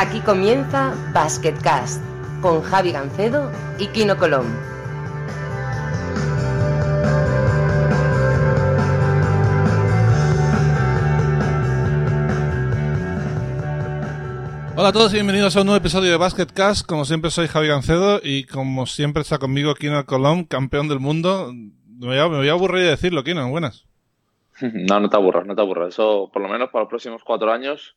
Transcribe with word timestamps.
Aquí 0.00 0.20
comienza 0.20 0.94
Basketcast 1.12 2.00
con 2.40 2.62
Javi 2.62 2.92
Gancedo 2.92 3.50
y 3.80 3.88
Kino 3.88 4.16
Colón. 4.16 4.46
Hola 14.76 14.90
a 14.90 14.92
todos 14.92 15.10
y 15.10 15.14
bienvenidos 15.14 15.56
a 15.56 15.62
un 15.62 15.66
nuevo 15.66 15.78
episodio 15.78 16.12
de 16.12 16.16
Basketcast. 16.16 16.86
Como 16.86 17.04
siempre 17.04 17.32
soy 17.32 17.48
Javi 17.48 17.66
Gancedo 17.66 18.20
y 18.22 18.44
como 18.44 18.86
siempre 18.86 19.22
está 19.22 19.38
conmigo 19.38 19.74
Kino 19.74 20.06
Colón, 20.06 20.44
campeón 20.44 20.86
del 20.86 21.00
mundo. 21.00 21.52
Me 21.52 22.06
voy 22.06 22.18
a, 22.18 22.28
me 22.28 22.36
voy 22.36 22.48
a 22.48 22.52
aburrir 22.52 22.84
de 22.84 22.90
decirlo, 22.90 23.24
Kino, 23.24 23.50
buenas. 23.50 23.84
No, 24.60 25.00
no 25.00 25.08
te 25.08 25.16
aburras, 25.16 25.44
no 25.44 25.56
te 25.56 25.60
aburras. 25.60 25.88
Eso, 25.88 26.30
por 26.32 26.40
lo 26.40 26.48
menos 26.48 26.70
para 26.70 26.82
los 26.84 26.88
próximos 26.88 27.22
cuatro 27.24 27.52
años, 27.52 27.96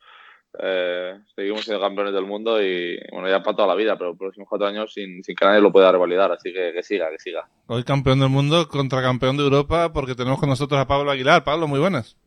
eh, 0.60 1.18
seguimos 1.36 1.64
siendo 1.64 1.82
campeones 1.82 2.14
del 2.14 2.26
mundo 2.26 2.62
y, 2.62 3.00
bueno, 3.12 3.30
ya 3.30 3.42
para 3.42 3.56
toda 3.56 3.68
la 3.70 3.76
vida, 3.76 3.98
pero 3.98 4.10
los 4.10 4.18
próximos 4.18 4.50
cuatro 4.50 4.68
años 4.68 4.94
sin, 4.94 5.24
sin 5.24 5.36
que 5.36 5.46
nadie 5.46 5.62
lo 5.62 5.72
pueda 5.72 5.92
revalidar. 5.92 6.32
Así 6.32 6.52
que 6.52 6.72
que 6.74 6.84
siga, 6.84 7.10
que 7.10 7.20
siga. 7.20 7.48
Hoy 7.68 7.84
campeón 7.84 8.20
del 8.20 8.30
mundo 8.30 8.68
contra 8.68 9.02
campeón 9.02 9.38
de 9.38 9.44
Europa 9.44 9.94
porque 9.94 10.16
tenemos 10.16 10.40
con 10.40 10.50
nosotros 10.50 10.80
a 10.80 10.88
Pablo 10.88 11.12
Aguilar. 11.12 11.44
Pablo, 11.44 11.68
muy 11.68 11.80
buenas. 11.80 12.18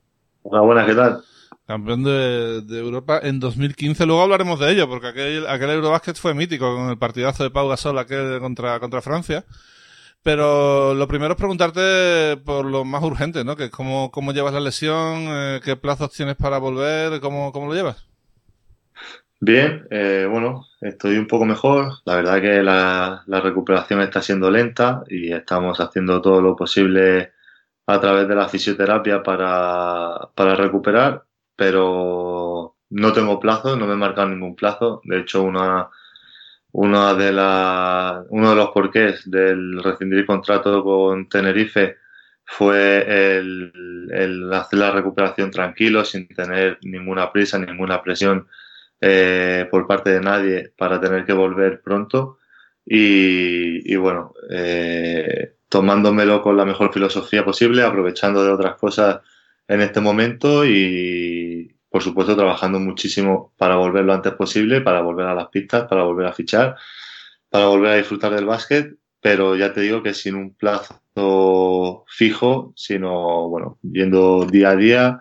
Hola, 0.42 0.60
buenas, 0.60 0.87
¿qué 0.87 0.95
tal? 0.95 1.23
Campeón 1.66 2.02
de, 2.02 2.62
de 2.62 2.78
Europa 2.78 3.20
en 3.23 3.41
2015. 3.41 4.06
Luego 4.06 4.23
hablaremos 4.23 4.59
de 4.59 4.72
ello 4.72 4.88
porque 4.88 5.09
aquel, 5.09 5.47
aquel 5.47 5.70
Eurobasket 5.70 6.16
fue 6.16 6.34
mítico 6.34 6.75
con 6.75 6.91
el 6.91 6.98
partidazo 6.98 7.42
de 7.42 7.50
Pau 7.50 7.69
Gasol 7.69 7.98
aquel 7.98 8.38
contra, 8.41 8.80
contra 8.80 9.02
Francia. 9.02 9.45
Pero 10.22 10.95
lo 10.95 11.06
primero 11.06 11.33
es 11.33 11.38
preguntarte 11.38 12.38
por 12.38 12.64
lo 12.64 12.86
más 12.86 13.02
urgente, 13.02 13.45
¿no? 13.45 13.56
Que 13.56 13.64
es 13.64 13.70
cómo, 13.70 14.11
cómo 14.11 14.33
llevas 14.33 14.55
la 14.55 14.61
lesión, 14.61 15.27
eh, 15.28 15.61
qué 15.62 15.77
plazos 15.77 16.12
tienes 16.12 16.36
para 16.36 16.56
volver, 16.56 17.20
cómo, 17.20 17.53
cómo 17.53 17.66
lo 17.66 17.75
llevas. 17.75 18.06
Bien, 19.47 19.87
eh, 19.91 20.27
bueno, 20.31 20.64
estoy 20.81 21.19
un 21.19 21.27
poco 21.27 21.45
mejor. 21.45 21.92
La 22.06 22.17
verdad 22.17 22.41
que 22.41 22.62
la, 22.62 23.25
recuperación 23.42 24.00
está 24.00 24.23
siendo 24.23 24.50
lenta 24.50 25.05
y 25.06 25.33
estamos 25.33 25.81
haciendo 25.81 26.23
todo 26.23 26.41
lo 26.41 26.56
posible 26.56 27.33
a 27.87 28.00
través 28.00 28.27
de 28.27 28.34
la 28.37 28.48
fisioterapia 28.48 29.22
para, 29.22 30.31
para 30.34 30.55
recuperar, 30.56 31.25
pero 31.56 32.77
no 32.89 33.12
tengo 33.12 33.39
plazo, 33.39 33.77
no 33.77 33.87
me 33.87 33.92
he 33.92 33.97
marcado 33.97 34.31
ningún 34.31 34.56
plazo. 34.56 35.03
De 35.05 35.19
hecho, 35.20 35.42
una, 35.42 35.91
una 36.72 37.12
de 37.15 37.33
la, 37.33 38.25
uno 38.31 38.50
de 38.50 38.56
los 38.56 38.70
porqués 38.70 39.31
del 39.31 39.83
rescindir 39.83 40.25
contrato 40.25 40.83
con 40.83 41.28
Tenerife 41.28 41.98
fue 42.47 43.37
el, 43.37 44.11
el, 44.11 44.53
hacer 44.55 44.78
la 44.78 44.91
recuperación 44.91 45.50
tranquilo, 45.50 46.03
sin 46.05 46.28
tener 46.28 46.78
ninguna 46.83 47.31
prisa, 47.31 47.59
ninguna 47.59 48.03
presión 48.03 48.48
eh, 49.06 49.69
por 49.70 49.86
parte 49.86 50.08
de 50.10 50.20
nadie 50.20 50.72
para 50.78 50.98
tener 50.98 51.27
que 51.27 51.34
volver 51.34 51.83
pronto. 51.83 52.38
Y, 52.86 53.92
y 53.92 53.97
bueno, 53.97 54.33
eh, 54.50 55.56
tomándomelo 55.69 56.41
con 56.41 56.56
la 56.56 56.64
mejor 56.64 56.91
filosofía 56.91 57.44
posible, 57.44 57.82
aprovechando 57.82 58.42
de 58.42 58.50
otras 58.50 58.77
cosas 58.77 59.20
en 59.69 59.82
este 59.82 60.00
momento 60.00 60.64
y, 60.64 61.77
por 61.91 62.02
supuesto, 62.02 62.34
trabajando 62.34 62.80
muchísimo 62.80 63.52
para 63.58 63.77
volver 63.77 64.06
lo 64.06 64.14
antes 64.14 64.32
posible, 64.32 64.80
para 64.80 65.02
volver 65.02 65.27
a 65.27 65.34
las 65.34 65.48
pistas, 65.48 65.84
para 65.86 66.05
volver 66.05 66.27
a 66.27 66.32
fichar, 66.32 66.77
para 67.50 67.66
volver 67.66 67.91
a 67.91 67.97
disfrutar 67.97 68.34
del 68.34 68.47
básquet, 68.47 68.97
pero 69.20 69.55
ya 69.55 69.75
te 69.75 69.82
digo 69.82 70.02
que 70.02 70.14
sin 70.14 70.34
un 70.34 70.55
plazo 70.55 72.05
fijo, 72.08 72.72
sino, 72.75 73.48
bueno, 73.50 73.78
viendo 73.82 74.47
día 74.47 74.70
a 74.70 74.77
día, 74.77 75.20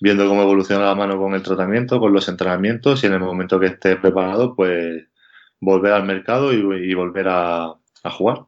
viendo 0.00 0.28
cómo 0.28 0.42
evoluciona 0.42 0.84
la 0.86 0.94
mano 0.94 1.18
con 1.18 1.34
el 1.34 1.42
tratamiento, 1.42 2.00
con 2.00 2.12
los 2.12 2.28
entrenamientos 2.28 3.02
y 3.02 3.06
en 3.06 3.14
el 3.14 3.20
momento 3.20 3.58
que 3.58 3.66
esté 3.66 3.96
preparado, 3.96 4.54
pues 4.54 5.04
volver 5.60 5.92
al 5.92 6.04
mercado 6.04 6.52
y, 6.52 6.94
volver 6.94 7.28
a, 7.28 7.74
a 8.02 8.10
jugar. 8.10 8.46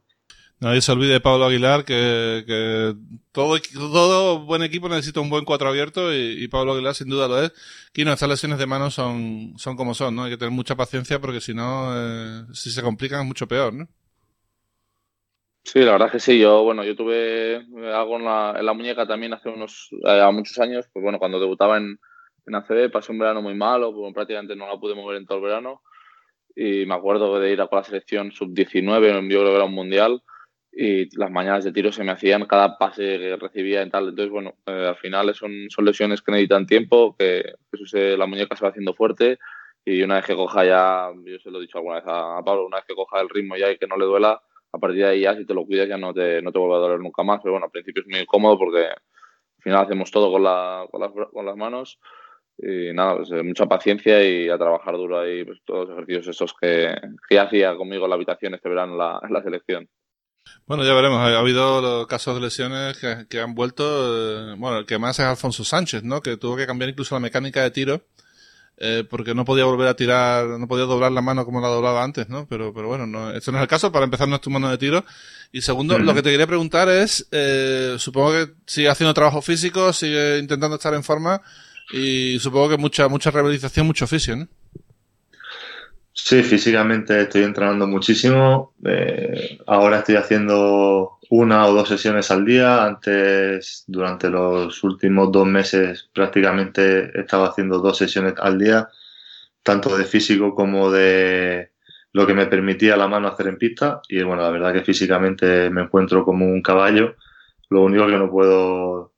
Nadie 0.61 0.83
se 0.83 0.93
olvide 0.93 1.15
de 1.15 1.21
Pablo 1.21 1.47
Aguilar, 1.47 1.87
que, 1.87 2.45
que 2.47 2.95
todo, 3.33 3.59
todo 3.73 4.41
buen 4.41 4.63
equipo 4.63 4.91
necesita 4.91 5.21
un 5.21 5.31
buen 5.31 5.47
cuatro 5.47 5.69
abierto 5.69 6.13
y, 6.13 6.45
y, 6.45 6.49
Pablo 6.49 6.73
Aguilar 6.73 6.95
sin 6.95 7.09
duda 7.09 7.29
lo 7.29 7.43
es. 7.43 7.53
Kino, 7.93 8.13
estas 8.13 8.29
lesiones 8.29 8.59
de 8.59 8.67
mano 8.67 8.91
son, 8.91 9.55
son 9.57 9.75
como 9.75 9.95
son, 9.95 10.15
¿no? 10.15 10.25
Hay 10.25 10.33
que 10.33 10.37
tener 10.37 10.53
mucha 10.53 10.77
paciencia 10.77 11.19
porque 11.19 11.41
si 11.41 11.55
no, 11.55 11.93
eh, 11.97 12.45
si 12.53 12.71
se 12.71 12.83
complican 12.83 13.23
es 13.23 13.27
mucho 13.27 13.49
peor, 13.49 13.73
¿no? 13.73 13.89
Sí, 15.65 15.81
la 15.81 15.93
verdad 15.93 16.07
es 16.09 16.13
que 16.13 16.21
sí. 16.21 16.39
Yo, 16.39 16.63
bueno, 16.65 16.85
yo 16.85 16.97
tuve 16.97 17.57
algo 17.93 18.17
en 18.17 18.25
la, 18.25 18.55
en 18.59 18.67
la 18.67 18.73
muñeca 18.73 19.07
también 19.07 19.33
hace 19.33 19.49
unos, 19.49 19.89
eh, 20.07 20.29
muchos 20.33 20.59
años. 20.59 20.87
Pues 20.93 21.03
bueno, 21.03 21.19
cuando 21.19 21.39
debutaba 21.39 21.77
en, 21.77 21.99
en 22.47 22.55
ACB 22.55 22.91
pasé 22.91 23.13
un 23.13 23.19
verano 23.19 23.43
muy 23.43 23.55
malo, 23.55 23.93
pues 23.95 24.13
prácticamente 24.15 24.57
no 24.57 24.67
la 24.67 24.79
pude 24.79 24.95
mover 24.95 25.19
en 25.19 25.27
todo 25.27 25.39
el 25.39 25.45
verano. 25.45 25.83
Y 26.57 26.87
me 26.87 26.95
acuerdo 26.95 27.39
de 27.39 27.53
ir 27.53 27.61
a 27.61 27.69
con 27.69 27.79
la 27.79 27.85
selección 27.85 28.33
sub-19, 28.33 29.29
yo 29.31 29.41
creo 29.41 29.51
que 29.51 29.57
era 29.57 29.65
un 29.65 29.75
mundial 29.75 30.23
y 30.73 31.17
las 31.17 31.31
mañanas 31.31 31.65
de 31.65 31.73
tiro 31.73 31.91
se 31.93 32.05
me 32.05 32.13
hacían 32.13 32.47
cada 32.47 32.79
pase 32.79 33.19
que 33.19 33.37
recibía 33.37 33.83
y 33.83 33.91
tal. 33.91 34.09
Entonces, 34.09 34.31
bueno, 34.31 34.55
eh, 34.67 34.87
al 34.89 34.97
final 34.97 35.35
son, 35.35 35.53
son 35.69 35.85
lesiones 35.85 36.23
que 36.23 36.33
necesitan 36.33 36.67
tiempo, 36.67 37.17
que, 37.19 37.55
que 37.73 37.87
se, 37.87 38.17
la 38.17 38.27
muñeca 38.27 38.57
se 38.57 38.65
va 38.65 38.71
haciendo 38.71 38.95
fuerte 38.95 39.39
y 39.85 40.03
una 40.03 40.17
vez 40.17 40.27
que 40.27 40.35
coja 40.37 40.65
ya, 40.65 41.11
yo 41.25 41.39
se 41.39 41.51
lo 41.51 41.59
he 41.59 41.63
dicho 41.63 41.79
alguna 41.79 41.97
vez 41.97 42.05
a, 42.07 42.39
a, 42.39 42.45
Pablo, 42.45 42.67
una 42.67 42.79
vez 42.79 42.87
que 42.87 42.95
coja 42.95 43.21
el 43.21 43.29
ritmo 43.29 43.57
ya 43.57 43.71
y 43.71 43.79
que 43.79 43.87
no 43.87 43.97
le 43.97 44.05
duela, 44.05 44.41
a 44.73 44.79
partir 44.79 45.01
de 45.01 45.09
ahí 45.09 45.21
ya 45.23 45.37
si 45.37 45.45
te 45.45 45.55
lo 45.55 45.65
cuidas 45.65 45.89
ya 45.89 45.97
no 45.97 46.13
te, 46.15 46.41
no 46.43 46.53
te 46.53 46.59
vuelve 46.59 46.77
a 46.77 46.79
doler 46.79 47.01
nunca 47.01 47.23
más. 47.23 47.41
Pero 47.43 47.53
bueno, 47.53 47.67
al 47.67 47.73
principio 47.73 48.03
es 48.03 48.09
muy 48.09 48.21
incómodo 48.21 48.59
porque 48.59 48.87
al 48.87 49.63
final 49.63 49.85
hacemos 49.85 50.11
todo 50.11 50.31
con, 50.31 50.43
la, 50.43 50.87
con, 50.91 51.01
las, 51.01 51.11
con 51.33 51.47
las 51.47 51.57
manos 51.57 51.99
y 52.59 52.93
nada, 52.93 53.17
pues, 53.17 53.31
eh, 53.33 53.43
mucha 53.43 53.67
paciencia 53.67 54.23
y 54.23 54.49
a 54.49 54.59
trabajar 54.59 54.95
duro 54.97 55.21
ahí, 55.21 55.45
pues 55.45 55.61
todos 55.65 55.89
los 55.89 55.97
ejercicios 55.97 56.29
esos 56.29 56.55
que, 56.61 56.95
que 57.29 57.39
hacía 57.39 57.75
conmigo 57.75 58.05
en 58.05 58.11
la 58.11 58.17
habitación 58.17 58.55
este 58.55 58.69
verano 58.69 58.93
en 58.93 58.99
la, 58.99 59.21
la 59.31 59.43
selección. 59.43 59.89
Bueno, 60.67 60.85
ya 60.85 60.95
veremos. 60.95 61.19
Ha 61.19 61.39
habido 61.39 62.07
casos 62.07 62.35
de 62.35 62.41
lesiones 62.41 62.99
que, 62.99 63.27
que 63.29 63.41
han 63.41 63.55
vuelto. 63.55 63.85
Eh, 63.85 64.55
bueno, 64.59 64.79
el 64.79 64.87
que 64.87 64.99
más 64.99 65.19
es 65.19 65.27
Alfonso 65.27 65.65
Sánchez, 65.65 66.03
¿no? 66.03 66.21
Que 66.23 66.37
tuvo 66.37 66.57
que 66.57 66.67
cambiar 66.67 66.91
incluso 66.91 67.15
la 67.15 67.21
mecánica 67.21 67.63
de 67.63 67.71
tiro 67.71 68.03
eh, 68.83 69.05
porque 69.09 69.35
no 69.35 69.45
podía 69.45 69.67
volver 69.67 69.89
a 69.89 69.95
tirar, 69.95 70.47
no 70.47 70.67
podía 70.67 70.87
doblar 70.87 71.13
la 71.13 71.21
mano 71.21 71.45
como 71.45 71.61
la 71.61 71.69
doblaba 71.69 72.03
antes, 72.03 72.31
¿no? 72.31 72.47
Pero, 72.49 72.73
pero 72.73 72.89
bueno, 72.89 73.07
no, 73.07 73.31
esto 73.31 73.53
no 73.53 73.59
es 73.59 73.63
el 73.63 73.69
caso. 73.69 73.93
Para 73.93 74.07
empezar, 74.07 74.27
no 74.27 74.37
es 74.37 74.41
tu 74.41 74.49
mano 74.49 74.71
de 74.71 74.79
tiro. 74.79 75.05
Y 75.53 75.61
segundo, 75.61 75.99
lo 75.99 76.15
que 76.15 76.23
te 76.23 76.31
quería 76.31 76.47
preguntar 76.47 76.89
es, 76.89 77.29
eh, 77.31 77.97
supongo 77.99 78.33
que 78.33 78.53
sigue 78.67 78.89
haciendo 78.89 79.13
trabajo 79.13 79.43
físico, 79.43 79.93
sigue 79.93 80.39
intentando 80.39 80.77
estar 80.77 80.95
en 80.95 81.05
forma 81.05 81.43
y 81.93 82.39
supongo 82.39 82.71
que 82.71 82.79
mucha, 82.79 83.07
mucha 83.09 83.31
rehabilitación, 83.31 83.87
mucho 83.87 84.07
fisio, 84.07 84.37
¿no? 84.37 84.49
Sí, 86.13 86.43
físicamente 86.43 87.21
estoy 87.21 87.43
entrenando 87.43 87.87
muchísimo. 87.87 88.75
Eh, 88.85 89.59
ahora 89.67 89.99
estoy 89.99 90.17
haciendo 90.17 91.19
una 91.31 91.67
o 91.67 91.73
dos 91.73 91.89
sesiones 91.89 92.31
al 92.31 92.45
día. 92.45 92.85
Antes, 92.85 93.85
durante 93.87 94.29
los 94.29 94.83
últimos 94.85 95.33
dos 95.33 95.47
meses, 95.47 96.11
prácticamente 96.13 97.19
estaba 97.19 97.49
haciendo 97.49 97.79
dos 97.79 97.99
sesiones 97.99 98.35
al 98.39 98.59
día, 98.59 98.89
tanto 99.63 99.97
de 99.97 100.05
físico 100.05 100.55
como 100.55 100.91
de 100.91 101.73
lo 102.13 102.27
que 102.27 102.35
me 102.35 102.47
permitía 102.47 102.97
la 102.97 103.09
mano 103.09 103.29
hacer 103.29 103.47
en 103.47 103.59
pista. 103.59 104.01
Y 104.09 104.23
bueno, 104.23 104.43
la 104.43 104.51
verdad 104.51 104.73
que 104.73 104.83
físicamente 104.83 105.71
me 105.71 105.83
encuentro 105.83 106.25
como 106.25 106.47
un 106.47 106.63
caballo. 106.63 107.17
Lo 107.71 107.83
único 107.83 108.07
que 108.07 108.19
no 108.19 108.31
puedo 108.31 109.13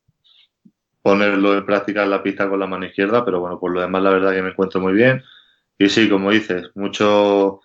ponerlo 1.01 1.57
en 1.57 1.67
práctica 1.67 2.05
en 2.05 2.11
la 2.11 2.23
pista 2.23 2.49
con 2.49 2.61
la 2.61 2.67
mano 2.67 2.87
izquierda, 2.87 3.25
pero 3.25 3.41
bueno, 3.41 3.59
por 3.59 3.73
lo 3.73 3.81
demás 3.81 4.03
la 4.03 4.11
verdad 4.11 4.33
que 4.33 4.43
me 4.43 4.51
encuentro 4.51 4.81
muy 4.81 4.93
bien. 4.93 5.23
Y 5.79 5.89
sí, 5.89 6.09
como 6.11 6.31
dices, 6.31 6.71
mucho, 6.75 7.63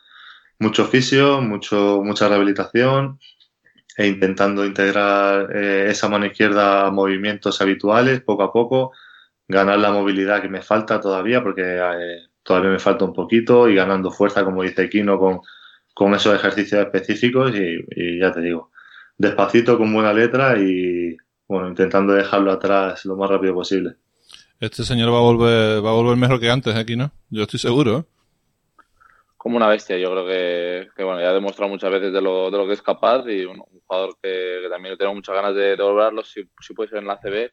mucho 0.60 0.86
fisio, 0.86 1.42
mucho, 1.42 2.02
mucha 2.04 2.30
rehabilitación 2.30 3.20
e 3.98 4.08
intentando 4.08 4.64
integrar 4.64 5.50
eh, 5.56 5.88
esa 5.90 6.08
mano 6.08 6.28
izquierda 6.28 6.86
a 6.86 6.92
movimientos 6.92 7.60
habituales 7.62 8.22
poco 8.22 8.44
a 8.44 8.54
poco, 8.54 8.92
ganar 9.48 9.80
la 9.80 9.92
movilidad 9.92 10.42
que 10.42 10.50
me 10.50 10.62
falta 10.62 11.02
todavía, 11.02 11.42
porque 11.42 11.64
eh, 11.64 12.28
todavía 12.44 12.70
me 12.70 12.80
falta 12.80 13.06
un 13.06 13.14
poquito, 13.14 13.68
y 13.68 13.76
ganando 13.76 14.12
fuerza, 14.12 14.46
como 14.46 14.62
dice 14.62 14.88
Kino, 14.88 15.18
con, 15.18 15.42
con 15.96 16.14
esos 16.14 16.36
ejercicios 16.36 16.80
específicos 16.82 17.54
y, 17.56 17.84
y 17.90 18.20
ya 18.20 18.32
te 18.32 18.42
digo, 18.42 18.72
despacito, 19.18 19.80
con 19.80 19.92
buena 19.92 20.14
letra 20.14 20.60
y 20.60 21.18
bueno, 21.48 21.70
intentando 21.70 22.14
dejarlo 22.14 22.52
atrás 22.52 23.04
lo 23.06 23.16
más 23.16 23.30
rápido 23.30 23.56
posible. 23.56 23.96
Este 24.60 24.84
señor 24.84 25.12
va 25.12 25.18
a 25.18 25.22
volver, 25.22 25.84
va 25.84 25.90
a 25.90 25.94
volver 25.94 26.18
mejor 26.18 26.40
que 26.40 26.50
antes 26.50 26.76
aquí, 26.76 26.96
¿no? 26.96 27.12
Yo 27.30 27.44
estoy 27.44 27.60
seguro. 27.60 28.06
¿Eh? 29.38 29.48
Como 29.48 29.58
una 29.58 29.68
bestia, 29.68 29.98
yo 29.98 30.12
creo 30.12 30.26
que, 30.26 30.90
que, 30.96 31.04
bueno, 31.04 31.22
ya 31.22 31.30
ha 31.30 31.34
demostrado 31.34 31.70
muchas 31.70 31.92
veces 31.92 32.12
de 32.12 32.22
lo, 32.22 32.50
de 32.50 32.58
lo 32.58 32.68
que 32.68 32.74
es 32.74 32.82
capaz 32.82 33.28
y 33.28 33.46
bueno, 33.46 33.66
un 33.72 33.82
jugador 33.86 34.16
que, 34.22 34.60
que 34.64 34.70
también 34.70 34.98
tengo 34.98 35.14
muchas 35.14 35.36
ganas 35.36 35.56
de, 35.56 35.76
de 35.76 35.84
volverlo, 35.84 36.24
si, 36.24 36.44
si 36.60 36.74
puede 36.74 36.90
ser 36.90 37.00
en 37.00 37.08
la 37.08 37.20
CB, 37.20 37.52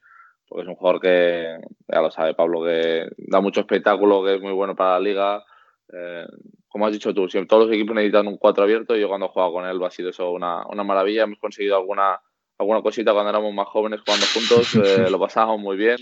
porque 0.49 0.63
es 0.63 0.69
un 0.69 0.77
jugador 0.77 1.01
que, 1.01 1.59
ya 1.89 2.01
lo 2.01 2.11
sabe 2.11 2.35
Pablo, 2.35 2.65
que 2.65 3.09
da 3.19 3.41
mucho 3.41 3.61
espectáculo, 3.61 4.25
que 4.25 4.37
es 4.37 4.41
muy 4.41 4.53
bueno 4.53 4.75
para 4.75 4.93
la 4.93 5.01
liga. 5.01 5.45
Eh, 5.93 6.27
como 6.69 6.87
has 6.87 6.93
dicho 6.93 7.15
tú, 7.15 7.29
si 7.29 7.45
todos 7.47 7.67
los 7.67 7.75
equipos 7.75 7.95
necesitan 7.95 8.27
un 8.27 8.37
4 8.37 8.65
abierto, 8.65 8.97
yo 8.97 9.09
cuando 9.09 9.27
he 9.27 9.29
jugado 9.29 9.53
con 9.53 9.67
él 9.67 9.83
ha 9.83 9.91
sido 9.91 10.11
eso 10.11 10.31
una, 10.31 10.67
una 10.67 10.83
maravilla, 10.83 11.25
hemos 11.25 11.39
conseguido 11.39 11.77
alguna 11.77 12.21
alguna 12.59 12.83
cosita 12.83 13.13
cuando 13.13 13.31
éramos 13.31 13.53
más 13.53 13.67
jóvenes 13.69 14.01
jugando 14.01 14.27
juntos, 14.33 14.75
eh, 14.77 15.07
lo 15.11 15.19
pasábamos 15.19 15.61
muy 15.61 15.77
bien. 15.77 15.99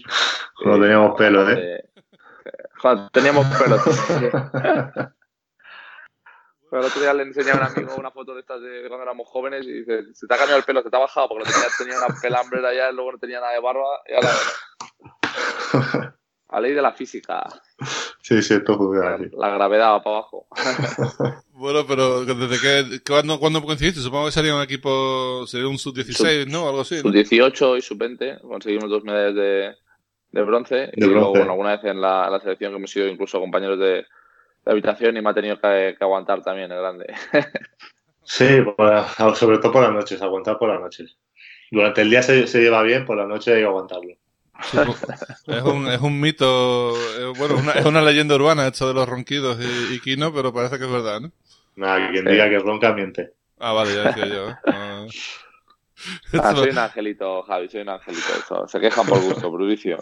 Cuando 0.57 0.83
teníamos 0.83 1.17
pelo, 1.17 1.51
¿eh? 1.51 1.85
Cuando 2.81 3.09
teníamos 3.11 3.47
pelo. 3.59 3.77
Pero 6.73 6.85
el 6.85 6.89
otro 6.89 7.03
día 7.03 7.13
le 7.13 7.25
enseñé 7.25 7.51
a 7.51 7.57
un 7.57 7.63
amigo 7.65 7.97
una 7.99 8.11
foto 8.11 8.33
de 8.33 8.41
estas 8.41 8.63
de 8.63 8.89
cuando 8.89 9.03
éramos 9.03 9.29
jóvenes 9.29 9.67
y 9.67 9.73
dice, 9.81 10.05
se 10.15 10.27
te 10.27 10.33
ha 10.33 10.39
cambiado 10.39 10.59
el 10.59 10.65
pelo, 10.65 10.83
se 10.83 10.89
te 10.89 10.97
ha 10.97 11.01
bajado 11.01 11.29
porque 11.29 11.45
tenía, 11.45 11.69
tenía 11.77 11.99
una 11.99 12.19
pelambre 12.19 12.67
allá 12.67 12.89
y 12.91 12.95
luego 12.95 13.13
no 13.13 13.19
tenía 13.19 13.41
nada 13.41 13.53
de 13.53 13.61
barba 13.61 14.01
y 14.09 14.15
ahora... 14.15 14.31
A 16.49 16.61
ley 16.61 16.73
de 16.73 16.81
la 16.83 16.93
física. 16.93 17.45
Sí, 18.21 18.43
sí, 18.43 18.55
esto 18.55 18.77
funciona 18.77 19.15
así. 19.15 19.25
La 19.33 19.51
gravedad 19.51 19.93
va 19.93 20.03
para 20.03 20.17
abajo. 20.17 20.47
bueno, 21.53 21.85
pero 21.87 22.25
¿desde 22.25 22.59
qué, 22.61 23.01
cuándo, 23.07 23.39
¿cuándo 23.39 23.63
coincidiste? 23.63 24.01
Supongo 24.01 24.27
que 24.27 24.33
sería 24.33 24.55
un 24.55 24.63
equipo, 24.63 25.47
sería 25.47 25.69
un 25.69 25.79
sub-16, 25.79 26.47
¿no? 26.47 26.69
Algo 26.69 26.83
así. 26.83 26.99
Sub-18 26.99 27.79
y 27.79 27.83
sub-20. 27.83 28.41
Conseguimos 28.43 28.91
dos 28.91 29.03
medallas 29.03 29.35
de, 29.35 29.75
de 30.31 30.43
bronce. 30.43 30.91
y 30.95 31.05
luego, 31.05 31.31
bueno, 31.31 31.53
alguna 31.53 31.77
vez 31.77 31.85
en 31.85 32.01
la, 32.03 32.29
la, 32.29 32.41
selección 32.41 32.73
que 32.73 32.77
hemos 32.79 32.91
sido 32.91 33.09
incluso 33.09 33.41
compañeros 33.41 33.79
de, 33.79 34.05
de 34.65 34.73
habitación 34.73 35.17
y 35.17 35.23
me 35.23 35.31
ha 35.31 35.35
tenido 35.35 35.61
que, 35.61 35.95
que 35.99 36.05
aguantar 36.05 36.43
también 36.43 36.71
el 36.71 36.79
grande. 36.79 37.13
sí, 38.25 38.47
sobre 39.35 39.59
todo 39.59 39.73
por 39.73 39.83
las 39.83 39.93
noches, 39.93 40.21
aguantar 40.23 40.59
por 40.59 40.69
las 40.69 40.81
noches. 40.81 41.17
Durante 41.71 42.03
el 42.03 42.11
día 42.11 42.23
se, 42.23 42.47
se 42.47 42.61
lleva 42.61 42.83
bien, 42.83 43.05
por 43.05 43.17
la 43.17 43.27
noche 43.27 43.55
hay 43.55 43.61
que 43.61 43.67
aguantarlo. 43.67 44.15
es, 44.63 45.63
un, 45.63 45.89
es 45.89 46.01
un 46.01 46.21
mito, 46.21 46.95
eh, 47.19 47.33
bueno, 47.37 47.57
una, 47.57 47.73
es 47.73 47.85
una 47.85 48.03
leyenda 48.03 48.35
urbana 48.37 48.69
esto 48.69 48.87
de 48.87 48.95
los 48.95 49.09
ronquidos 49.09 49.59
y, 49.61 49.95
y 49.95 50.01
Kino, 50.01 50.33
pero 50.33 50.53
parece 50.53 50.79
que 50.79 50.85
es 50.85 50.93
verdad, 50.93 51.21
¿no? 51.21 51.33
Nada, 51.75 52.11
quien 52.11 52.25
diga 52.25 52.49
que 52.49 52.59
ronca 52.59 52.93
miente. 52.93 53.33
Ah, 53.59 53.73
vale, 53.73 53.95
ya 53.95 54.03
decía 54.05 54.27
yo. 54.27 54.49
Ah. 54.67 55.07
Ah, 56.43 56.53
soy 56.55 56.71
un 56.71 56.79
angelito, 56.79 57.43
Javi, 57.45 57.69
soy 57.69 57.83
un 57.83 57.91
angelito. 57.91 58.67
Se 58.67 58.81
quejan 58.81 59.07
por 59.07 59.21
gusto, 59.21 59.51
Brudicio. 59.53 59.99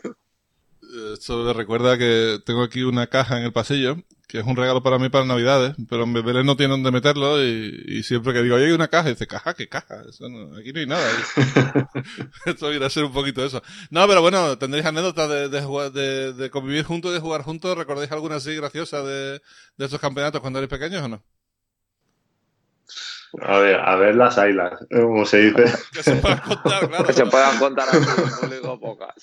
Esto 1.13 1.45
me 1.45 1.53
recuerda 1.53 1.99
que 1.99 2.39
tengo 2.45 2.63
aquí 2.63 2.83
una 2.83 3.07
caja 3.07 3.39
en 3.39 3.45
el 3.45 3.53
pasillo, 3.53 3.97
que 4.31 4.39
es 4.39 4.47
un 4.47 4.55
regalo 4.55 4.81
para 4.81 4.99
mí 4.99 5.09
para 5.09 5.25
Navidades, 5.25 5.75
pero 5.89 6.05
en 6.05 6.13
Belén 6.13 6.47
no 6.47 6.57
tiene 6.57 6.71
dónde 6.71 6.93
meterlo 6.93 7.43
y, 7.43 7.85
y 7.87 8.03
siempre 8.05 8.33
que 8.33 8.43
digo, 8.43 8.55
hay 8.55 8.71
una 8.71 8.87
caja, 8.87 9.09
y 9.09 9.13
dice, 9.13 9.27
¿caja? 9.27 9.55
¿Qué 9.55 9.69
caja? 9.69 10.03
Eso 10.09 10.29
no, 10.29 10.57
aquí 10.57 10.73
no 10.73 10.79
hay 10.79 10.87
nada. 10.87 11.09
Esto 12.47 12.71
viene 12.71 12.87
a 12.87 12.91
ser 12.91 13.05
un 13.05 13.13
poquito 13.13 13.45
eso. 13.45 13.61
No, 13.91 14.07
pero 14.07 14.23
bueno, 14.23 14.57
¿tendréis 14.57 14.87
anécdotas 14.87 15.29
de, 15.29 15.49
de, 15.49 15.63
jugar, 15.63 15.91
de, 15.91 16.33
de 16.33 16.51
convivir 16.51 16.85
juntos, 16.85 17.13
de 17.13 17.19
jugar 17.19 17.43
juntos? 17.43 17.77
¿Recordáis 17.77 18.13
alguna 18.13 18.37
así 18.37 18.55
graciosa 18.55 19.03
de, 19.03 19.41
de 19.77 19.85
estos 19.85 20.01
campeonatos 20.01 20.41
cuando 20.41 20.61
erais 20.61 20.71
pequeños 20.71 21.03
o 21.03 21.09
no? 21.09 21.25
A 23.43 23.59
ver, 23.59 23.81
a 23.81 23.97
ver 23.97 24.15
las 24.15 24.39
ailas, 24.39 24.73
como 24.91 25.25
se 25.25 25.39
dice. 25.39 25.65
que 25.93 26.03
se 26.05 26.17
puedan 26.17 26.39
contar, 26.41 26.89
claro. 26.89 27.05
Que 27.05 27.13
se 27.13 27.27
puedan 27.27 27.59
contar 27.59 27.89
aquí, 27.89 28.07
público 28.41 28.79
pocas. 28.79 29.15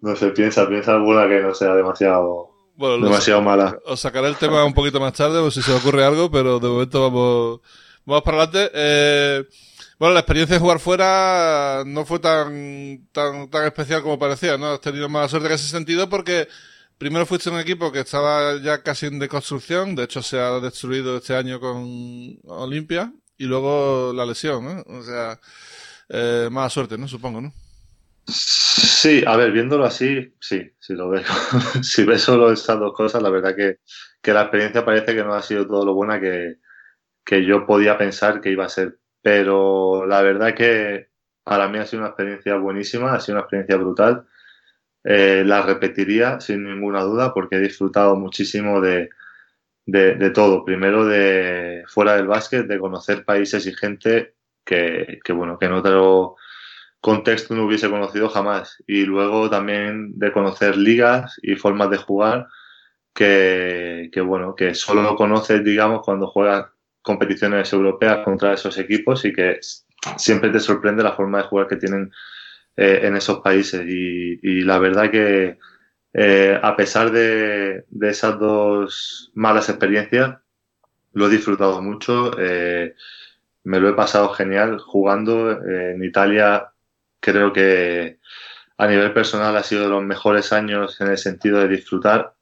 No 0.00 0.16
sé, 0.16 0.30
piensa, 0.30 0.68
piensa 0.68 0.92
alguna 0.92 1.28
que 1.28 1.40
no 1.40 1.54
sea 1.54 1.74
demasiado, 1.74 2.50
bueno, 2.76 3.04
demasiado 3.04 3.42
mala. 3.42 3.78
Os 3.86 4.00
sacaré 4.00 4.28
el 4.28 4.36
tema 4.36 4.64
un 4.64 4.74
poquito 4.74 5.00
más 5.00 5.12
tarde, 5.12 5.40
por 5.40 5.52
si 5.52 5.62
se 5.62 5.72
os 5.72 5.80
ocurre 5.80 6.04
algo, 6.04 6.30
pero 6.30 6.60
de 6.60 6.68
momento 6.68 7.02
vamos, 7.02 7.60
vamos 8.04 8.22
para 8.22 8.42
adelante. 8.42 8.70
Eh, 8.74 9.44
bueno, 9.98 10.14
la 10.14 10.20
experiencia 10.20 10.54
de 10.54 10.60
jugar 10.60 10.78
fuera 10.78 11.82
no 11.84 12.04
fue 12.04 12.20
tan, 12.20 13.08
tan, 13.10 13.50
tan 13.50 13.66
especial 13.66 14.02
como 14.02 14.18
parecía, 14.18 14.56
¿no? 14.56 14.66
Has 14.66 14.80
tenido 14.80 15.08
mala 15.08 15.28
suerte 15.28 15.48
en 15.48 15.54
ese 15.54 15.68
sentido 15.68 16.08
porque 16.08 16.46
primero 16.98 17.26
fuiste 17.26 17.50
un 17.50 17.58
equipo 17.58 17.90
que 17.90 18.00
estaba 18.00 18.56
ya 18.62 18.82
casi 18.82 19.06
en 19.06 19.18
deconstrucción, 19.18 19.96
de 19.96 20.04
hecho 20.04 20.22
se 20.22 20.38
ha 20.38 20.60
destruido 20.60 21.16
este 21.16 21.34
año 21.34 21.58
con 21.58 22.38
Olimpia, 22.46 23.12
y 23.38 23.44
luego 23.44 24.12
la 24.12 24.26
lesión, 24.26 24.64
¿no? 24.64 24.98
O 24.98 25.02
sea, 25.02 25.40
eh, 26.08 26.48
mala 26.50 26.68
suerte, 26.68 26.98
¿no? 26.98 27.08
Supongo, 27.08 27.40
¿no? 27.40 27.52
Sí, 28.30 29.24
a 29.26 29.36
ver, 29.36 29.52
viéndolo 29.52 29.84
así, 29.84 30.34
sí, 30.38 30.70
sí 30.78 30.94
lo 30.94 31.08
veo. 31.08 31.22
si 31.82 32.04
ves 32.04 32.22
solo 32.22 32.52
esas 32.52 32.78
dos 32.78 32.92
cosas, 32.92 33.22
la 33.22 33.30
verdad 33.30 33.56
que, 33.56 33.78
que, 34.20 34.32
la 34.34 34.42
experiencia 34.42 34.84
parece 34.84 35.14
que 35.14 35.24
no 35.24 35.34
ha 35.34 35.42
sido 35.42 35.66
todo 35.66 35.86
lo 35.86 35.94
buena 35.94 36.20
que, 36.20 36.56
que 37.24 37.44
yo 37.44 37.66
podía 37.66 37.98
pensar 37.98 38.40
que 38.40 38.50
iba 38.50 38.66
a 38.66 38.68
ser. 38.68 38.98
Pero 39.22 40.06
la 40.06 40.22
verdad 40.22 40.54
que 40.54 41.08
para 41.44 41.68
mí 41.68 41.78
ha 41.78 41.86
sido 41.86 42.02
una 42.02 42.10
experiencia 42.10 42.56
buenísima, 42.56 43.14
ha 43.14 43.20
sido 43.20 43.36
una 43.36 43.42
experiencia 43.42 43.76
brutal. 43.76 44.26
Eh, 45.04 45.44
la 45.46 45.62
repetiría 45.62 46.40
sin 46.40 46.64
ninguna 46.64 47.02
duda 47.02 47.32
porque 47.34 47.56
he 47.56 47.60
disfrutado 47.60 48.16
muchísimo 48.16 48.80
de, 48.80 49.10
de, 49.86 50.16
de, 50.16 50.30
todo. 50.30 50.64
Primero 50.64 51.06
de 51.06 51.84
fuera 51.88 52.16
del 52.16 52.26
básquet, 52.26 52.66
de 52.66 52.78
conocer 52.78 53.24
países 53.24 53.66
y 53.66 53.74
gente 53.74 54.34
que, 54.64 55.20
que, 55.24 55.32
bueno, 55.32 55.58
que 55.58 55.66
en 55.66 55.72
otro 55.72 56.36
contexto 57.00 57.54
no 57.54 57.64
hubiese 57.64 57.90
conocido 57.90 58.28
jamás. 58.28 58.82
Y 58.86 59.04
luego 59.04 59.50
también 59.50 60.18
de 60.18 60.32
conocer 60.32 60.76
ligas 60.76 61.38
y 61.42 61.56
formas 61.56 61.90
de 61.90 61.98
jugar 61.98 62.48
que, 63.14 64.10
bueno, 64.24 64.54
que 64.54 64.74
solo 64.74 65.16
conoces, 65.16 65.64
digamos, 65.64 66.02
cuando 66.04 66.28
juegas 66.28 66.66
competiciones 67.02 67.72
europeas 67.72 68.18
contra 68.24 68.52
esos 68.52 68.78
equipos 68.78 69.24
y 69.24 69.32
que 69.32 69.58
siempre 70.16 70.50
te 70.50 70.60
sorprende 70.60 71.02
la 71.02 71.14
forma 71.14 71.38
de 71.38 71.44
jugar 71.48 71.66
que 71.66 71.76
tienen 71.76 72.12
eh, 72.76 73.00
en 73.02 73.16
esos 73.16 73.40
países. 73.40 73.84
Y, 73.86 74.62
la 74.62 74.78
verdad 74.78 75.10
que 75.10 75.58
eh, 76.12 76.60
a 76.62 76.76
pesar 76.76 77.10
de, 77.10 77.84
de, 77.88 78.08
esas 78.08 78.38
dos 78.38 79.30
malas 79.34 79.68
experiencias, 79.68 80.36
lo 81.12 81.26
he 81.26 81.30
disfrutado 81.30 81.82
mucho. 81.82 82.30
Eh, 82.38 82.94
me 83.64 83.80
lo 83.80 83.88
he 83.88 83.94
pasado 83.94 84.28
genial 84.30 84.78
jugando. 84.78 85.60
en 85.64 86.04
Italia 86.04 86.72
creo 87.20 87.52
que 87.52 88.18
a 88.76 88.86
nivel 88.86 89.12
personal 89.12 89.56
ha 89.56 89.62
sido 89.62 89.84
de 89.84 89.88
los 89.90 90.02
mejores 90.04 90.52
años 90.52 91.00
en 91.00 91.08
el 91.08 91.18
sentido 91.18 91.60
de 91.60 91.68
disfrutar, 91.68 92.34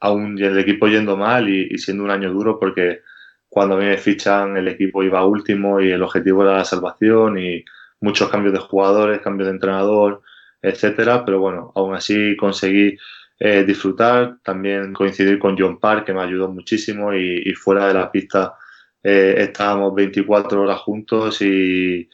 aún 0.00 0.38
el 0.42 0.58
equipo 0.58 0.88
yendo 0.88 1.16
mal 1.16 1.48
y, 1.48 1.68
y, 1.70 1.78
siendo 1.78 2.04
un 2.04 2.10
año 2.10 2.32
duro, 2.32 2.58
porque 2.58 3.02
cuando 3.48 3.76
a 3.76 3.78
mí 3.78 3.84
me 3.84 3.98
fichan 3.98 4.56
el 4.56 4.68
equipo 4.68 5.02
iba 5.02 5.24
último 5.26 5.80
y 5.80 5.90
el 5.90 6.02
objetivo 6.02 6.42
era 6.42 6.58
la 6.58 6.64
salvación 6.64 7.38
y 7.38 7.64
muchos 8.00 8.28
cambios 8.30 8.54
de 8.54 8.60
jugadores, 8.60 9.20
cambios 9.20 9.46
de 9.48 9.54
entrenador, 9.54 10.22
etcétera, 10.60 11.24
pero 11.24 11.40
bueno, 11.40 11.72
aún 11.74 11.94
así 11.94 12.36
conseguí 12.36 12.96
eh, 13.38 13.64
disfrutar, 13.64 14.38
también 14.42 14.92
coincidir 14.92 15.38
con 15.38 15.56
John 15.58 15.78
Park, 15.78 16.06
que 16.06 16.14
me 16.14 16.22
ayudó 16.22 16.48
muchísimo 16.48 17.12
y, 17.14 17.42
y 17.44 17.54
fuera 17.54 17.88
de 17.88 17.94
la 17.94 18.10
pista 18.10 18.54
eh, 19.02 19.34
estábamos 19.38 19.94
24 19.94 20.62
horas 20.62 20.78
juntos 20.80 21.42
y 21.42 22.08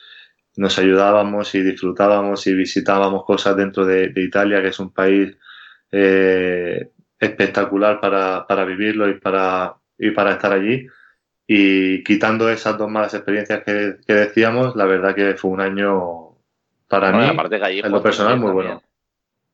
nos 0.59 0.77
ayudábamos 0.79 1.55
y 1.55 1.63
disfrutábamos 1.63 2.47
y 2.49 2.55
visitábamos 2.55 3.25
cosas 3.25 3.57
dentro 3.57 3.87
de, 3.87 4.09
de 4.09 4.23
Italia, 4.23 4.61
que 4.61 4.69
es 4.69 4.81
un 4.81 4.93
país 4.93 5.37
eh, 5.93 6.91
espectacular 7.19 8.01
para, 8.01 8.45
para, 8.45 8.65
vivirlo 8.65 9.09
y 9.09 9.21
para, 9.21 9.77
y 9.97 10.11
para 10.11 10.33
estar 10.33 10.53
allí. 10.53 10.87
Y 11.47 12.03
quitando 12.03 12.51
esas 12.51 12.77
dos 12.77 12.91
malas 12.91 13.15
experiencias 13.15 13.63
que, 13.65 13.99
que 14.05 14.13
decíamos, 14.13 14.75
la 14.75 14.85
verdad 14.87 15.15
que 15.15 15.35
fue 15.35 15.53
un 15.53 15.61
año 15.61 16.37
para 16.89 17.13
bueno, 17.13 17.35
mí, 17.35 17.57
allí, 17.63 17.79
en 17.79 17.93
lo 17.93 18.03
personal, 18.03 18.37
muy 18.37 18.49
también. 18.49 18.67
bueno. 18.67 18.83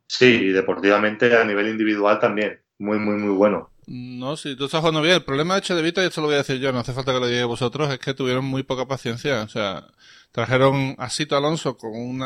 Sí, 0.06 0.46
y 0.46 0.52
deportivamente 0.52 1.36
a 1.36 1.44
nivel 1.44 1.68
individual 1.68 2.18
también, 2.18 2.60
muy, 2.78 2.98
muy, 2.98 3.16
muy 3.16 3.34
bueno. 3.34 3.70
No, 3.86 4.36
si 4.36 4.56
tú 4.56 4.64
estás 4.66 4.80
jugando 4.80 5.02
bien. 5.02 5.16
El 5.16 5.24
problema 5.24 5.54
de 5.56 5.62
Chedevita, 5.62 6.02
y 6.02 6.06
esto 6.06 6.20
lo 6.20 6.28
voy 6.28 6.34
a 6.34 6.38
decir 6.38 6.58
yo, 6.58 6.72
no 6.72 6.80
hace 6.80 6.92
falta 6.92 7.12
que 7.12 7.20
lo 7.20 7.26
digáis 7.26 7.46
vosotros, 7.46 7.90
es 7.92 7.98
que 7.98 8.14
tuvieron 8.14 8.44
muy 8.44 8.62
poca 8.62 8.86
paciencia. 8.86 9.42
O 9.42 9.48
sea, 9.48 9.86
trajeron 10.32 10.96
a 10.98 11.08
Alonso 11.36 11.76
con 11.76 11.92
un 11.92 12.18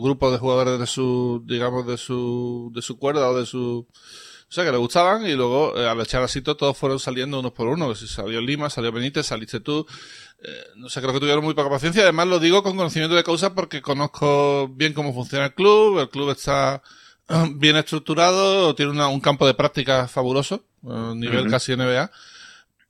grupo 0.00 0.30
de 0.30 0.38
jugadores 0.38 0.78
de 0.78 0.86
su, 0.86 1.42
digamos, 1.46 1.86
de 1.86 1.96
su, 1.96 2.70
de 2.74 2.82
su 2.82 2.98
cuerda 2.98 3.28
o 3.30 3.36
de 3.38 3.46
su, 3.46 3.86
o 4.50 4.52
sea, 4.52 4.64
que 4.64 4.72
le 4.72 4.78
gustaban 4.78 5.24
y 5.26 5.34
luego 5.34 5.78
eh, 5.78 5.88
al 5.88 6.00
echar 6.00 6.24
a 6.24 6.54
todos 6.56 6.76
fueron 6.76 6.98
saliendo 6.98 7.38
unos 7.38 7.52
por 7.52 7.68
uno. 7.68 7.94
Si 7.94 8.08
salió 8.08 8.40
Lima, 8.40 8.68
salió 8.68 8.90
Benítez, 8.90 9.26
saliste 9.26 9.60
tú. 9.60 9.86
Eh, 10.42 10.64
no 10.74 10.88
sé, 10.88 11.00
creo 11.00 11.12
que 11.12 11.20
tuvieron 11.20 11.44
muy 11.44 11.54
poca 11.54 11.70
paciencia. 11.70 12.02
Además 12.02 12.26
lo 12.26 12.40
digo 12.40 12.64
con 12.64 12.76
conocimiento 12.76 13.14
de 13.14 13.22
causa 13.22 13.54
porque 13.54 13.80
conozco 13.80 14.66
bien 14.68 14.92
cómo 14.92 15.14
funciona 15.14 15.46
el 15.46 15.54
club. 15.54 16.00
El 16.00 16.08
club 16.08 16.30
está 16.30 16.82
bien 17.54 17.76
estructurado, 17.76 18.74
tiene 18.74 18.90
una, 18.90 19.06
un 19.06 19.20
campo 19.20 19.46
de 19.46 19.54
práctica 19.54 20.08
fabuloso, 20.08 20.64
nivel 20.82 21.40
uh 21.40 21.46
-huh. 21.46 21.50
casi 21.50 21.76
NBA, 21.76 22.10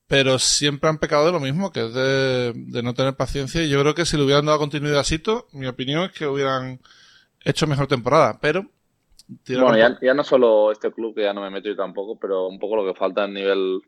pero 0.07 0.39
siempre 0.39 0.89
han 0.89 0.99
pecado 0.99 1.27
de 1.27 1.33
lo 1.33 1.41
mismo, 1.41 1.73
que 1.73 1.87
es 1.87 1.95
de, 1.95 2.53
de, 2.55 2.83
no 2.83 2.95
tener 2.95 3.15
paciencia. 3.15 3.63
Y 3.63 3.69
yo 3.69 3.81
creo 3.81 3.95
que 3.95 4.05
si 4.05 4.17
le 4.17 4.25
hubieran 4.25 4.47
dado 4.47 4.59
continuidad 4.59 5.01
a 5.01 5.05
Sito, 5.05 5.47
mi 5.53 5.67
opinión 5.67 6.05
es 6.05 6.13
que 6.13 6.27
hubieran 6.27 6.81
hecho 7.45 7.67
mejor 7.67 7.87
temporada, 7.87 8.39
pero... 8.41 8.67
Bueno, 9.47 9.77
ya, 9.77 9.97
ya, 10.03 10.13
no 10.13 10.25
solo 10.25 10.73
este 10.73 10.91
club, 10.91 11.15
que 11.15 11.23
ya 11.23 11.33
no 11.33 11.43
me 11.43 11.51
meto 11.51 11.69
yo 11.69 11.77
tampoco, 11.77 12.19
pero 12.19 12.49
un 12.49 12.59
poco 12.59 12.75
lo 12.75 12.85
que 12.85 12.99
falta 12.99 13.23
a 13.23 13.29
nivel 13.29 13.81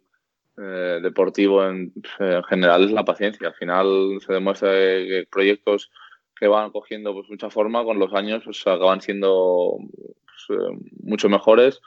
eh, 0.57 1.01
deportivo 1.03 1.67
en, 1.67 1.93
en, 2.21 2.45
general 2.45 2.85
es 2.85 2.93
la 2.93 3.05
paciencia. 3.05 3.49
Al 3.49 3.55
final 3.55 4.19
se 4.25 4.35
demuestra 4.35 4.71
que 4.71 5.27
proyectos 5.31 5.91
que 6.37 6.47
van 6.47 6.71
cogiendo 6.71 7.15
pues 7.15 7.29
mucha 7.31 7.51
forma 7.51 7.85
con 7.85 7.99
los 7.99 8.13
años 8.13 8.43
pues 8.45 8.61
acaban 8.67 9.01
siendo 9.01 9.79
pues, 9.79 10.61
eh, 10.61 10.79
mucho 11.03 11.29
mejores. 11.29 11.81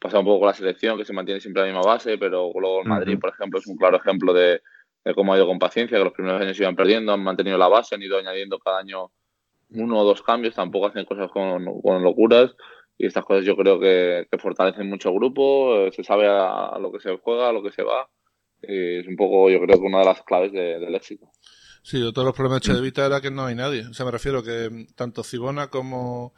Pasa 0.00 0.18
un 0.18 0.24
poco 0.24 0.40
con 0.40 0.48
la 0.48 0.54
selección, 0.54 0.96
que 0.96 1.04
se 1.04 1.12
mantiene 1.12 1.40
siempre 1.40 1.62
la 1.62 1.68
misma 1.68 1.82
base, 1.82 2.16
pero 2.16 2.50
luego 2.54 2.80
el 2.80 2.88
Madrid, 2.88 3.18
por 3.18 3.30
ejemplo, 3.30 3.58
es 3.58 3.66
un 3.66 3.76
claro 3.76 3.98
ejemplo 3.98 4.32
de, 4.32 4.62
de, 5.04 5.14
cómo 5.14 5.34
ha 5.34 5.36
ido 5.36 5.46
con 5.46 5.58
paciencia, 5.58 5.98
que 5.98 6.04
los 6.04 6.12
primeros 6.14 6.40
años 6.40 6.58
iban 6.58 6.74
perdiendo, 6.74 7.12
han 7.12 7.22
mantenido 7.22 7.58
la 7.58 7.68
base, 7.68 7.94
han 7.94 8.02
ido 8.02 8.18
añadiendo 8.18 8.58
cada 8.58 8.78
año 8.78 9.10
uno 9.72 10.00
o 10.00 10.04
dos 10.04 10.22
cambios, 10.22 10.54
tampoco 10.54 10.86
hacen 10.86 11.04
cosas 11.04 11.30
con, 11.30 11.64
locuras 12.02 12.54
y 12.98 13.06
estas 13.06 13.24
cosas 13.24 13.44
yo 13.44 13.56
creo 13.56 13.78
que, 13.78 14.26
fortalecen 14.38 14.88
mucho 14.88 15.10
el 15.10 15.14
grupo, 15.16 15.76
eh, 15.76 15.92
se 15.92 16.04
sabe 16.04 16.26
a, 16.28 16.78
lo 16.80 16.92
que 16.92 17.00
se 17.00 17.16
juega, 17.18 17.48
a 17.48 17.52
lo 17.52 17.62
que 17.62 17.72
se 17.72 17.82
va. 17.82 18.08
Y 18.62 18.98
es 18.98 19.06
un 19.06 19.16
poco, 19.16 19.48
yo 19.48 19.58
creo 19.60 19.80
que 19.80 19.86
una 19.86 20.00
de 20.00 20.04
las 20.04 20.22
claves 20.22 20.52
del 20.52 20.94
éxito. 20.94 21.30
Sí, 21.82 21.98
todos 22.12 22.26
los 22.26 22.34
problemas 22.34 22.60
de 22.60 22.66
Chedevita 22.72 23.06
era 23.06 23.20
que 23.20 23.30
no 23.30 23.46
hay 23.46 23.54
nadie. 23.54 23.86
O 23.86 23.94
sea, 23.94 24.04
me 24.04 24.12
refiero 24.12 24.42
que 24.42 24.86
tanto 24.96 25.24
Cibona 25.24 25.68
como, 25.68 26.34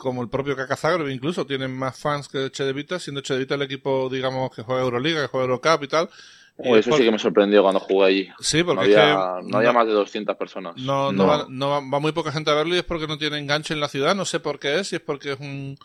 como 0.00 0.22
el 0.22 0.30
propio 0.30 0.56
Cacazagreb 0.56 1.08
incluso 1.08 1.46
tienen 1.46 1.76
más 1.76 1.98
fans 1.98 2.26
que 2.26 2.50
Chedevita, 2.50 2.98
siendo 2.98 3.20
Chedevita 3.20 3.54
el 3.54 3.62
equipo, 3.62 4.08
digamos, 4.08 4.50
que 4.50 4.62
juega 4.62 4.80
Euroliga, 4.80 5.20
que 5.20 5.28
juega 5.28 5.44
Eurocup 5.44 5.84
y 5.84 5.88
tal. 5.88 6.08
eso 6.56 6.96
sí 6.96 7.04
que 7.04 7.12
me 7.12 7.18
sorprendió 7.18 7.62
cuando 7.62 7.80
jugué 7.80 8.06
allí. 8.06 8.28
Sí, 8.40 8.64
porque 8.64 8.76
no 8.76 8.80
había, 8.80 9.40
no 9.44 9.58
había 9.58 9.72
más 9.72 9.86
de 9.86 9.92
200 9.92 10.36
personas. 10.36 10.76
No, 10.78 11.12
no. 11.12 11.26
Va, 11.26 11.46
no 11.48 11.68
va, 11.68 12.00
muy 12.00 12.12
poca 12.12 12.32
gente 12.32 12.50
a 12.50 12.54
verlo 12.54 12.74
y 12.74 12.78
es 12.78 12.84
porque 12.84 13.06
no 13.06 13.18
tiene 13.18 13.38
enganche 13.38 13.74
en 13.74 13.80
la 13.80 13.88
ciudad. 13.88 14.14
No 14.14 14.24
sé 14.24 14.40
por 14.40 14.58
qué 14.58 14.80
es, 14.80 14.88
si 14.88 14.96
es 14.96 15.02
porque 15.02 15.32
es 15.32 15.40
un. 15.40 15.76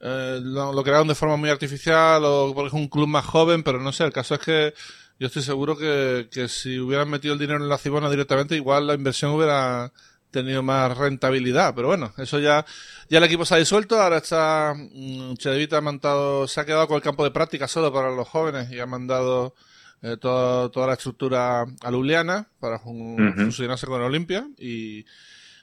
Eh, 0.00 0.38
lo, 0.42 0.72
lo, 0.72 0.82
crearon 0.84 1.08
de 1.08 1.14
forma 1.14 1.36
muy 1.36 1.50
artificial 1.50 2.22
o 2.24 2.52
porque 2.54 2.68
es 2.68 2.74
un 2.74 2.86
club 2.86 3.08
más 3.08 3.24
joven, 3.24 3.64
pero 3.64 3.80
no 3.80 3.90
sé. 3.90 4.04
El 4.04 4.12
caso 4.12 4.36
es 4.36 4.40
que 4.40 4.74
yo 5.18 5.26
estoy 5.26 5.42
seguro 5.42 5.76
que, 5.76 6.28
que 6.30 6.46
si 6.46 6.78
hubieran 6.78 7.10
metido 7.10 7.34
el 7.34 7.40
dinero 7.40 7.58
en 7.60 7.68
la 7.68 7.78
Cibona 7.78 8.08
directamente, 8.08 8.54
igual 8.54 8.86
la 8.86 8.94
inversión 8.94 9.32
hubiera 9.32 9.90
tenido 10.36 10.62
más 10.62 10.96
rentabilidad. 10.96 11.74
Pero 11.74 11.88
bueno, 11.88 12.12
eso 12.18 12.38
ya, 12.38 12.64
ya 13.08 13.18
el 13.18 13.24
equipo 13.24 13.44
se 13.44 13.54
ha 13.54 13.58
disuelto. 13.58 14.00
Ahora 14.00 14.18
está, 14.18 14.74
mmm, 14.76 15.34
Chedevita 15.34 15.78
ha 15.78 15.80
mandado, 15.80 16.46
se 16.46 16.60
ha 16.60 16.64
quedado 16.64 16.86
con 16.86 16.96
el 16.96 17.02
campo 17.02 17.24
de 17.24 17.30
práctica 17.30 17.66
solo 17.68 17.92
para 17.92 18.10
los 18.10 18.28
jóvenes 18.28 18.70
y 18.70 18.80
ha 18.80 18.86
mandado 18.86 19.54
eh, 20.02 20.16
toda, 20.18 20.70
toda 20.70 20.88
la 20.88 20.92
estructura 20.94 21.62
a 21.62 21.90
Ljubljana 21.90 22.48
para 22.60 22.78
fusionarse 22.78 23.86
con 23.86 24.02
Olimpia 24.02 24.46
y, 24.58 25.04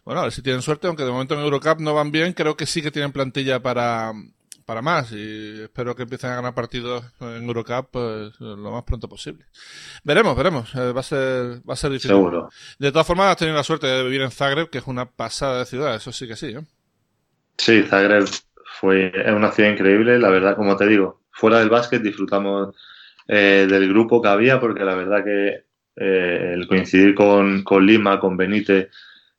bueno, 0.04 0.22
a 0.22 0.24
ver 0.24 0.34
si 0.34 0.42
tienen 0.42 0.62
suerte, 0.62 0.88
aunque 0.88 1.04
de 1.04 1.12
momento 1.12 1.36
en 1.36 1.42
Eurocup 1.42 1.80
no 1.80 1.94
van 1.94 2.12
bien, 2.12 2.34
creo 2.34 2.58
que 2.58 2.66
sí 2.66 2.82
que 2.82 2.92
tienen 2.92 3.12
plantilla 3.12 3.62
para, 3.62 4.12
para 4.66 4.82
más 4.82 5.12
y 5.12 5.62
espero 5.62 5.96
que 5.96 6.04
empiecen 6.04 6.32
a 6.32 6.36
ganar 6.36 6.54
partidos 6.54 7.04
en 7.20 7.44
Eurocup 7.46 7.90
pues, 7.92 8.40
lo 8.40 8.72
más 8.72 8.84
pronto 8.84 9.08
posible. 9.08 9.46
Veremos, 10.04 10.36
veremos. 10.36 10.74
Eh, 10.76 10.92
va 10.92 11.02
a 11.02 11.04
ser 11.04 11.62
va 11.68 11.74
a 11.74 11.78
ser 11.78 11.92
difícil. 11.92 12.12
Seguro. 12.12 12.50
De 12.80 12.92
todas 12.92 13.08
formas, 13.08 13.28
has 13.28 13.38
tenido 13.38 13.56
la 13.56 13.64
suerte 13.64 13.88
de 13.88 14.04
vivir 14.04 14.22
en 14.22 14.32
Zagreb, 14.32 14.70
que 14.70 14.80
es 14.80 14.88
una 14.88 15.06
pasada 15.06 15.60
de 15.60 15.66
ciudad, 15.66 15.96
eso 15.96 16.12
sí 16.12 16.28
que 16.28 16.36
sí. 16.36 16.48
¿eh? 16.48 16.62
Sí, 17.58 17.84
Zagreb 17.84 18.26
fue 18.80 19.12
es 19.14 19.34
una 19.34 19.52
ciudad 19.52 19.72
increíble, 19.72 20.20
la 20.20 20.30
verdad, 20.30 20.56
como 20.56 20.76
te 20.76 20.88
digo, 20.88 21.22
fuera 21.32 21.60
del 21.60 21.70
básquet 21.70 22.02
disfrutamos 22.02 22.76
eh, 23.28 23.68
del 23.70 23.90
grupo 23.90 24.22
que 24.22 24.30
había, 24.30 24.60
porque 24.60 24.84
la 24.84 24.96
verdad 24.96 25.24
que 25.24 25.66
eh, 25.96 26.54
el 26.56 26.68
coincidir 26.68 27.14
con, 27.14 27.64
con 27.64 27.86
Lima, 27.86 28.20
con 28.20 28.36
Benítez 28.36 28.90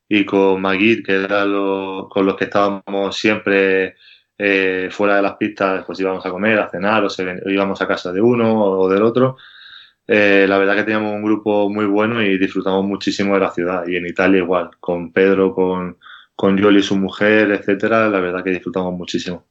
y 0.08 0.24
con 0.24 0.60
Maguid, 0.60 1.04
que 1.04 1.14
eran 1.14 1.52
los, 1.52 2.08
con 2.08 2.26
los 2.26 2.36
que 2.36 2.44
estábamos 2.44 3.16
siempre 3.16 3.96
eh, 4.36 4.88
fuera 4.90 5.16
de 5.16 5.22
las 5.22 5.36
pistas, 5.36 5.84
pues 5.84 6.00
íbamos 6.00 6.24
a 6.24 6.30
comer, 6.30 6.58
a 6.58 6.68
cenar, 6.68 7.04
o, 7.04 7.10
se, 7.10 7.24
íbamos 7.46 7.80
a 7.80 7.86
casa 7.86 8.12
de 8.12 8.20
uno 8.20 8.62
o 8.62 8.88
del 8.88 9.02
otro. 9.02 9.36
Eh, 10.06 10.44
la 10.48 10.58
verdad 10.58 10.74
que 10.74 10.82
teníamos 10.82 11.14
un 11.14 11.22
grupo 11.22 11.70
muy 11.70 11.86
bueno 11.86 12.22
y 12.22 12.36
disfrutamos 12.38 12.84
muchísimo 12.84 13.34
de 13.34 13.40
la 13.40 13.50
ciudad. 13.50 13.86
Y 13.86 13.96
en 13.96 14.06
Italia 14.06 14.38
igual, 14.38 14.70
con 14.80 15.12
Pedro, 15.12 15.54
con, 15.54 15.98
con 16.34 16.56
Yoli, 16.58 16.82
su 16.82 16.96
mujer, 16.96 17.50
etcétera, 17.52 18.08
la 18.08 18.20
verdad 18.20 18.42
que 18.42 18.50
disfrutamos 18.50 18.92
muchísimo. 18.92 19.46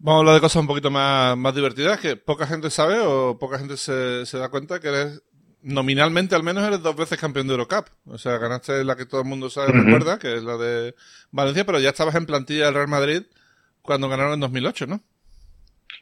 Vamos 0.00 0.18
a 0.18 0.20
hablar 0.20 0.34
de 0.34 0.40
cosas 0.40 0.60
un 0.60 0.68
poquito 0.68 0.90
más, 0.90 1.36
más 1.36 1.54
divertidas 1.54 1.98
que 1.98 2.16
poca 2.16 2.46
gente 2.46 2.70
sabe 2.70 3.00
o 3.00 3.36
poca 3.38 3.58
gente 3.58 3.76
se, 3.76 4.26
se 4.26 4.38
da 4.38 4.48
cuenta 4.48 4.78
que 4.78 4.88
eres 4.88 5.22
nominalmente 5.60 6.36
al 6.36 6.44
menos 6.44 6.62
eres 6.64 6.82
dos 6.82 6.94
veces 6.94 7.18
campeón 7.18 7.48
de 7.48 7.54
Eurocup. 7.54 7.86
O 8.06 8.18
sea, 8.18 8.38
ganaste 8.38 8.84
la 8.84 8.96
que 8.96 9.06
todo 9.06 9.22
el 9.22 9.26
mundo 9.26 9.50
sabe, 9.50 9.70
uh 9.70 9.74
-huh. 9.74 9.84
recuerda, 9.84 10.18
que 10.18 10.36
es 10.36 10.44
la 10.44 10.56
de 10.56 10.94
Valencia, 11.32 11.66
pero 11.66 11.80
ya 11.80 11.90
estabas 11.90 12.14
en 12.14 12.26
plantilla 12.26 12.66
del 12.66 12.74
Real 12.74 12.88
Madrid 12.88 13.22
cuando 13.88 14.10
ganaron 14.10 14.34
en 14.34 14.40
2008, 14.40 14.86
¿no? 14.86 15.00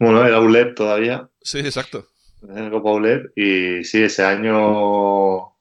Bueno, 0.01 0.27
era 0.27 0.41
ULEP 0.41 0.75
todavía. 0.75 1.29
Sí, 1.41 1.61
exacto. 1.61 2.05
Era 2.43 2.69
Copa 2.69 2.91
ULEP 2.91 3.39
y 3.39 3.85
sí, 3.85 4.03
ese 4.03 4.25
año, 4.25 5.55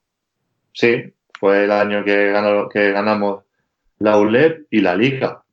sí, 0.74 1.13
fue 1.39 1.65
el 1.65 1.72
año 1.72 2.03
que, 2.03 2.32
ganó, 2.32 2.67
que 2.67 2.91
ganamos 2.91 3.44
la 4.00 4.17
ULEP 4.17 4.65
y 4.72 4.82
la 4.82 4.96
Liga, 4.96 5.44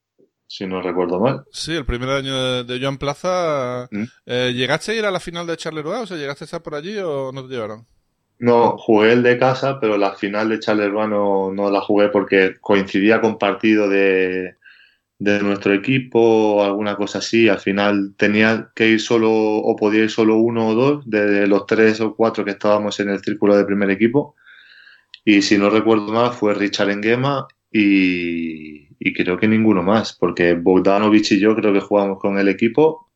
si 0.47 0.67
no 0.67 0.81
recuerdo 0.81 1.21
mal. 1.21 1.45
Sí, 1.52 1.76
el 1.76 1.85
primer 1.85 2.09
año 2.09 2.43
de, 2.43 2.64
de 2.64 2.81
Joan 2.81 2.97
Plaza. 2.97 3.87
¿Mm? 3.91 4.05
Eh, 4.25 4.52
¿Llegaste 4.55 4.93
a 4.93 4.95
ir 4.95 5.05
a 5.05 5.11
la 5.11 5.21
final 5.21 5.47
de 5.47 5.59
Charleroi? 5.59 6.00
O 6.00 6.07
sea, 6.07 6.17
¿llegaste 6.17 6.45
a 6.45 6.47
estar 6.47 6.62
por 6.62 6.75
allí 6.75 6.97
o 6.97 7.33
no 7.33 7.47
te 7.47 7.52
llevaron? 7.52 7.87
No, 8.38 8.79
jugué 8.79 9.12
el 9.12 9.23
de 9.23 9.38
casa, 9.38 9.79
pero 9.79 9.99
la 9.99 10.14
final 10.14 10.49
de 10.49 10.59
Charleroi 10.59 11.07
no, 11.07 11.52
no 11.52 11.71
la 11.71 11.83
jugué 11.83 12.09
porque 12.09 12.57
coincidía 12.62 13.21
con 13.21 13.37
partido 13.37 13.91
de, 13.91 14.57
de 15.23 15.41
nuestro 15.41 15.73
equipo 15.73 16.19
o 16.21 16.64
alguna 16.64 16.97
cosa 16.97 17.19
así. 17.19 17.49
Al 17.49 17.61
final 17.61 18.14
tenía 18.17 18.71
que 18.75 18.88
ir 18.88 19.00
solo 19.00 19.31
o 19.33 19.76
podía 19.76 20.02
ir 20.02 20.11
solo 20.11 20.37
uno 20.37 20.69
o 20.69 20.75
dos 20.75 21.09
de 21.09 21.47
los 21.47 21.64
tres 21.67 22.00
o 22.00 22.17
cuatro 22.17 22.45
que 22.45 22.50
estábamos 22.50 22.99
en 22.99 23.11
el 23.11 23.21
círculo 23.21 23.57
de 23.57 23.64
primer 23.64 23.91
equipo. 23.91 24.35
Y 25.25 25.43
si 25.43 25.57
no 25.59 25.71
recuerdo 25.71 26.09
mal, 26.09 26.33
fue 26.33 26.55
Richard 26.55 26.91
Engema 26.91 27.47
y, 27.71 28.88
y 28.99 29.12
creo 29.14 29.38
que 29.38 29.47
ninguno 29.47 29.85
más, 29.85 30.12
porque 30.12 30.55
Bogdanovich 30.55 31.33
y 31.33 31.38
yo 31.38 31.55
creo 31.55 31.73
que 31.73 31.81
jugamos 31.81 32.19
con 32.19 32.37
el 32.38 32.49
equipo 32.49 33.12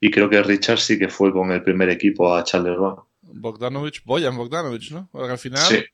y 0.00 0.10
creo 0.10 0.28
que 0.28 0.42
Richard 0.42 0.78
sí 0.78 0.98
que 0.98 1.08
fue 1.08 1.32
con 1.32 1.52
el 1.52 1.62
primer 1.62 1.88
equipo 1.90 2.34
a 2.34 2.42
Charleroi. 2.42 2.96
Bogdanovich, 3.22 4.02
Boyan 4.04 4.36
Bogdanovich, 4.36 4.90
¿no? 4.90 5.08
Porque 5.12 5.30
al 5.30 5.38
final 5.38 5.62
Sí. 5.62 5.84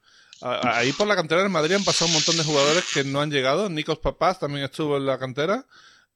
Ahí 0.40 0.92
por 0.92 1.06
la 1.06 1.16
cantera 1.16 1.42
del 1.42 1.50
Madrid 1.50 1.74
han 1.74 1.84
pasado 1.84 2.08
un 2.08 2.14
montón 2.14 2.36
de 2.36 2.44
jugadores 2.44 2.84
que 2.92 3.04
no 3.04 3.20
han 3.20 3.30
llegado. 3.30 3.68
Nikos 3.70 3.98
Papás 3.98 4.38
también 4.38 4.64
estuvo 4.64 4.96
en 4.96 5.06
la 5.06 5.18
cantera. 5.18 5.64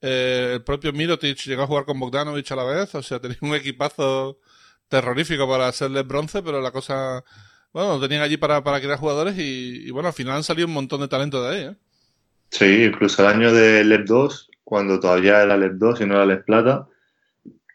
Eh, 0.00 0.52
el 0.54 0.62
propio 0.62 0.92
Mirotic 0.92 1.38
llegó 1.44 1.62
a 1.62 1.66
jugar 1.66 1.84
con 1.84 1.98
Bogdanovich 1.98 2.52
a 2.52 2.56
la 2.56 2.64
vez. 2.64 2.94
O 2.94 3.02
sea, 3.02 3.20
tenía 3.20 3.38
un 3.40 3.54
equipazo 3.54 4.38
terrorífico 4.88 5.48
para 5.48 5.68
hacerle 5.68 6.02
bronce, 6.02 6.42
pero 6.42 6.60
la 6.60 6.70
cosa. 6.70 7.24
Bueno, 7.72 8.00
tenían 8.00 8.22
allí 8.22 8.36
para, 8.36 8.62
para 8.62 8.80
crear 8.80 8.98
jugadores 8.98 9.38
y, 9.38 9.86
y, 9.86 9.90
bueno, 9.90 10.08
al 10.08 10.14
final 10.14 10.36
han 10.36 10.44
salido 10.44 10.66
un 10.66 10.74
montón 10.74 11.00
de 11.00 11.08
talento 11.08 11.42
de 11.42 11.56
ahí. 11.56 11.64
¿eh? 11.64 11.76
Sí, 12.50 12.84
incluso 12.84 13.22
el 13.22 13.28
año 13.28 13.52
de 13.52 13.84
LEP 13.84 14.06
2, 14.06 14.50
cuando 14.64 14.98
todavía 14.98 15.42
era 15.42 15.56
LEP 15.56 15.72
2 15.74 16.00
y 16.00 16.06
no 16.06 16.14
era 16.14 16.26
LEP 16.26 16.44
Plata, 16.46 16.88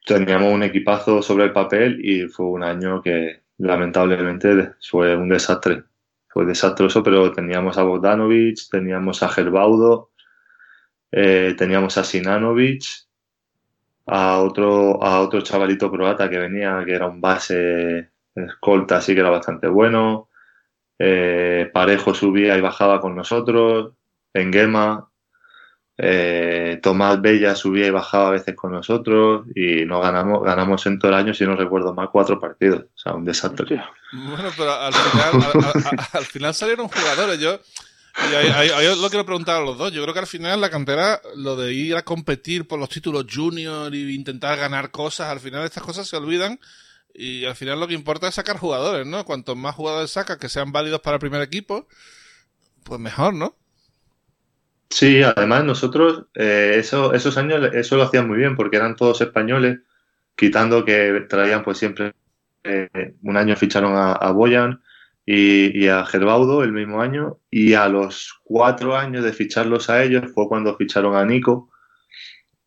teníamos 0.05 0.51
un 0.51 0.63
equipazo 0.63 1.21
sobre 1.21 1.45
el 1.45 1.53
papel 1.53 2.03
y 2.03 2.27
fue 2.27 2.47
un 2.47 2.63
año 2.63 3.01
que 3.01 3.43
lamentablemente 3.57 4.71
fue 4.81 5.15
un 5.15 5.29
desastre 5.29 5.83
fue 6.33 6.45
desastroso, 6.45 7.03
pero 7.03 7.31
teníamos 7.31 7.77
a 7.77 7.83
Bogdanovic, 7.83 8.57
teníamos 8.71 9.21
a 9.21 9.29
Gerbaudo, 9.29 10.09
eh, 11.11 11.53
teníamos 11.55 11.95
a 11.99 12.03
Sinanovic, 12.03 12.83
a 14.07 14.39
otro, 14.39 15.01
a 15.03 15.21
otro 15.21 15.41
chavalito 15.41 15.91
croata 15.91 16.29
que 16.29 16.39
venía, 16.39 16.83
que 16.85 16.93
era 16.93 17.07
un 17.07 17.21
base 17.21 18.09
escolta, 18.35 18.97
así 18.97 19.13
que 19.13 19.19
era 19.19 19.29
bastante 19.29 19.67
bueno. 19.67 20.29
Eh, 20.97 21.69
Parejo 21.71 22.15
subía 22.15 22.57
y 22.57 22.61
bajaba 22.61 22.99
con 22.99 23.15
nosotros, 23.15 23.93
Engema, 24.33 25.11
eh, 25.97 26.79
Tomás 26.81 27.21
Bella 27.21 27.55
subía 27.55 27.87
y 27.87 27.91
bajaba 27.91 28.29
a 28.29 28.31
veces 28.31 28.55
con 28.55 28.71
nosotros 28.71 29.45
y 29.55 29.85
no 29.85 29.99
ganamos, 29.99 30.43
ganamos 30.43 30.85
en 30.85 30.97
todo 30.99 31.11
el 31.11 31.17
año, 31.17 31.33
si 31.33 31.45
no 31.45 31.55
recuerdo 31.55 31.93
mal, 31.93 32.09
cuatro 32.11 32.39
partidos. 32.39 32.83
O 32.83 32.97
sea, 32.97 33.13
un 33.13 33.25
desastre. 33.25 33.83
Bueno, 34.11 34.49
pero 34.57 34.73
al 34.73 34.93
final, 34.93 35.63
al, 35.63 35.99
al 36.13 36.25
final 36.25 36.53
salieron 36.53 36.87
jugadores. 36.87 37.39
Yo, 37.39 37.59
y 38.31 38.35
ahí, 38.35 38.47
ahí, 38.47 38.69
ahí, 38.69 39.01
lo 39.01 39.09
quiero 39.09 39.25
preguntar 39.25 39.61
a 39.61 39.65
los 39.65 39.77
dos. 39.77 39.91
Yo 39.91 40.01
creo 40.03 40.13
que 40.13 40.19
al 40.19 40.27
final 40.27 40.61
la 40.61 40.69
cantera, 40.69 41.21
lo 41.35 41.55
de 41.55 41.73
ir 41.73 41.95
a 41.95 42.03
competir 42.03 42.67
por 42.67 42.79
los 42.79 42.89
títulos 42.89 43.25
junior 43.31 43.93
y 43.93 44.13
intentar 44.13 44.57
ganar 44.57 44.91
cosas, 44.91 45.29
al 45.29 45.39
final 45.39 45.63
estas 45.63 45.83
cosas 45.83 46.07
se 46.07 46.17
olvidan. 46.17 46.59
Y 47.15 47.45
al 47.45 47.55
final 47.55 47.79
lo 47.79 47.87
que 47.87 47.93
importa 47.93 48.27
es 48.27 48.35
sacar 48.35 48.57
jugadores, 48.57 49.05
¿no? 49.05 49.23
Cuantos 49.25 49.55
más 49.55 49.75
jugadores 49.75 50.11
sacas 50.11 50.37
que 50.37 50.49
sean 50.49 50.71
válidos 50.71 51.01
para 51.01 51.15
el 51.15 51.19
primer 51.19 51.41
equipo, 51.41 51.87
pues 52.83 52.99
mejor, 52.99 53.33
¿no? 53.33 53.55
Sí, 54.89 55.23
además 55.23 55.65
nosotros 55.65 56.27
eh, 56.35 56.75
eso, 56.77 57.13
esos 57.13 57.37
años 57.37 57.69
eso 57.73 57.97
lo 57.97 58.03
hacían 58.03 58.27
muy 58.27 58.37
bien 58.37 58.55
porque 58.55 58.77
eran 58.77 58.95
todos 58.95 59.21
españoles, 59.21 59.79
quitando 60.35 60.85
que 60.85 61.25
traían 61.27 61.63
pues 61.63 61.79
siempre, 61.79 62.13
eh, 62.63 63.15
un 63.23 63.37
año 63.37 63.55
ficharon 63.55 63.93
a, 63.95 64.31
Boyan 64.31 64.81
y, 65.25 65.87
a 65.87 66.05
Gerbaudo 66.05 66.63
el 66.63 66.71
mismo 66.71 67.01
año 67.01 67.39
y 67.49 67.73
a 67.73 67.89
los 67.89 68.39
cuatro 68.43 68.95
años 68.95 69.23
de 69.23 69.33
ficharlos 69.33 69.89
a 69.89 70.03
ellos 70.03 70.31
fue 70.33 70.47
cuando 70.47 70.77
ficharon 70.77 71.15
a 71.15 71.25
Nico 71.25 71.69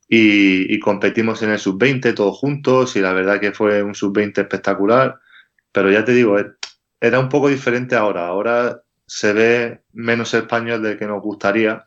y, 0.09 0.79
competimos 0.81 1.43
en 1.43 1.51
el 1.51 1.59
sub-20 1.59 2.15
todos 2.15 2.37
juntos 2.39 2.97
y 2.97 3.01
la 3.01 3.13
verdad 3.13 3.41
que 3.41 3.53
fue 3.53 3.83
un 3.83 3.95
sub-20 3.95 4.39
espectacular, 4.43 5.19
pero 5.73 5.91
ya 5.91 6.05
te 6.05 6.13
digo, 6.13 6.37
era 7.01 7.21
un 7.21 7.29
poco 7.29 7.49
diferente 7.49 7.97
ahora, 7.97 8.27
ahora 8.27 8.83
se 9.07 9.33
ve 9.33 9.81
menos 9.93 10.35
español 10.35 10.83
del 10.83 10.99
que 10.99 11.07
nos 11.07 11.23
gustaría 11.23 11.87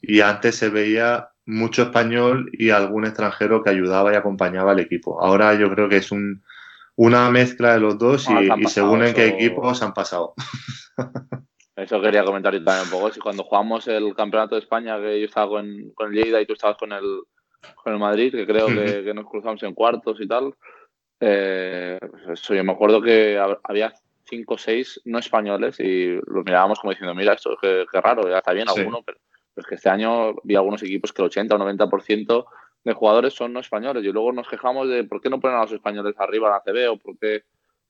y 0.00 0.20
antes 0.20 0.56
se 0.56 0.68
veía 0.68 1.30
mucho 1.44 1.82
español 1.82 2.50
y 2.52 2.70
algún 2.70 3.06
extranjero 3.06 3.62
que 3.62 3.70
ayudaba 3.70 4.12
y 4.12 4.16
acompañaba 4.16 4.72
al 4.72 4.80
equipo. 4.80 5.22
Ahora 5.22 5.54
yo 5.54 5.70
creo 5.70 5.88
que 5.88 5.98
es 5.98 6.10
un, 6.10 6.42
una 6.96 7.30
mezcla 7.30 7.74
de 7.74 7.80
los 7.80 7.98
dos 7.98 8.28
y, 8.28 8.62
y 8.62 8.66
según 8.66 9.04
en 9.04 9.14
qué 9.14 9.28
equipos 9.28 9.82
han 9.82 9.94
pasado. 9.94 10.34
Eso 11.76 12.00
quería 12.00 12.24
comentar 12.24 12.54
yo 12.54 12.64
también 12.64 12.86
un 12.86 12.90
poco. 12.90 13.12
Si 13.12 13.20
cuando 13.20 13.44
jugamos 13.44 13.86
el 13.86 14.14
campeonato 14.14 14.54
de 14.54 14.62
España, 14.62 14.98
que 14.98 15.20
yo 15.20 15.26
estaba 15.26 15.48
con, 15.48 15.90
con 15.94 16.08
el 16.08 16.14
Lleida 16.14 16.40
y 16.40 16.46
tú 16.46 16.54
estabas 16.54 16.78
con 16.78 16.90
el, 16.90 17.20
con 17.74 17.92
el 17.92 17.98
Madrid, 17.98 18.32
que 18.32 18.46
creo 18.46 18.66
que, 18.66 19.04
que 19.04 19.14
nos 19.14 19.26
cruzamos 19.26 19.62
en 19.62 19.74
cuartos 19.74 20.18
y 20.18 20.26
tal, 20.26 20.54
eh, 21.20 21.98
pues 22.00 22.40
eso, 22.40 22.54
yo 22.54 22.64
me 22.64 22.72
acuerdo 22.72 23.02
que 23.02 23.38
había 23.62 23.92
cinco 24.24 24.54
o 24.54 24.58
seis 24.58 25.00
no 25.04 25.18
españoles 25.18 25.78
y 25.80 26.18
los 26.26 26.44
mirábamos 26.44 26.80
como 26.80 26.92
diciendo, 26.92 27.14
mira, 27.14 27.34
esto 27.34 27.52
es 27.52 27.58
que, 27.60 28.00
raro, 28.00 28.28
ya 28.28 28.38
está 28.38 28.52
bien 28.52 28.68
alguno, 28.68 29.02
pero, 29.04 29.18
es 29.56 29.66
que 29.66 29.76
este 29.76 29.88
año 29.88 30.34
vi 30.44 30.54
algunos 30.54 30.82
equipos 30.82 31.12
que 31.12 31.22
el 31.22 31.26
80 31.26 31.54
o 31.54 31.58
90% 31.58 32.46
de 32.84 32.92
jugadores 32.92 33.34
son 33.34 33.52
no 33.52 33.60
españoles 33.60 34.04
y 34.04 34.12
luego 34.12 34.32
nos 34.32 34.48
quejamos 34.48 34.88
de 34.88 35.04
por 35.04 35.20
qué 35.20 35.28
no 35.28 35.40
ponen 35.40 35.56
a 35.56 35.62
los 35.62 35.72
españoles 35.72 36.14
arriba 36.18 36.48
en 36.48 36.52
la 36.52 36.60
CB 36.60 36.90
o 36.92 36.96
por 36.98 37.18
qué 37.18 37.42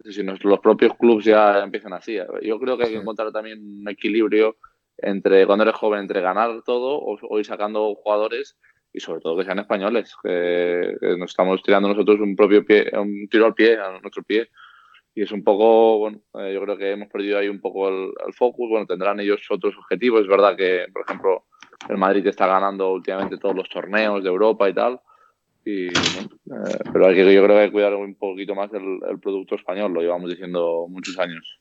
si 0.04 0.22
los 0.22 0.60
propios 0.60 0.94
clubes 0.96 1.24
ya 1.24 1.62
empiezan 1.62 1.92
así. 1.92 2.18
Yo 2.42 2.58
creo 2.58 2.76
que 2.76 2.84
hay 2.84 2.90
que 2.90 2.98
encontrar 2.98 3.32
también 3.32 3.58
un 3.80 3.88
equilibrio 3.88 4.56
entre 4.98 5.46
cuando 5.46 5.64
eres 5.64 5.74
joven, 5.74 6.00
entre 6.00 6.20
ganar 6.20 6.62
todo 6.64 6.98
o, 6.98 7.38
ir 7.38 7.44
sacando 7.44 7.94
jugadores 7.94 8.56
y 8.92 9.00
sobre 9.00 9.20
todo 9.20 9.36
que 9.36 9.44
sean 9.44 9.58
españoles, 9.58 10.14
que, 10.22 10.96
nos 11.18 11.30
estamos 11.30 11.62
tirando 11.62 11.88
nosotros 11.88 12.20
un 12.20 12.34
propio 12.34 12.64
pie, 12.64 12.90
un 12.98 13.28
tiro 13.28 13.46
al 13.46 13.54
pie, 13.54 13.78
a 13.78 14.00
nuestro 14.00 14.22
pie. 14.22 14.48
Y 15.14 15.22
es 15.22 15.32
un 15.32 15.42
poco, 15.42 15.98
bueno, 15.98 16.20
eh, 16.34 16.52
yo 16.52 16.60
creo 16.62 16.76
que 16.76 16.92
hemos 16.92 17.08
perdido 17.08 17.38
ahí 17.38 17.48
un 17.48 17.60
poco 17.60 17.88
el, 17.88 18.12
el, 18.26 18.34
focus. 18.34 18.68
Bueno, 18.68 18.86
tendrán 18.86 19.18
ellos 19.18 19.40
otros 19.50 19.74
objetivos. 19.78 20.22
Es 20.22 20.28
verdad 20.28 20.54
que, 20.56 20.86
por 20.92 21.02
ejemplo, 21.02 21.44
el 21.88 21.96
Madrid 21.96 22.26
está 22.26 22.46
ganando 22.46 22.92
últimamente 22.92 23.38
todos 23.38 23.54
los 23.54 23.68
torneos 23.68 24.22
de 24.22 24.28
Europa 24.28 24.68
y 24.68 24.74
tal. 24.74 25.00
Y, 25.64 25.88
eh, 25.88 25.92
pero 26.92 27.08
hay 27.08 27.14
que, 27.14 27.34
yo 27.34 27.42
creo 27.42 27.56
que 27.56 27.62
hay 27.62 27.66
que 27.66 27.72
cuidar 27.72 27.94
un 27.94 28.14
poquito 28.14 28.54
más 28.54 28.70
el, 28.72 29.18
producto 29.20 29.56
español, 29.56 29.92
lo 29.92 30.00
llevamos 30.00 30.30
diciendo 30.30 30.86
muchos 30.88 31.18
años. 31.18 31.58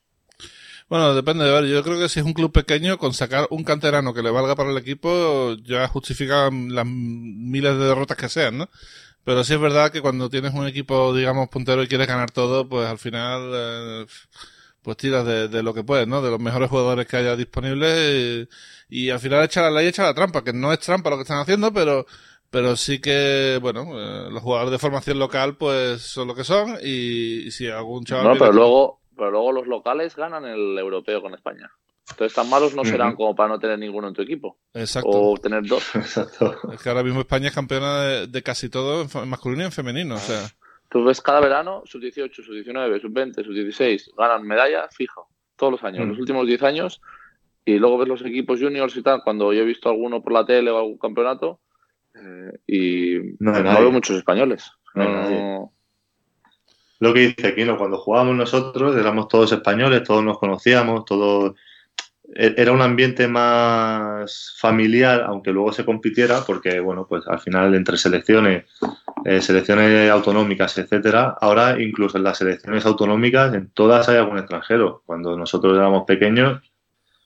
Bueno, 0.87 1.15
depende 1.15 1.45
de 1.45 1.51
ver. 1.51 1.65
Yo 1.65 1.81
creo 1.83 1.99
que 1.99 2.07
si 2.07 2.19
es 2.19 2.25
un 2.25 2.33
club 2.33 2.51
pequeño, 2.51 2.99
con 2.99 3.13
sacar 3.13 3.47
un 3.49 3.63
canterano 3.63 4.13
que 4.13 4.21
le 4.21 4.29
valga 4.29 4.55
para 4.55 4.69
el 4.69 4.77
equipo, 4.77 5.55
ya 5.63 5.87
justifica 5.87 6.51
las 6.51 6.85
miles 6.85 7.77
de 7.77 7.85
derrotas 7.85 8.17
que 8.17 8.29
sean, 8.29 8.59
¿no? 8.59 8.69
Pero 9.23 9.43
sí 9.43 9.55
es 9.55 9.59
verdad 9.59 9.91
que 9.91 10.01
cuando 10.01 10.29
tienes 10.29 10.53
un 10.53 10.67
equipo, 10.67 11.15
digamos, 11.15 11.49
puntero 11.49 11.81
y 11.81 11.87
quieres 11.87 12.07
ganar 12.07 12.29
todo, 12.29 12.69
pues 12.69 12.87
al 12.87 12.99
final, 12.99 13.51
eh, 13.55 14.05
pues 14.85 14.97
tiras 14.97 15.25
de, 15.25 15.63
lo 15.63 15.73
que 15.73 15.83
puedes, 15.83 16.07
¿no? 16.07 16.21
De 16.21 16.29
los 16.29 16.39
mejores 16.39 16.69
jugadores 16.69 17.07
que 17.07 17.17
haya 17.17 17.35
disponibles 17.35 18.47
y, 18.87 19.09
al 19.09 19.19
final 19.19 19.43
echa 19.43 19.63
la 19.63 19.71
ley, 19.71 19.87
echa 19.87 20.03
la 20.03 20.13
trampa, 20.13 20.43
que 20.43 20.53
no 20.53 20.71
es 20.71 20.79
trampa 20.79 21.09
lo 21.09 21.17
que 21.17 21.23
están 21.23 21.39
haciendo, 21.39 21.73
pero 21.73 22.05
pero 22.51 22.77
sí 22.77 23.01
que, 23.01 23.57
bueno, 23.61 23.99
eh, 23.99 24.29
los 24.29 24.41
jugadores 24.41 24.71
de 24.71 24.77
formación 24.77 25.19
local 25.19 25.57
pues 25.57 26.03
son 26.03 26.27
lo 26.27 26.35
que 26.35 26.43
son 26.45 26.77
y, 26.81 27.49
si 27.51 27.67
algún 27.67 28.05
chaval... 28.05 28.25
No, 28.25 28.39
pero 28.39 28.53
luego, 28.53 29.01
pero 29.17 29.31
luego 29.31 29.51
los 29.51 29.67
locales 29.67 30.15
ganan 30.15 30.45
el 30.45 30.77
europeo 30.77 31.21
con 31.21 31.33
España. 31.33 31.69
Entonces 32.11 32.33
tan 32.33 32.47
malos 32.47 32.75
no 32.75 32.85
serán 32.85 33.15
como 33.15 33.35
para 33.35 33.49
no 33.49 33.59
tener 33.59 33.79
ninguno 33.79 34.07
en 34.07 34.13
tu 34.13 34.21
equipo. 34.21 34.59
Exacto. 34.73 35.09
O 35.09 35.37
tener 35.37 35.65
dos. 35.65 35.83
Exacto. 35.95 36.55
Es 36.71 36.81
que 36.81 36.89
ahora 36.89 37.03
mismo 37.03 37.21
España 37.21 37.47
es 37.47 37.55
campeona 37.55 38.03
de, 38.27 38.43
casi 38.43 38.69
todo 38.69 39.01
en 39.01 39.27
masculino 39.27 39.63
y 39.63 39.65
en 39.65 39.71
femenino, 39.71 40.15
o 40.15 40.19
sea... 40.19 40.47
Tú 40.89 41.03
ves 41.03 41.21
cada 41.21 41.41
verano, 41.41 41.83
sub-18, 41.85 42.31
sub-19, 42.31 43.01
sub-20, 43.01 43.43
sub-16, 43.43 44.15
ganan 44.17 44.43
medalla 44.43 44.87
fijo, 44.89 45.27
todos 45.55 45.73
los 45.73 45.83
años, 45.83 46.07
los 46.07 46.19
últimos 46.19 46.45
10 46.47 46.63
años, 46.63 47.01
y 47.65 47.79
luego 47.79 47.97
ves 47.97 48.07
los 48.07 48.21
equipos 48.21 48.59
juniors 48.59 48.95
y 48.95 49.01
tal, 49.01 49.23
cuando 49.23 49.51
yo 49.51 49.61
he 49.61 49.65
visto 49.65 49.89
alguno 49.89 50.21
por 50.21 50.33
la 50.33 50.45
tele 50.45 50.71
o 50.71 50.77
algún 50.77 50.97
campeonato, 50.97 51.59
eh, 52.13 52.59
y 52.67 53.35
no, 53.39 53.51
veo 53.51 53.91
muchos 53.91 54.17
españoles. 54.17 54.71
Lo 56.99 57.13
que 57.13 57.19
dice 57.19 57.47
Aquino, 57.47 57.77
cuando 57.77 57.97
jugábamos 57.97 58.35
nosotros 58.35 58.95
éramos 58.95 59.27
todos 59.27 59.51
españoles, 59.51 60.03
todos 60.03 60.23
nos 60.23 60.39
conocíamos, 60.39 61.03
todos 61.03 61.55
era 62.35 62.73
un 62.73 62.81
ambiente 62.81 63.29
más 63.29 64.53
familiar, 64.57 65.23
aunque 65.25 65.51
luego 65.51 65.71
se 65.71 65.85
compitiera, 65.85 66.41
porque 66.45 66.81
bueno, 66.81 67.07
pues 67.07 67.25
al 67.27 67.39
final 67.39 67.73
entre 67.73 67.97
selecciones, 67.97 68.65
eh, 69.23 69.41
selecciones 69.41 70.11
autonómicas, 70.11 70.77
etcétera, 70.77 71.37
ahora 71.39 71.81
incluso 71.81 72.17
en 72.17 72.25
las 72.25 72.37
selecciones 72.37 72.85
autonómicas, 72.85 73.53
en 73.53 73.69
todas 73.69 74.09
hay 74.09 74.17
algún 74.17 74.37
extranjero. 74.37 75.01
Cuando 75.05 75.37
nosotros 75.37 75.77
éramos 75.77 76.03
pequeños, 76.05 76.61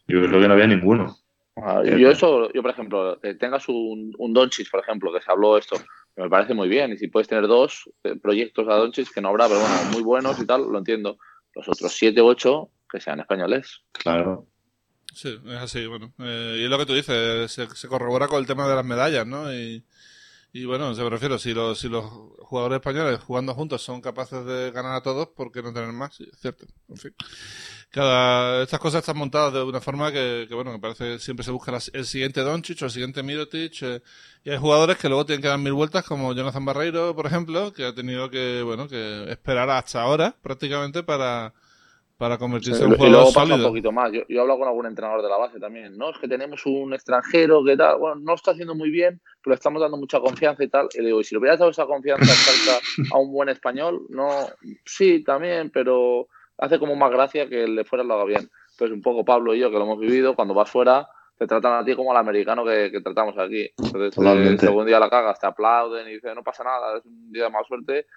yo 0.08 0.22
creo 0.22 0.40
que 0.40 0.48
no 0.48 0.54
había 0.54 0.68
ninguno. 0.68 1.18
Ah, 1.56 1.82
yo 1.84 2.10
eso, 2.10 2.54
yo 2.54 2.62
por 2.62 2.72
ejemplo, 2.72 3.20
que 3.20 3.34
tengas 3.34 3.68
un, 3.68 4.14
un 4.18 4.34
Donchis, 4.34 4.70
por 4.70 4.80
ejemplo, 4.80 5.12
que 5.12 5.22
se 5.22 5.32
habló 5.32 5.58
esto, 5.58 5.76
me 6.16 6.30
parece 6.30 6.54
muy 6.54 6.70
bien. 6.70 6.94
Y 6.94 6.98
si 6.98 7.08
puedes 7.08 7.28
tener 7.28 7.48
dos 7.48 7.90
eh, 8.04 8.16
proyectos 8.16 8.68
a 8.68 8.76
Donchis, 8.76 9.12
que 9.12 9.22
no 9.22 9.30
habrá, 9.30 9.48
pero 9.48 9.60
bueno, 9.60 9.76
muy 9.92 10.04
buenos 10.04 10.40
y 10.40 10.46
tal, 10.46 10.72
lo 10.72 10.78
entiendo. 10.78 11.18
Los 11.56 11.68
otros 11.68 11.92
siete 11.92 12.22
u 12.22 12.28
ocho, 12.28 12.70
que 12.90 13.02
sean 13.02 13.20
españoles. 13.20 13.82
Claro. 13.92 14.46
Sí, 15.14 15.40
es 15.46 15.58
así, 15.58 15.86
bueno. 15.88 16.14
Eh, 16.20 16.58
y 16.62 16.64
es 16.64 16.70
lo 16.70 16.78
que 16.78 16.86
tú 16.86 16.94
dices, 16.94 17.52
se, 17.52 17.68
se, 17.76 17.88
corrobora 17.88 18.28
con 18.28 18.40
el 18.40 18.48
tema 18.48 18.68
de 18.68 18.76
las 18.76 18.86
medallas, 18.86 19.26
¿no? 19.26 19.52
Y, 19.54 19.84
y 20.52 20.66
bueno, 20.66 20.94
se 20.96 21.04
me 21.04 21.10
refiero, 21.10 21.38
si 21.38 21.54
los, 21.54 21.80
si 21.80 21.90
los 21.90 22.06
jugadores 22.40 22.78
españoles 22.78 23.20
jugando 23.20 23.54
juntos 23.54 23.84
son 23.84 24.02
capaces 24.02 24.44
de 24.46 24.72
ganar 24.72 24.96
a 24.96 25.02
todos, 25.02 25.28
¿por 25.30 25.52
qué 25.52 25.62
no 25.62 25.74
tener 25.74 25.92
más? 25.92 26.16
Sí, 26.16 26.28
cierto. 26.40 26.66
En 26.90 26.98
fin. 26.98 27.14
Cada, 27.92 28.64
estas 28.64 28.80
cosas 28.80 29.00
están 29.00 29.18
montadas 29.18 29.54
de 29.54 29.64
una 29.64 29.82
forma 29.82 30.12
que, 30.12 30.46
que 30.48 30.56
bueno, 30.56 30.72
me 30.72 30.80
parece 30.80 31.20
siempre 31.20 31.44
se 31.44 31.52
busca 31.52 31.78
el 31.94 32.06
siguiente 32.06 32.42
Doncic 32.42 32.82
o 32.82 32.86
el 32.86 32.92
siguiente 32.92 33.24
Mirotic. 33.24 33.82
Eh, 33.82 34.02
y 34.44 34.50
hay 34.52 34.58
jugadores 34.58 34.98
que 34.98 35.08
luego 35.08 35.26
tienen 35.26 35.42
que 35.42 35.48
dar 35.48 35.60
mil 35.60 35.74
vueltas, 35.74 36.04
como 36.06 36.34
Jonathan 36.34 36.66
Barreiro, 36.66 37.16
por 37.16 37.26
ejemplo, 37.26 37.74
que 37.74 37.86
ha 37.86 37.94
tenido 37.94 38.30
que, 38.30 38.62
bueno, 38.64 38.88
que 38.88 39.32
esperar 39.32 39.70
hasta 39.70 40.02
ahora 40.02 40.36
prácticamente 40.42 41.04
para, 41.04 41.54
para 42.20 42.38
convertirse 42.38 42.84
en 42.84 42.92
un 42.92 42.98
jugador 42.98 43.08
y 43.08 43.12
luego 43.14 43.34
pasa 43.34 43.56
un 43.56 43.64
poquito 43.64 43.94
más. 43.94 44.12
Yo, 44.12 44.24
yo 44.28 44.38
he 44.38 44.42
hablado 44.42 44.60
con 44.60 44.68
algún 44.68 44.86
entrenador 44.86 45.24
de 45.24 45.30
la 45.30 45.38
base 45.38 45.58
también. 45.58 45.98
No, 45.98 46.10
es 46.10 46.18
que 46.18 46.28
tenemos 46.28 46.66
un 46.66 46.94
extranjero 46.94 47.64
que 47.64 47.78
tal, 47.78 47.98
bueno, 47.98 48.20
no 48.20 48.34
está 48.34 48.52
haciendo 48.52 48.76
muy 48.76 48.92
bien, 48.92 49.22
pero 49.42 49.54
le 49.54 49.56
estamos 49.56 49.82
dando 49.82 49.96
mucha 49.96 50.20
confianza 50.20 50.62
y 50.62 50.68
tal. 50.68 50.90
Y 50.94 50.98
le 51.00 51.06
digo, 51.06 51.22
y 51.22 51.24
si 51.24 51.34
le 51.34 51.40
hubieras 51.40 51.60
dado 51.60 51.72
esa 51.72 51.86
confianza 51.86 52.78
a 53.14 53.18
un 53.18 53.32
buen 53.32 53.48
español, 53.48 54.02
no, 54.10 54.30
sí, 54.84 55.24
también, 55.24 55.70
pero 55.70 56.28
hace 56.58 56.78
como 56.78 56.94
más 56.98 57.10
gracia 57.10 57.48
que 57.48 57.64
el 57.64 57.78
de 57.78 57.86
fuera 57.86 58.04
lo 58.04 58.16
haga 58.16 58.26
bien. 58.26 58.50
Entonces, 58.72 58.94
un 58.94 59.02
poco 59.02 59.24
Pablo 59.24 59.56
y 59.56 59.60
yo, 59.60 59.72
que 59.72 59.78
lo 59.78 59.86
hemos 59.86 60.00
vivido, 60.00 60.36
cuando 60.36 60.54
vas 60.54 60.70
fuera, 60.70 61.08
te 61.38 61.48
tratan 61.48 61.82
a 61.82 61.86
ti 61.86 61.96
como 61.96 62.12
al 62.12 62.18
americano 62.18 62.66
que, 62.66 62.92
tratamos 63.02 63.38
aquí. 63.38 63.70
Entonces, 63.78 64.18
el 64.18 64.60
segundo 64.60 64.84
día 64.84 65.00
la 65.00 65.10
cagas, 65.10 65.40
te 65.40 65.48
aplauden 65.48 66.06
y 66.10 66.16
dicen, 66.16 66.36
no 66.36 66.44
pasa 66.44 66.66
nada, 66.66 66.98
es 66.98 67.06
un 67.06 67.32
día 67.32 67.46
de 67.46 67.50
mala 67.50 67.66
suerte. 67.66 68.08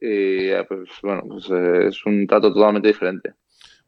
Y 0.00 0.48
eh, 0.50 0.64
pues 0.66 0.88
bueno, 1.04 1.22
pues, 1.28 1.48
eh, 1.50 1.86
es 1.86 2.04
un 2.04 2.26
trato 2.26 2.52
totalmente 2.52 2.88
diferente. 2.88 3.34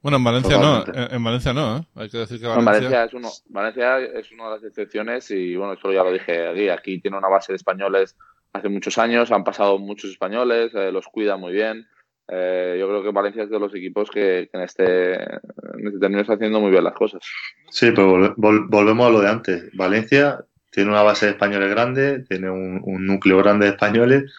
Bueno, 0.01 0.17
en 0.17 0.23
Valencia 0.23 0.57
no, 0.57 0.85
en, 0.87 1.23
Valencia 1.23 1.53
no, 1.53 1.77
¿eh? 1.77 1.81
hay 1.95 2.09
que 2.09 2.19
decir 2.19 2.39
que 2.39 2.47
Valencia... 2.47 2.71
Valencia... 2.71 3.03
es 3.05 3.13
uno, 3.13 3.29
Valencia 3.49 3.97
es 3.99 4.31
una 4.31 4.45
de 4.45 4.49
las 4.51 4.63
excepciones 4.63 5.29
y 5.31 5.55
bueno, 5.55 5.73
esto 5.73 5.91
ya 5.91 6.03
lo 6.03 6.11
dije 6.11 6.47
aquí, 6.47 6.69
aquí 6.69 7.01
tiene 7.01 7.17
una 7.17 7.27
base 7.27 7.51
de 7.51 7.57
españoles 7.57 8.15
hace 8.53 8.69
muchos 8.69 8.97
años, 8.97 9.31
han 9.31 9.43
pasado 9.43 9.79
muchos 9.79 10.11
españoles, 10.11 10.71
eh, 10.75 10.91
los 10.91 11.07
cuida 11.07 11.37
muy 11.37 11.53
bien. 11.53 11.87
Eh, 12.29 12.75
yo 12.79 12.87
creo 12.89 13.03
que 13.03 13.11
Valencia 13.11 13.43
es 13.43 13.49
de 13.49 13.59
los 13.59 13.73
equipos 13.73 14.09
que, 14.09 14.49
en, 14.51 14.61
este, 14.61 15.13
en 15.13 15.87
este 15.87 15.99
término 15.99 16.21
está 16.21 16.33
haciendo 16.33 16.59
muy 16.59 16.71
bien 16.71 16.83
las 16.83 16.93
cosas. 16.93 17.21
Sí, 17.69 17.91
pero 17.91 18.35
volvemos 18.37 19.07
a 19.07 19.09
lo 19.09 19.21
de 19.21 19.29
antes. 19.29 19.69
Valencia 19.75 20.43
tiene 20.71 20.91
una 20.91 21.03
base 21.03 21.25
de 21.25 21.31
españoles 21.33 21.69
grande, 21.69 22.23
tiene 22.27 22.49
un, 22.49 22.81
un 22.83 23.05
núcleo 23.05 23.37
grande 23.37 23.65
de 23.65 23.71
españoles. 23.71 24.33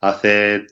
Hace 0.00 0.66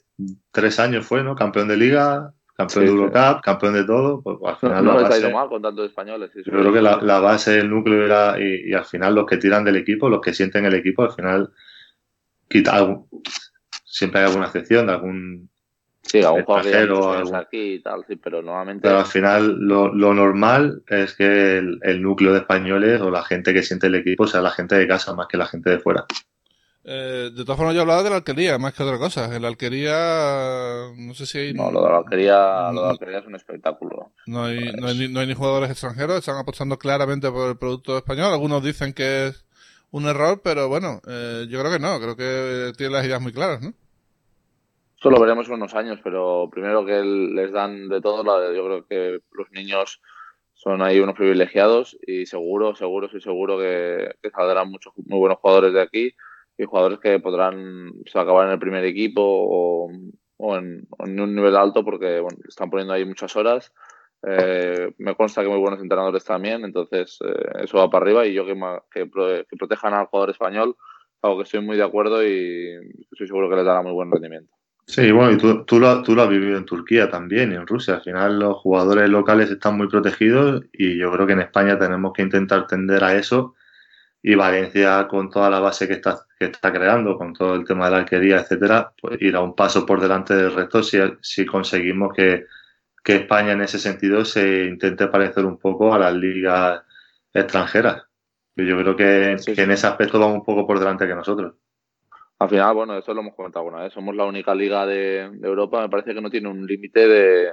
tres 0.50 0.78
años 0.78 1.06
fue, 1.06 1.22
¿no? 1.22 1.34
Campeón 1.34 1.68
de 1.68 1.76
liga, 1.76 2.34
campeón 2.58 2.84
de 2.84 2.90
Eurocup, 2.90 3.40
campeón 3.40 3.74
de 3.74 3.84
todo, 3.84 4.20
pues 4.20 4.36
al 4.44 4.56
final 4.56 4.84
no, 4.84 4.98
ha 4.98 5.18
ido 5.18 5.30
mal 5.30 5.48
con 5.48 5.62
tantos 5.62 5.86
españoles. 5.86 6.30
yo 6.34 6.42
creo 6.42 6.72
que 6.72 6.82
la, 6.82 6.98
la, 7.00 7.20
base, 7.20 7.60
el 7.60 7.70
núcleo 7.70 8.04
era, 8.04 8.36
y, 8.40 8.72
al 8.72 8.84
final 8.84 9.14
los 9.14 9.26
que 9.26 9.36
tiran 9.36 9.62
del 9.62 9.76
equipo, 9.76 10.08
los 10.08 10.20
que 10.20 10.34
sienten 10.34 10.64
el 10.64 10.74
equipo, 10.74 11.04
al 11.04 11.12
final 11.12 11.50
quita 12.48 12.84
siempre 13.84 14.20
hay 14.20 14.26
alguna 14.26 14.46
excepción 14.46 14.86
de 14.86 14.92
algún 14.92 15.48
Sí, 16.02 16.22
algún 16.22 16.44
jugador 16.44 17.36
aquí 17.36 17.74
y 17.74 17.82
tal, 17.82 18.02
sí, 18.08 18.16
pero. 18.16 18.42
Pero 18.80 18.98
al 18.98 19.04
final 19.04 19.58
lo, 19.58 19.92
lo 19.92 20.14
normal 20.14 20.82
es 20.86 21.14
que 21.14 21.58
el, 21.58 21.78
el, 21.82 22.00
núcleo 22.00 22.32
de 22.32 22.38
españoles 22.38 23.00
o 23.02 23.10
la 23.10 23.22
gente 23.22 23.52
que 23.52 23.62
siente 23.62 23.88
el 23.88 23.94
equipo 23.94 24.26
sea 24.26 24.40
la 24.40 24.50
gente 24.50 24.74
de 24.74 24.88
casa 24.88 25.14
más 25.14 25.26
que 25.26 25.36
la 25.36 25.46
gente 25.46 25.68
de 25.68 25.80
fuera. 25.80 26.06
Eh, 26.90 27.30
de 27.34 27.44
todas 27.44 27.58
formas, 27.58 27.74
yo 27.74 27.82
hablaba 27.82 28.02
de 28.02 28.08
la 28.08 28.16
alquería 28.16 28.56
más 28.56 28.72
que 28.72 28.82
otra 28.82 28.96
cosa. 28.96 29.36
En 29.36 29.42
la 29.42 29.48
alquería, 29.48 30.88
no 30.96 31.12
sé 31.12 31.26
si 31.26 31.36
hay. 31.36 31.52
No, 31.52 31.70
lo 31.70 31.82
de 31.84 31.90
la 31.90 31.98
alquería, 31.98 32.72
lo 32.72 32.80
de 32.80 32.86
la 32.86 32.90
alquería 32.92 33.18
es 33.18 33.26
un 33.26 33.34
espectáculo. 33.34 34.12
No 34.26 34.44
hay, 34.44 34.72
no 34.72 34.86
hay, 34.86 35.08
no, 35.08 35.20
hay, 35.20 35.26
ni 35.26 35.34
jugadores 35.34 35.70
extranjeros, 35.70 36.16
están 36.16 36.38
apostando 36.38 36.78
claramente 36.78 37.30
por 37.30 37.50
el 37.50 37.58
producto 37.58 37.98
español. 37.98 38.32
Algunos 38.32 38.64
dicen 38.64 38.94
que 38.94 39.26
es 39.26 39.44
un 39.90 40.06
error, 40.06 40.40
pero 40.42 40.68
bueno, 40.70 41.02
eh, 41.06 41.46
yo 41.50 41.60
creo 41.60 41.70
que 41.70 41.78
no, 41.78 42.00
creo 42.00 42.16
que 42.16 42.72
tiene 42.78 42.94
las 42.94 43.04
ideas 43.04 43.20
muy 43.20 43.34
claras, 43.34 43.60
¿no? 43.60 43.74
Eso 44.98 45.10
lo 45.10 45.20
veremos 45.20 45.46
en 45.46 45.54
unos 45.54 45.74
años, 45.74 46.00
pero 46.02 46.48
primero 46.50 46.86
que 46.86 47.02
les 47.02 47.52
dan 47.52 47.90
de 47.90 48.00
todo, 48.00 48.24
yo 48.54 48.64
creo 48.64 48.86
que 48.86 49.20
los 49.32 49.50
niños 49.50 50.00
son 50.54 50.80
ahí 50.80 51.00
unos 51.00 51.16
privilegiados 51.16 51.98
y 52.06 52.24
seguro, 52.24 52.74
seguro, 52.74 53.10
soy 53.10 53.20
seguro 53.20 53.58
que, 53.58 54.14
que 54.22 54.30
saldrán 54.30 54.70
muchos 54.70 54.94
muy 54.96 55.18
buenos 55.18 55.38
jugadores 55.38 55.74
de 55.74 55.82
aquí 55.82 56.14
y 56.58 56.64
jugadores 56.64 56.98
que 56.98 57.20
podrán 57.20 57.92
acabar 58.12 58.48
en 58.48 58.52
el 58.52 58.58
primer 58.58 58.84
equipo 58.84 59.22
o, 59.22 59.90
en, 60.56 60.86
un 60.98 61.34
nivel 61.34 61.56
alto 61.56 61.84
porque 61.84 62.20
bueno, 62.20 62.38
están 62.46 62.68
poniendo 62.68 62.92
ahí 62.92 63.04
muchas 63.04 63.34
horas 63.36 63.72
Eh, 64.26 64.92
me 64.98 65.14
consta 65.14 65.42
que 65.42 65.48
muy 65.48 65.60
buenos 65.60 65.80
entrenadores 65.80 66.24
también, 66.24 66.64
entonces 66.64 67.18
eh, 67.24 67.62
eso 67.62 67.78
va 67.78 67.88
para 67.88 68.04
arriba 68.04 68.26
y 68.26 68.34
yo 68.34 68.44
que, 68.44 68.54
que, 68.90 69.08
que, 69.48 69.56
protejan 69.56 69.94
al 69.94 70.06
jugador 70.06 70.30
español, 70.30 70.74
algo 71.22 71.36
que 71.38 71.44
estoy 71.44 71.60
muy 71.60 71.76
de 71.76 71.84
acuerdo 71.84 72.26
y 72.26 72.66
estoy 73.12 73.28
seguro 73.28 73.48
que 73.48 73.54
les 73.54 73.64
dará 73.64 73.80
muy 73.80 73.92
buen 73.92 74.10
rendimiento. 74.10 74.52
Sí, 74.86 75.12
bueno, 75.12 75.30
y 75.30 75.36
tú, 75.36 75.64
tú, 75.64 75.78
lo, 75.78 76.02
tú 76.02 76.16
lo 76.16 76.22
has 76.22 76.28
vivido 76.28 76.58
en 76.58 76.64
Turquía 76.64 77.08
también 77.08 77.52
y 77.52 77.54
en 77.54 77.66
Rusia. 77.66 77.94
Al 77.94 78.02
final 78.02 78.40
los 78.40 78.56
jugadores 78.56 79.08
locales 79.08 79.50
están 79.50 79.76
muy 79.76 79.86
protegidos 79.86 80.64
y 80.72 80.98
yo 80.98 81.12
creo 81.12 81.26
que 81.26 81.34
en 81.34 81.42
España 81.42 81.78
tenemos 81.78 82.12
que 82.12 82.22
intentar 82.22 82.66
tender 82.66 83.04
a 83.04 83.14
eso 83.14 83.54
y 84.22 84.34
Valencia 84.34 85.06
con 85.08 85.30
toda 85.30 85.50
la 85.50 85.60
base 85.60 85.86
que 85.86 85.94
está, 85.94 86.18
que 86.38 86.46
está 86.46 86.72
creando, 86.72 87.16
con 87.16 87.32
todo 87.32 87.54
el 87.54 87.64
tema 87.64 87.86
de 87.86 87.90
la 87.92 87.96
arquería, 87.98 88.40
etcétera, 88.40 88.92
pues 89.00 89.20
ir 89.22 89.36
a 89.36 89.40
un 89.40 89.54
paso 89.54 89.86
por 89.86 90.00
delante 90.00 90.34
del 90.34 90.54
resto 90.54 90.82
si, 90.82 90.98
si 91.20 91.46
conseguimos 91.46 92.12
que, 92.14 92.46
que 93.04 93.16
España 93.16 93.52
en 93.52 93.62
ese 93.62 93.78
sentido 93.78 94.24
se 94.24 94.64
intente 94.64 95.06
parecer 95.06 95.44
un 95.44 95.58
poco 95.58 95.94
a 95.94 95.98
las 95.98 96.14
ligas 96.14 96.82
extranjeras. 97.32 98.04
Yo 98.56 98.76
creo 98.76 98.96
que, 98.96 99.36
que 99.54 99.62
en 99.62 99.70
ese 99.70 99.86
aspecto 99.86 100.18
vamos 100.18 100.38
un 100.38 100.44
poco 100.44 100.66
por 100.66 100.80
delante 100.80 101.06
que 101.06 101.14
nosotros. 101.14 101.54
Al 102.40 102.48
final, 102.48 102.74
bueno, 102.74 102.98
eso 102.98 103.14
lo 103.14 103.20
hemos 103.20 103.34
comentado 103.34 103.64
alguna 103.64 103.84
vez. 103.84 103.92
Somos 103.92 104.14
la 104.14 104.24
única 104.24 104.54
liga 104.54 104.84
de, 104.86 105.22
Europa, 105.42 105.80
me 105.80 105.88
parece 105.88 106.14
que 106.14 106.20
no 106.20 106.30
tiene 106.30 106.48
un 106.48 106.66
límite 106.66 107.06
de, 107.06 107.52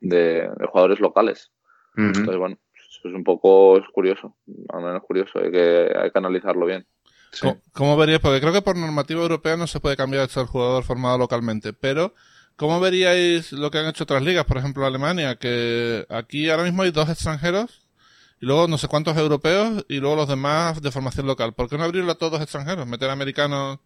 de, 0.00 0.50
jugadores 0.70 1.00
locales. 1.00 1.50
Entonces, 1.96 2.36
bueno, 2.36 2.56
eso 2.98 3.08
es 3.08 3.14
un 3.14 3.24
poco 3.24 3.78
es 3.78 3.84
curioso, 3.92 4.36
al 4.72 4.82
menos 4.82 5.02
curioso, 5.02 5.38
hay 5.38 5.50
que, 5.50 5.92
hay 5.96 6.10
que 6.10 6.18
analizarlo 6.18 6.66
bien. 6.66 6.86
¿Cómo, 7.72 7.96
veríais? 7.96 8.20
Porque 8.20 8.40
creo 8.40 8.52
que 8.52 8.62
por 8.62 8.76
normativa 8.76 9.20
europea 9.20 9.56
no 9.56 9.66
se 9.66 9.80
puede 9.80 9.96
cambiar 9.96 10.28
el 10.34 10.46
jugador 10.46 10.82
formado 10.82 11.18
localmente, 11.18 11.72
pero 11.72 12.14
¿cómo 12.56 12.80
veríais 12.80 13.52
lo 13.52 13.70
que 13.70 13.78
han 13.78 13.86
hecho 13.86 14.04
otras 14.04 14.22
ligas? 14.22 14.46
Por 14.46 14.56
ejemplo, 14.56 14.86
Alemania, 14.86 15.36
que 15.36 16.06
aquí 16.08 16.48
ahora 16.48 16.64
mismo 16.64 16.82
hay 16.82 16.90
dos 16.90 17.08
extranjeros 17.08 17.86
y 18.40 18.46
luego 18.46 18.66
no 18.68 18.78
sé 18.78 18.88
cuántos 18.88 19.16
europeos 19.16 19.84
y 19.88 19.98
luego 19.98 20.16
los 20.16 20.28
demás 20.28 20.80
de 20.80 20.90
formación 20.90 21.26
local. 21.26 21.52
¿Por 21.52 21.68
qué 21.68 21.76
no 21.76 21.84
abrirlo 21.84 22.12
a 22.12 22.18
todos 22.18 22.40
extranjeros? 22.40 22.86
Meter 22.86 23.10
americanos 23.10 23.78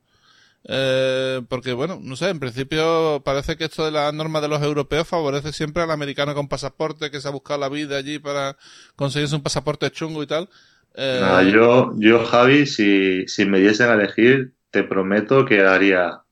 eh, 0.65 1.43
porque, 1.49 1.73
bueno, 1.73 1.99
no 2.01 2.15
sé, 2.17 2.29
en 2.29 2.39
principio 2.39 3.23
parece 3.25 3.57
que 3.57 3.65
esto 3.65 3.85
de 3.85 3.91
la 3.91 4.13
norma 4.13 4.41
de 4.41 4.49
los 4.49 4.63
europeos 4.63 5.09
favorece 5.09 5.53
siempre 5.53 5.83
al 5.83 5.91
americano 5.91 6.35
con 6.35 6.49
pasaporte 6.49 7.11
que 7.11 7.21
se 7.21 7.29
ha 7.29 7.33
buscado 7.33 7.61
la 7.61 7.69
vida 7.69 7.97
allí 7.97 8.19
para 8.19 8.57
conseguirse 8.95 9.35
un 9.35 9.43
pasaporte 9.43 9.91
chungo 9.91 10.23
y 10.23 10.27
tal. 10.27 10.49
Eh, 10.95 11.51
yo, 11.53 11.95
yo, 11.97 12.25
Javi, 12.25 12.67
si, 12.67 13.27
si 13.27 13.45
me 13.45 13.59
diesen 13.59 13.91
a 13.91 13.95
elegir, 13.95 14.53
te 14.71 14.85
prometo 14.85 15.45
que 15.45 15.63
haría 15.63 16.23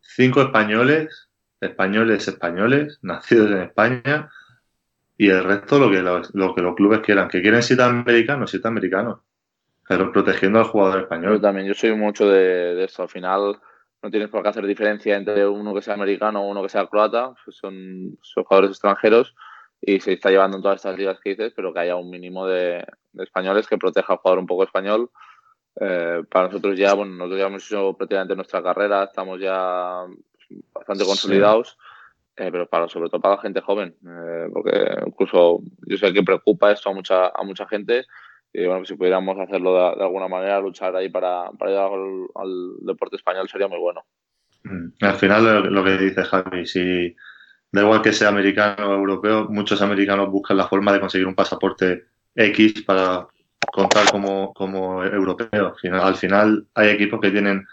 cinco 0.00 0.42
españoles, 0.42 1.28
españoles, 1.60 2.26
españoles, 2.26 2.98
nacidos 3.02 3.50
en 3.52 3.58
España, 3.58 4.30
y 5.16 5.28
el 5.28 5.44
resto 5.44 5.78
lo 5.78 5.90
que, 5.90 6.00
lo, 6.00 6.54
que 6.54 6.62
los 6.62 6.74
clubes 6.74 7.00
quieran. 7.00 7.28
Que 7.28 7.42
quieren 7.42 7.62
ser 7.62 7.82
americanos, 7.82 8.50
siete 8.50 8.68
americanos 8.68 9.18
pero 9.90 10.12
protegiendo 10.12 10.60
al 10.60 10.66
jugador 10.66 11.00
español. 11.00 11.32
Yo 11.32 11.40
también, 11.40 11.66
yo 11.66 11.74
soy 11.74 11.92
mucho 11.96 12.28
de, 12.28 12.76
de 12.76 12.84
esto. 12.84 13.02
Al 13.02 13.08
final 13.08 13.60
no 14.00 14.08
tienes 14.08 14.28
por 14.28 14.40
qué 14.40 14.50
hacer 14.50 14.64
diferencia 14.64 15.16
entre 15.16 15.44
uno 15.44 15.74
que 15.74 15.82
sea 15.82 15.94
americano 15.94 16.42
o 16.42 16.48
uno 16.48 16.62
que 16.62 16.68
sea 16.68 16.86
croata, 16.86 17.34
pues 17.44 17.56
son, 17.56 18.16
son 18.22 18.44
jugadores 18.44 18.70
extranjeros 18.70 19.34
y 19.80 19.98
se 19.98 20.12
está 20.12 20.30
llevando 20.30 20.58
en 20.58 20.62
todas 20.62 20.76
estas 20.76 20.96
ligas 20.96 21.18
que 21.18 21.30
dices, 21.30 21.52
pero 21.56 21.74
que 21.74 21.80
haya 21.80 21.96
un 21.96 22.08
mínimo 22.08 22.46
de, 22.46 22.86
españoles 23.14 23.66
que 23.66 23.78
proteja 23.78 24.12
al 24.12 24.20
jugador 24.20 24.38
un 24.38 24.46
poco 24.46 24.62
español. 24.62 25.10
Eh, 25.80 26.22
para 26.30 26.46
nosotros 26.46 26.78
ya, 26.78 26.94
bueno, 26.94 27.16
nosotros 27.16 27.40
ya 27.40 27.46
hemos 27.48 27.66
hecho 27.66 27.94
prácticamente 27.94 28.36
nuestra 28.36 28.62
carrera, 28.62 29.02
estamos 29.02 29.40
ya 29.40 30.04
bastante 30.72 31.04
consolidados, 31.04 31.76
eh, 32.36 32.48
pero 32.52 32.68
para, 32.68 32.86
sobre 32.86 33.10
todo 33.10 33.20
para 33.20 33.34
la 33.34 33.42
gente 33.42 33.60
joven, 33.60 33.96
eh, 34.06 34.50
porque 34.52 34.88
incluso 35.04 35.62
yo 35.84 35.96
sé 35.96 36.12
que 36.12 36.22
preocupa 36.22 36.70
esto 36.70 36.90
a 36.90 36.94
mucha, 36.94 37.26
a 37.26 37.42
mucha 37.42 37.66
gente 37.66 38.06
y 38.52 38.66
bueno, 38.66 38.84
si 38.84 38.94
pudiéramos 38.94 39.38
hacerlo 39.38 39.74
de, 39.96 40.02
alguna 40.02 40.28
manera, 40.28 40.60
luchar 40.60 40.94
ahí 40.96 41.08
para, 41.08 41.50
para 41.52 41.70
llegar 41.70 41.90
al, 41.92 42.86
deporte 42.86 43.16
español 43.16 43.48
sería 43.48 43.68
muy 43.68 43.78
bueno. 43.78 44.04
Mm. 44.64 44.88
Al 45.00 45.14
final, 45.14 45.72
lo, 45.72 45.84
que 45.84 45.96
dice 45.96 46.24
Javi, 46.24 46.66
si 46.66 47.14
da 47.70 47.82
igual 47.82 48.02
que 48.02 48.12
sea 48.12 48.28
americano 48.28 48.90
o 48.90 48.94
europeo, 48.94 49.48
muchos 49.48 49.80
americanos 49.82 50.30
buscan 50.30 50.56
la 50.56 50.66
forma 50.66 50.92
de 50.92 51.00
conseguir 51.00 51.26
un 51.26 51.34
pasaporte 51.34 52.04
X 52.34 52.82
para 52.82 53.28
contar 53.72 54.10
como, 54.10 54.52
como 54.52 55.04
europeo. 55.04 55.74
Al 55.92 56.16
final, 56.16 56.66
hay 56.74 56.88
equipos 56.88 57.20
que 57.20 57.30
tienen 57.30 57.64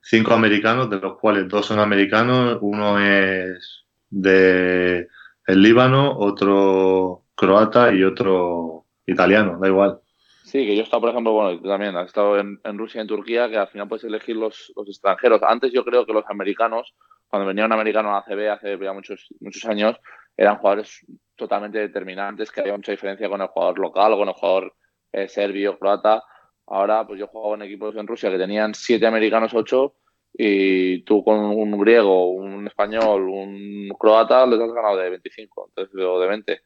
cinco 0.00 0.32
americanos, 0.32 0.88
de 0.88 0.98
los 0.98 1.18
cuales 1.18 1.46
dos 1.48 1.66
son 1.66 1.78
americanos, 1.78 2.58
uno 2.62 2.98
es 2.98 3.84
de 4.08 5.08
el 5.46 5.62
Líbano, 5.62 6.16
otro 6.16 7.24
croata 7.34 7.92
y 7.92 8.02
otro 8.02 8.86
italiano, 9.06 9.58
da 9.60 9.68
igual. 9.68 10.00
Sí, 10.46 10.64
que 10.64 10.76
yo 10.76 10.82
he 10.82 10.84
estado, 10.84 11.00
por 11.00 11.10
ejemplo, 11.10 11.32
bueno, 11.32 11.60
también 11.60 11.96
has 11.96 12.06
estado 12.06 12.38
en, 12.38 12.60
Rusia 12.78 13.00
y 13.00 13.02
en 13.02 13.08
Turquía, 13.08 13.48
que 13.50 13.56
al 13.56 13.66
final 13.66 13.88
puedes 13.88 14.04
elegir 14.04 14.36
los, 14.36 14.72
extranjeros. 14.86 15.42
Antes 15.42 15.72
yo 15.72 15.84
creo 15.84 16.06
que 16.06 16.12
los 16.12 16.24
americanos, 16.28 16.94
cuando 17.26 17.48
venía 17.48 17.64
un 17.64 17.72
americano 17.72 18.10
a 18.10 18.20
la 18.20 18.22
CB 18.22 18.50
hace 18.52 18.78
ya 18.78 18.92
muchos, 18.92 19.26
muchos 19.40 19.64
años, 19.64 19.96
eran 20.36 20.58
jugadores 20.58 21.04
totalmente 21.34 21.78
determinantes, 21.78 22.52
que 22.52 22.60
había 22.60 22.76
mucha 22.76 22.92
diferencia 22.92 23.28
con 23.28 23.40
el 23.40 23.48
jugador 23.48 23.80
local 23.80 24.12
o 24.12 24.18
con 24.18 24.28
el 24.28 24.34
jugador 24.34 24.74
eh, 25.10 25.26
serbio, 25.26 25.80
croata. 25.80 26.22
Ahora, 26.68 27.04
pues 27.04 27.18
yo 27.18 27.26
jugaba 27.26 27.56
en 27.56 27.62
equipos 27.62 27.96
en 27.96 28.06
Rusia 28.06 28.30
que 28.30 28.38
tenían 28.38 28.72
siete 28.72 29.04
americanos, 29.04 29.52
ocho, 29.52 29.96
y 30.32 31.02
tú 31.02 31.24
con 31.24 31.40
un 31.40 31.76
griego, 31.76 32.30
un 32.30 32.68
español, 32.68 33.28
un 33.28 33.88
croata, 33.98 34.46
les 34.46 34.60
has 34.60 34.72
ganado 34.72 34.96
de 34.96 35.10
25, 35.10 35.70
entonces, 35.70 35.92
de 35.92 36.26
20. 36.28 36.60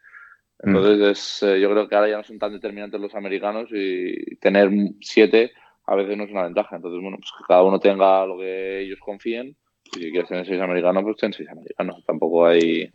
Mm. 0.62 0.76
Entonces, 0.76 1.42
eh, 1.42 1.60
yo 1.60 1.70
creo 1.70 1.88
que 1.88 1.94
ahora 1.94 2.08
ya 2.08 2.16
no 2.18 2.24
son 2.24 2.38
tan 2.38 2.52
determinantes 2.52 3.00
los 3.00 3.14
americanos 3.14 3.68
y 3.72 4.36
tener 4.36 4.70
siete 5.00 5.52
a 5.86 5.96
veces 5.96 6.16
no 6.16 6.24
es 6.24 6.30
una 6.30 6.44
ventaja. 6.44 6.76
Entonces, 6.76 7.00
bueno, 7.02 7.16
pues 7.16 7.30
que 7.36 7.44
cada 7.48 7.62
uno 7.62 7.80
tenga 7.80 8.24
lo 8.24 8.38
que 8.38 8.82
ellos 8.82 8.98
confíen. 9.00 9.56
Y 9.96 9.98
si 9.98 10.10
quieres 10.12 10.28
tener 10.28 10.46
seis 10.46 10.60
americanos, 10.60 11.02
pues 11.02 11.16
ten 11.16 11.32
seis 11.32 11.48
americanos. 11.48 12.04
Tampoco 12.06 12.46
hay, 12.46 12.88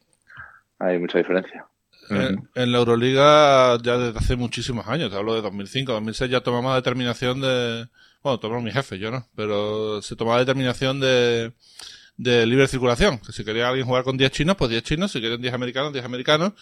hay 0.80 0.98
mucha 0.98 1.18
diferencia. 1.18 1.66
En, 2.10 2.72
la 2.72 2.78
Euroliga 2.78 3.78
ya 3.82 3.98
desde 3.98 4.18
hace 4.18 4.36
muchísimos 4.36 4.88
años, 4.88 5.10
te 5.10 5.18
hablo 5.18 5.34
de 5.34 5.42
2005, 5.42 5.92
2006 5.92 6.30
ya 6.30 6.42
tomamos 6.42 6.76
determinación 6.76 7.42
de, 7.42 7.88
bueno, 8.22 8.40
tomamos 8.40 8.64
mi 8.64 8.72
jefe, 8.72 9.00
yo 9.00 9.10
no, 9.10 9.26
pero 9.36 10.04
se 10.04 10.16
tomaba 10.16 10.38
determinación 10.38 11.00
de, 11.00 11.54
de 12.18 12.46
libre 12.46 12.68
circulación, 12.68 13.18
que 13.18 13.32
si 13.32 13.44
quería 13.44 13.70
alguien 13.70 13.88
jugar 13.88 14.04
con 14.04 14.18
10 14.18 14.32
chinos, 14.32 14.56
pues 14.56 14.70
10 14.70 14.84
chinos, 14.84 15.12
si 15.12 15.20
quieren 15.20 15.42
10 15.42 15.56
americanos, 15.56 15.94
10 15.94 16.06
americanos, 16.06 16.54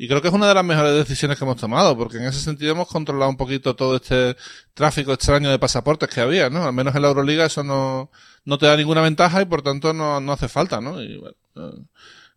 y 0.00 0.06
creo 0.06 0.22
que 0.22 0.28
es 0.28 0.34
una 0.34 0.46
de 0.46 0.54
las 0.54 0.64
mejores 0.64 0.94
decisiones 0.94 1.36
que 1.36 1.44
hemos 1.44 1.56
tomado, 1.56 1.96
porque 1.96 2.18
en 2.18 2.24
ese 2.24 2.38
sentido 2.38 2.70
hemos 2.70 2.86
controlado 2.86 3.28
un 3.28 3.36
poquito 3.36 3.74
todo 3.74 3.96
este 3.96 4.36
tráfico 4.72 5.12
extraño 5.12 5.50
de 5.50 5.58
pasaportes 5.58 6.08
que 6.08 6.20
había, 6.20 6.48
¿no? 6.48 6.64
Al 6.64 6.72
menos 6.72 6.94
en 6.94 7.02
la 7.02 7.08
Euroliga 7.08 7.44
eso 7.44 7.64
no, 7.64 8.08
no 8.44 8.58
te 8.58 8.66
da 8.66 8.76
ninguna 8.76 9.02
ventaja 9.02 9.42
y 9.42 9.46
por 9.46 9.62
tanto 9.62 9.92
no, 9.92 10.20
no 10.20 10.32
hace 10.32 10.46
falta, 10.48 10.80
¿no? 10.80 11.02
Y 11.02 11.18
bueno, 11.18 11.36
eh, 11.56 11.82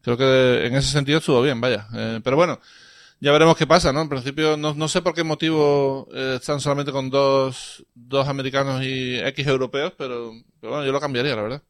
creo 0.01 0.17
que 0.17 0.65
en 0.65 0.75
ese 0.75 0.89
sentido 0.89 1.19
estuvo 1.19 1.39
bien, 1.43 1.61
vaya. 1.61 1.87
Eh, 1.93 2.19
pero 2.23 2.35
bueno, 2.35 2.59
ya 3.19 3.31
veremos 3.31 3.55
qué 3.55 3.67
pasa, 3.67 3.93
¿no? 3.93 4.01
En 4.01 4.09
principio 4.09 4.57
no, 4.57 4.73
no 4.73 4.87
sé 4.87 5.03
por 5.03 5.13
qué 5.13 5.23
motivo 5.23 6.09
eh, 6.15 6.37
están 6.41 6.59
solamente 6.59 6.91
con 6.91 7.11
dos, 7.11 7.85
dos 7.93 8.27
americanos 8.27 8.83
y 8.83 9.19
X 9.19 9.45
europeos, 9.45 9.93
pero, 9.95 10.31
pero 10.59 10.71
bueno, 10.71 10.85
yo 10.85 10.91
lo 10.91 10.99
cambiaría, 10.99 11.35
la 11.35 11.43
verdad. 11.43 11.63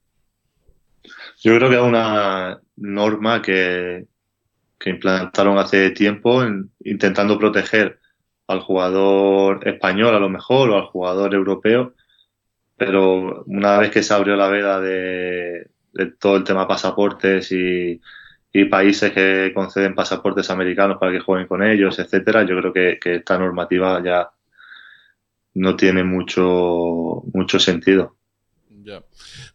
Yo 1.41 1.53
creo 1.57 1.69
que 1.69 1.75
es 1.75 1.81
una 1.81 2.61
norma 2.77 3.41
que, 3.41 4.05
que 4.81 4.89
implantaron 4.89 5.57
hace 5.59 5.91
tiempo 5.91 6.43
intentando 6.83 7.37
proteger 7.37 7.99
al 8.47 8.61
jugador 8.61 9.67
español 9.67 10.15
a 10.15 10.19
lo 10.19 10.29
mejor 10.29 10.71
o 10.71 10.77
al 10.77 10.85
jugador 10.85 11.33
europeo, 11.35 11.93
pero 12.77 13.43
una 13.45 13.77
vez 13.79 13.91
que 13.91 14.03
se 14.03 14.13
abrió 14.13 14.35
la 14.35 14.49
veda 14.49 14.81
de, 14.81 15.69
todo 16.19 16.37
el 16.37 16.43
tema 16.43 16.67
pasaportes 16.67 17.51
y, 17.51 18.01
países 18.69 19.11
que 19.13 19.51
conceden 19.53 19.95
pasaportes 19.95 20.49
americanos 20.49 20.97
para 20.99 21.11
que 21.11 21.19
jueguen 21.21 21.47
con 21.47 21.63
ellos, 21.63 21.99
etcétera, 21.99 22.43
yo 22.43 22.57
creo 22.57 22.73
que, 22.73 22.99
que 22.99 23.15
esta 23.15 23.37
normativa 23.37 24.03
ya 24.03 24.31
no 25.53 25.75
tiene 25.75 26.03
mucho 26.03 27.23
mucho 27.33 27.59
sentido. 27.59 28.17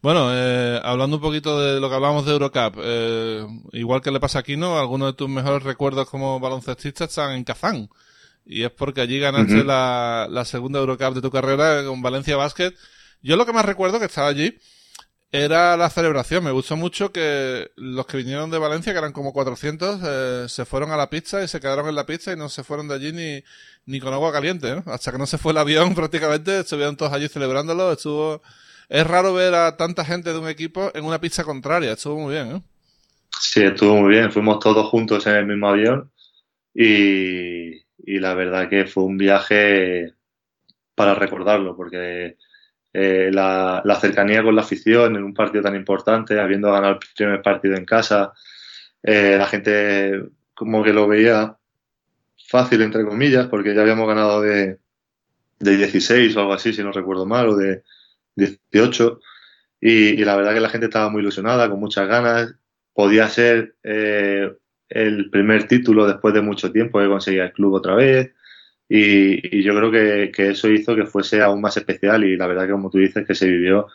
Bueno, 0.01 0.29
eh, 0.31 0.79
hablando 0.83 1.17
un 1.17 1.21
poquito 1.21 1.59
de 1.59 1.79
lo 1.79 1.89
que 1.89 1.95
hablamos 1.95 2.25
de 2.25 2.31
Eurocup, 2.31 2.79
eh, 2.81 3.45
igual 3.73 4.01
que 4.01 4.11
le 4.11 4.19
pasa 4.19 4.39
aquí, 4.39 4.55
¿no? 4.57 4.79
Algunos 4.79 5.09
de 5.09 5.17
tus 5.17 5.29
mejores 5.29 5.63
recuerdos 5.63 6.09
como 6.09 6.39
baloncestista 6.39 7.05
están 7.05 7.31
en 7.31 7.43
Kazán. 7.43 7.89
Y 8.45 8.63
es 8.63 8.71
porque 8.71 9.01
allí 9.01 9.19
ganaste 9.19 9.63
la, 9.63 10.27
la, 10.29 10.45
segunda 10.45 10.79
Eurocup 10.79 11.15
de 11.15 11.21
tu 11.21 11.31
carrera 11.31 11.83
con 11.85 12.01
Valencia 12.01 12.37
Basket. 12.37 12.73
Yo 13.21 13.35
lo 13.35 13.45
que 13.45 13.53
más 13.53 13.65
recuerdo 13.65 13.99
que 13.99 14.05
estaba 14.05 14.27
allí 14.27 14.57
era 15.31 15.75
la 15.75 15.89
celebración. 15.89 16.43
Me 16.43 16.51
gustó 16.51 16.75
mucho 16.77 17.11
que 17.11 17.71
los 17.75 18.05
que 18.05 18.17
vinieron 18.17 18.49
de 18.49 18.57
Valencia, 18.57 18.93
que 18.93 18.99
eran 18.99 19.11
como 19.11 19.33
400, 19.33 19.99
eh, 20.03 20.45
se 20.47 20.65
fueron 20.65 20.91
a 20.91 20.97
la 20.97 21.09
pizza 21.09 21.43
y 21.43 21.47
se 21.47 21.59
quedaron 21.59 21.87
en 21.89 21.95
la 21.95 22.05
pizza 22.05 22.31
y 22.31 22.37
no 22.37 22.49
se 22.49 22.63
fueron 22.63 22.87
de 22.87 22.95
allí 22.95 23.11
ni, 23.11 23.43
ni 23.85 23.99
con 23.99 24.13
agua 24.13 24.31
caliente, 24.31 24.75
¿no? 24.75 24.83
Hasta 24.91 25.11
que 25.11 25.17
no 25.17 25.25
se 25.25 25.37
fue 25.37 25.51
el 25.51 25.57
avión 25.57 25.95
prácticamente, 25.95 26.59
estuvieron 26.59 26.95
todos 26.95 27.11
allí 27.13 27.27
celebrándolo, 27.27 27.91
estuvo 27.91 28.41
es 28.89 29.05
raro 29.05 29.33
ver 29.33 29.53
a 29.53 29.75
tanta 29.75 30.05
gente 30.05 30.31
de 30.31 30.39
un 30.39 30.47
equipo 30.47 30.91
en 30.93 31.05
una 31.05 31.19
pista 31.19 31.43
contraria. 31.43 31.93
Estuvo 31.93 32.19
muy 32.19 32.33
bien, 32.33 32.55
¿eh? 32.55 32.61
Sí, 33.39 33.63
estuvo 33.63 33.95
muy 33.95 34.09
bien. 34.09 34.31
Fuimos 34.31 34.59
todos 34.59 34.87
juntos 34.87 35.27
en 35.27 35.35
el 35.35 35.45
mismo 35.45 35.69
avión 35.69 36.11
y, 36.73 37.83
la 38.19 38.33
verdad 38.33 38.69
que 38.69 38.85
fue 38.85 39.03
un 39.03 39.17
viaje 39.17 40.13
para 40.95 41.13
recordarlo, 41.15 41.75
porque 41.75 42.37
eh, 42.93 43.29
la, 43.31 43.97
cercanía 43.99 44.43
con 44.43 44.55
la 44.55 44.61
afición 44.61 45.15
en 45.15 45.23
un 45.23 45.33
partido 45.33 45.63
tan 45.63 45.75
importante, 45.75 46.39
habiendo 46.39 46.71
ganado 46.71 46.93
el 46.93 46.99
primer 47.15 47.41
partido 47.41 47.75
en 47.75 47.85
casa, 47.85 48.33
eh, 49.03 49.35
la 49.37 49.47
gente 49.47 50.29
como 50.53 50.83
que 50.83 50.93
lo 50.93 51.07
veía 51.07 51.57
fácil, 52.47 52.81
entre 52.81 53.05
comillas, 53.05 53.47
porque 53.47 53.75
ya 53.75 53.81
habíamos 53.81 54.07
ganado 54.07 54.41
de, 54.41 54.79
de 55.59 55.77
16 55.77 56.35
o 56.35 56.39
algo 56.39 56.53
así, 56.53 56.73
si 56.73 56.83
no 56.83 56.91
recuerdo 56.91 57.25
mal, 57.25 57.49
o 57.49 57.55
de 57.55 57.83
18. 58.37 59.19
Y, 59.81 60.17
la 60.23 60.35
verdad 60.37 60.53
que 60.53 60.59
la 60.61 60.69
gente 60.69 60.87
estaba 60.87 61.09
muy 61.09 61.21
ilusionada, 61.21 61.69
con 61.69 61.79
muchas 61.79 62.07
ganas. 62.07 62.55
Podía 62.93 63.27
ser 63.29 63.75
eh, 63.83 64.51
el 64.89 65.29
primer 65.29 65.67
título 65.67 66.07
después 66.07 66.33
de 66.33 66.41
mucho 66.41 66.71
tiempo 66.71 66.99
que 66.99 67.07
conseguía 67.07 67.45
el 67.45 67.53
club 67.53 67.73
otra 67.73 67.95
vez. 67.95 68.33
Y, 68.89 69.63
yo 69.63 69.75
creo 69.75 69.91
que, 69.91 70.31
eso 70.49 70.69
hizo 70.69 70.95
que 70.95 71.05
fuese 71.05 71.41
aún 71.41 71.61
más 71.61 71.77
especial 71.77 72.23
y 72.23 72.37
la 72.37 72.47
verdad 72.47 72.65
que 72.65 72.71
como 72.71 72.89
tú 72.89 72.99
dices 72.99 73.25
que 73.27 73.35
se 73.35 73.47
vivió 73.47 73.87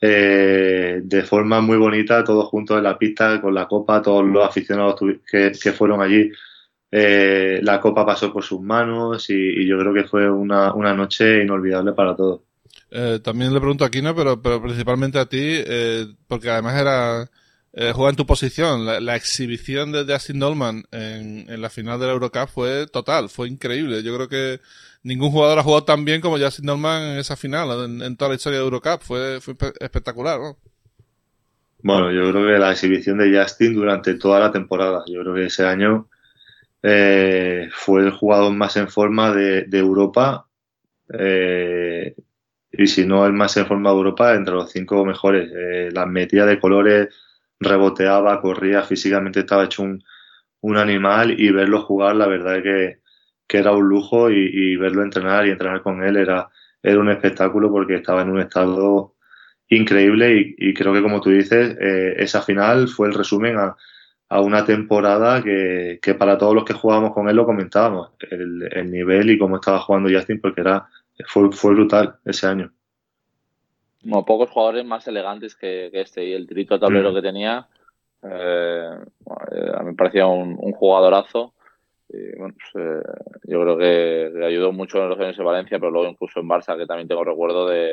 eh, 0.00 1.00
de 1.04 1.22
forma 1.22 1.60
muy 1.60 1.76
bonita 1.76 2.24
todos 2.24 2.46
juntos 2.48 2.78
en 2.78 2.84
la 2.84 2.98
pista 2.98 3.40
con 3.40 3.54
la 3.54 3.68
copa, 3.68 4.02
todos 4.02 4.24
los 4.26 4.44
aficionados 4.46 5.00
que, 5.30 5.72
fueron 5.72 6.02
allí. 6.02 6.30
Eh, 6.90 7.60
la 7.62 7.80
copa 7.80 8.04
pasó 8.04 8.32
por 8.32 8.44
sus 8.44 8.60
manos 8.60 9.30
y, 9.30 9.66
yo 9.66 9.78
creo 9.78 9.94
que 9.94 10.04
fue 10.04 10.30
una, 10.30 10.74
una 10.74 10.94
noche 10.94 11.42
inolvidable 11.42 11.92
para 11.92 12.16
todos. 12.16 12.42
Eh, 12.94 13.20
también 13.22 13.54
le 13.54 13.60
pregunto 13.60 13.84
a 13.84 13.90
Kino, 13.90 14.14
pero, 14.14 14.42
pero 14.42 14.62
principalmente 14.62 15.18
a 15.18 15.26
ti, 15.26 15.64
porque 16.28 16.50
además 16.50 16.78
era 16.78 17.30
eh, 17.74 17.92
juega 17.94 18.10
en 18.10 18.16
tu 18.16 18.26
posición. 18.26 18.84
La, 18.84 19.16
exhibición 19.16 19.92
de 19.92 20.04
Justin 20.04 20.38
Dolman 20.38 20.84
en, 20.90 21.46
en, 21.48 21.62
la 21.62 21.70
final 21.70 21.98
de 21.98 22.06
la 22.06 22.12
Eurocup 22.12 22.48
fue 22.48 22.86
total, 22.86 23.30
fue 23.30 23.48
increíble. 23.48 24.02
Yo 24.02 24.14
creo 24.14 24.28
que 24.28 24.60
ningún 25.02 25.30
jugador 25.30 25.58
ha 25.58 25.62
jugado 25.62 25.84
tan 25.84 26.04
bien 26.04 26.20
como 26.20 26.38
Justin 26.38 26.66
Dolman 26.66 27.02
en 27.02 27.18
esa 27.18 27.34
final, 27.34 28.02
en, 28.02 28.16
toda 28.16 28.30
la 28.30 28.34
historia 28.34 28.58
de 28.58 28.64
Eurocup. 28.64 29.00
Fue, 29.00 29.40
fue 29.40 29.54
espectacular, 29.80 30.38
¿no? 30.38 30.58
Bueno, 31.82 32.12
yo 32.12 32.30
creo 32.30 32.46
que 32.46 32.58
la 32.58 32.72
exhibición 32.72 33.18
de 33.18 33.36
Justin 33.36 33.74
durante 33.74 34.14
toda 34.14 34.38
la 34.38 34.52
temporada, 34.52 35.02
yo 35.06 35.22
creo 35.22 35.34
que 35.34 35.46
ese 35.46 35.64
año 35.64 36.08
eh, 36.82 37.68
fue 37.72 38.02
el 38.02 38.12
jugador 38.12 38.52
más 38.52 38.76
en 38.76 38.88
forma 38.88 39.32
de, 39.32 39.62
de 39.62 39.78
Europa. 39.78 40.46
Eh, 41.18 42.14
y 42.72 42.86
si 42.86 43.06
no 43.06 43.26
el 43.26 43.32
más 43.32 43.56
en 43.56 43.66
forma 43.66 43.90
de 43.90 43.96
Europa, 43.96 44.34
entre 44.34 44.54
los 44.54 44.70
cinco 44.70 45.04
mejores. 45.04 45.50
Eh, 45.54 45.90
las 45.92 46.06
metidas 46.06 46.48
de 46.48 46.58
colores, 46.58 47.08
reboteaba, 47.60 48.40
corría, 48.40 48.82
físicamente 48.82 49.40
estaba 49.40 49.64
hecho 49.64 49.82
un, 49.82 50.02
un 50.62 50.76
animal 50.76 51.38
y 51.38 51.50
verlo 51.50 51.82
jugar, 51.82 52.16
la 52.16 52.26
verdad 52.26 52.62
que, 52.62 53.00
que 53.46 53.58
era 53.58 53.72
un 53.72 53.88
lujo 53.88 54.30
y, 54.30 54.76
verlo 54.76 55.02
entrenar 55.02 55.46
y 55.46 55.50
entrenar 55.50 55.82
con 55.82 56.02
él 56.02 56.16
era, 56.16 56.48
era 56.82 56.98
un 56.98 57.10
espectáculo 57.10 57.70
porque 57.70 57.96
estaba 57.96 58.22
en 58.22 58.30
un 58.30 58.40
estado 58.40 59.14
increíble 59.68 60.54
y, 60.58 60.74
creo 60.74 60.92
que 60.92 61.02
como 61.02 61.20
tú 61.20 61.30
dices, 61.30 61.76
eh, 61.80 62.14
esa 62.18 62.42
final 62.42 62.88
fue 62.88 63.08
el 63.08 63.14
resumen 63.14 63.58
a, 63.58 63.76
a 64.28 64.40
una 64.40 64.64
temporada 64.64 65.42
que, 65.42 65.98
que, 66.02 66.14
para 66.14 66.38
todos 66.38 66.54
los 66.54 66.64
que 66.64 66.74
jugábamos 66.74 67.12
con 67.12 67.28
él 67.28 67.36
lo 67.36 67.46
comentábamos, 67.46 68.12
el, 68.30 68.68
el 68.72 68.90
nivel 68.90 69.30
y 69.30 69.38
cómo 69.38 69.56
estaba 69.56 69.80
jugando 69.80 70.10
Justin 70.10 70.40
porque 70.40 70.62
era, 70.62 70.88
fue, 71.26 71.50
fue 71.52 71.74
brutal 71.74 72.16
ese 72.24 72.46
año 72.46 72.72
como 74.02 74.24
pocos 74.24 74.50
jugadores 74.50 74.84
más 74.84 75.06
elegantes 75.06 75.54
que, 75.54 75.90
este. 75.92 76.26
Y 76.26 76.32
el 76.32 76.46
tirito 76.46 76.74
a 76.74 76.80
tablero 76.80 77.12
mm. 77.12 77.14
que 77.14 77.22
tenía, 77.22 77.68
eh, 78.22 78.90
eh, 79.52 79.72
a 79.74 79.80
mí 79.80 79.90
me 79.90 79.94
parecía 79.94 80.26
un, 80.26 80.56
jugadorazo. 80.72 81.54
Y, 82.08 82.36
bueno, 82.38 82.54
pues, 82.54 82.84
eh, 82.84 83.02
yo 83.44 83.62
creo 83.62 83.78
que 83.78 84.30
le 84.34 84.46
ayudó 84.46 84.72
mucho 84.72 85.02
en 85.02 85.08
los 85.08 85.18
años 85.18 85.36
de 85.36 85.44
Valencia, 85.44 85.78
pero 85.78 85.90
luego 85.90 86.10
incluso 86.10 86.40
en 86.40 86.48
Barça, 86.48 86.76
que 86.76 86.86
también 86.86 87.08
tengo 87.08 87.24
recuerdo 87.24 87.68
de, 87.68 87.90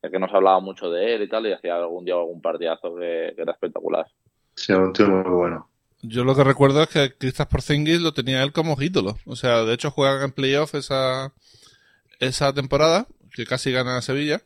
que 0.00 0.18
nos 0.18 0.32
hablaba 0.32 0.60
mucho 0.60 0.90
de 0.90 1.14
él 1.14 1.22
y 1.22 1.28
tal, 1.28 1.46
y 1.46 1.52
hacía 1.52 1.76
algún 1.76 2.04
día 2.04 2.14
algún 2.14 2.40
partidazo 2.40 2.94
que, 2.94 3.34
era 3.36 3.52
espectacular. 3.52 4.06
Sí, 4.54 4.72
un 4.72 4.92
tío 4.92 5.08
muy 5.08 5.30
bueno. 5.30 5.66
Yo 6.02 6.24
lo 6.24 6.34
que 6.34 6.44
recuerdo 6.44 6.82
es 6.82 6.88
que 6.88 7.12
Cristas 7.18 7.46
Porzingis 7.48 8.00
lo 8.00 8.14
tenía 8.14 8.42
él 8.42 8.52
como 8.52 8.80
ídolo. 8.80 9.16
O 9.26 9.36
sea, 9.36 9.64
de 9.64 9.74
hecho 9.74 9.90
juegan 9.90 10.22
en 10.22 10.32
playoff 10.32 10.74
esa, 10.74 11.34
esa 12.20 12.52
temporada, 12.52 13.06
que 13.34 13.46
casi 13.46 13.72
gana 13.72 13.96
a 13.96 14.02
Sevilla. 14.02 14.42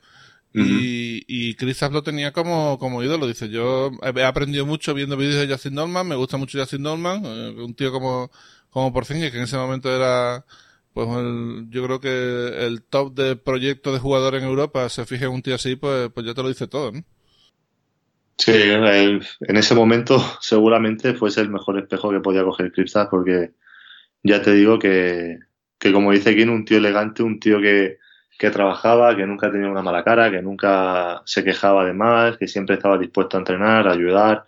Y, 0.57 1.25
y 1.27 1.57
lo 1.91 2.03
tenía 2.05 2.33
como, 2.33 2.79
como 2.79 3.03
ídolo. 3.03 3.27
Dice, 3.27 3.49
yo 3.49 3.91
he 4.03 4.23
aprendido 4.23 4.65
mucho 4.65 4.95
viendo 4.95 5.17
vídeos 5.17 5.41
de 5.47 5.53
Justin 5.53 5.75
Norman, 5.75 6.07
me 6.07 6.15
gusta 6.15 6.37
mucho 6.37 6.61
Justin 6.61 6.83
Norman, 6.83 7.23
eh, 7.25 7.57
un 7.59 7.75
tío 7.75 7.91
como, 7.91 8.31
como 8.71 8.93
Porzingis, 8.93 9.33
que 9.33 9.39
en 9.39 9.43
ese 9.45 9.57
momento 9.57 9.95
era, 9.95 10.47
pues 10.93 11.09
yo 11.71 11.85
creo 11.85 12.01
que 12.01 12.67
el 12.67 12.83
top 12.83 13.15
de 13.15 13.35
proyecto 13.35 13.93
de 13.93 13.99
jugador 13.99 14.37
en 14.37 14.45
Europa, 14.45 14.89
se 14.89 15.05
fije 15.05 15.25
en 15.25 15.33
un 15.33 15.43
tío 15.43 15.57
así, 15.57 15.75
pues, 15.75 16.11
pues 16.15 16.25
ya 16.25 16.35
te 16.35 16.43
lo 16.43 16.49
dice 16.49 16.69
todo, 16.69 16.93
¿no? 16.93 17.03
Sí, 18.39 18.53
en 18.53 19.57
ese 19.57 19.75
momento 19.75 20.21
seguramente 20.41 21.15
fuese 21.15 21.41
el 21.41 21.51
mejor 21.51 21.79
espejo 21.79 22.11
que 22.11 22.21
podía 22.21 22.45
coger 22.45 22.71
Kristaps, 22.71 23.11
porque 23.11 23.55
ya 24.23 24.41
te 24.41 24.53
digo 24.53 24.79
que, 24.79 25.39
que 25.85 25.93
como 25.93 26.13
dice 26.13 26.31
aquí, 26.31 26.43
un 26.45 26.65
tío 26.65 26.79
elegante, 26.79 27.23
un 27.23 27.39
tío 27.39 27.61
que, 27.61 27.99
que 28.39 28.51
trabajaba, 28.51 29.15
que 29.15 29.27
nunca 29.27 29.53
tenía 29.53 29.69
una 29.69 29.83
mala 29.83 30.03
cara, 30.03 30.31
que 30.31 30.41
nunca 30.41 31.23
se 31.27 31.45
quejaba 31.45 31.85
de 31.85 31.93
más, 31.93 32.39
que 32.39 32.49
siempre 32.49 32.77
estaba 32.77 32.97
dispuesto 32.97 33.37
a 33.37 33.41
entrenar, 33.41 33.87
a 33.87 33.93
ayudar 33.93 34.45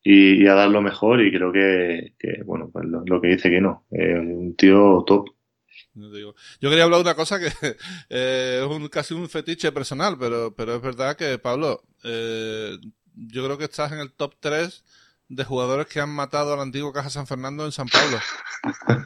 y, 0.00 0.46
a 0.46 0.54
dar 0.54 0.70
lo 0.70 0.80
mejor. 0.80 1.20
Y 1.22 1.32
creo 1.32 1.52
que, 1.52 2.14
bueno, 2.44 2.70
pues 2.72 2.84
lo, 2.86 3.20
que 3.20 3.28
dice 3.28 3.50
que 3.50 3.60
no, 3.60 3.84
un 3.90 4.54
tío 4.56 5.02
top. 5.04 5.28
Yo 5.94 6.70
quería 6.70 6.84
hablar 6.84 6.98
de 6.98 7.04
una 7.06 7.16
cosa 7.16 7.40
que 7.40 7.46
eh, 8.10 8.60
es 8.62 8.70
un, 8.70 8.86
casi 8.88 9.12
un 9.12 9.28
fetiche 9.28 9.72
personal, 9.72 10.16
pero, 10.20 10.54
pero 10.54 10.76
es 10.76 10.82
verdad 10.82 11.16
que, 11.16 11.36
Pablo, 11.38 11.82
eh, 12.04 12.76
yo 13.12 13.44
creo 13.44 13.58
que 13.58 13.64
estás 13.64 13.90
en 13.90 13.98
el 13.98 14.12
top 14.12 14.36
3 14.38 14.84
de 15.28 15.44
jugadores 15.44 15.86
que 15.86 16.00
han 16.00 16.10
matado 16.10 16.54
al 16.54 16.60
antiguo 16.60 16.92
Caja 16.92 17.10
San 17.10 17.26
Fernando 17.26 17.64
en 17.64 17.72
San 17.72 17.88
Pablo. 17.88 18.18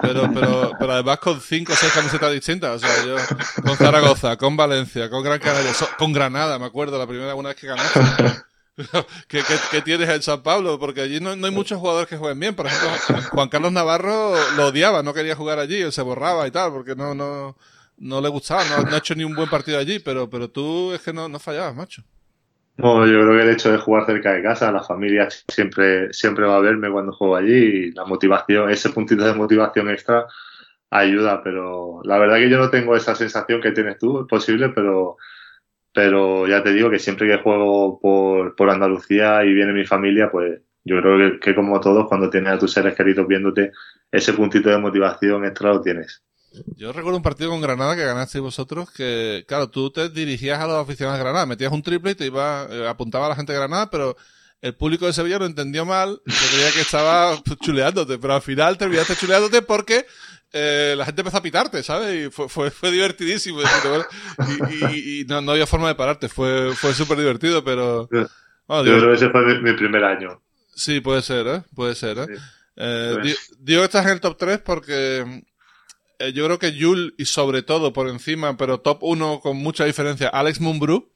Pero, 0.02 0.30
pero, 0.32 0.72
pero 0.78 0.92
además 0.92 1.18
con 1.18 1.40
cinco 1.40 1.72
o 1.72 1.76
seis 1.76 1.92
camisetas 1.92 2.32
distintas. 2.32 2.76
O 2.76 2.78
sea, 2.78 3.04
yo 3.04 3.16
con 3.62 3.76
Zaragoza, 3.76 4.36
con 4.36 4.56
Valencia, 4.56 5.08
con 5.08 5.22
Gran 5.22 5.38
Canaria, 5.38 5.72
con 5.98 6.12
Granada, 6.12 6.58
me 6.58 6.66
acuerdo, 6.66 6.98
la 6.98 7.06
primera 7.06 7.34
una 7.34 7.50
vez 7.50 7.58
que 7.58 7.66
ganaste. 7.66 8.00
¿Qué, 9.28 9.42
qué, 9.70 9.82
tienes 9.82 10.08
en 10.08 10.22
San 10.22 10.42
Pablo? 10.42 10.78
Porque 10.78 11.02
allí 11.02 11.20
no, 11.20 11.36
no, 11.36 11.46
hay 11.46 11.52
muchos 11.52 11.78
jugadores 11.78 12.08
que 12.08 12.16
jueguen 12.16 12.40
bien. 12.40 12.54
Por 12.54 12.66
ejemplo, 12.66 12.90
Juan 13.30 13.48
Carlos 13.48 13.72
Navarro 13.72 14.34
lo 14.56 14.68
odiaba, 14.68 15.02
no 15.02 15.12
quería 15.12 15.36
jugar 15.36 15.58
allí, 15.58 15.80
él 15.82 15.92
se 15.92 16.02
borraba 16.02 16.46
y 16.46 16.50
tal, 16.50 16.72
porque 16.72 16.94
no, 16.94 17.14
no, 17.14 17.56
no 17.98 18.20
le 18.20 18.28
gustaba, 18.28 18.64
no, 18.64 18.82
no 18.82 18.94
ha 18.94 18.98
hecho 18.98 19.14
ni 19.14 19.24
un 19.24 19.34
buen 19.34 19.50
partido 19.50 19.78
allí, 19.78 19.98
pero, 19.98 20.30
pero 20.30 20.48
tú 20.48 20.92
es 20.94 21.02
que 21.02 21.12
no, 21.12 21.28
no 21.28 21.38
fallabas, 21.38 21.74
macho. 21.74 22.02
No, 22.82 23.06
yo 23.06 23.20
creo 23.20 23.32
que 23.36 23.42
el 23.42 23.50
hecho 23.50 23.70
de 23.70 23.78
jugar 23.78 24.06
cerca 24.06 24.32
de 24.32 24.42
casa, 24.42 24.72
la 24.72 24.82
familia 24.82 25.28
siempre, 25.30 26.12
siempre 26.14 26.46
va 26.46 26.56
a 26.56 26.60
verme 26.60 26.90
cuando 26.90 27.12
juego 27.12 27.36
allí 27.36 27.52
y 27.52 27.92
la 27.92 28.06
motivación, 28.06 28.70
ese 28.70 28.88
puntito 28.88 29.24
de 29.24 29.34
motivación 29.34 29.90
extra 29.90 30.26
ayuda, 30.88 31.42
pero 31.42 32.00
la 32.04 32.18
verdad 32.18 32.36
que 32.36 32.48
yo 32.48 32.58
no 32.58 32.70
tengo 32.70 32.96
esa 32.96 33.14
sensación 33.14 33.60
que 33.60 33.72
tienes 33.72 33.98
tú, 33.98 34.20
es 34.22 34.26
posible, 34.26 34.70
pero, 34.70 35.18
pero 35.92 36.46
ya 36.48 36.62
te 36.62 36.72
digo 36.72 36.90
que 36.90 36.98
siempre 36.98 37.28
que 37.28 37.42
juego 37.42 38.00
por, 38.00 38.56
por 38.56 38.70
Andalucía 38.70 39.44
y 39.44 39.52
viene 39.52 39.74
mi 39.74 39.84
familia, 39.84 40.30
pues 40.30 40.62
yo 40.84 41.00
creo 41.02 41.32
que, 41.32 41.40
que 41.40 41.54
como 41.54 41.80
todos, 41.80 42.08
cuando 42.08 42.30
tienes 42.30 42.54
a 42.54 42.58
tus 42.58 42.72
seres 42.72 42.94
queridos 42.96 43.28
viéndote, 43.28 43.72
ese 44.10 44.32
puntito 44.32 44.70
de 44.70 44.78
motivación 44.78 45.44
extra 45.44 45.74
lo 45.74 45.82
tienes. 45.82 46.22
Yo 46.76 46.92
recuerdo 46.92 47.16
un 47.16 47.22
partido 47.22 47.50
con 47.50 47.60
Granada 47.60 47.94
que 47.94 48.04
ganasteis 48.04 48.42
vosotros, 48.42 48.90
que, 48.90 49.44
claro, 49.46 49.70
tú 49.70 49.90
te 49.90 50.08
dirigías 50.08 50.58
a 50.58 50.66
los 50.66 50.76
aficionados 50.76 51.18
de 51.18 51.24
Granada, 51.24 51.46
metías 51.46 51.72
un 51.72 51.82
triple 51.82 52.12
y 52.12 52.14
te 52.14 52.26
iba, 52.26 52.66
eh, 52.68 52.88
apuntaba 52.88 53.26
a 53.26 53.28
la 53.30 53.36
gente 53.36 53.52
de 53.52 53.58
Granada, 53.58 53.90
pero 53.90 54.16
el 54.60 54.74
público 54.74 55.06
de 55.06 55.12
Sevilla 55.12 55.38
lo 55.38 55.46
entendió 55.46 55.84
mal, 55.84 56.20
y 56.26 56.32
creía 56.32 56.72
que 56.72 56.80
estaba 56.80 57.40
chuleándote, 57.62 58.18
pero 58.18 58.34
al 58.34 58.42
final 58.42 58.76
terminaste 58.76 59.16
chuleándote 59.16 59.62
porque 59.62 60.06
eh, 60.52 60.94
la 60.96 61.04
gente 61.04 61.20
empezó 61.20 61.36
a 61.36 61.42
pitarte, 61.42 61.82
¿sabes? 61.82 62.26
Y 62.26 62.30
fue, 62.30 62.48
fue, 62.48 62.70
fue 62.70 62.90
divertidísimo. 62.90 63.60
Y, 64.70 65.20
y, 65.20 65.24
no, 65.24 65.40
no, 65.40 65.52
había 65.52 65.66
forma 65.66 65.88
de 65.88 65.94
pararte, 65.94 66.28
fue, 66.28 66.74
fue 66.74 66.94
súper 66.94 67.18
divertido, 67.18 67.62
pero... 67.62 68.08
Yo 68.10 68.28
creo 68.68 69.08
que 69.08 69.14
ese 69.14 69.30
fue 69.30 69.60
mi, 69.60 69.72
primer 69.72 70.04
año. 70.04 70.40
Sí, 70.74 71.00
puede 71.00 71.22
ser, 71.22 71.46
¿eh? 71.46 71.62
Puede 71.74 71.94
ser, 71.94 72.18
¿eh? 72.18 72.26
eh 72.76 73.34
digo 73.58 73.80
que 73.80 73.84
estás 73.84 74.06
en 74.06 74.12
el 74.12 74.20
top 74.20 74.36
3 74.36 74.58
porque 74.60 75.42
eh, 76.20 76.32
yo 76.32 76.44
creo 76.44 76.58
que 76.58 76.72
Yul 76.72 77.14
y 77.16 77.24
sobre 77.24 77.62
todo 77.62 77.92
por 77.92 78.08
encima, 78.08 78.56
pero 78.56 78.80
top 78.80 78.98
1 79.02 79.40
con 79.40 79.56
mucha 79.56 79.86
diferencia, 79.86 80.28
Alex 80.28 80.60
Mumbrú, 80.60 81.10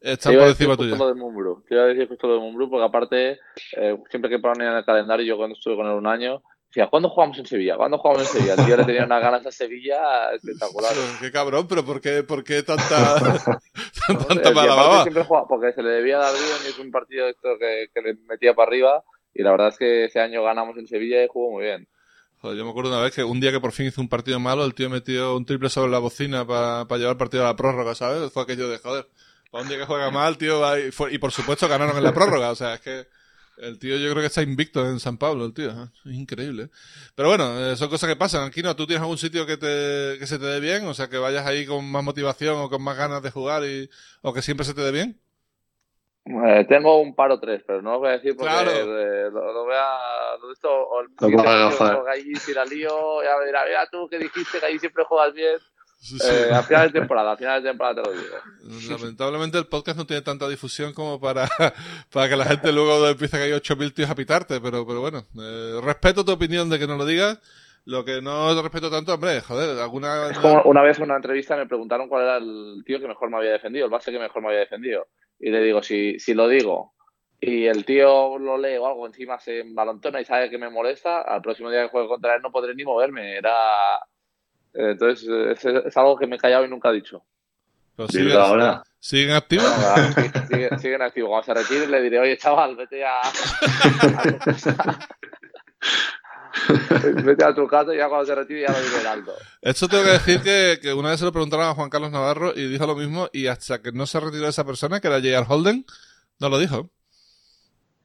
está 0.00 0.30
por 0.30 0.48
encima 0.48 0.76
tuyo. 0.76 0.96
Lo 0.96 1.08
de 1.08 1.14
Mumbrú. 1.14 1.62
Te 1.68 1.74
iba 1.74 1.84
a 1.84 1.86
decir 1.86 2.08
justo 2.08 2.26
lo 2.26 2.34
de 2.34 2.40
Mumbrú, 2.40 2.70
porque 2.70 2.86
aparte, 2.86 3.38
eh, 3.76 3.96
siempre 4.10 4.30
que 4.30 4.38
ponían 4.38 4.72
en 4.72 4.78
el 4.78 4.84
calendario, 4.84 5.26
yo 5.26 5.36
cuando 5.36 5.54
estuve 5.54 5.76
con 5.76 5.86
él 5.86 5.92
un 5.92 6.06
año, 6.06 6.42
decía, 6.68 6.88
¿cuándo 6.88 7.10
jugamos 7.10 7.38
en 7.38 7.46
Sevilla? 7.46 7.76
¿Cuándo 7.76 7.98
jugamos 7.98 8.22
en 8.22 8.28
Sevilla? 8.28 8.54
El 8.54 8.64
tío 8.64 8.76
le 8.78 8.84
tenía 8.84 9.04
unas 9.04 9.22
ganas 9.22 9.46
a 9.46 9.52
Sevilla 9.52 10.32
espectaculares. 10.32 10.98
qué 11.20 11.30
cabrón, 11.30 11.66
pero 11.68 11.84
¿por 11.84 12.00
qué, 12.00 12.22
por 12.22 12.42
qué 12.42 12.62
tanta, 12.62 12.80
tanta 14.28 14.50
mala 14.52 14.74
baba? 14.74 15.04
porque 15.46 15.72
se 15.74 15.82
le 15.82 15.90
debía 15.90 16.18
dar 16.18 16.32
bien 16.32 16.56
y 16.64 16.68
es 16.68 16.78
un 16.78 16.90
partido 16.90 17.28
esto 17.28 17.58
que, 17.60 17.88
que 17.94 18.00
le 18.00 18.14
metía 18.26 18.54
para 18.54 18.68
arriba 18.68 19.04
y 19.34 19.42
la 19.42 19.50
verdad 19.50 19.68
es 19.68 19.78
que 19.78 20.04
ese 20.06 20.20
año 20.20 20.42
ganamos 20.42 20.76
en 20.78 20.86
Sevilla 20.86 21.22
y 21.22 21.28
jugó 21.28 21.52
muy 21.52 21.64
bien. 21.64 21.86
Joder, 22.40 22.56
yo 22.56 22.64
me 22.64 22.70
acuerdo 22.70 22.90
una 22.90 23.00
vez 23.00 23.14
que 23.14 23.24
un 23.24 23.40
día 23.40 23.50
que 23.50 23.60
por 23.60 23.72
fin 23.72 23.86
hizo 23.86 24.00
un 24.00 24.08
partido 24.08 24.38
malo, 24.38 24.64
el 24.64 24.74
tío 24.74 24.88
metió 24.88 25.36
un 25.36 25.44
triple 25.44 25.68
sobre 25.70 25.90
la 25.90 25.98
bocina 25.98 26.46
para 26.46 26.84
llevar 26.96 27.12
el 27.12 27.16
partido 27.16 27.42
a 27.44 27.46
la 27.46 27.56
prórroga, 27.56 27.94
¿sabes? 27.94 28.32
Fue 28.32 28.44
aquello 28.44 28.68
de, 28.68 28.78
joder, 28.78 29.08
para 29.50 29.62
un 29.62 29.68
día 29.68 29.78
que 29.78 29.86
juega 29.86 30.10
mal, 30.10 30.38
tío, 30.38 30.60
va 30.60 30.78
y, 30.78 30.90
y 31.10 31.18
por 31.18 31.32
supuesto 31.32 31.66
ganaron 31.66 31.96
en 31.96 32.04
la 32.04 32.14
prórroga, 32.14 32.50
o 32.50 32.54
sea, 32.54 32.74
es 32.74 32.80
que 32.80 33.06
el 33.60 33.78
tío 33.78 33.96
yo 33.96 34.10
creo 34.10 34.22
que 34.22 34.26
está 34.26 34.42
invicto 34.42 34.88
en 34.88 35.00
San 35.00 35.18
Pablo, 35.18 35.44
el 35.44 35.52
tío, 35.52 35.70
¿eh? 35.70 35.88
es 36.04 36.14
increíble. 36.14 36.70
Pero 37.14 37.28
bueno, 37.28 37.58
eh, 37.58 37.76
son 37.76 37.88
cosas 37.88 38.08
que 38.08 38.16
pasan. 38.16 38.44
Aquí 38.44 38.62
no, 38.62 38.74
tú 38.76 38.86
tienes 38.86 39.02
algún 39.02 39.18
sitio 39.18 39.46
que, 39.46 39.56
te, 39.56 40.18
que 40.18 40.26
se 40.26 40.38
te 40.38 40.46
dé 40.46 40.60
bien, 40.60 40.86
o 40.86 40.94
sea, 40.94 41.08
que 41.08 41.18
vayas 41.18 41.46
ahí 41.46 41.66
con 41.66 41.84
más 41.90 42.04
motivación 42.04 42.56
o 42.58 42.70
con 42.70 42.82
más 42.82 42.96
ganas 42.96 43.22
de 43.22 43.30
jugar 43.30 43.64
y, 43.64 43.90
o 44.22 44.32
que 44.32 44.42
siempre 44.42 44.64
se 44.64 44.74
te 44.74 44.82
dé 44.82 44.92
bien. 44.92 45.20
Eh, 46.28 46.66
tengo 46.68 47.00
un 47.00 47.14
par 47.14 47.30
o 47.30 47.40
tres, 47.40 47.62
pero 47.66 47.80
no 47.80 47.92
lo 47.92 47.98
voy 48.00 48.08
a 48.08 48.12
decir 48.12 48.36
porque 48.36 48.52
eh, 48.52 49.30
lo, 49.32 49.52
lo, 49.52 49.64
voy 49.64 49.74
a. 49.74 50.36
Lo 50.40 50.52
esto, 50.52 50.70
o 50.70 51.00
el 51.00 52.08
allí 52.08 52.34
si 52.36 52.52
la 52.52 52.64
lío, 52.64 53.22
ya 53.22 53.38
me 53.38 53.46
dirá, 53.46 53.64
mira 53.64 53.88
tú 53.90 54.08
que 54.08 54.18
dijiste 54.18 54.60
que 54.60 54.66
ahí 54.66 54.78
siempre 54.78 55.04
juegas 55.04 55.32
bien. 55.32 55.56
Eh, 56.24 56.50
a 56.52 56.62
final 56.62 56.92
de 56.92 57.00
temporada, 57.00 57.32
a 57.32 57.36
final 57.36 57.60
de 57.60 57.70
temporada 57.70 58.02
te 58.02 58.08
lo 58.08 58.16
digo. 58.16 58.36
Lamentablemente 58.88 59.58
el 59.58 59.66
podcast 59.66 59.98
no 59.98 60.06
tiene 60.06 60.22
tanta 60.22 60.48
difusión 60.48 60.92
como 60.92 61.20
para, 61.20 61.48
para 62.12 62.28
que 62.28 62.36
la 62.36 62.44
gente 62.44 62.72
luego 62.72 63.04
empiece 63.08 63.36
a 63.36 63.40
caer 63.40 63.54
8.000 63.54 63.94
tíos 63.94 64.10
a 64.10 64.14
pitarte, 64.14 64.60
pero, 64.60 64.86
pero 64.86 65.00
bueno, 65.00 65.24
eh, 65.40 65.80
respeto 65.82 66.24
tu 66.24 66.32
opinión 66.32 66.68
de 66.70 66.78
que 66.78 66.86
no 66.86 66.96
lo 66.96 67.04
digas. 67.04 67.40
Lo 67.84 68.04
que 68.04 68.20
no 68.20 68.60
respeto 68.60 68.90
tanto, 68.90 69.14
hombre, 69.14 69.40
joder, 69.40 69.78
alguna... 69.80 70.28
Es 70.28 70.38
como 70.38 70.60
una 70.64 70.82
vez 70.82 70.98
en 70.98 71.04
una 71.04 71.16
entrevista 71.16 71.56
me 71.56 71.66
preguntaron 71.66 72.06
cuál 72.06 72.24
era 72.24 72.36
el 72.36 72.82
tío 72.84 73.00
que 73.00 73.08
mejor 73.08 73.30
me 73.30 73.38
había 73.38 73.52
defendido, 73.52 73.86
el 73.86 73.90
base 73.90 74.12
que 74.12 74.18
mejor 74.18 74.42
me 74.42 74.48
había 74.48 74.60
defendido. 74.60 75.06
Y 75.38 75.50
le 75.50 75.62
digo, 75.62 75.82
si, 75.82 76.18
si 76.18 76.34
lo 76.34 76.48
digo 76.48 76.94
y 77.40 77.66
el 77.66 77.84
tío 77.84 78.38
lo 78.38 78.58
lee 78.58 78.76
o 78.78 78.86
algo 78.86 79.06
encima 79.06 79.38
se 79.38 79.62
balontona 79.64 80.20
y 80.20 80.24
sabe 80.24 80.50
que 80.50 80.58
me 80.58 80.70
molesta, 80.70 81.22
al 81.22 81.40
próximo 81.40 81.70
día 81.70 81.82
que 81.82 81.88
juegue 81.90 82.08
contra 82.08 82.34
él 82.34 82.42
no 82.42 82.50
podré 82.50 82.74
ni 82.74 82.84
moverme. 82.84 83.36
Era... 83.36 84.00
Entonces 84.74 85.28
es, 85.28 85.64
es 85.64 85.96
algo 85.96 86.18
que 86.18 86.26
me 86.26 86.36
he 86.36 86.38
callado 86.38 86.64
y 86.64 86.68
nunca 86.68 86.90
he 86.90 86.94
dicho. 86.94 87.24
Pero 87.96 88.08
siguen, 88.08 88.36
ahora. 88.36 88.82
¿Siguen 88.98 89.34
activos? 89.34 89.64
Bueno, 89.64 89.82
va, 89.86 90.46
sigue, 90.46 90.78
sigue 90.78 90.94
en 90.94 91.02
activo. 91.02 91.28
Cuando 91.28 91.46
se 91.46 91.54
retire 91.54 91.86
le 91.86 92.02
diré, 92.02 92.18
oye 92.18 92.36
chaval, 92.36 92.76
vete 92.76 93.04
a... 93.04 93.20
vete 97.24 97.44
a 97.44 97.54
tu 97.54 97.66
casa 97.66 97.94
y 97.94 97.98
ya 97.98 98.08
cuando 98.08 98.26
se 98.26 98.34
retire 98.34 98.62
ya 98.62 98.72
lo 98.72 98.80
diré 98.80 99.00
en 99.00 99.06
alto. 99.06 99.32
Esto 99.62 99.88
tengo 99.88 100.04
que 100.04 100.10
decir 100.10 100.40
que, 100.40 100.78
que 100.80 100.92
una 100.92 101.10
vez 101.10 101.20
se 101.20 101.24
lo 101.24 101.32
preguntaron 101.32 101.66
a 101.66 101.74
Juan 101.74 101.90
Carlos 101.90 102.10
Navarro 102.10 102.52
y 102.54 102.68
dijo 102.68 102.86
lo 102.86 102.96
mismo 102.96 103.28
y 103.32 103.46
hasta 103.46 103.80
que 103.80 103.92
no 103.92 104.06
se 104.06 104.20
retiró 104.20 104.48
esa 104.48 104.64
persona, 104.64 105.00
que 105.00 105.08
era 105.08 105.16
J.R. 105.16 105.46
Holden, 105.48 105.84
no 106.40 106.48
lo 106.48 106.58
dijo. 106.58 106.90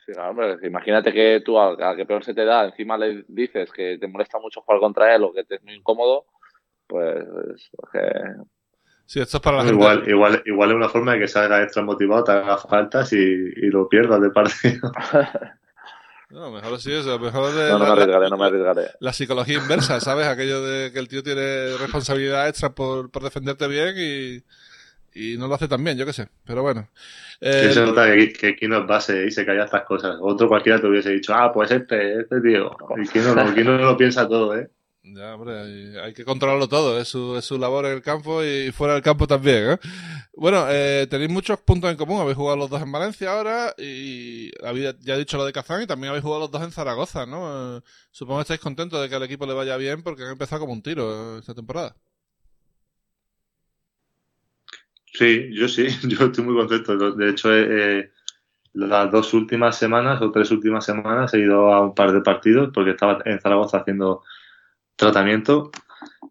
Sí, 0.06 0.12
claro, 0.12 0.32
hombre, 0.32 0.58
imagínate 0.68 1.14
que 1.14 1.42
tú 1.46 1.58
al, 1.58 1.82
al, 1.82 1.96
que 1.96 2.06
peor 2.06 2.24
se 2.24 2.34
te 2.34 2.44
da, 2.44 2.66
encima 2.66 2.98
le 2.98 3.24
dices 3.28 3.72
que 3.72 3.98
te 3.98 4.08
molesta 4.08 4.38
mucho 4.40 4.62
jugar 4.62 4.82
contra 4.82 5.16
él 5.16 5.24
o 5.24 5.34
que 5.34 5.46
te 5.46 5.56
es 5.56 5.64
muy 5.64 5.76
incómodo, 5.76 6.26
pues, 6.88 7.24
pues 7.72 7.92
que... 7.92 8.00
Sí, 9.06 9.20
esto 9.20 9.38
es 9.38 9.44
para 9.44 9.58
la 9.58 9.64
gente. 9.64 9.76
Igual, 9.76 10.04
igual, 10.08 10.44
igual 10.46 10.70
es 10.72 10.76
una 10.76 10.90
forma 10.90 11.14
de 11.14 11.20
que 11.20 11.28
salga 11.28 11.62
extra 11.62 11.84
motivado, 11.84 12.24
te 12.24 12.32
haga 12.32 12.58
faltas 12.58 13.14
y, 13.14 13.18
y 13.18 13.68
lo 13.70 13.88
pierdas 13.88 14.22
de 14.22 14.30
partido. 14.30 14.92
No, 16.34 16.50
mejor 16.52 16.74
así 16.74 16.92
es, 16.92 17.06
mejor 17.06 17.54
de 17.54 17.70
No, 17.70 17.78
no 17.80 17.86
me 17.86 17.92
arriesgaré, 17.92 18.30
no 18.30 18.38
me 18.38 18.46
arriesgaré. 18.46 18.88
la 19.00 19.14
psicología 19.14 19.60
inversa, 19.60 20.00
¿sabes? 20.00 20.26
Aquello 20.28 20.64
de 20.64 20.92
que 20.92 21.00
el 21.00 21.08
tío 21.08 21.22
tiene 21.22 21.78
responsabilidad 21.78 22.48
extra 22.50 22.74
por, 22.74 23.12
por 23.12 23.24
defenderte 23.24 23.68
bien 23.68 23.94
y, 23.96 24.44
y 25.14 25.38
no 25.38 25.48
lo 25.48 25.54
hace 25.56 25.68
tan 25.68 25.84
bien, 25.84 25.98
yo 25.98 26.06
qué 26.08 26.14
sé. 26.14 26.30
Pero 26.46 26.64
bueno. 26.64 26.90
Que 27.40 27.70
Eh, 27.70 27.74
se 27.74 27.82
nota 27.86 28.06
que, 28.14 28.34
que 28.34 28.56
Kino 28.56 28.80
es 28.80 28.88
base 28.88 29.26
y 29.28 29.32
se 29.32 29.46
calla 29.46 29.66
estas 29.66 29.84
cosas. 29.84 30.16
Otro 30.22 30.48
cualquiera 30.48 30.80
te 30.82 30.88
hubiese 30.88 31.12
dicho, 31.12 31.34
ah, 31.36 31.52
pues 31.54 31.70
este, 31.72 32.22
este 32.22 32.42
tío. 32.42 32.72
Y 33.04 33.08
Kino 33.10 33.36
no, 33.36 33.54
Kino 33.54 33.78
no 33.78 33.86
lo 33.86 33.98
piensa 33.98 34.28
todo, 34.28 34.58
¿eh? 34.58 34.70
Ya, 35.06 35.36
hombre, 35.36 36.00
hay, 36.00 36.14
que 36.14 36.24
controlarlo 36.24 36.70
todo, 36.70 36.98
es 36.98 37.10
su, 37.10 37.36
es 37.36 37.44
su 37.44 37.58
labor 37.58 37.86
en 37.86 37.92
el 37.92 38.02
campo 38.02 38.42
y 38.42 38.72
fuera 38.72 38.94
del 38.94 39.04
campo 39.04 39.28
también, 39.28 39.72
¿eh? 39.72 39.78
Bueno, 40.34 40.66
eh, 40.70 41.08
tenéis 41.10 41.30
muchos 41.30 41.60
puntos 41.60 41.92
en 41.92 41.98
común, 41.98 42.22
habéis 42.22 42.38
jugado 42.38 42.56
los 42.56 42.70
dos 42.70 42.82
en 42.82 42.90
Valencia 42.90 43.34
ahora 43.34 43.74
y 43.78 44.50
habéis 44.66 44.96
ya 45.02 45.18
dicho 45.18 45.36
lo 45.36 45.46
de 45.46 45.52
Kazán 45.52 45.82
y 45.82 45.88
también 45.88 46.10
habéis 46.10 46.24
jugado 46.24 46.44
los 46.44 46.52
dos 46.52 46.64
en 46.64 46.72
Zaragoza, 46.72 47.26
¿no? 47.26 47.78
Eh, 47.78 47.82
supongo 48.12 48.40
que 48.40 48.44
estáis 48.44 48.62
contentos 48.62 49.02
de 49.02 49.10
que 49.10 49.16
al 49.16 49.24
equipo 49.24 49.46
le 49.46 49.54
vaya 49.54 49.76
bien 49.76 50.04
porque 50.04 50.24
han 50.24 50.32
empezado 50.32 50.62
como 50.62 50.72
un 50.72 50.82
tiro 50.82 51.36
eh, 51.36 51.40
esta 51.40 51.54
temporada. 51.54 51.98
Sí, 55.14 55.50
yo 55.54 55.68
sí, 55.68 55.88
yo 56.08 56.26
estoy 56.26 56.46
muy 56.46 56.56
contento. 56.56 57.12
De 57.12 57.30
hecho, 57.30 57.54
eh, 57.54 58.10
las 58.72 59.12
dos 59.12 59.34
últimas 59.34 59.78
semanas 59.78 60.22
o 60.22 60.32
tres 60.32 60.50
últimas 60.52 60.86
semanas 60.86 61.34
he 61.34 61.40
ido 61.40 61.74
a 61.74 61.82
un 61.82 61.94
par 61.94 62.14
de 62.14 62.22
partidos 62.22 62.72
porque 62.74 62.92
estaba 62.92 63.20
en 63.26 63.42
Zaragoza 63.42 63.80
haciendo 63.80 64.24
tratamiento 64.96 65.72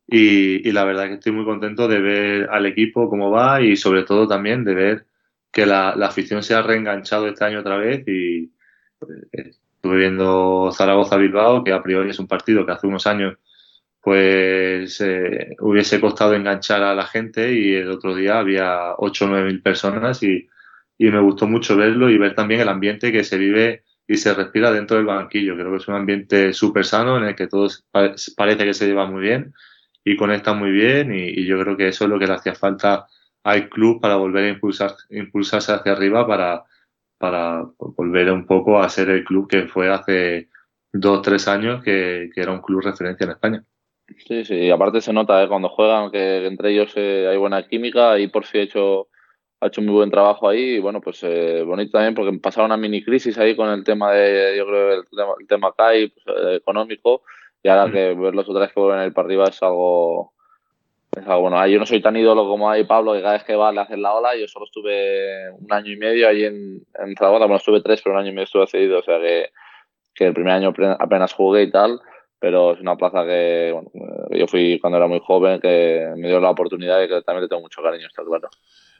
y, 0.06 0.70
la 0.72 0.84
verdad 0.84 1.08
que 1.08 1.14
estoy 1.14 1.32
muy 1.32 1.44
contento 1.44 1.88
de 1.88 2.00
ver 2.00 2.50
al 2.50 2.66
equipo 2.66 3.08
cómo 3.08 3.30
va 3.30 3.62
y 3.62 3.76
sobre 3.76 4.02
todo 4.02 4.28
también 4.28 4.64
de 4.64 4.74
ver 4.74 5.06
que 5.50 5.66
la, 5.66 5.90
afición 5.90 6.42
se 6.42 6.54
ha 6.54 6.62
reenganchado 6.62 7.28
este 7.28 7.44
año 7.44 7.60
otra 7.60 7.76
vez 7.76 8.06
y 8.06 8.52
eh, 9.32 9.52
estuve 9.74 9.96
viendo 9.96 10.70
Zaragoza-Bilbao, 10.72 11.64
que 11.64 11.72
a 11.72 11.82
priori 11.82 12.10
es 12.10 12.18
un 12.18 12.28
partido 12.28 12.66
que 12.66 12.72
hace 12.72 12.86
unos 12.86 13.06
años 13.06 13.38
pues 14.00 15.00
eh, 15.00 15.54
hubiese 15.60 16.00
costado 16.00 16.34
enganchar 16.34 16.82
a 16.82 16.94
la 16.94 17.06
gente 17.06 17.52
y 17.52 17.74
el 17.74 17.90
otro 17.90 18.14
día 18.14 18.38
había 18.38 18.94
8 18.98 19.24
o 19.24 19.28
9 19.28 19.46
mil 19.46 19.62
personas 19.62 20.22
y 20.22 20.48
me 20.98 21.20
gustó 21.20 21.46
mucho 21.46 21.76
verlo 21.76 22.10
y 22.10 22.18
ver 22.18 22.34
también 22.34 22.60
el 22.60 22.68
ambiente 22.68 23.12
que 23.12 23.24
se 23.24 23.38
vive 23.38 23.84
y 24.06 24.16
se 24.16 24.34
respira 24.34 24.72
dentro 24.72 24.96
del 24.96 25.06
banquillo. 25.06 25.54
Creo 25.56 25.70
que 25.70 25.76
es 25.78 25.88
un 25.88 25.94
ambiente 25.94 26.52
súper 26.52 26.84
sano 26.84 27.16
en 27.18 27.24
el 27.24 27.36
que 27.36 27.48
todos 27.48 27.84
pa- 27.90 28.14
parece 28.36 28.64
que 28.64 28.74
se 28.74 28.86
lleva 28.86 29.06
muy 29.06 29.22
bien 29.22 29.54
y 30.04 30.16
conectan 30.16 30.58
muy 30.58 30.70
bien 30.72 31.12
y, 31.14 31.44
yo 31.46 31.60
creo 31.60 31.76
que 31.76 31.88
eso 31.88 32.04
es 32.04 32.10
lo 32.10 32.18
que 32.18 32.26
le 32.26 32.34
hacía 32.34 32.54
falta 32.54 33.06
al 33.44 33.68
club 33.68 34.00
para 34.00 34.16
volver 34.16 34.44
a 34.44 34.48
impulsar, 34.50 34.92
impulsarse 35.10 35.72
hacia 35.72 35.92
arriba 35.92 36.26
para, 36.26 36.64
para 37.18 37.64
volver 37.78 38.30
un 38.32 38.46
poco 38.46 38.80
a 38.80 38.88
ser 38.88 39.10
el 39.10 39.24
club 39.24 39.48
que 39.48 39.68
fue 39.68 39.88
hace 39.90 40.48
dos, 40.92 41.22
tres 41.22 41.48
años 41.48 41.82
que, 41.82 42.30
que 42.34 42.40
era 42.40 42.52
un 42.52 42.62
club 42.62 42.82
referencia 42.82 43.24
en 43.24 43.30
España. 43.30 43.64
Sí, 44.26 44.44
sí, 44.44 44.54
y 44.54 44.70
aparte 44.70 45.00
se 45.00 45.12
nota 45.12 45.42
¿eh? 45.42 45.48
cuando 45.48 45.68
juegan 45.68 46.10
que 46.10 46.46
entre 46.46 46.72
ellos 46.72 46.92
eh, 46.96 47.26
hay 47.28 47.36
buena 47.36 47.66
química 47.66 48.18
y 48.18 48.28
por 48.28 48.44
si 48.44 48.58
ha 48.58 48.62
hecho, 48.62 49.08
ha 49.62 49.68
hecho 49.68 49.80
muy 49.80 49.94
buen 49.94 50.10
trabajo 50.10 50.48
ahí 50.48 50.74
y 50.74 50.78
bueno, 50.80 51.00
pues 51.00 51.22
eh, 51.22 51.62
bonito 51.64 51.92
también 51.92 52.16
porque 52.16 52.36
pasaron 52.38 52.66
una 52.66 52.76
mini 52.76 53.04
crisis 53.04 53.38
ahí 53.38 53.54
con 53.54 53.68
el 53.68 53.84
tema 53.84 54.10
de, 54.12 54.56
yo 54.56 54.66
creo, 54.66 54.92
el 54.94 55.04
tema, 55.08 55.32
el 55.38 55.46
tema 55.46 55.72
CAI 55.72 56.08
pues, 56.08 56.36
eh, 56.36 56.56
económico 56.56 57.22
y 57.62 57.68
ahora 57.68 57.86
Mm. 57.86 57.92
que 57.92 58.14
verlos 58.14 58.48
otra 58.48 58.62
vez 58.62 58.72
que 58.72 58.80
vuelven 58.80 58.98
a 58.98 59.06
ir 59.06 59.12
para 59.12 59.26
arriba 59.26 59.44
es 59.44 59.62
algo, 59.62 60.32
es 61.16 61.24
algo 61.24 61.42
bueno. 61.42 61.60
Ah, 61.60 61.68
Yo 61.68 61.78
no 61.78 61.86
soy 61.86 62.02
tan 62.02 62.16
ídolo 62.16 62.44
como 62.48 62.68
ahí 62.68 62.82
Pablo, 62.82 63.12
que 63.12 63.20
cada 63.22 63.34
vez 63.34 63.44
que 63.44 63.54
va 63.54 63.70
le 63.70 63.80
hacen 63.80 64.02
la 64.02 64.14
ola, 64.14 64.34
yo 64.36 64.48
solo 64.48 64.64
estuve 64.64 65.52
un 65.52 65.72
año 65.72 65.92
y 65.92 65.96
medio 65.96 66.26
ahí 66.26 66.44
en, 66.44 66.84
en 66.98 67.16
Zaragoza, 67.16 67.44
bueno, 67.44 67.58
estuve 67.58 67.82
tres, 67.82 68.02
pero 68.02 68.16
un 68.16 68.20
año 68.20 68.30
y 68.30 68.32
medio 68.32 68.44
estuve 68.44 68.66
cedido, 68.66 68.98
o 68.98 69.02
sea 69.04 69.20
que, 69.20 69.50
que 70.12 70.26
el 70.26 70.34
primer 70.34 70.54
año 70.54 70.72
apenas 70.98 71.32
jugué 71.34 71.62
y 71.62 71.70
tal 71.70 72.00
pero 72.40 72.72
es 72.72 72.80
una 72.80 72.96
plaza 72.96 73.24
que 73.24 73.70
bueno, 73.72 73.88
eh, 73.94 74.40
yo 74.40 74.48
fui 74.48 74.80
cuando 74.80 74.96
era 74.96 75.06
muy 75.06 75.20
joven, 75.20 75.60
que 75.60 76.12
me 76.16 76.26
dio 76.26 76.40
la 76.40 76.50
oportunidad 76.50 77.00
y 77.00 77.06
que 77.06 77.22
también 77.22 77.44
le 77.44 77.48
tengo 77.48 77.62
mucho 77.62 77.80
cariño, 77.80 78.08
está 78.08 78.24
claro. 78.24 78.48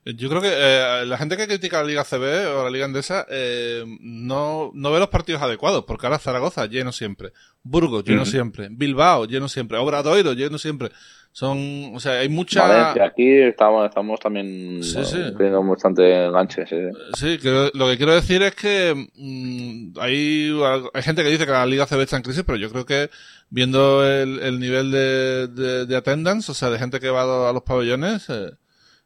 Yo 0.05 0.29
creo 0.29 0.41
que 0.43 0.51
eh, 0.53 1.05
la 1.07 1.17
gente 1.17 1.37
que 1.37 1.47
critica 1.47 1.81
la 1.81 1.87
Liga 1.87 2.03
CB 2.05 2.57
o 2.57 2.65
la 2.65 2.71
Liga 2.71 2.87
Endesa 2.87 3.25
eh, 3.31 3.85
no, 4.01 4.73
no 4.75 4.91
ve 4.91 4.99
los 4.99 5.09
partidos 5.09 5.43
adecuados, 5.43 5.85
porque 5.85 6.07
ahora 6.07 6.19
Zaragoza 6.19 6.67
lleno 6.67 6.91
siempre, 6.91 7.33
Burgos 7.63 8.03
lleno 8.05 8.25
siempre, 8.27 8.67
Bilbao 8.71 9.27
lleno 9.27 9.49
siempre, 9.49 9.79
Obradoiro 9.79 10.33
lleno 10.33 10.59
siempre. 10.59 10.91
Son, 11.35 11.93
o 11.95 12.01
sea, 12.01 12.19
hay 12.19 12.29
mucha... 12.29 12.67
Valencia, 12.67 13.07
aquí 13.07 13.27
estamos, 13.39 13.89
estamos 13.89 14.21
también 14.21 14.83
Sí, 14.83 15.03
sí. 15.03 15.17
teniendo 15.35 15.63
bastante 15.63 16.27
enganche. 16.27 16.67
Sí. 16.67 16.77
Sí, 17.15 17.39
que 17.39 17.71
lo 17.73 17.89
que 17.89 17.97
quiero 17.97 18.15
decir 18.15 18.43
es 18.43 18.55
que 18.55 19.09
mm, 19.15 19.99
hay, 19.99 20.53
hay 20.93 21.03
gente 21.03 21.23
que 21.23 21.31
dice 21.31 21.47
que 21.47 21.53
la 21.53 21.65
Liga 21.65 21.87
CB 21.87 22.03
está 22.03 22.17
en 22.17 22.23
crisis, 22.23 22.43
pero 22.45 22.59
yo 22.59 22.71
creo 22.71 22.85
que 22.85 23.09
viendo 23.49 24.05
el, 24.07 24.41
el 24.41 24.59
nivel 24.61 24.91
de, 24.91 25.47
de, 25.47 25.87
de 25.87 25.97
attendance, 25.97 26.51
o 26.51 26.55
sea, 26.55 26.69
de 26.69 26.79
gente 26.79 27.01
que 27.01 27.09
va 27.09 27.49
a 27.49 27.53
los 27.55 27.63
pabellones, 27.63 28.29
eh, 28.29 28.51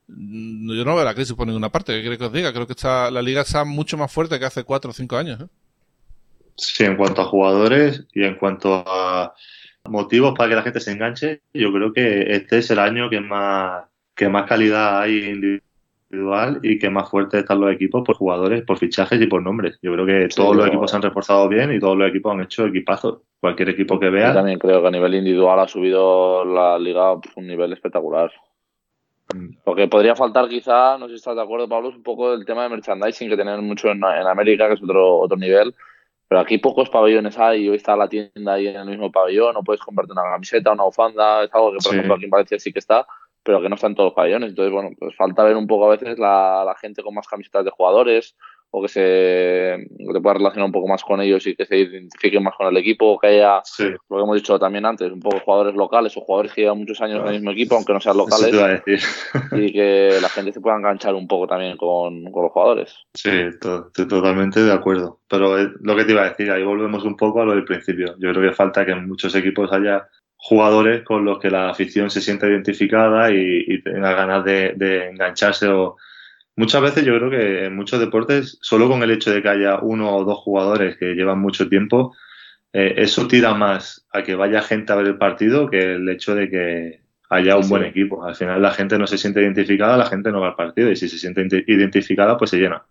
yo 0.09 0.85
no 0.85 0.95
veo 0.95 1.05
la 1.05 1.15
crisis 1.15 1.35
por 1.35 1.47
ninguna 1.47 1.71
parte. 1.71 1.93
¿Qué 1.93 2.01
quiere 2.01 2.19
que 2.19 2.25
os 2.25 2.33
diga? 2.33 2.53
Creo 2.53 2.67
que 2.67 2.75
está, 2.75 3.11
la 3.11 3.23
liga 3.23 3.43
está 3.43 3.65
mucho 3.65 3.97
más 3.97 4.13
fuerte 4.13 4.39
que 4.39 4.45
hace 4.45 4.65
cuatro 4.65 4.91
o 4.91 4.95
cinco 4.95 5.17
años. 5.17 5.41
¿eh? 5.41 5.47
Sí, 6.57 6.85
en 6.85 6.97
cuanto 6.97 7.23
a 7.23 7.27
jugadores 7.27 8.07
y 8.13 8.25
en 8.25 8.37
cuanto 8.37 8.85
a 8.87 9.35
motivos 9.85 10.35
para 10.37 10.49
que 10.49 10.57
la 10.57 10.63
gente 10.63 10.81
se 10.81 10.93
enganche, 10.93 11.43
yo 11.53 11.73
creo 11.73 11.93
que 11.93 12.35
este 12.35 12.59
es 12.59 12.71
el 12.71 12.79
año 12.79 13.11
que 13.11 13.21
más, 13.21 13.85
que 14.15 14.29
más 14.29 14.49
calidad 14.49 15.01
hay 15.01 15.25
individual 15.25 16.61
y 16.63 16.79
que 16.79 16.89
más 16.89 17.11
fuerte 17.11 17.41
están 17.41 17.61
los 17.61 17.73
equipos 17.73 18.03
por 18.05 18.17
jugadores, 18.17 18.65
por 18.65 18.79
fichajes 18.79 19.21
y 19.21 19.27
por 19.27 19.43
nombres. 19.43 19.79
Yo 19.83 19.93
creo 19.93 20.07
que 20.07 20.29
Sí, 20.31 20.37
todos 20.37 20.57
los 20.57 20.69
equipos 20.69 20.91
se 20.91 20.97
han 20.97 21.03
reforzado 21.03 21.49
bien 21.49 21.73
y 21.75 21.81
todos 21.81 21.97
los 21.97 22.09
equipos 22.09 22.33
han 22.33 22.43
hecho 22.43 22.67
equipazos. 22.67 23.23
Cualquier 23.41 23.71
equipo 23.71 24.01
que 24.01 24.07
Yo 24.07 24.13
vea, 24.13 24.33
también 24.33 24.59
creo 24.59 24.81
que 24.81 24.89
a 24.89 24.91
nivel 24.91 25.15
individual 25.15 25.61
ha 25.61 25.69
subido 25.69 26.45
la 26.45 26.79
liga 26.79 27.13
un 27.13 27.47
nivel 27.47 27.73
espectacular. 27.73 28.33
Mm. 29.35 29.57
Lo 29.65 29.75
que 29.75 29.89
podría 29.89 30.15
faltar 30.15 30.49
quizá, 30.49 30.99
no 30.99 31.07
sé 31.07 31.15
si 31.15 31.17
estás 31.17 31.37
de 31.37 31.43
acuerdo 31.43 31.69
Pablo, 31.69 31.89
es 31.91 31.97
un 31.97 32.03
poco 32.03 32.33
el 32.33 32.45
tema 32.45 32.63
de 32.63 32.69
merchandising 32.69 33.29
que 33.29 33.37
tienen 33.37 33.65
mucho 33.65 33.89
en, 33.89 33.99
en 33.99 34.27
América, 34.27 34.69
que 34.69 34.75
es 34.75 34.83
otro, 34.83 35.19
otro 35.19 35.37
nivel. 35.37 35.75
pero 36.29 36.41
aquí 36.41 36.59
pocos 36.59 36.91
pabellones 36.91 37.39
hay, 37.39 37.69
hoy 37.69 37.77
está 37.77 37.97
la 37.97 38.09
tienda 38.09 38.55
ahí 38.55 38.69
en 38.69 38.77
el 38.77 38.87
mismo 38.87 39.13
pabellón, 39.13 39.55
no 39.55 39.63
puedes 39.63 39.81
comprarte 39.81 40.13
una 40.13 40.23
camiseta, 40.23 40.73
una 40.73 40.85
bufanda, 40.85 41.45
es 41.45 41.55
algo 41.55 41.73
que 41.73 41.79
por 41.79 41.93
ejemplo 41.95 42.15
aquí 42.15 42.25
en 42.25 42.31
Valencia 42.31 42.59
sí 42.59 42.73
que 42.73 42.81
está, 42.81 43.07
pero 43.43 43.63
que 43.63 43.69
no 43.69 43.77
está 43.77 43.87
en 43.87 43.95
todos 43.95 44.09
los 44.09 44.15
pabellones. 44.15 44.51
Entonces, 44.51 44.73
bueno, 44.73 44.91
pues 44.99 45.15
falta 45.15 45.45
ver 45.45 45.57
un 45.57 45.69
poco 45.69 45.87
a 45.87 45.97
veces 45.97 46.19
la, 46.19 46.65
la 46.65 46.75
gente 46.75 47.03
con 47.03 47.15
más 47.15 47.29
camisetas 47.29 47.65
de 47.65 47.71
jugadores, 47.71 48.37
o 48.71 48.83
que 48.83 48.89
se 48.89 49.87
te 50.13 50.21
pueda 50.21 50.35
relacionar 50.35 50.67
un 50.67 50.73
poco 50.73 50.89
más 50.89 51.03
con 51.03 51.21
ellos 51.21 51.47
y 51.47 51.55
que 51.55 51.65
se 51.65 51.79
identifiquen 51.79 52.43
más 52.43 52.55
con 52.57 52.67
el 52.67 52.77
equipo, 52.77 53.13
o 53.13 53.19
que 53.19 53.29
haya, 53.29 53.63
lo 53.79 54.17
que 54.17 54.23
hemos 54.23 54.37
dicho 54.37 54.59
también 54.59 54.85
antes, 54.85 55.11
un 55.11 55.21
poco 55.21 55.41
jugadores 55.41 55.75
locales 55.75 56.17
o 56.17 56.21
jugadores 56.21 56.53
que 56.53 56.63
llevan 56.63 56.79
muchos 56.79 57.01
años 57.01 57.21
en 57.21 57.27
el 57.27 57.35
mismo 57.35 57.53
equipo, 57.53 57.77
aunque 57.77 57.93
no 57.93 58.01
sean 58.01 58.17
locales, 58.17 58.55
y 59.53 59.73
que 59.73 60.19
la 60.21 60.29
gente 60.29 60.53
se 60.53 60.61
pueda 60.61 60.77
enganchar 60.77 61.15
un 61.15 61.27
poco 61.27 61.47
también 61.47 61.77
con, 61.77 62.25
los 62.25 62.53
jugadores. 62.53 62.95
Sí, 63.15 63.31
estoy 63.31 64.07
totalmente 64.09 64.63
de 64.63 64.73
acuerdo. 64.73 65.21
Pero 65.29 65.57
lo 65.57 65.97
que 65.97 66.05
te 66.05 66.13
iba 66.13 66.23
a 66.23 66.29
decir, 66.29 66.51
ahí 66.51 66.63
volvemos 66.63 67.05
un 67.05 67.17
poco 67.17 67.41
a 67.41 67.45
lo 67.45 67.53
del 67.53 67.65
principio. 67.65 68.15
Yo 68.19 68.33
creo 68.33 68.51
que 68.51 68.57
falta 68.57 68.85
que 68.85 68.93
en 68.93 69.09
muchos 69.09 69.35
equipos 69.35 69.73
haya 69.73 70.07
jugadores 70.37 71.03
con 71.03 71.25
los 71.25 71.39
que 71.39 71.51
la 71.51 71.71
afición 71.71 72.11
se 72.11 72.21
sienta 72.21 72.47
identificada 72.47 73.31
y, 73.31 73.83
tenga 73.83 74.13
ganas 74.13 74.45
de, 74.45 74.75
de 74.77 75.09
engancharse 75.09 75.67
o 75.69 75.97
Muchas 76.57 76.81
veces 76.81 77.05
yo 77.05 77.17
creo 77.17 77.31
que 77.31 77.67
en 77.67 77.77
muchos 77.77 78.01
deportes, 78.01 78.59
solo 78.63 78.89
con 78.89 79.03
el 79.03 79.11
hecho 79.11 79.31
de 79.31 79.43
que 79.43 79.49
haya 79.49 79.79
uno 79.81 80.17
o 80.17 80.25
dos 80.25 80.39
jugadores 80.39 80.97
que 80.97 81.15
llevan 81.15 81.39
mucho 81.39 81.69
tiempo, 81.69 82.15
eh, 82.73 82.95
eso 82.97 83.29
tira 83.29 83.55
más 83.55 84.07
a 84.11 84.23
que 84.23 84.35
vaya 84.35 84.63
gente 84.63 84.93
a 84.93 84.97
ver 84.97 85.07
el 85.07 85.19
partido 85.19 85.69
que 85.69 85.95
el 85.95 86.09
hecho 86.09 86.35
de 86.35 86.51
que 86.51 87.01
haya 87.29 87.59
un 87.59 87.69
buen 87.69 87.85
equipo. 87.85 88.25
Al 88.25 88.35
final 88.35 88.63
la 88.63 88.71
gente 88.71 88.99
no 88.99 89.07
se 89.07 89.19
siente 89.19 89.43
identificada, 89.43 89.99
la 89.99 90.07
gente 90.07 90.33
no 90.33 90.41
va 90.41 90.49
al 90.49 90.57
partido 90.57 90.91
y 90.91 90.97
si 90.97 91.09
se 91.09 91.19
siente 91.19 91.47
identificada, 91.67 92.39
pues 92.39 92.51
se 92.51 92.59
llena. 92.59 92.85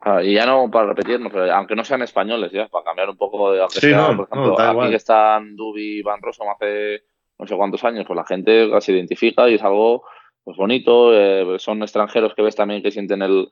Ah, 0.00 0.22
y 0.22 0.34
ya 0.34 0.46
no 0.46 0.70
para 0.70 0.88
repetirnos, 0.88 1.30
pero 1.30 1.52
aunque 1.52 1.76
no 1.76 1.84
sean 1.84 2.02
españoles, 2.02 2.50
ya, 2.50 2.66
para 2.68 2.84
cambiar 2.84 3.10
un 3.10 3.16
poco 3.16 3.52
de. 3.52 3.60
Aunque 3.60 3.78
sea, 3.78 4.16
por 4.16 4.28
ejemplo, 4.30 4.58
aquí 4.58 4.90
que 4.90 4.96
están 4.96 5.54
Dubi 5.54 5.98
y 5.98 6.02
Van 6.02 6.20
Rossum 6.20 6.48
hace 6.48 7.04
no 7.38 7.46
sé 7.46 7.56
cuántos 7.56 7.84
años, 7.84 8.04
pues 8.06 8.16
la 8.16 8.24
gente 8.24 8.68
se 8.80 8.92
identifica 8.92 9.48
y 9.48 9.54
es 9.54 9.62
algo 9.62 10.04
pues 10.44 10.56
bonito, 10.56 11.12
eh, 11.14 11.58
son 11.58 11.82
extranjeros 11.82 12.34
que 12.34 12.42
ves 12.42 12.56
también 12.56 12.82
que 12.82 12.90
sienten 12.90 13.22
el, 13.22 13.48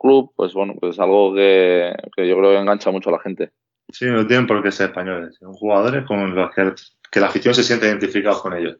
club, 0.00 0.32
pues 0.36 0.54
bueno, 0.54 0.74
pues 0.80 0.94
es 0.94 1.00
algo 1.00 1.34
que, 1.34 1.92
yo 2.16 2.38
creo 2.38 2.50
que 2.50 2.58
engancha 2.58 2.92
mucho 2.92 3.10
a 3.10 3.14
la 3.14 3.18
gente. 3.18 3.50
Sí, 3.88 4.06
no 4.06 4.26
tienen 4.26 4.46
por 4.46 4.62
qué 4.62 4.70
ser 4.70 4.90
españoles, 4.90 5.36
son 5.38 5.52
jugadores 5.52 6.04
con 6.06 6.34
los 6.34 6.50
que, 6.54 7.20
la 7.20 7.26
afición 7.26 7.54
se 7.54 7.64
siente 7.64 7.86
identificada 7.86 8.38
con 8.38 8.54
ellos. 8.54 8.76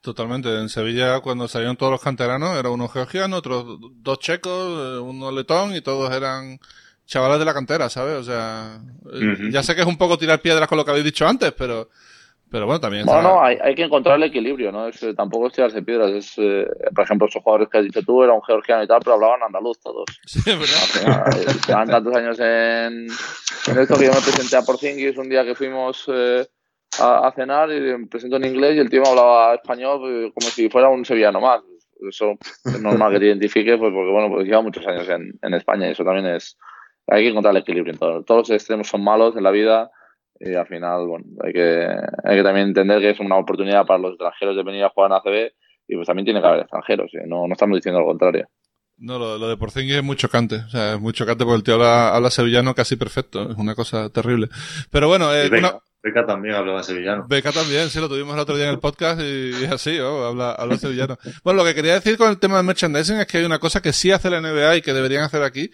Totalmente. 0.00 0.58
En 0.58 0.68
Sevilla, 0.68 1.20
cuando 1.20 1.46
salieron 1.46 1.76
todos 1.76 1.92
los 1.92 2.02
canteranos, 2.02 2.58
era 2.58 2.70
uno 2.70 2.88
georgiano, 2.88 3.36
otros 3.36 3.78
dos 3.80 4.18
checos, 4.18 4.96
eh, 4.96 4.98
uno 4.98 5.30
letón 5.30 5.74
y 5.76 5.80
todos 5.80 6.12
eran 6.12 6.58
chavales 7.06 7.38
de 7.38 7.44
la 7.44 7.54
cantera, 7.54 7.88
¿sabes? 7.88 8.16
O 8.16 8.24
sea, 8.24 8.80
eh, 9.12 9.50
ya 9.50 9.62
sé 9.62 9.74
que 9.74 9.82
es 9.82 9.86
un 9.86 9.98
poco 9.98 10.18
tirar 10.18 10.40
piedras 10.40 10.68
con 10.68 10.78
lo 10.78 10.84
que 10.84 10.90
habéis 10.90 11.04
dicho 11.04 11.26
antes, 11.26 11.52
pero 11.52 11.90
pero 12.52 12.66
bueno, 12.66 12.80
también. 12.80 13.06
No, 13.06 13.22
no, 13.22 13.42
hay, 13.42 13.56
hay, 13.62 13.74
que 13.74 13.84
encontrar 13.84 14.16
el 14.16 14.24
equilibrio, 14.24 14.70
¿no? 14.70 14.86
Es, 14.86 15.02
eh, 15.02 15.14
tampoco 15.14 15.46
es 15.46 15.54
tirarse 15.54 15.80
piedras. 15.80 16.10
Es, 16.10 16.34
eh, 16.36 16.66
por 16.94 17.04
ejemplo, 17.04 17.26
esos 17.26 17.42
jugadores 17.42 17.70
que 17.70 17.78
has 17.78 17.84
dicho 17.84 18.02
tú, 18.02 18.22
era 18.22 18.34
un 18.34 18.42
georgiano 18.42 18.82
y 18.82 18.86
tal, 18.86 19.00
pero 19.02 19.14
hablaban 19.14 19.42
andaluz 19.42 19.80
todos. 19.80 20.04
Sí, 20.26 20.40
verdad. 20.44 21.30
Llevan 21.66 21.88
tantos 21.88 22.14
años 22.14 22.38
en, 22.40 23.06
en, 23.06 23.78
esto 23.78 23.96
que 23.96 24.04
yo 24.04 24.12
me 24.12 24.20
presenté 24.20 24.56
a 24.58 24.62
Porzingis 24.62 25.16
un 25.16 25.30
día 25.30 25.44
que 25.44 25.54
fuimos 25.54 26.04
eh, 26.12 26.46
a, 27.00 27.32
cenar 27.34 27.72
y 27.72 27.80
me 27.80 28.06
presento 28.06 28.36
en 28.36 28.44
inglés 28.44 28.76
y 28.76 28.80
el 28.80 28.90
tío 28.90 29.02
hablaba 29.06 29.54
español 29.54 30.30
como 30.34 30.50
si 30.50 30.68
fuera 30.68 30.90
un 30.90 31.06
sevillano 31.06 31.40
más. 31.40 31.62
Eso 32.06 32.32
es 32.66 32.80
normal 32.82 33.12
que 33.12 33.20
te 33.20 33.26
identifique, 33.26 33.78
pues 33.78 33.94
porque, 33.94 34.10
bueno, 34.12 34.28
pues 34.28 34.44
lleva 34.46 34.60
muchos 34.60 34.86
años 34.86 35.08
en, 35.08 35.32
en 35.40 35.54
España 35.54 35.88
y 35.88 35.92
eso 35.92 36.04
también 36.04 36.26
es. 36.26 36.58
Hay 37.06 37.22
que 37.22 37.30
encontrar 37.30 37.56
el 37.56 37.62
equilibrio 37.62 37.94
en 37.94 37.98
todo. 37.98 38.22
Todos 38.24 38.48
los 38.48 38.50
extremos 38.50 38.88
son 38.88 39.02
malos 39.02 39.36
en 39.36 39.42
la 39.42 39.50
vida 39.50 39.90
y 40.40 40.54
al 40.54 40.66
final, 40.66 41.06
bueno, 41.06 41.24
hay 41.42 41.52
que, 41.52 41.86
hay 42.24 42.36
que 42.36 42.42
también 42.42 42.68
entender 42.68 43.00
que 43.00 43.10
es 43.10 43.20
una 43.20 43.36
oportunidad 43.36 43.86
para 43.86 44.00
los 44.00 44.12
extranjeros 44.12 44.56
de 44.56 44.62
venir 44.62 44.84
a 44.84 44.90
jugar 44.90 45.10
en 45.10 45.16
ACB 45.16 45.52
y 45.88 45.96
pues 45.96 46.06
también 46.06 46.24
tiene 46.24 46.40
que 46.40 46.46
haber 46.46 46.60
extranjeros, 46.60 47.10
¿eh? 47.14 47.24
no, 47.26 47.46
no 47.46 47.52
estamos 47.52 47.76
diciendo 47.76 48.00
lo 48.00 48.06
contrario. 48.06 48.48
No, 48.98 49.18
lo, 49.18 49.36
lo 49.36 49.48
de 49.48 49.56
Porzingis 49.56 49.96
es 49.96 50.02
muy 50.02 50.16
chocante, 50.16 50.56
o 50.56 50.68
sea, 50.68 50.94
es 50.94 51.00
muy 51.00 51.12
chocante 51.12 51.44
porque 51.44 51.56
el 51.56 51.62
tío 51.64 51.74
habla, 51.74 52.30
sevillano 52.30 52.74
casi 52.74 52.96
perfecto, 52.96 53.50
es 53.50 53.56
una 53.56 53.74
cosa 53.74 54.10
terrible. 54.10 54.48
Pero 54.90 55.08
bueno, 55.08 55.34
eh, 55.34 55.50
Beca, 56.02 56.26
también 56.26 56.56
hablaba 56.56 56.82
sevillano. 56.82 57.26
Beca 57.28 57.52
también, 57.52 57.88
sí, 57.88 58.00
lo 58.00 58.08
tuvimos 58.08 58.34
el 58.34 58.40
otro 58.40 58.56
día 58.56 58.66
en 58.66 58.72
el 58.72 58.80
podcast 58.80 59.20
y, 59.20 59.50
es 59.64 59.70
así, 59.70 59.98
oh, 60.00 60.26
habla, 60.26 60.52
habla 60.52 60.76
sevillano. 60.76 61.16
Bueno, 61.44 61.58
lo 61.58 61.64
que 61.64 61.74
quería 61.74 61.94
decir 61.94 62.16
con 62.16 62.28
el 62.28 62.38
tema 62.38 62.56
del 62.56 62.66
merchandising 62.66 63.18
es 63.18 63.26
que 63.26 63.38
hay 63.38 63.44
una 63.44 63.60
cosa 63.60 63.80
que 63.80 63.92
sí 63.92 64.10
hace 64.10 64.30
la 64.30 64.40
NBA 64.40 64.76
y 64.76 64.82
que 64.82 64.92
deberían 64.92 65.22
hacer 65.22 65.42
aquí, 65.42 65.70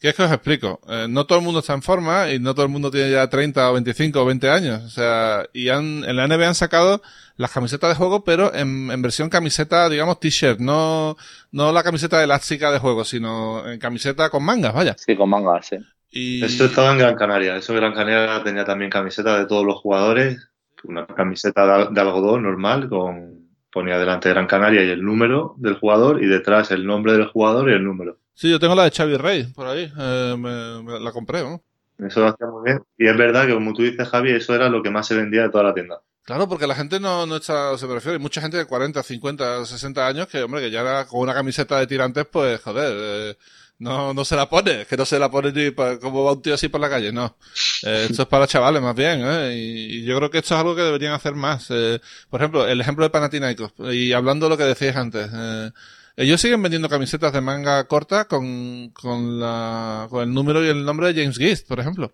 ¿Qué 0.00 0.10
es 0.10 0.14
que 0.14 0.22
os 0.22 0.30
explico? 0.30 0.80
Eh, 0.88 1.06
no 1.08 1.26
todo 1.26 1.38
el 1.38 1.44
mundo 1.44 1.60
está 1.60 1.72
en 1.72 1.82
forma 1.82 2.30
y 2.30 2.38
no 2.38 2.54
todo 2.54 2.66
el 2.66 2.72
mundo 2.72 2.90
tiene 2.90 3.10
ya 3.10 3.28
30 3.28 3.70
o 3.70 3.72
25 3.74 4.20
o 4.20 4.24
20 4.26 4.50
años. 4.50 4.82
O 4.84 4.90
sea, 4.90 5.46
y 5.52 5.70
han, 5.70 6.04
en 6.04 6.16
la 6.16 6.26
NBA 6.26 6.48
han 6.48 6.54
sacado 6.54 7.02
las 7.36 7.50
camisetas 7.50 7.90
de 7.90 7.96
juego, 7.96 8.22
pero 8.24 8.54
en, 8.54 8.90
en 8.90 9.02
versión 9.02 9.30
camiseta, 9.30 9.88
digamos, 9.88 10.20
t-shirt. 10.20 10.60
No, 10.60 11.16
no 11.50 11.72
la 11.72 11.82
camiseta 11.82 12.22
elástica 12.22 12.70
de 12.70 12.78
juego, 12.78 13.04
sino 13.04 13.66
en 13.68 13.78
camiseta 13.78 14.28
con 14.28 14.44
mangas, 14.44 14.74
vaya. 14.74 14.94
Sí, 14.98 15.16
con 15.16 15.30
mangas, 15.30 15.66
sí. 15.66 15.76
Y... 16.10 16.44
Esto 16.44 16.66
estaba 16.66 16.92
en 16.92 16.98
Gran 16.98 17.16
Canaria. 17.16 17.56
Eso 17.56 17.74
Gran 17.74 17.94
Canaria 17.94 18.42
tenía 18.42 18.64
también 18.64 18.90
camiseta 18.90 19.38
de 19.38 19.46
todos 19.46 19.64
los 19.64 19.76
jugadores. 19.76 20.48
Una 20.84 21.06
camiseta 21.06 21.88
de 21.90 22.00
algodón 22.00 22.42
normal 22.42 22.88
con 22.88 23.35
ponía 23.76 23.98
delante 23.98 24.30
Gran 24.30 24.46
Canaria 24.46 24.82
y 24.82 24.88
el 24.88 25.04
número 25.04 25.54
del 25.58 25.74
jugador 25.74 26.24
y 26.24 26.26
detrás 26.26 26.70
el 26.70 26.86
nombre 26.86 27.12
del 27.12 27.26
jugador 27.26 27.68
y 27.68 27.74
el 27.74 27.84
número. 27.84 28.16
Sí, 28.32 28.50
yo 28.50 28.58
tengo 28.58 28.74
la 28.74 28.84
de 28.84 28.90
Xavi 28.90 29.18
Rey 29.18 29.52
por 29.54 29.66
ahí, 29.66 29.92
eh, 29.98 30.34
me, 30.38 30.98
la 30.98 31.12
compré, 31.12 31.42
¿no? 31.42 31.62
Eso 31.98 32.20
lo 32.20 32.28
hacía 32.28 32.46
muy 32.46 32.64
bien. 32.64 32.80
Y 32.96 33.06
es 33.06 33.14
verdad 33.18 33.46
que, 33.46 33.52
como 33.52 33.74
tú 33.74 33.82
dices, 33.82 34.08
Javi, 34.08 34.30
eso 34.30 34.54
era 34.54 34.70
lo 34.70 34.82
que 34.82 34.88
más 34.88 35.06
se 35.06 35.14
vendía 35.14 35.42
de 35.42 35.50
toda 35.50 35.64
la 35.64 35.74
tienda. 35.74 36.00
Claro, 36.22 36.48
porque 36.48 36.66
la 36.66 36.74
gente 36.74 36.98
no, 36.98 37.26
no 37.26 37.36
está, 37.36 37.76
se 37.76 37.86
prefiere. 37.86 38.16
Hay 38.16 38.22
mucha 38.22 38.40
gente 38.40 38.56
de 38.56 38.64
40, 38.64 39.02
50, 39.02 39.66
60 39.66 40.06
años 40.06 40.26
que, 40.26 40.42
hombre, 40.42 40.62
que 40.62 40.70
ya 40.70 41.04
con 41.04 41.20
una 41.20 41.34
camiseta 41.34 41.78
de 41.78 41.86
tirantes, 41.86 42.24
pues, 42.32 42.62
joder, 42.62 42.94
eh, 42.98 43.36
no, 43.78 44.14
no 44.14 44.24
se 44.24 44.36
la 44.36 44.48
pone, 44.48 44.86
que 44.86 44.96
no 44.96 45.04
se 45.04 45.18
la 45.18 45.30
pone 45.30 45.52
ni 45.52 45.70
para, 45.70 45.98
como 45.98 46.24
va 46.24 46.32
un 46.32 46.42
tío 46.42 46.54
así 46.54 46.68
por 46.68 46.80
la 46.80 46.88
calle, 46.88 47.12
no. 47.12 47.36
Eh, 47.84 48.06
esto 48.08 48.22
es 48.22 48.28
para 48.28 48.46
chavales 48.46 48.80
más 48.80 48.94
bien, 48.94 49.20
¿eh? 49.22 49.54
Y, 49.54 50.04
yo 50.04 50.16
creo 50.16 50.30
que 50.30 50.38
esto 50.38 50.54
es 50.54 50.60
algo 50.60 50.74
que 50.74 50.82
deberían 50.82 51.12
hacer 51.12 51.34
más. 51.34 51.66
Eh, 51.70 52.00
por 52.30 52.40
ejemplo, 52.40 52.66
el 52.66 52.80
ejemplo 52.80 53.04
de 53.04 53.10
Panathinaikos, 53.10 53.72
y 53.92 54.12
hablando 54.12 54.46
de 54.46 54.50
lo 54.50 54.56
que 54.56 54.64
decías 54.64 54.96
antes, 54.96 55.28
eh, 55.34 55.70
ellos 56.16 56.40
siguen 56.40 56.62
vendiendo 56.62 56.88
camisetas 56.88 57.32
de 57.32 57.42
manga 57.42 57.86
corta 57.86 58.26
con, 58.26 58.90
con, 58.90 59.38
la, 59.38 60.06
con 60.08 60.22
el 60.22 60.32
número 60.32 60.64
y 60.64 60.68
el 60.68 60.84
nombre 60.84 61.12
de 61.12 61.22
James 61.22 61.36
Gist, 61.36 61.68
por 61.68 61.78
ejemplo. 61.78 62.12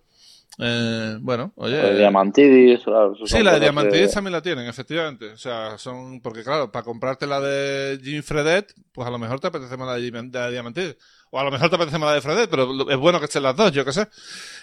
Eh, 0.59 1.17
bueno, 1.21 1.51
oye. 1.55 1.77
La 1.77 1.89
de 1.89 1.97
Diamantidis. 1.97 2.81
Sí, 3.25 3.41
la 3.41 3.53
de 3.53 3.61
Diamantidis 3.61 4.11
también 4.11 4.33
la 4.33 4.41
tienen, 4.41 4.67
efectivamente. 4.67 5.31
O 5.31 5.37
sea, 5.37 5.77
son. 5.77 6.21
Porque, 6.21 6.43
claro, 6.43 6.71
para 6.71 6.83
comprarte 6.83 7.25
la 7.25 7.39
de 7.39 7.99
Jim 8.03 8.21
Fredet, 8.21 8.73
pues 8.91 9.07
a 9.07 9.11
lo 9.11 9.17
mejor 9.17 9.39
te 9.39 9.47
apetece 9.47 9.77
más 9.77 9.87
la 9.87 9.95
de, 9.95 10.11
de 10.11 10.51
Diamantidis. 10.51 10.97
O 11.35 11.39
a 11.39 11.43
lo 11.43 11.49
mejor 11.49 11.67
te 11.67 11.77
apetece 11.77 11.97
más 11.97 12.09
la 12.09 12.13
de 12.13 12.21
Fredet, 12.21 12.47
pero 12.47 12.87
es 12.91 12.97
bueno 12.97 13.17
que 13.17 13.25
estén 13.25 13.41
las 13.41 13.55
dos, 13.55 13.71
yo 13.71 13.83
qué 13.83 13.91
sé. 13.91 14.07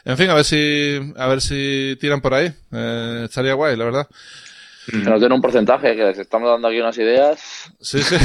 En 0.05 0.16
fin, 0.16 0.31
a 0.31 0.35
ver 0.35 0.45
si, 0.45 1.01
a 1.16 1.27
ver 1.27 1.41
si 1.41 1.99
tiran 2.01 2.21
por 2.21 2.33
ahí. 2.33 2.55
Eh, 2.71 3.23
estaría 3.25 3.55
guay, 3.55 3.77
la 3.77 3.87
verdad. 3.87 4.09
Que 4.91 5.11
nos 5.11 5.20
den 5.20 5.32
un 5.32 5.41
porcentaje, 5.41 5.97
que 5.97 6.05
les 6.05 6.18
estamos 6.18 6.49
dando 6.51 6.68
aquí 6.68 6.80
unas 6.80 6.97
ideas. 6.99 7.41
Sí, 7.80 8.03
sí. 8.03 8.16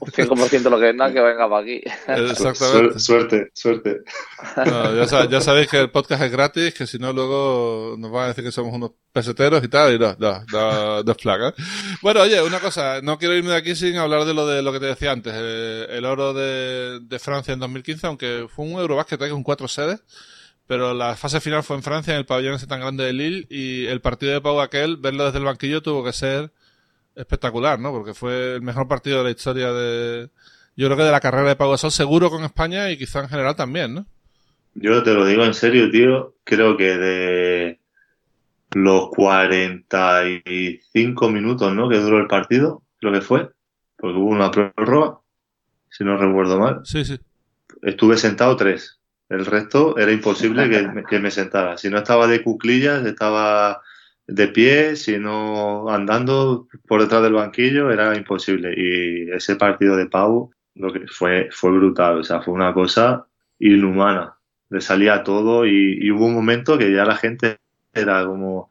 Un 0.00 0.10
5% 0.10 0.70
lo 0.70 0.78
que 0.78 0.90
es 0.90 0.94
nada, 0.94 1.12
que 1.12 1.20
venga 1.20 1.48
para 1.48 1.62
aquí. 1.62 1.82
Exactamente. 2.08 2.98
Suerte, 2.98 3.50
suerte. 3.54 4.02
ya, 5.30 5.40
sabéis 5.40 5.68
que 5.68 5.80
el 5.80 5.90
podcast 5.90 6.22
es 6.22 6.32
gratis, 6.32 6.74
que 6.74 6.86
si 6.86 6.98
no 6.98 7.12
luego 7.12 7.96
nos 7.98 8.10
van 8.10 8.24
a 8.24 8.28
decir 8.28 8.44
que 8.44 8.52
somos 8.52 8.74
unos 8.74 8.92
peseteros 9.12 9.62
y 9.62 9.68
tal, 9.68 9.94
y 9.94 9.98
no, 9.98 10.16
no, 10.18 10.44
no, 10.52 11.02
no 11.02 11.12
es 11.12 11.18
plaga. 11.18 11.54
Bueno, 12.00 12.22
oye, 12.22 12.42
una 12.42 12.60
cosa, 12.60 13.00
no 13.02 13.18
quiero 13.18 13.34
irme 13.34 13.50
de 13.50 13.56
aquí 13.56 13.74
sin 13.74 13.96
hablar 13.96 14.24
de 14.24 14.34
lo 14.34 14.46
de 14.46 14.62
lo 14.62 14.72
que 14.72 14.80
te 14.80 14.86
decía 14.86 15.12
antes, 15.12 15.32
eh, 15.36 15.86
el 15.90 16.04
oro 16.04 16.32
de, 16.32 17.00
de 17.00 17.18
Francia 17.18 17.54
en 17.54 17.60
2015, 17.60 18.06
aunque 18.06 18.46
fue 18.48 18.64
un 18.64 18.72
Eurobasket 18.72 19.30
con 19.30 19.42
cuatro 19.42 19.68
sedes 19.68 20.02
pero 20.66 20.94
la 20.94 21.16
fase 21.16 21.40
final 21.40 21.62
fue 21.62 21.76
en 21.76 21.82
Francia, 21.82 22.12
en 22.12 22.20
el 22.20 22.26
pabellón 22.26 22.54
ese 22.54 22.66
tan 22.66 22.80
grande 22.80 23.04
de 23.04 23.12
Lille, 23.12 23.46
y 23.50 23.86
el 23.86 24.00
partido 24.00 24.32
de 24.32 24.40
Pau 24.40 24.60
aquel, 24.60 24.96
verlo 24.96 25.24
desde 25.24 25.38
el 25.38 25.44
banquillo 25.44 25.82
tuvo 25.82 26.04
que 26.04 26.12
ser 26.12 26.50
espectacular, 27.14 27.78
¿no? 27.78 27.92
Porque 27.92 28.14
fue 28.14 28.54
el 28.54 28.62
mejor 28.62 28.88
partido 28.88 29.18
de 29.18 29.24
la 29.24 29.30
historia 29.30 29.72
de, 29.72 30.30
yo 30.76 30.86
creo 30.86 30.96
que 30.96 31.04
de 31.04 31.10
la 31.10 31.20
carrera 31.20 31.48
de 31.48 31.56
Pau 31.56 31.70
Gasol, 31.70 31.90
seguro 31.90 32.30
con 32.30 32.44
España 32.44 32.90
y 32.90 32.96
quizá 32.96 33.20
en 33.20 33.28
general 33.28 33.56
también, 33.56 33.92
¿no? 33.94 34.06
Yo 34.74 35.02
te 35.02 35.12
lo 35.12 35.26
digo 35.26 35.44
en 35.44 35.52
serio, 35.52 35.90
tío, 35.90 36.34
creo 36.44 36.78
que 36.78 36.96
de 36.96 37.78
los 38.74 39.10
45 39.10 41.30
minutos, 41.30 41.74
¿no? 41.74 41.90
Que 41.90 41.98
duró 41.98 42.18
el 42.18 42.26
partido, 42.26 42.82
creo 42.98 43.12
que 43.12 43.20
fue, 43.20 43.50
porque 43.98 44.18
hubo 44.18 44.30
una 44.30 44.50
prórroga, 44.50 45.18
si 45.90 46.04
no 46.04 46.16
recuerdo 46.16 46.58
mal. 46.58 46.80
Sí, 46.84 47.04
sí. 47.04 47.20
Estuve 47.82 48.16
sentado 48.16 48.56
tres. 48.56 48.98
El 49.32 49.46
resto 49.46 49.96
era 49.96 50.12
imposible 50.12 50.68
que, 51.08 51.18
me 51.18 51.30
sentara. 51.30 51.78
Si 51.78 51.88
no 51.88 51.96
estaba 51.96 52.26
de 52.26 52.42
cuclillas, 52.42 53.06
estaba 53.06 53.80
de 54.26 54.48
pie, 54.48 54.94
si 54.94 55.18
no 55.18 55.88
andando 55.88 56.68
por 56.86 57.00
detrás 57.00 57.22
del 57.22 57.32
banquillo, 57.32 57.90
era 57.90 58.14
imposible. 58.14 58.74
Y 58.76 59.30
ese 59.30 59.56
partido 59.56 59.96
de 59.96 60.04
Pau 60.04 60.50
lo 60.74 60.92
que 60.92 61.06
fue, 61.08 61.48
fue 61.50 61.70
brutal. 61.70 62.18
O 62.18 62.24
sea, 62.24 62.42
fue 62.42 62.52
una 62.52 62.74
cosa 62.74 63.26
inhumana. 63.58 64.36
le 64.68 64.82
salía 64.82 65.22
todo 65.22 65.64
y, 65.66 66.10
hubo 66.10 66.26
un 66.26 66.34
momento 66.34 66.76
que 66.76 66.92
ya 66.92 67.06
la 67.06 67.16
gente 67.16 67.56
era 67.94 68.26
como, 68.26 68.68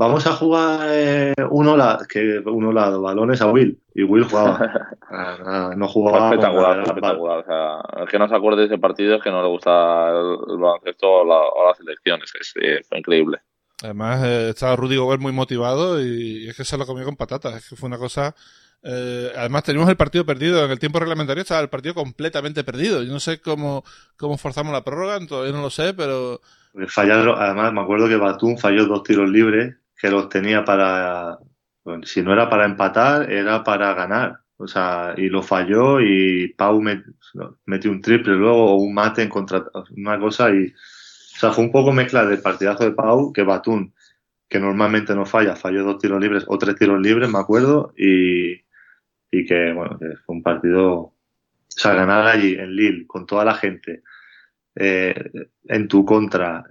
vamos 0.00 0.26
a 0.26 0.32
jugar 0.32 0.88
eh, 0.90 1.34
uno 1.50 1.76
la, 1.76 2.06
que 2.08 2.38
uno 2.46 2.72
la 2.72 2.88
balones 2.88 3.42
a 3.42 3.50
Will 3.50 3.78
y 3.94 4.02
Will 4.02 4.24
jugaba. 4.24 4.88
Ah, 5.12 5.74
no 5.76 5.88
jugaba. 5.88 6.28
Espectacular, 6.28 6.80
espectacular. 6.82 7.38
O 7.38 7.44
sea, 7.44 8.02
el 8.02 8.08
que 8.08 8.16
no 8.16 8.28
se 8.28 8.36
acuerde 8.36 8.60
de 8.60 8.66
ese 8.66 8.78
partido 8.78 9.16
es 9.16 9.22
que 9.24 9.32
no 9.32 9.42
le 9.42 9.48
gusta 9.48 10.10
el, 10.10 10.56
baloncesto 10.56 11.10
o, 11.10 11.66
las 11.66 11.80
elecciones. 11.80 12.32
Es, 12.38 12.54
fue 12.88 12.98
increíble. 12.98 13.38
Además, 13.82 14.22
eh, 14.24 14.50
estaba 14.50 14.76
Rudy 14.76 14.98
Gobert 14.98 15.20
muy 15.20 15.32
motivado 15.32 16.00
y, 16.00 16.48
es 16.48 16.56
que 16.56 16.64
se 16.64 16.78
lo 16.78 16.86
comió 16.86 17.04
con 17.04 17.16
patatas. 17.16 17.56
Es 17.56 17.68
que 17.68 17.74
fue 17.74 17.88
una 17.88 17.98
cosa. 17.98 18.36
Eh, 18.84 19.32
además, 19.36 19.64
teníamos 19.64 19.90
el 19.90 19.96
partido 19.96 20.24
perdido. 20.24 20.64
En 20.64 20.70
el 20.70 20.78
tiempo 20.78 21.00
reglamentario 21.00 21.42
estaba 21.42 21.60
el 21.60 21.68
partido 21.68 21.94
completamente 21.94 22.62
perdido. 22.62 23.02
Yo 23.02 23.12
no 23.12 23.18
sé 23.18 23.40
cómo, 23.40 23.82
cómo 24.16 24.38
forzamos 24.38 24.72
la 24.72 24.84
prórroga, 24.84 25.18
todavía 25.26 25.52
no 25.52 25.62
lo 25.62 25.70
sé, 25.70 25.92
pero. 25.92 26.40
Fallaron, 26.86 27.36
además, 27.36 27.72
me 27.72 27.80
acuerdo 27.80 28.06
que 28.06 28.14
Batum 28.14 28.56
falló 28.56 28.86
dos 28.86 29.02
tiros 29.02 29.28
libres 29.28 29.74
que 30.00 30.10
los 30.10 30.28
tenía 30.28 30.64
para. 30.64 31.38
si 32.04 32.22
no 32.22 32.32
era 32.32 32.48
para 32.48 32.64
empatar, 32.64 33.30
era 33.30 33.62
para 33.64 33.94
ganar. 33.94 34.40
O 34.56 34.66
sea, 34.66 35.14
y 35.16 35.28
lo 35.28 35.42
falló 35.42 36.00
y 36.00 36.48
Pau 36.48 36.82
metió 37.64 37.90
un 37.90 38.00
triple 38.02 38.34
luego 38.34 38.72
o 38.72 38.76
un 38.76 38.92
mate 38.92 39.22
en 39.22 39.28
contra 39.28 39.64
una 39.96 40.18
cosa 40.18 40.50
y 40.50 40.72
o 41.40 41.40
sea, 41.40 41.52
fue 41.52 41.64
un 41.64 41.72
poco 41.72 41.90
mezcla 41.90 42.26
del 42.26 42.42
partidazo 42.42 42.84
de 42.84 42.90
Pau 42.90 43.32
que 43.32 43.42
Batún, 43.42 43.94
que 44.46 44.60
normalmente 44.60 45.14
no 45.14 45.24
falla, 45.24 45.56
falló 45.56 45.84
dos 45.84 45.98
tiros 45.98 46.20
libres 46.20 46.44
o 46.46 46.58
tres 46.58 46.76
tiros 46.76 47.00
libres, 47.00 47.30
me 47.30 47.38
acuerdo, 47.38 47.94
y, 47.96 48.52
y 49.30 49.46
que, 49.46 49.72
bueno, 49.72 49.98
que 49.98 50.16
fue 50.26 50.36
un 50.36 50.42
partido, 50.42 50.92
o 50.98 51.14
sea, 51.68 51.94
ganar 51.94 52.26
allí 52.26 52.56
en 52.56 52.76
Lille 52.76 53.06
con 53.06 53.24
toda 53.24 53.46
la 53.46 53.54
gente 53.54 54.02
eh, 54.74 55.14
en 55.64 55.88
tu 55.88 56.04
contra, 56.04 56.66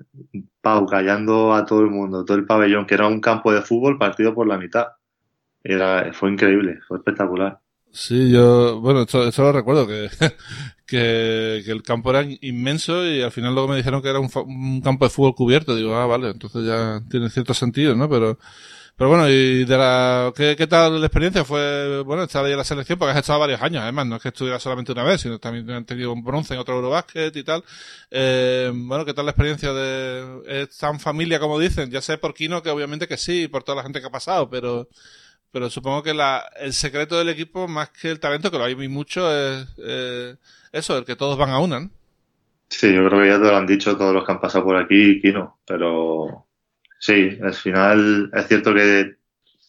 Pau 0.62 0.86
callando 0.86 1.54
a 1.54 1.66
todo 1.66 1.82
el 1.82 1.90
mundo, 1.90 2.26
todo 2.26 2.38
el 2.38 2.46
pabellón, 2.46 2.86
que 2.86 2.96
era 2.96 3.08
un 3.08 3.22
campo 3.22 3.52
de 3.52 3.62
fútbol 3.62 3.98
partido 3.98 4.34
por 4.34 4.48
la 4.48 4.58
mitad. 4.58 4.88
Era, 5.64 6.12
fue 6.14 6.32
increíble, 6.32 6.80
fue 6.88 6.98
espectacular. 6.98 7.60
Sí, 7.92 8.32
yo, 8.32 8.80
bueno, 8.82 9.02
esto, 9.02 9.30
lo 9.38 9.52
recuerdo, 9.52 9.88
que, 10.86 11.62
que, 11.66 11.72
el 11.72 11.82
campo 11.82 12.12
era 12.12 12.24
inmenso 12.42 13.06
y 13.06 13.22
al 13.22 13.32
final 13.32 13.54
luego 13.54 13.70
me 13.70 13.78
dijeron 13.78 14.02
que 14.02 14.10
era 14.10 14.20
un, 14.20 14.82
campo 14.82 15.06
de 15.06 15.10
fútbol 15.10 15.36
cubierto. 15.36 15.76
Digo, 15.76 15.96
ah, 15.96 16.06
vale, 16.06 16.30
entonces 16.30 16.66
ya 16.66 17.02
tiene 17.10 17.30
cierto 17.30 17.54
sentido, 17.54 17.96
¿no? 17.96 18.10
Pero, 18.10 18.38
pero 19.00 19.12
bueno, 19.12 19.30
y 19.30 19.64
de 19.64 19.78
la, 19.78 20.34
¿qué, 20.36 20.58
qué 20.58 20.68
tal 20.68 21.00
la 21.00 21.08
experiencia? 21.08 21.46
Fue, 21.46 22.02
bueno, 22.02 22.24
estar 22.24 22.44
ahí 22.44 22.52
en 22.52 22.58
la 22.58 22.66
selección 22.66 23.00
porque 23.00 23.14
has 23.14 23.20
estado 23.20 23.40
varios 23.40 23.62
años, 23.62 23.82
además, 23.82 24.08
no 24.08 24.18
es 24.18 24.22
que 24.22 24.28
estuviera 24.28 24.60
solamente 24.60 24.92
una 24.92 25.06
vez, 25.06 25.22
sino 25.22 25.40
también 25.40 25.70
han 25.72 25.86
tenido 25.86 26.12
un 26.12 26.22
bronce 26.22 26.54
en 26.54 26.60
otro 26.60 26.76
Eurobasket 26.76 27.34
y 27.34 27.44
tal. 27.46 27.64
Eh, 28.12 28.70
bueno, 28.76 29.06
¿qué 29.06 29.14
tal 29.14 29.24
la 29.24 29.32
experiencia 29.32 29.72
de, 29.72 30.42
es 30.48 30.78
tan 30.78 31.00
familia 31.00 31.40
como 31.40 31.58
dicen? 31.58 31.90
Ya 31.90 32.02
sé 32.02 32.18
por 32.18 32.34
Kino 32.34 32.62
que 32.62 32.72
obviamente 32.72 33.08
que 33.08 33.16
sí, 33.16 33.48
por 33.48 33.64
toda 33.64 33.78
la 33.78 33.84
gente 33.84 34.02
que 34.02 34.08
ha 34.08 34.12
pasado, 34.12 34.50
pero, 34.50 34.90
pero 35.50 35.70
supongo 35.70 36.04
que 36.04 36.14
la, 36.14 36.44
el 36.60 36.74
secreto 36.74 37.18
del 37.18 37.30
equipo, 37.30 37.70
más 37.70 37.92
que 37.92 38.12
el 38.12 38.20
talento, 38.20 38.52
que 38.52 38.58
lo 38.58 38.66
hay 38.66 38.76
mucho, 38.90 39.34
es 39.34 39.66
eso, 40.74 40.98
el 40.98 41.06
que 41.06 41.16
todos 41.16 41.38
van 41.38 41.52
a 41.52 41.60
una. 41.60 41.90
Sí, 42.68 42.94
yo 42.94 43.08
creo 43.08 43.22
que 43.22 43.30
ya 43.30 43.42
te 43.42 43.48
lo 43.48 43.56
han 43.56 43.66
dicho 43.66 43.96
todos 43.96 44.14
los 44.14 44.26
que 44.26 44.32
han 44.34 44.42
pasado 44.42 44.66
por 44.66 44.76
aquí, 44.76 45.22
Kino, 45.22 45.58
pero 45.66 46.49
sí, 47.00 47.40
al 47.42 47.54
final 47.54 48.30
es 48.34 48.48
cierto 48.48 48.74
que 48.74 49.16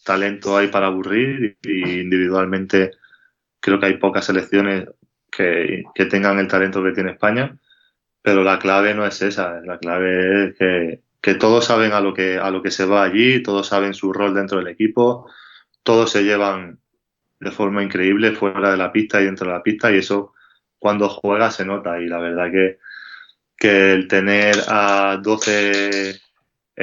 talento 0.03 0.57
hay 0.57 0.67
para 0.67 0.87
aburrir 0.87 1.57
y 1.63 2.01
individualmente 2.01 2.91
creo 3.59 3.79
que 3.79 3.85
hay 3.87 3.97
pocas 3.97 4.25
selecciones 4.25 4.87
que, 5.31 5.83
que 5.95 6.05
tengan 6.05 6.39
el 6.39 6.47
talento 6.47 6.83
que 6.83 6.91
tiene 6.91 7.11
España, 7.11 7.57
pero 8.21 8.43
la 8.43 8.59
clave 8.59 8.93
no 8.93 9.05
es 9.05 9.21
esa, 9.21 9.61
la 9.61 9.77
clave 9.79 10.45
es 10.45 10.57
que, 10.57 11.01
que 11.21 11.35
todos 11.35 11.65
saben 11.65 11.93
a 11.93 12.01
lo 12.01 12.13
que, 12.13 12.37
a 12.37 12.51
lo 12.51 12.61
que 12.61 12.71
se 12.71 12.85
va 12.85 13.03
allí, 13.03 13.41
todos 13.41 13.67
saben 13.67 13.93
su 13.93 14.11
rol 14.11 14.33
dentro 14.33 14.57
del 14.59 14.67
equipo, 14.67 15.31
todos 15.83 16.11
se 16.11 16.23
llevan 16.23 16.79
de 17.39 17.51
forma 17.51 17.83
increíble 17.83 18.33
fuera 18.33 18.71
de 18.71 18.77
la 18.77 18.91
pista 18.91 19.21
y 19.21 19.25
dentro 19.25 19.47
de 19.47 19.53
la 19.53 19.63
pista 19.63 19.91
y 19.91 19.97
eso 19.97 20.33
cuando 20.77 21.09
juega 21.09 21.49
se 21.51 21.65
nota 21.65 21.99
y 21.99 22.07
la 22.07 22.19
verdad 22.19 22.51
que, 22.51 22.79
que 23.57 23.93
el 23.93 24.07
tener 24.07 24.55
a 24.67 25.19
12 25.21 26.19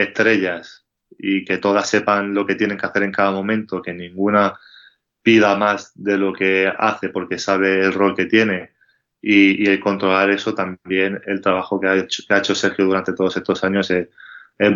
estrellas 0.02 0.86
y 1.18 1.44
que 1.44 1.58
todas 1.58 1.88
sepan 1.88 2.34
lo 2.34 2.46
que 2.46 2.54
tienen 2.54 2.78
que 2.78 2.86
hacer 2.86 3.02
en 3.02 3.12
cada 3.12 3.30
momento, 3.30 3.82
que 3.82 3.92
ninguna 3.92 4.58
pida 5.22 5.56
más 5.56 5.92
de 5.94 6.16
lo 6.18 6.32
que 6.32 6.72
hace 6.78 7.08
porque 7.08 7.38
sabe 7.38 7.80
el 7.80 7.92
rol 7.92 8.14
que 8.14 8.26
tiene 8.26 8.70
y, 9.20 9.62
y 9.64 9.66
el 9.66 9.80
controlar 9.80 10.30
eso 10.30 10.54
también, 10.54 11.20
el 11.26 11.40
trabajo 11.40 11.80
que 11.80 11.88
ha 11.88 11.96
hecho, 11.96 12.22
que 12.26 12.34
ha 12.34 12.38
hecho 12.38 12.54
Sergio 12.54 12.84
durante 12.86 13.12
todos 13.12 13.36
estos 13.36 13.64
años 13.64 13.90
es, 13.90 14.08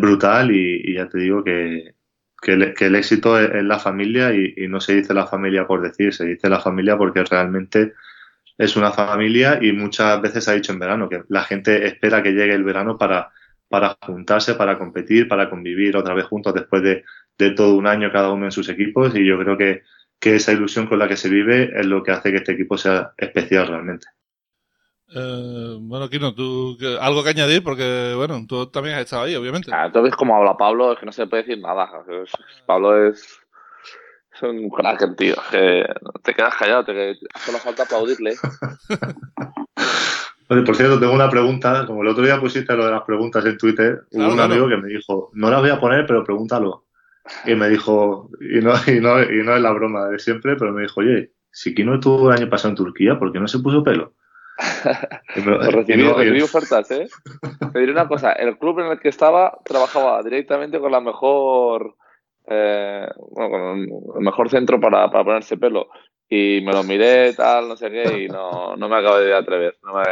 brutal 0.01 0.53
y, 0.53 0.81
y, 0.85 0.95
ya 0.95 1.09
te 1.09 1.19
digo 1.19 1.43
que, 1.43 1.97
que 2.41 2.53
el, 2.53 2.95
éxito 2.97 3.39
es, 3.39 3.65
la 3.65 3.79
familia 3.79 4.33
y, 4.35 4.69
no 4.69 4.81
se 4.81 4.97
dice 4.97 5.15
la 5.15 5.27
familia 5.27 5.67
por 5.67 5.81
decir, 5.81 6.13
se 6.13 6.25
dice 6.27 6.49
la 6.49 6.61
familia 6.61 6.97
porque 6.97 7.25
realmente 7.25 7.95
es 8.59 8.77
una 8.77 8.93
familia 8.93 9.59
y 9.61 9.73
muchas 9.73 10.21
veces 10.21 10.49
ha 10.49 10.53
dicho 10.53 10.73
en 10.73 10.79
verano 10.79 11.09
que 11.09 11.23
la 11.29 11.45
gente 11.45 11.87
espera 11.87 12.23
que 12.23 12.33
llegue 12.33 12.55
el 12.55 12.65
verano 12.65 12.99
para, 12.99 13.33
para 13.73 13.97
juntarse, 14.05 14.55
para 14.55 14.77
competir, 14.77 15.27
para 15.27 15.49
convivir 15.49 15.97
otra 15.97 16.13
vez 16.13 16.27
juntos 16.27 16.53
después 16.53 16.83
de, 16.83 17.05
todo 17.57 17.75
un 17.75 17.87
año 17.87 18.13
cada 18.13 18.31
uno 18.31 18.45
en 18.45 18.53
sus 18.53 18.69
equipos 18.69 19.17
y 19.17 19.27
yo 19.27 19.39
creo 19.39 19.57
que, 19.57 19.83
que 20.21 20.37
esa 20.37 20.53
ilusión 20.53 20.87
con 20.87 20.99
la 20.99 21.09
que 21.09 21.17
se 21.17 21.31
vive 21.31 21.73
es 21.75 21.87
lo 21.87 22.03
que 22.03 22.13
hace 22.13 22.31
que 22.31 22.37
este 22.37 22.53
equipo 22.53 22.77
sea 22.77 23.13
especial 23.17 23.69
realmente. 23.69 24.07
Eh, 25.15 25.77
bueno, 25.81 26.11
Kino, 26.11 26.35
tú 26.35 26.77
algo 27.01 27.25
que 27.25 27.31
añadir 27.31 27.65
porque, 27.65 28.13
bueno, 28.15 28.45
tú 28.47 28.67
también 28.67 28.97
has 28.97 29.05
estado 29.05 29.23
ahí, 29.23 29.35
obviamente. 29.35 29.71
Ah, 29.73 29.91
tú 29.91 30.03
ves 30.03 30.15
cómo 30.17 30.37
habla 30.37 30.55
Pablo, 30.59 30.93
es 30.93 30.99
que 30.99 31.07
no 31.07 31.13
se 31.13 31.27
puede 31.27 31.45
decir 31.45 31.59
nada. 31.59 31.91
Pablo 32.67 33.09
es, 33.09 33.41
es 34.35 34.43
un 34.43 34.69
crack, 34.69 35.17
tío. 35.17 35.37
Que 35.51 35.87
te 36.23 36.35
quedas 36.35 36.55
callado, 36.57 36.85
te 36.85 37.15
solo 37.43 37.57
falta 37.57 37.85
aplaudirle. 37.85 38.35
Oye, 40.49 40.63
por 40.63 40.77
cierto, 40.77 40.99
tengo 40.99 41.13
una 41.13 41.31
pregunta. 41.31 41.87
Como 41.87 42.03
el 42.03 42.09
otro 42.09 42.25
día 42.25 42.41
pusiste 42.41 42.75
lo 42.75 42.85
de 42.85 42.91
las 42.91 43.03
preguntas 43.03 43.45
en 43.45 43.57
Twitter, 43.57 44.03
hubo 44.11 44.33
un 44.33 44.41
amigo 44.41 44.69
que 44.69 44.77
me 44.77 44.89
dijo, 44.89 45.31
no 45.35 45.51
las 45.51 45.61
voy 45.61 45.71
a 45.71 45.81
poner, 45.81 46.07
pero 46.07 46.25
pregúntalo. 46.25 46.85
Y 47.47 47.55
me 47.55 47.69
dijo, 47.69 48.31
y 48.41 48.61
no, 48.61 48.73
y 48.87 49.01
no, 49.01 49.23
y 49.23 49.45
no 49.45 49.57
es 49.57 49.63
la 49.63 49.73
broma 49.73 50.07
de 50.09 50.19
siempre, 50.19 50.57
pero 50.57 50.73
me 50.73 50.83
dijo, 50.83 51.01
oye, 51.01 51.33
si 51.51 51.75
Kino 51.75 51.95
estuvo 51.95 52.31
el 52.31 52.39
año 52.39 52.51
pasado 52.51 52.71
en 52.71 52.77
Turquía, 52.77 53.19
¿por 53.19 53.33
qué 53.33 53.39
no 53.39 53.47
se 53.47 53.61
puso 53.61 53.85
pelo? 53.85 54.15
recibí, 55.35 56.41
ofertas, 56.43 56.91
¿eh? 56.91 57.09
Te 57.73 57.79
diré 57.79 57.93
una 57.93 58.09
cosa, 58.09 58.33
el 58.33 58.59
club 58.59 58.81
en 58.81 58.87
el 58.87 59.01
que 59.01 59.09
estaba 59.09 59.59
trabajaba 59.65 60.23
directamente 60.23 60.79
con 60.79 60.93
la 60.93 61.01
mejor, 61.01 61.97
eh, 62.47 63.07
bueno, 63.31 63.51
con 63.51 63.79
el 64.19 64.25
mejor 64.25 64.51
centro 64.51 64.81
para, 64.81 65.11
para, 65.11 65.25
ponerse 65.25 65.57
pelo. 65.57 65.89
Y 66.35 66.63
me 66.63 66.73
lo 66.73 66.83
miré, 66.83 67.35
tal, 67.35 67.69
no 67.69 67.77
sé 67.77 67.91
qué, 67.91 68.23
y 68.23 68.27
no, 68.27 68.75
no 68.75 68.89
me 68.89 68.97
acabo 68.97 69.19
de 69.19 69.35
atrever. 69.35 69.77
No 69.83 69.93
me... 69.93 70.03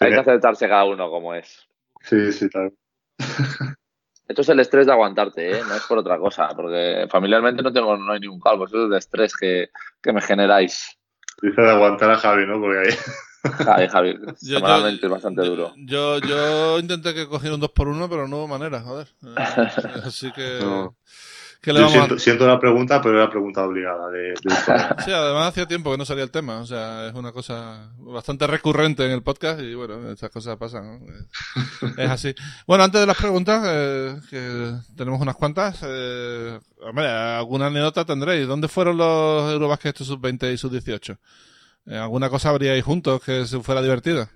Hay 0.00 0.10
que 0.10 0.18
aceptarse 0.18 0.66
cada 0.66 0.84
uno 0.84 1.08
como 1.08 1.32
es. 1.32 1.68
Sí, 2.00 2.32
sí, 2.32 2.50
tal. 2.50 2.72
Esto 4.26 4.42
es 4.42 4.48
el 4.48 4.58
estrés 4.58 4.86
de 4.86 4.92
aguantarte, 4.92 5.58
¿eh? 5.58 5.60
no 5.64 5.76
es 5.76 5.84
por 5.84 5.98
otra 5.98 6.18
cosa, 6.18 6.48
porque 6.56 7.06
familiarmente 7.08 7.62
no 7.62 7.72
tengo 7.72 7.96
no 7.96 8.12
hay 8.12 8.18
ningún 8.18 8.40
calvo, 8.40 8.66
eso 8.66 8.82
es 8.82 8.90
el 8.90 8.96
estrés 8.96 9.36
que, 9.36 9.68
que 10.02 10.12
me 10.12 10.20
generáis. 10.20 10.98
Dice 11.40 11.62
de 11.62 11.70
aguantar 11.70 12.10
a 12.10 12.16
Javi, 12.16 12.44
¿no? 12.44 12.60
Porque 12.60 12.78
ahí... 12.80 12.96
Javi, 13.64 13.88
Javi, 13.88 14.18
semanalmente 14.34 15.06
es 15.06 15.12
bastante 15.12 15.42
duro. 15.42 15.72
Yo, 15.76 16.18
yo 16.18 16.80
intenté 16.80 17.14
que 17.14 17.28
cogiera 17.28 17.54
un 17.54 17.60
2 17.60 17.70
por 17.70 17.86
1 17.86 18.08
pero 18.08 18.26
no 18.26 18.38
hubo 18.38 18.48
manera, 18.48 18.80
joder. 18.80 19.06
Eh, 19.22 19.34
así 20.04 20.32
que... 20.32 20.58
siento, 22.18 22.46
la 22.46 22.60
pregunta, 22.60 23.02
pero 23.02 23.18
era 23.18 23.30
pregunta 23.30 23.64
obligada. 23.64 24.10
De, 24.10 24.34
sí, 25.04 25.10
además 25.10 25.48
hacía 25.48 25.66
tiempo 25.66 25.90
que 25.90 25.98
no 25.98 26.04
salía 26.04 26.24
el 26.24 26.30
tema. 26.30 26.60
O 26.60 26.66
sea, 26.66 27.08
es 27.08 27.14
una 27.14 27.32
cosa 27.32 27.90
bastante 27.98 28.46
recurrente 28.46 29.04
en 29.04 29.12
el 29.12 29.22
podcast 29.22 29.60
y 29.60 29.74
bueno, 29.74 30.10
estas 30.10 30.30
cosas 30.30 30.56
pasan. 30.56 31.00
Es, 31.96 32.10
así. 32.10 32.34
Bueno, 32.66 32.84
antes 32.84 33.00
de 33.00 33.06
las 33.06 33.16
preguntas, 33.16 33.62
eh, 33.66 34.16
que 34.30 34.72
tenemos 34.96 35.20
unas 35.20 35.36
cuantas, 35.36 35.80
eh, 35.84 36.58
hombre, 36.80 37.08
alguna 37.08 37.66
anécdota 37.66 38.04
tendréis. 38.04 38.46
¿Dónde 38.46 38.68
fueron 38.68 38.96
los 38.96 39.52
Eurobasket 39.52 39.96
sub-20 39.96 40.52
y 40.52 40.56
sub-18? 40.56 41.18
Eh, 41.86 41.96
¿Alguna 41.96 42.28
cosa 42.28 42.50
habríais 42.50 42.84
juntos 42.84 43.22
que 43.22 43.46
se 43.46 43.60
fuera 43.60 43.82
divertida? 43.82 44.30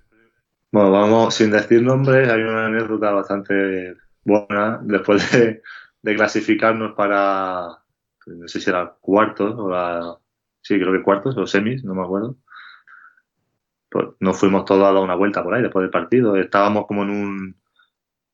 Bueno, 0.72 0.90
vamos, 0.90 1.34
sin 1.34 1.50
decir 1.50 1.82
nombres, 1.82 2.28
hay 2.28 2.40
una 2.40 2.66
anécdota 2.66 3.10
bastante 3.10 3.94
buena 4.24 4.80
después 4.82 5.30
de 5.32 5.62
de 6.02 6.16
clasificarnos 6.16 6.92
para, 6.94 7.78
no 8.26 8.48
sé 8.48 8.60
si 8.60 8.70
era 8.70 8.96
cuartos 9.00 9.54
o 9.56 9.70
la, 9.70 10.18
sí, 10.60 10.78
creo 10.78 10.92
que 10.92 11.02
cuartos 11.02 11.36
o 11.36 11.46
semis, 11.46 11.84
no 11.84 11.94
me 11.94 12.02
acuerdo. 12.02 12.36
Pues 13.88 14.08
nos 14.20 14.38
fuimos 14.38 14.64
todos 14.64 14.82
a 14.82 14.92
dar 14.92 15.02
una 15.02 15.14
vuelta 15.14 15.42
por 15.42 15.54
ahí 15.54 15.62
después 15.62 15.82
del 15.82 15.90
partido. 15.90 16.36
Estábamos 16.36 16.86
como 16.86 17.02
en 17.02 17.10
un, 17.10 17.56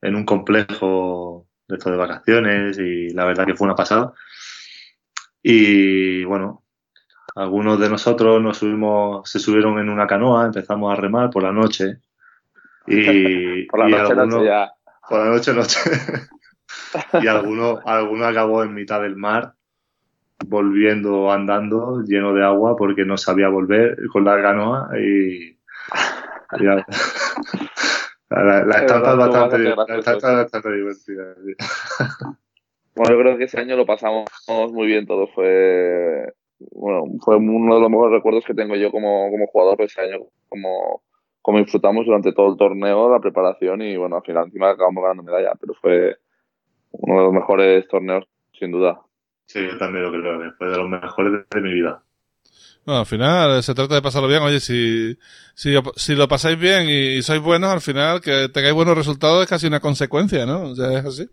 en 0.02 0.14
un 0.14 0.24
complejo 0.24 1.46
de 1.66 1.76
esto 1.76 1.90
de 1.90 1.96
vacaciones 1.96 2.78
y 2.78 3.10
la 3.10 3.24
verdad 3.24 3.44
que 3.44 3.54
fue 3.54 3.66
una 3.66 3.74
pasada. 3.74 4.12
Y 5.42 6.24
bueno, 6.24 6.62
algunos 7.34 7.78
de 7.78 7.90
nosotros 7.90 8.40
nos 8.42 8.58
subimos, 8.58 9.28
se 9.28 9.38
subieron 9.38 9.78
en 9.78 9.88
una 9.88 10.06
canoa, 10.06 10.46
empezamos 10.46 10.92
a 10.92 11.00
remar 11.00 11.30
por 11.30 11.42
la 11.42 11.52
noche 11.52 12.00
Y, 12.86 13.66
por 13.70 13.80
la 13.80 13.88
noche, 13.88 14.14
noche 14.14 14.44
ya. 14.46 14.72
Por 15.08 15.18
la 15.18 15.30
noche, 15.30 15.52
noche. 15.52 15.80
y 17.22 17.26
alguno, 17.26 17.80
alguno 17.84 18.24
acabó 18.26 18.62
en 18.62 18.74
mitad 18.74 19.00
del 19.00 19.16
mar, 19.16 19.54
volviendo 20.46 21.30
andando, 21.30 22.02
lleno 22.02 22.32
de 22.34 22.44
agua, 22.44 22.76
porque 22.76 23.04
no 23.04 23.16
sabía 23.16 23.48
volver 23.48 23.96
con 24.12 24.24
la 24.24 24.40
canoa 24.40 24.90
y. 24.98 25.56
la, 26.60 26.84
la, 28.30 28.78
estampa 28.78 29.12
es 29.12 29.16
bastante, 29.16 29.58
la 29.58 29.74
bastante 29.74 30.72
divertida. 30.72 31.34
Bueno, 32.94 33.14
yo 33.14 33.20
creo 33.20 33.38
que 33.38 33.44
ese 33.44 33.60
año 33.60 33.76
lo 33.76 33.86
pasamos 33.86 34.28
muy 34.72 34.86
bien 34.86 35.06
todo. 35.06 35.28
Fue 35.28 36.34
bueno, 36.58 37.04
fue 37.20 37.36
uno 37.36 37.76
de 37.76 37.80
los 37.80 37.90
mejores 37.90 38.14
recuerdos 38.14 38.44
que 38.44 38.54
tengo 38.54 38.74
yo 38.76 38.90
como, 38.90 39.30
como 39.30 39.46
jugador 39.46 39.82
ese 39.82 40.00
año, 40.00 40.18
como, 40.48 41.02
como 41.40 41.58
disfrutamos 41.58 42.06
durante 42.06 42.32
todo 42.32 42.50
el 42.50 42.56
torneo, 42.56 43.10
la 43.10 43.20
preparación 43.20 43.82
y 43.82 43.96
bueno, 43.96 44.16
al 44.16 44.22
final 44.22 44.46
encima 44.46 44.70
acabamos 44.70 45.02
ganando 45.02 45.22
medalla, 45.22 45.52
pero 45.60 45.74
fue 45.74 46.16
uno 46.90 47.18
de 47.18 47.24
los 47.24 47.32
mejores 47.32 47.88
torneos, 47.88 48.24
sin 48.58 48.72
duda. 48.72 49.00
Sí, 49.46 49.60
yo 49.62 49.78
también 49.78 50.04
lo 50.04 50.10
creo, 50.10 50.52
fue 50.58 50.68
de 50.68 50.76
los 50.76 50.88
mejores 50.88 51.44
de, 51.50 51.60
mi 51.60 51.72
vida. 51.72 52.02
Bueno, 52.84 53.00
al 53.00 53.06
final 53.06 53.62
se 53.62 53.74
trata 53.74 53.94
de 53.94 54.02
pasarlo 54.02 54.28
bien. 54.28 54.42
Oye, 54.42 54.60
si, 54.60 55.18
si, 55.54 55.74
si 55.96 56.14
lo 56.14 56.28
pasáis 56.28 56.58
bien 56.58 56.88
y, 56.88 57.22
sois 57.22 57.40
buenos, 57.40 57.70
al 57.70 57.80
final 57.80 58.20
que 58.20 58.48
tengáis 58.50 58.74
buenos 58.74 58.96
resultados 58.96 59.42
es 59.42 59.48
casi 59.48 59.66
una 59.66 59.80
consecuencia, 59.80 60.44
¿no? 60.44 60.70
O 60.70 60.74
sea, 60.74 60.98
es 60.98 61.04
así. 61.04 61.28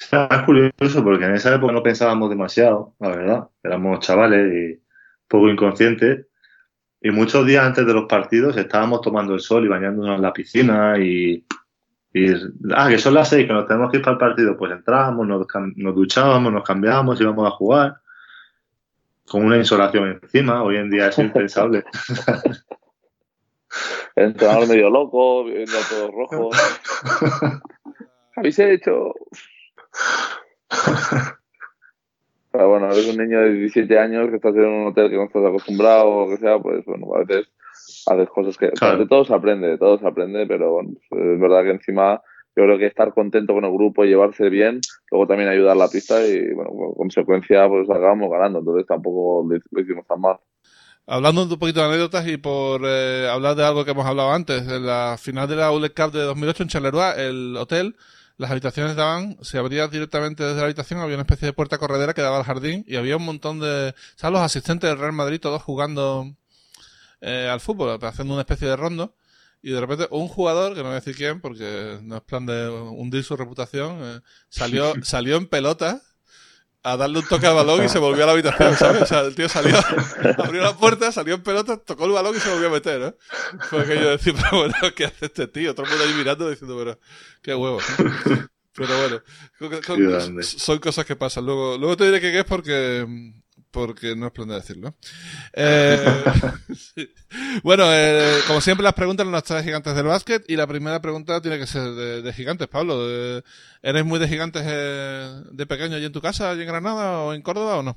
Es 0.30 0.42
curioso 0.44 1.04
porque 1.04 1.24
en 1.24 1.34
esa 1.34 1.54
época 1.54 1.72
no 1.72 1.82
pensábamos 1.82 2.30
demasiado, 2.30 2.94
la 3.00 3.08
verdad. 3.08 3.48
Éramos 3.62 4.00
chavales 4.00 4.52
y 4.52 4.82
poco 5.28 5.48
inconscientes. 5.48 6.26
Y 7.02 7.10
muchos 7.10 7.46
días 7.46 7.64
antes 7.64 7.86
de 7.86 7.94
los 7.94 8.06
partidos 8.06 8.56
estábamos 8.56 9.00
tomando 9.00 9.34
el 9.34 9.40
sol 9.40 9.64
y 9.64 9.68
bañándonos 9.68 10.16
en 10.16 10.22
la 10.22 10.32
piscina 10.32 10.98
y, 10.98 11.44
ah, 12.74 12.88
que 12.88 12.98
son 12.98 13.14
las 13.14 13.28
seis, 13.28 13.46
que 13.46 13.52
nos 13.52 13.66
tenemos 13.66 13.90
que 13.90 13.98
ir 13.98 14.02
para 14.02 14.14
el 14.14 14.18
partido. 14.18 14.56
Pues 14.56 14.72
entrábamos, 14.72 15.26
nos, 15.26 15.46
nos 15.76 15.94
duchábamos, 15.94 16.52
nos 16.52 16.64
cambiábamos, 16.64 17.20
íbamos 17.20 17.46
a 17.46 17.50
jugar 17.50 18.00
con 19.26 19.44
una 19.44 19.56
insolación 19.56 20.20
encima. 20.22 20.62
Hoy 20.62 20.76
en 20.76 20.90
día 20.90 21.08
es 21.08 21.18
impensable. 21.18 21.84
Entrenador 24.16 24.68
medio 24.68 24.90
loco, 24.90 25.44
viendo 25.44 25.78
todo 25.88 26.10
rojo. 26.10 26.50
Habéis 28.36 28.58
hecho 28.58 29.14
pero 32.52 32.68
bueno, 32.68 32.90
eres 32.90 33.08
un 33.08 33.16
niño 33.16 33.40
de 33.40 33.52
17 33.52 33.98
años 33.98 34.28
que 34.28 34.36
estás 34.36 34.54
en 34.54 34.66
un 34.66 34.86
hotel 34.88 35.08
que 35.08 35.16
no 35.16 35.24
estás 35.24 35.44
acostumbrado 35.44 36.08
o 36.08 36.24
lo 36.24 36.30
que 36.30 36.40
sea, 36.40 36.58
pues 36.58 36.84
bueno, 36.84 37.14
a 37.14 37.20
veces 37.20 37.48
haces 38.06 38.28
cosas 38.30 38.56
que... 38.56 38.66
De 38.66 39.06
todo 39.06 39.24
se 39.24 39.34
aprende, 39.34 39.68
de 39.68 39.78
todo 39.78 39.98
se 39.98 40.06
aprende, 40.06 40.46
pero 40.46 40.72
bueno, 40.72 40.90
pues, 41.08 41.22
es 41.22 41.40
verdad 41.40 41.62
que 41.64 41.70
encima 41.70 42.20
yo 42.56 42.64
creo 42.64 42.78
que 42.78 42.86
estar 42.86 43.14
contento 43.14 43.54
con 43.54 43.64
el 43.64 43.72
grupo 43.72 44.04
llevarse 44.04 44.48
bien, 44.48 44.80
luego 45.10 45.26
también 45.26 45.48
ayudar 45.48 45.76
la 45.76 45.88
pista 45.88 46.26
y 46.26 46.52
bueno, 46.52 46.70
con 46.70 46.94
consecuencia 46.94 47.68
pues 47.68 47.88
acabamos 47.88 48.30
ganando, 48.30 48.58
entonces 48.58 48.86
tampoco 48.86 49.48
lo 49.70 49.80
hicimos 49.80 50.06
tan 50.06 50.20
mal. 50.20 50.36
Hablando 51.06 51.42
un 51.42 51.58
poquito 51.58 51.80
de 51.80 51.86
anécdotas 51.86 52.26
y 52.28 52.36
por 52.36 52.82
eh, 52.84 53.28
hablar 53.28 53.56
de 53.56 53.64
algo 53.64 53.84
que 53.84 53.92
hemos 53.92 54.06
hablado 54.06 54.32
antes, 54.32 54.66
en 54.68 54.86
la 54.86 55.16
final 55.18 55.48
de 55.48 55.56
la 55.56 55.72
ULED 55.72 55.92
Cup 55.94 56.12
de 56.12 56.22
2008 56.22 56.62
en 56.62 56.68
Charleroi, 56.68 57.12
el 57.18 57.56
hotel 57.56 57.96
las 58.40 58.50
habitaciones 58.50 58.96
daban, 58.96 59.36
se 59.42 59.58
abría 59.58 59.86
directamente 59.88 60.42
desde 60.42 60.60
la 60.60 60.64
habitación, 60.64 61.00
había 61.00 61.16
una 61.16 61.24
especie 61.24 61.46
de 61.46 61.52
puerta 61.52 61.76
corredera 61.76 62.14
que 62.14 62.22
daba 62.22 62.38
al 62.38 62.44
jardín 62.44 62.84
y 62.86 62.96
había 62.96 63.18
un 63.18 63.24
montón 63.26 63.60
de, 63.60 63.94
¿sabes? 64.16 64.32
Los 64.32 64.42
asistentes 64.42 64.88
del 64.88 64.98
Real 64.98 65.12
Madrid 65.12 65.40
todos 65.40 65.62
jugando 65.62 66.24
eh, 67.20 67.48
al 67.50 67.60
fútbol, 67.60 67.98
haciendo 68.02 68.34
una 68.34 68.42
especie 68.42 68.68
de 68.68 68.76
rondo. 68.76 69.14
Y 69.62 69.72
de 69.72 69.80
repente 69.80 70.08
un 70.10 70.28
jugador, 70.28 70.74
que 70.74 70.78
no 70.78 70.84
voy 70.84 70.92
a 70.92 71.00
decir 71.00 71.14
quién, 71.14 71.40
porque 71.40 71.98
no 72.02 72.16
es 72.16 72.22
plan 72.22 72.46
de 72.46 72.68
hundir 72.68 73.24
su 73.24 73.36
reputación, 73.36 73.98
eh, 74.02 74.20
salió, 74.48 74.94
salió 75.02 75.36
en 75.36 75.46
pelota 75.46 76.00
a 76.82 76.96
darle 76.96 77.18
un 77.18 77.26
toque 77.26 77.46
al 77.46 77.54
balón 77.54 77.84
y 77.84 77.90
se 77.90 77.98
volvió 77.98 78.22
a 78.24 78.26
la 78.26 78.32
habitación, 78.32 78.74
¿sabes? 78.74 79.02
O 79.02 79.06
sea, 79.06 79.20
el 79.20 79.34
tío 79.34 79.50
salió, 79.50 79.76
abrió 80.38 80.62
la 80.62 80.74
puerta, 80.74 81.12
salió 81.12 81.34
en 81.34 81.42
pelota, 81.42 81.76
tocó 81.76 82.06
el 82.06 82.12
balón 82.12 82.34
y 82.34 82.40
se 82.40 82.50
volvió 82.50 82.68
a 82.68 82.72
meter, 82.72 83.02
¿eh? 83.02 83.14
Fue 83.68 83.82
aquello 83.82 84.04
de 84.04 84.10
decir, 84.12 84.34
pero 84.34 84.62
bueno, 84.62 84.74
¿qué 84.96 85.04
hace 85.04 85.26
este 85.26 85.46
tío? 85.46 85.74
Todo 85.74 85.84
el 85.84 85.90
mundo 85.90 86.06
ahí 86.06 86.14
mirando 86.14 86.48
diciendo, 86.48 86.78
pero, 86.78 86.98
qué 87.42 87.54
huevo. 87.54 87.80
Pero 88.72 88.98
bueno, 88.98 89.22
son 90.42 90.78
cosas 90.78 91.04
que 91.04 91.16
pasan. 91.16 91.44
Luego, 91.44 91.76
luego 91.76 91.96
te 91.96 92.04
diré 92.04 92.20
que 92.20 92.32
qué 92.32 92.38
es 92.38 92.44
porque 92.44 93.06
porque 93.70 94.16
no 94.16 94.26
es 94.26 94.32
plan 94.32 94.48
de 94.48 94.54
decirlo. 94.54 94.94
Eh, 95.52 95.98
Bueno, 97.62 97.84
eh, 97.86 98.38
como 98.46 98.60
siempre 98.60 98.82
las 98.82 98.94
preguntas 98.94 99.26
las 99.26 99.44
tres 99.44 99.64
gigantes 99.64 99.94
del 99.94 100.06
básquet 100.06 100.44
y 100.48 100.56
la 100.56 100.66
primera 100.66 101.00
pregunta 101.00 101.40
tiene 101.40 101.58
que 101.58 101.66
ser 101.66 101.82
de, 101.92 102.32
gigantes, 102.32 102.68
Pablo. 102.68 103.06
¿Eres 103.82 104.04
muy 104.04 104.18
de 104.18 104.28
gigantes 104.28 104.62
eh, 104.66 105.42
de 105.52 105.66
pequeño 105.66 105.96
allí 105.96 106.06
en 106.06 106.12
tu 106.12 106.20
casa, 106.20 106.50
allí 106.50 106.62
en 106.62 106.68
Granada 106.68 107.20
o 107.20 107.32
en 107.32 107.42
Córdoba 107.42 107.78
o 107.78 107.82
no? 107.82 107.96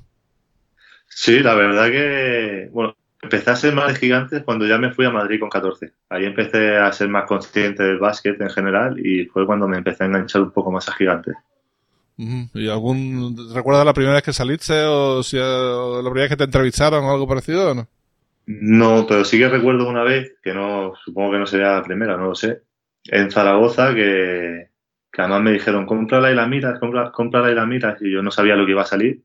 Sí, 1.08 1.40
la 1.40 1.54
verdad 1.54 1.90
que, 1.90 2.68
bueno, 2.72 2.96
empecé 3.22 3.50
a 3.50 3.56
ser 3.56 3.74
más 3.74 3.92
de 3.92 3.98
gigantes 3.98 4.42
cuando 4.44 4.66
ya 4.66 4.78
me 4.78 4.92
fui 4.92 5.04
a 5.04 5.10
Madrid 5.10 5.40
con 5.40 5.50
14. 5.50 5.92
Ahí 6.10 6.24
empecé 6.24 6.76
a 6.76 6.92
ser 6.92 7.08
más 7.08 7.24
consciente 7.24 7.82
del 7.82 7.98
básquet 7.98 8.40
en 8.40 8.50
general 8.50 9.04
y 9.04 9.26
fue 9.26 9.46
cuando 9.46 9.66
me 9.66 9.78
empecé 9.78 10.04
a 10.04 10.06
enganchar 10.06 10.42
un 10.42 10.52
poco 10.52 10.70
más 10.70 10.88
a 10.88 10.92
gigantes. 10.92 11.34
¿Y 12.16 12.68
algún 12.68 13.36
recuerdas 13.52 13.84
la 13.84 13.92
primera 13.92 14.14
vez 14.14 14.22
que 14.22 14.32
saliste 14.32 14.84
o 14.84 15.22
si 15.22 15.36
la 15.36 16.00
primera 16.02 16.22
vez 16.22 16.30
que 16.30 16.36
te 16.36 16.44
entrevistaron 16.44 17.04
o 17.04 17.10
algo 17.10 17.26
parecido 17.26 17.70
o 17.70 17.74
no? 17.74 17.88
No, 18.46 19.06
pero 19.08 19.24
sí 19.24 19.38
que 19.38 19.48
recuerdo 19.48 19.88
una 19.88 20.02
vez, 20.02 20.34
que 20.42 20.52
no, 20.52 20.92
supongo 21.02 21.32
que 21.32 21.38
no 21.38 21.46
sería 21.46 21.72
la 21.72 21.82
primera, 21.82 22.16
no 22.16 22.26
lo 22.26 22.34
sé, 22.34 22.62
en 23.04 23.30
Zaragoza 23.30 23.94
que, 23.94 24.68
además 25.16 25.42
me 25.42 25.52
dijeron, 25.52 25.86
cómprala 25.86 26.30
y 26.30 26.34
la 26.34 26.46
miras, 26.46 26.78
cómprala, 26.78 27.50
y 27.50 27.54
la 27.54 27.66
miras, 27.66 28.00
y 28.02 28.12
yo 28.12 28.22
no 28.22 28.30
sabía 28.30 28.56
lo 28.56 28.66
que 28.66 28.72
iba 28.72 28.82
a 28.82 28.86
salir. 28.86 29.22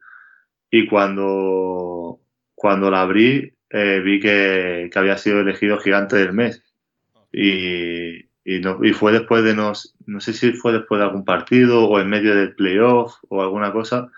Y 0.72 0.88
cuando, 0.88 2.22
cuando 2.54 2.92
la 2.92 3.02
abrí, 3.02 3.54
eh, 3.70 4.02
vi 4.04 4.20
que, 4.20 4.90
había 4.96 5.18
sido 5.18 5.42
elegido 5.42 5.80
gigante 5.80 6.16
del 6.16 6.34
mes. 6.34 6.64
Y, 7.32 8.29
y, 8.44 8.60
no, 8.60 8.84
y 8.84 8.94
fue 8.94 9.12
después 9.12 9.44
de, 9.44 9.54
nos, 9.54 9.96
no 10.06 10.20
sé 10.22 10.34
si 10.34 10.54
fue 10.54 10.74
después 10.74 11.00
de 11.00 11.06
algún 11.06 11.26
partido 11.26 11.86
o 11.88 12.00
en 12.00 12.10
medio 12.10 12.36
del 12.36 12.56
playoff 12.56 13.16
o 13.30 13.42
alguna 13.42 13.72
cosa. 13.72 14.10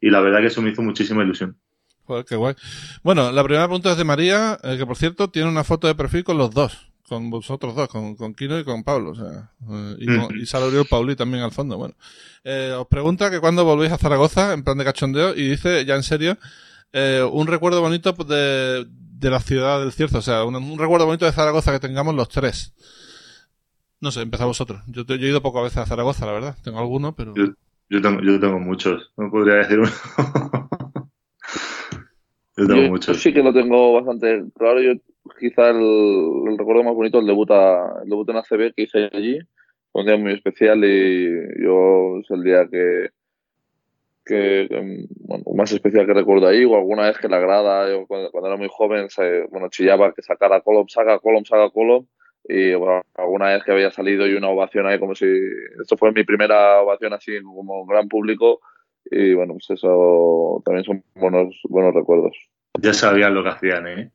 Y 0.00 0.10
la 0.10 0.20
verdad 0.20 0.40
que 0.40 0.46
eso 0.46 0.62
me 0.62 0.70
hizo 0.70 0.82
muchísima 0.82 1.22
ilusión. 1.22 1.58
Joder, 2.04 2.24
qué 2.24 2.36
guay. 2.36 2.54
Bueno, 3.02 3.30
la 3.30 3.44
primera 3.44 3.66
pregunta 3.66 3.92
es 3.92 3.96
de 3.96 4.04
María, 4.04 4.58
eh, 4.64 4.76
que 4.76 4.86
por 4.86 4.96
cierto 4.96 5.30
tiene 5.30 5.48
una 5.48 5.62
foto 5.62 5.86
de 5.86 5.94
perfil 5.94 6.24
con 6.24 6.38
los 6.38 6.50
dos, 6.50 6.90
con 7.08 7.30
vosotros 7.30 7.74
dos, 7.76 7.88
con, 7.88 8.16
con 8.16 8.34
Kino 8.34 8.58
y 8.58 8.64
con 8.64 8.82
Pablo, 8.82 9.10
o 9.10 9.14
sea, 9.14 9.52
eh, 9.70 9.96
y, 9.98 10.06
con, 10.06 10.36
y 10.36 10.44
Pauli 10.44 10.84
Pauli 10.88 11.16
también 11.16 11.44
al 11.44 11.52
fondo. 11.52 11.76
Bueno, 11.76 11.94
eh, 12.42 12.74
os 12.76 12.88
pregunta 12.88 13.30
que 13.30 13.40
cuando 13.40 13.64
volvéis 13.64 13.92
a 13.92 13.98
Zaragoza, 13.98 14.54
en 14.54 14.64
plan 14.64 14.78
de 14.78 14.84
cachondeo, 14.84 15.34
y 15.36 15.50
dice, 15.50 15.84
ya 15.84 15.94
en 15.94 16.02
serio, 16.02 16.36
un 17.30 17.46
recuerdo 17.46 17.80
bonito 17.80 18.12
de, 18.12 18.86
de 18.88 19.30
la 19.30 19.38
ciudad 19.38 19.80
del 19.80 19.92
cierto, 19.92 20.18
o 20.18 20.22
sea, 20.22 20.44
un 20.44 20.78
recuerdo 20.78 21.06
bonito 21.06 21.26
de 21.26 21.32
Zaragoza 21.32 21.70
que 21.70 21.78
tengamos 21.78 22.14
los 22.16 22.28
tres. 22.28 22.72
No 24.00 24.10
sé, 24.10 24.22
empezá 24.22 24.46
vosotros. 24.46 24.80
Yo, 24.86 25.02
he 25.08 25.16
ido 25.16 25.42
poco 25.42 25.58
a 25.58 25.64
veces 25.64 25.78
a 25.78 25.86
Zaragoza, 25.86 26.24
la 26.26 26.32
verdad. 26.32 26.56
Tengo 26.64 26.78
alguno, 26.78 27.14
pero... 27.14 27.34
Yo, 27.34 27.44
yo, 27.88 28.00
tengo, 28.00 28.22
yo 28.22 28.40
tengo 28.40 28.58
muchos. 28.58 29.12
No 29.16 29.30
podría 29.30 29.56
decir 29.56 29.78
uno. 29.78 29.90
yo 32.56 32.66
tengo 32.66 32.88
muchos. 32.88 33.16
Yo 33.16 33.22
sí 33.22 33.34
que 33.34 33.42
lo 33.42 33.52
tengo 33.52 33.92
bastante 33.92 34.44
claro. 34.56 34.80
Yo 34.80 34.92
quizá 35.38 35.70
el, 35.70 36.56
recuerdo 36.56 36.82
más 36.82 36.94
bonito 36.94 37.18
el 37.18 37.26
debut, 37.26 37.50
a, 37.50 38.00
el 38.02 38.08
debut 38.08 38.28
en 38.30 38.36
ACB 38.36 38.74
que 38.74 38.82
hice 38.82 39.10
allí. 39.12 39.38
Fue 39.92 40.02
un 40.02 40.06
día 40.06 40.16
muy 40.16 40.32
especial 40.32 40.82
y 40.84 41.62
yo 41.62 42.18
es 42.20 42.30
el 42.30 42.42
día 42.42 42.66
que, 42.70 43.10
que 44.24 44.68
bueno, 45.18 45.44
más 45.54 45.72
especial 45.72 46.06
que 46.06 46.14
recuerdo 46.14 46.46
ahí, 46.46 46.64
o 46.64 46.76
alguna 46.76 47.06
vez 47.06 47.18
que 47.18 47.28
la 47.28 47.40
grada, 47.40 47.90
yo 47.90 48.06
cuando, 48.06 48.30
era 48.46 48.56
muy 48.56 48.68
joven, 48.70 49.10
se, 49.10 49.46
bueno, 49.50 49.68
chillaba 49.68 50.12
que 50.12 50.22
sacara 50.22 50.60
Colom, 50.60 50.86
saca 50.88 51.18
Colom, 51.18 51.44
saca 51.44 51.68
Colom, 51.70 52.06
y 52.50 52.74
bueno, 52.74 53.02
alguna 53.14 53.46
vez 53.46 53.62
que 53.62 53.70
había 53.70 53.92
salido 53.92 54.26
y 54.26 54.34
una 54.34 54.48
ovación 54.48 54.86
ahí 54.86 54.98
como 54.98 55.14
si 55.14 55.26
esto 55.80 55.96
fue 55.96 56.10
mi 56.10 56.24
primera 56.24 56.80
ovación 56.80 57.12
así 57.12 57.40
como 57.42 57.86
gran 57.86 58.08
público 58.08 58.60
y 59.04 59.34
bueno 59.34 59.54
pues 59.54 59.70
eso 59.70 60.60
también 60.64 60.84
son 60.84 61.04
buenos 61.14 61.60
buenos 61.68 61.94
recuerdos. 61.94 62.36
Ya 62.80 62.92
sabían 62.92 63.34
lo 63.34 63.44
que 63.44 63.50
hacían 63.50 63.86
eh 63.86 64.10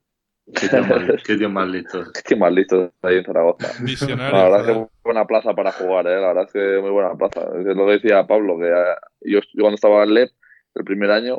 qué 0.54 0.68
tío 0.68 1.50
más, 1.50 1.68
listo 1.70 2.04
qué 2.14 2.22
tío 2.22 2.38
más 2.38 2.52
listo 2.52 2.92
ahí 3.02 3.18
en 3.18 3.26
Zaragoza. 3.26 3.74
La 4.16 4.44
verdad 4.44 4.60
es 4.62 4.68
que 4.68 4.74
muy 4.74 4.88
buena 5.04 5.26
plaza 5.26 5.54
para 5.54 5.72
jugar 5.72 6.06
eh 6.08 6.20
la 6.20 6.28
verdad 6.28 6.44
es 6.44 6.52
que 6.52 6.82
muy 6.82 6.92
buena 6.92 7.16
plaza. 7.16 7.42
Es 7.58 7.66
lo 7.76 7.86
que 7.86 7.94
decía 7.94 8.28
Pablo 8.28 8.60
que 8.60 8.68
eh, 8.68 9.32
yo, 9.32 9.40
cuando 9.60 9.76
estaba 9.76 10.04
en 10.04 10.14
LEP 10.14 10.32
el 10.76 10.84
primer 10.84 11.12
año 11.12 11.38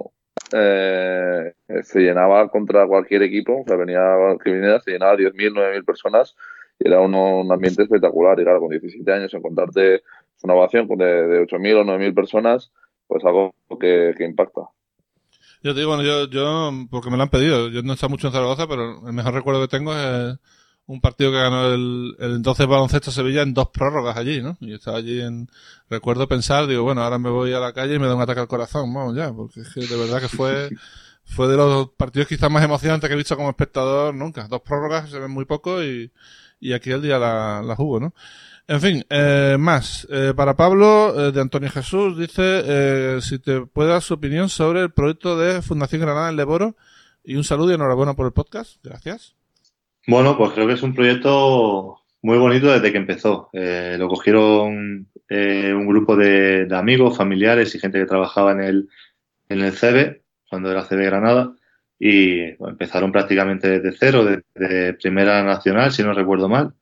eh, 0.53 1.53
se 1.83 2.01
llenaba 2.01 2.49
contra 2.49 2.87
cualquier 2.87 3.23
equipo, 3.23 3.63
o 3.63 3.65
sea, 3.67 3.77
venía 3.77 4.01
que 4.43 4.53
viniera, 4.53 4.81
se 4.81 4.93
llenaba 4.93 5.17
10.000, 5.17 5.53
9.000 5.53 5.85
personas 5.85 6.37
era 6.79 7.01
un 7.01 7.51
ambiente 7.51 7.83
espectacular. 7.83 8.39
Y 8.41 8.45
claro, 8.45 8.61
con 8.61 8.71
17 8.71 9.13
años 9.13 9.35
encontrarte 9.35 10.03
una 10.43 10.55
ovación 10.55 10.87
de, 10.89 11.05
de 11.05 11.47
8.000 11.47 11.81
o 11.81 11.85
9.000 11.85 12.15
personas, 12.15 12.73
pues 13.07 13.25
algo 13.25 13.55
que, 13.81 14.15
impacta. 14.21 14.63
Yo 15.63 15.75
te 15.75 15.81
digo, 15.81 15.97
bueno, 15.97 16.05
yo, 16.05 16.29
yo, 16.29 16.71
porque 16.91 17.11
me 17.11 17.17
lo 17.17 17.25
han 17.25 17.31
pedido, 17.31 17.69
yo 17.69 17.83
no 17.83 17.93
he 17.93 17.95
estado 17.95 18.11
mucho 18.11 18.29
en 18.29 18.33
Zaragoza, 18.33 18.69
pero 18.69 19.07
el 19.07 19.13
mejor 19.13 19.35
recuerdo 19.35 19.61
que 19.63 19.69
tengo 19.69 19.93
es 19.97 20.39
un 20.87 21.01
partido 21.01 21.33
que 21.33 21.39
ganó 21.39 21.73
el, 21.73 22.15
el 22.21 22.37
entonces 22.37 22.67
baloncesto 22.67 23.11
Sevilla 23.11 23.43
en 23.43 23.55
dos 23.55 23.71
prórrogas 23.71 24.17
allí, 24.17 24.41
¿no? 24.41 24.57
Y 24.61 24.75
estaba 24.75 24.99
allí 24.99 25.21
en, 25.21 25.49
recuerdo 25.91 26.29
pensar, 26.29 26.69
digo, 26.69 26.85
bueno, 26.85 27.03
ahora 27.03 27.19
me 27.19 27.31
voy 27.31 27.53
a 27.53 27.59
la 27.59 27.73
calle 27.73 27.95
y 27.95 27.99
me 27.99 28.07
da 28.07 28.15
un 28.15 28.23
ataque 28.23 28.41
al 28.41 28.49
corazón, 28.49 28.93
vamos 28.95 29.17
ya, 29.17 29.33
porque 29.33 29.61
es 29.63 29.75
que 29.75 29.81
de 29.81 29.97
verdad 29.97 30.21
que 30.21 30.29
fue, 30.29 30.69
fue 31.25 31.49
de 31.49 31.57
los 31.57 31.91
partidos 31.91 32.29
quizás 32.29 32.51
más 32.51 32.63
emocionantes 32.63 33.09
que 33.09 33.15
he 33.15 33.19
visto 33.19 33.37
como 33.37 33.51
espectador 33.51 34.15
nunca. 34.15 34.47
Dos 34.47 34.61
prórrogas 34.61 35.11
se 35.11 35.19
ven 35.19 35.33
muy 35.33 35.47
poco 35.47 35.83
y, 35.83 36.13
y 36.61 36.73
aquí 36.73 36.91
el 36.91 37.03
día 37.03 37.19
la, 37.19 37.75
hubo, 37.79 38.01
¿no? 38.01 38.15
En 38.69 38.81
fin, 38.81 39.05
eh, 39.11 39.57
más. 39.59 40.09
Eh, 40.11 40.33
para 40.35 40.57
Pablo, 40.57 41.29
eh, 41.29 41.33
de 41.33 41.41
Antonio 41.41 41.71
Jesús, 41.71 42.19
dice 42.19 42.63
eh, 42.65 43.19
si 43.21 43.39
te 43.39 43.61
puede 43.61 43.91
dar 43.91 44.03
su 44.03 44.15
opinión 44.15 44.49
sobre 44.49 44.83
el 44.83 44.91
proyecto 44.91 45.39
de 45.39 45.63
Fundación 45.63 46.01
Granada 46.01 46.31
en 46.31 46.37
Leboro. 46.37 46.75
Y 47.23 47.37
un 47.37 47.45
saludo 47.45 47.71
y 47.71 47.75
enhorabuena 47.75 48.15
por 48.15 48.27
el 48.27 48.33
podcast. 48.33 48.79
Gracias. 48.83 49.37
Bueno, 50.07 50.37
pues 50.37 50.53
creo 50.53 50.67
que 50.67 50.75
es 50.75 50.83
un 50.83 50.95
proyecto 50.95 52.01
muy 52.23 52.39
bonito 52.39 52.73
desde 52.73 52.93
que 52.93 52.99
empezó. 52.99 53.51
Lo 53.53 54.09
cogieron 54.09 55.09
un 55.29 55.87
grupo 55.87 56.17
de, 56.17 56.69
amigos, 56.71 57.17
familiares 57.17 57.75
y 57.75 57.81
gente 57.81 57.99
que 57.99 58.07
trabajaba 58.07 58.53
en 58.53 58.61
el, 58.61 58.89
en 59.49 59.61
el 59.61 60.23
cuando 60.49 60.71
era 60.71 60.85
CB 60.85 61.05
Granada, 61.05 61.53
y 61.99 62.41
empezaron 62.65 63.13
prácticamente 63.13 63.81
desde 63.81 63.97
cero, 63.99 64.25
desde 64.55 64.95
Primera 64.95 65.43
Nacional, 65.43 65.93
si 65.93 66.03
no 66.03 66.13
recuerdo 66.13 66.49
mal, 66.49 66.75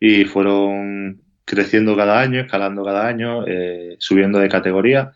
y 0.00 0.24
fueron 0.24 1.22
creciendo 1.44 1.96
cada 1.96 2.20
año, 2.20 2.40
escalando 2.40 2.84
cada 2.84 3.06
año, 3.06 3.46
eh, 3.46 3.96
subiendo 3.98 4.38
de 4.38 4.48
categoría. 4.48 5.12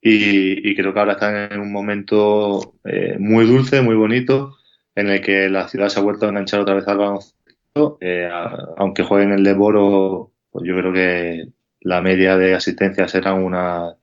Y, 0.00 0.74
creo 0.76 0.92
que 0.92 1.00
ahora 1.00 1.12
están 1.14 1.52
en 1.52 1.60
un 1.60 1.72
momento 1.72 2.74
eh, 2.84 3.16
muy 3.18 3.46
dulce, 3.46 3.80
muy 3.80 3.94
bonito, 3.96 4.58
en 4.94 5.08
el 5.08 5.22
que 5.22 5.48
la 5.48 5.66
ciudad 5.68 5.88
se 5.88 5.98
ha 5.98 6.02
vuelto 6.02 6.26
a 6.26 6.28
enganchar 6.28 6.60
otra 6.60 6.74
vez 6.74 6.86
al 6.88 6.98
baloncesto. 6.98 7.98
Eh, 8.00 8.28
aunque 8.76 9.02
jueguen 9.02 9.32
el 9.32 9.42
Leboro, 9.42 10.32
pues 10.50 10.66
yo 10.66 10.76
creo 10.76 10.92
que 10.92 11.46
la 11.80 12.02
media 12.02 12.36
de 12.36 12.54
asistencia 12.54 13.08
será 13.08 13.32
unas 13.32 13.94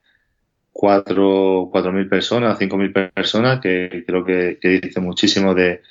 cuatro 0.71 1.91
mil 1.91 2.07
personas, 2.07 2.57
cinco 2.57 2.77
mil 2.77 2.91
personas, 2.91 3.59
que 3.59 4.03
creo 4.05 4.23
que, 4.25 4.57
dice 4.61 4.99
muchísimo 4.99 5.53
de, 5.53 5.81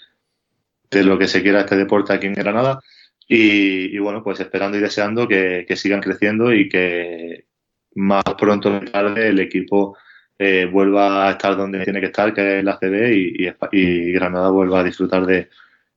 de 0.90 1.04
lo 1.04 1.18
que 1.18 1.28
se 1.28 1.42
quiera 1.42 1.60
este 1.60 1.76
deporte 1.76 2.12
aquí 2.12 2.26
en 2.26 2.34
Granada. 2.34 2.80
Y, 3.28 3.96
bueno, 3.98 4.24
pues 4.24 4.40
esperando 4.40 4.76
y 4.76 4.80
deseando 4.80 5.28
que, 5.28 5.64
sigan 5.76 6.00
creciendo 6.00 6.52
y 6.52 6.68
que, 6.68 7.46
más 7.94 8.24
pronto 8.38 8.76
o 8.76 8.80
tarde 8.80 9.28
el 9.28 9.40
equipo 9.40 9.96
eh, 10.38 10.66
vuelva 10.66 11.28
a 11.28 11.32
estar 11.32 11.56
donde 11.56 11.84
tiene 11.84 12.00
que 12.00 12.06
estar, 12.06 12.34
que 12.34 12.58
es 12.58 12.64
la 12.64 12.78
CB, 12.78 13.12
y, 13.12 13.48
y, 13.72 14.12
Granada 14.12 14.50
vuelva 14.50 14.80
a 14.80 14.84
disfrutar 14.84 15.26
de, 15.26 15.48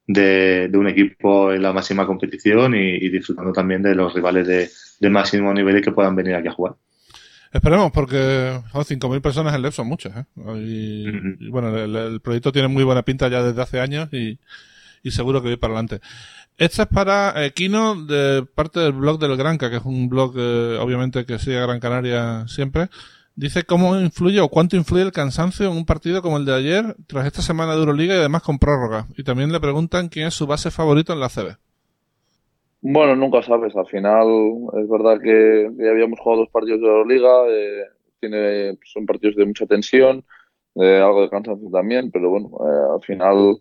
de, 0.05 0.69
un 0.77 0.87
equipo 0.87 1.51
en 1.53 1.63
la 1.63 1.73
máxima 1.73 2.05
competición 2.05 2.75
y, 2.75 2.95
y 2.97 3.09
disfrutando 3.09 3.51
también 3.51 3.81
de 3.81 3.95
los 3.95 4.13
rivales 4.13 4.47
de, 4.47 4.69
de, 4.99 5.09
máximo 5.09 5.53
nivel 5.53 5.81
que 5.81 5.91
puedan 5.91 6.15
venir 6.15 6.35
aquí 6.35 6.49
a 6.49 6.53
jugar. 6.53 6.75
Esperemos, 7.53 7.91
porque 7.91 8.59
oh, 8.73 8.83
5.000 8.83 9.21
personas 9.21 9.53
en 9.53 9.61
LEP 9.61 9.73
son 9.73 9.87
muchas. 9.87 10.17
¿eh? 10.17 10.25
Y, 10.35 11.07
uh 11.07 11.11
-huh. 11.11 11.37
y 11.39 11.49
bueno, 11.49 11.77
el, 11.77 11.95
el, 11.95 12.19
proyecto 12.19 12.51
tiene 12.51 12.67
muy 12.67 12.83
buena 12.83 13.03
pinta 13.03 13.27
ya 13.27 13.43
desde 13.43 13.61
hace 13.61 13.79
años 13.79 14.09
y, 14.11 14.39
y 15.03 15.11
seguro 15.11 15.43
que 15.43 15.51
va 15.51 15.57
para 15.57 15.73
adelante. 15.73 16.01
Esta 16.57 16.83
es 16.83 16.87
para 16.87 17.45
eh, 17.45 17.51
Kino 17.53 17.95
de 18.05 18.43
parte 18.55 18.79
del 18.79 18.93
blog 18.93 19.19
del 19.19 19.37
Granca, 19.37 19.69
que 19.69 19.77
es 19.77 19.85
un 19.85 20.09
blog 20.09 20.33
eh, 20.37 20.77
obviamente 20.79 21.25
que 21.25 21.37
sigue 21.37 21.59
a 21.59 21.65
Gran 21.67 21.79
Canaria 21.79 22.45
siempre. 22.47 22.89
Dice 23.35 23.63
cómo 23.63 23.99
influye 23.99 24.39
o 24.39 24.49
cuánto 24.49 24.75
influye 24.75 25.03
el 25.03 25.11
cansancio 25.11 25.67
en 25.67 25.77
un 25.77 25.85
partido 25.85 26.21
como 26.21 26.37
el 26.37 26.45
de 26.45 26.55
ayer, 26.55 26.95
tras 27.07 27.25
esta 27.25 27.41
semana 27.41 27.73
de 27.73 27.79
Euroliga 27.79 28.15
y 28.15 28.19
además 28.19 28.43
con 28.43 28.59
prórroga. 28.59 29.07
Y 29.17 29.23
también 29.23 29.51
le 29.51 29.59
preguntan 29.59 30.09
quién 30.09 30.27
es 30.27 30.35
su 30.35 30.47
base 30.47 30.71
favorito 30.71 31.13
en 31.13 31.19
la 31.19 31.29
CB. 31.29 31.57
Bueno, 32.85 33.15
nunca 33.15 33.41
sabes. 33.41 33.73
Al 33.77 33.87
final 33.87 34.27
es 34.77 34.89
verdad 34.89 35.17
que 35.21 35.69
ya 35.77 35.91
habíamos 35.91 36.19
jugado 36.19 36.41
dos 36.41 36.49
partidos 36.49 36.81
de 36.81 36.87
Euroliga. 36.87 37.47
Eh, 37.47 37.83
tiene, 38.19 38.77
son 38.83 39.05
partidos 39.05 39.37
de 39.37 39.45
mucha 39.45 39.65
tensión, 39.65 40.25
de 40.75 40.97
algo 40.97 41.21
de 41.21 41.29
cansancio 41.29 41.69
también, 41.69 42.11
pero 42.11 42.29
bueno, 42.29 42.49
eh, 42.59 42.93
al 42.95 43.01
final 43.01 43.57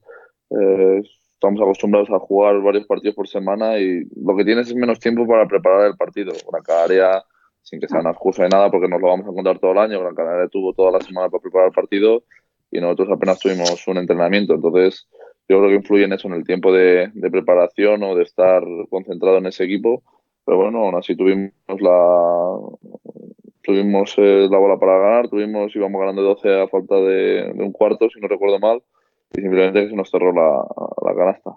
eh, 0.50 1.02
estamos 1.34 1.60
acostumbrados 1.60 2.10
a 2.10 2.18
jugar 2.18 2.60
varios 2.62 2.84
partidos 2.86 3.14
por 3.14 3.28
semana 3.28 3.78
y 3.78 4.02
lo 4.16 4.36
que 4.36 4.44
tienes 4.44 4.68
es 4.68 4.74
menos 4.74 4.98
tiempo 4.98 5.24
para 5.24 5.46
preparar 5.46 5.86
el 5.86 5.96
partido. 5.96 6.32
Gran 6.50 6.64
Canaria, 6.64 7.24
sin 7.62 7.78
que 7.78 7.86
sea 7.86 8.00
una 8.00 8.10
excusa 8.10 8.42
de 8.42 8.48
nada, 8.48 8.72
porque 8.72 8.88
nos 8.88 9.00
lo 9.00 9.06
vamos 9.06 9.26
a 9.26 9.30
encontrar 9.30 9.60
todo 9.60 9.70
el 9.70 9.78
año, 9.78 10.00
Gran 10.00 10.16
Canaria 10.16 10.48
tuvo 10.48 10.72
toda 10.72 10.90
la 10.90 11.00
semana 11.00 11.28
para 11.28 11.40
preparar 11.40 11.68
el 11.68 11.74
partido 11.74 12.24
y 12.72 12.80
nosotros 12.80 13.08
apenas 13.12 13.38
tuvimos 13.38 13.86
un 13.86 13.98
entrenamiento. 13.98 14.54
Entonces, 14.54 15.06
yo 15.49 15.59
creo 15.59 15.68
que 15.68 15.76
influye 15.76 16.05
en 16.05 16.12
eso, 16.12 16.28
en 16.28 16.34
el 16.34 16.45
tiempo 16.45 16.72
de, 16.72 17.11
preparación 17.30 18.03
o 18.03 18.14
de 18.14 18.22
estar 18.22 18.62
concentrado 18.90 19.38
en 19.38 19.47
ese 19.47 19.64
equipo. 19.64 20.03
Pero 20.45 20.59
bueno, 20.59 20.78
aún 20.84 20.95
así 20.97 21.16
tuvimos 21.16 21.53
la 21.80 22.59
tuvimos 23.62 24.14
eh, 24.18 24.49
la 24.51 24.59
bola 24.59 24.76
para 24.76 24.99
ganar, 24.99 25.28
tuvimos 25.28 25.74
íbamos 25.76 26.01
ganando 26.01 26.22
12 26.22 26.62
a 26.62 26.68
falta 26.68 26.97
de, 26.97 27.53
un 27.55 27.70
cuarto, 27.70 28.09
si 28.11 28.20
no 28.20 28.26
recuerdo 28.26 28.59
mal 28.59 28.82
y 29.34 29.40
simplemente 29.40 29.88
se 29.88 29.95
nos 29.95 30.11
cerró 30.11 30.32
la, 30.32 31.14
canasta. 31.14 31.51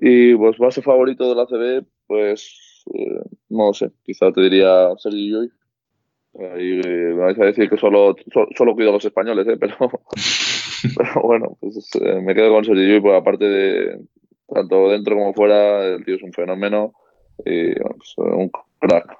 Y 0.00 0.34
pues 0.34 0.58
base 0.58 0.82
favorito 0.82 1.28
de 1.28 1.34
la 1.34 1.46
CB, 1.46 1.86
pues 2.06 2.84
eh, 2.94 3.22
no 3.48 3.72
sé, 3.72 3.90
quizá 4.04 4.32
te 4.32 4.40
diría 4.42 4.90
Sergi 4.98 5.30
Llull. 5.30 5.52
Y 6.34 6.80
eh, 6.86 7.14
me 7.14 7.14
vais 7.14 7.38
a 7.38 7.46
decir 7.46 7.68
que 7.68 7.76
solo, 7.78 8.14
solo, 8.32 8.48
solo 8.56 8.74
cuido 8.74 8.90
a 8.90 8.92
los 8.92 9.04
españoles, 9.04 9.46
¿eh? 9.48 9.56
pero, 9.58 9.76
pero 10.96 11.10
bueno, 11.22 11.56
pues 11.60 11.90
eh, 12.00 12.20
me 12.20 12.34
quedo 12.34 12.52
con 12.52 12.64
Sergi 12.64 12.86
Llull, 12.86 13.02
porque 13.02 13.16
aparte 13.16 13.44
de 13.44 14.00
tanto 14.46 14.88
dentro 14.88 15.16
como 15.16 15.34
fuera, 15.34 15.84
el 15.84 16.04
tío 16.04 16.16
es 16.16 16.22
un 16.22 16.32
fenómeno 16.32 16.94
y 17.44 17.78
bueno, 17.78 17.96
pues, 17.96 18.14
un 18.16 18.50
crack. 18.78 19.18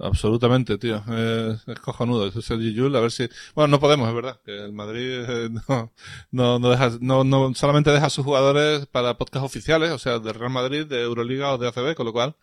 Absolutamente, 0.00 0.78
tío. 0.78 1.02
Eh, 1.10 1.56
es 1.66 1.80
cojonudo. 1.80 2.28
Eso 2.28 2.38
es 2.38 2.50
el 2.50 2.60
Gijul. 2.60 2.94
A 2.94 3.00
ver 3.00 3.10
si. 3.10 3.28
Bueno, 3.54 3.68
no 3.68 3.80
podemos, 3.80 4.08
es 4.08 4.14
verdad. 4.14 4.40
Que 4.44 4.56
el 4.56 4.72
Madrid 4.72 5.24
eh, 5.28 5.50
no, 5.68 5.92
no, 6.30 6.58
no, 6.60 6.70
deja, 6.70 6.90
no, 7.00 7.24
no 7.24 7.52
solamente 7.54 7.90
deja 7.90 8.06
a 8.06 8.10
sus 8.10 8.24
jugadores 8.24 8.86
para 8.86 9.18
podcast 9.18 9.44
oficiales, 9.44 9.90
o 9.90 9.98
sea, 9.98 10.20
de 10.20 10.32
Real 10.32 10.52
Madrid, 10.52 10.86
de 10.86 11.02
Euroliga 11.02 11.52
o 11.52 11.58
de 11.58 11.68
ACB, 11.68 11.94
con 11.96 12.06
lo 12.06 12.12
cual 12.12 12.36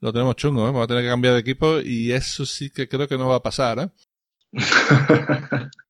lo 0.00 0.12
tenemos 0.12 0.36
chungo, 0.36 0.62
¿eh? 0.62 0.66
Vamos 0.66 0.84
a 0.84 0.86
tener 0.86 1.02
que 1.02 1.08
cambiar 1.10 1.34
de 1.34 1.40
equipo 1.40 1.80
y 1.80 2.12
eso 2.12 2.46
sí 2.46 2.70
que 2.70 2.88
creo 2.88 3.06
que 3.06 3.18
no 3.18 3.28
va 3.28 3.36
a 3.36 3.42
pasar, 3.42 3.78
¿eh? 3.78 3.88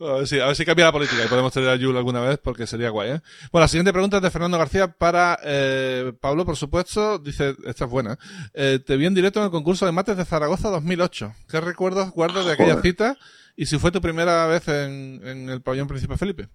A 0.00 0.12
ver, 0.14 0.26
si, 0.28 0.38
a 0.38 0.46
ver 0.46 0.54
si 0.54 0.64
cambia 0.64 0.86
la 0.86 0.92
política 0.92 1.24
y 1.24 1.28
podemos 1.28 1.52
tener 1.52 1.68
a 1.68 1.76
Yul 1.76 1.96
alguna 1.96 2.20
vez 2.20 2.38
porque 2.38 2.66
sería 2.66 2.90
guay, 2.90 3.10
¿eh? 3.10 3.20
Bueno, 3.50 3.64
la 3.64 3.68
siguiente 3.68 3.92
pregunta 3.92 4.18
es 4.18 4.22
de 4.22 4.30
Fernando 4.30 4.56
García 4.56 4.88
para 4.88 5.38
eh, 5.42 6.12
Pablo, 6.20 6.44
por 6.44 6.56
supuesto. 6.56 7.18
Dice, 7.18 7.56
esta 7.66 7.84
es 7.86 7.90
buena. 7.90 8.16
Eh, 8.54 8.78
te 8.84 8.96
vi 8.96 9.06
en 9.06 9.14
directo 9.14 9.40
en 9.40 9.46
el 9.46 9.50
concurso 9.50 9.86
de 9.86 9.92
mates 9.92 10.16
de 10.16 10.24
Zaragoza 10.24 10.68
2008. 10.70 11.34
¿Qué 11.48 11.60
recuerdos 11.60 12.12
guardas 12.12 12.46
de 12.46 12.52
aquella 12.52 12.74
Joder. 12.74 12.82
cita? 12.82 13.16
Y 13.56 13.66
si 13.66 13.78
fue 13.78 13.90
tu 13.90 14.00
primera 14.00 14.46
vez 14.46 14.68
en, 14.68 15.20
en 15.24 15.48
el 15.48 15.62
pabellón 15.62 15.88
Príncipe 15.88 16.16
Felipe. 16.16 16.48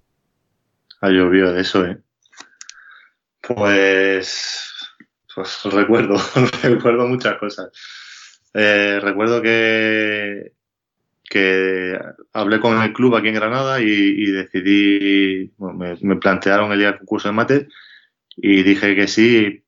Ha 1.02 1.10
llovido 1.10 1.52
de 1.52 1.62
eso, 1.62 1.86
¿eh? 1.86 1.98
Pues, 3.42 4.72
pues 5.36 5.60
recuerdo, 5.66 6.16
recuerdo 6.64 7.08
muchas 7.08 7.38
cosas. 7.38 7.70
Eh, 8.54 9.00
recuerdo 9.02 9.42
que 9.42 10.54
que 11.30 12.00
hablé 12.34 12.60
con 12.60 12.82
el 12.82 12.94
club 12.94 13.16
aquí 13.16 13.30
en 13.30 13.36
Granada 13.36 13.82
y, 13.82 14.26
decidí, 14.32 15.52
me, 15.58 16.16
plantearon 16.18 16.72
el 16.72 16.80
día 16.80 16.90
del 16.90 17.00
concurso 17.00 17.30
de 17.30 17.34
mate 17.34 17.68
y 18.36 18.64
dije 18.64 18.96
que 18.96 19.08
sí 19.08 19.64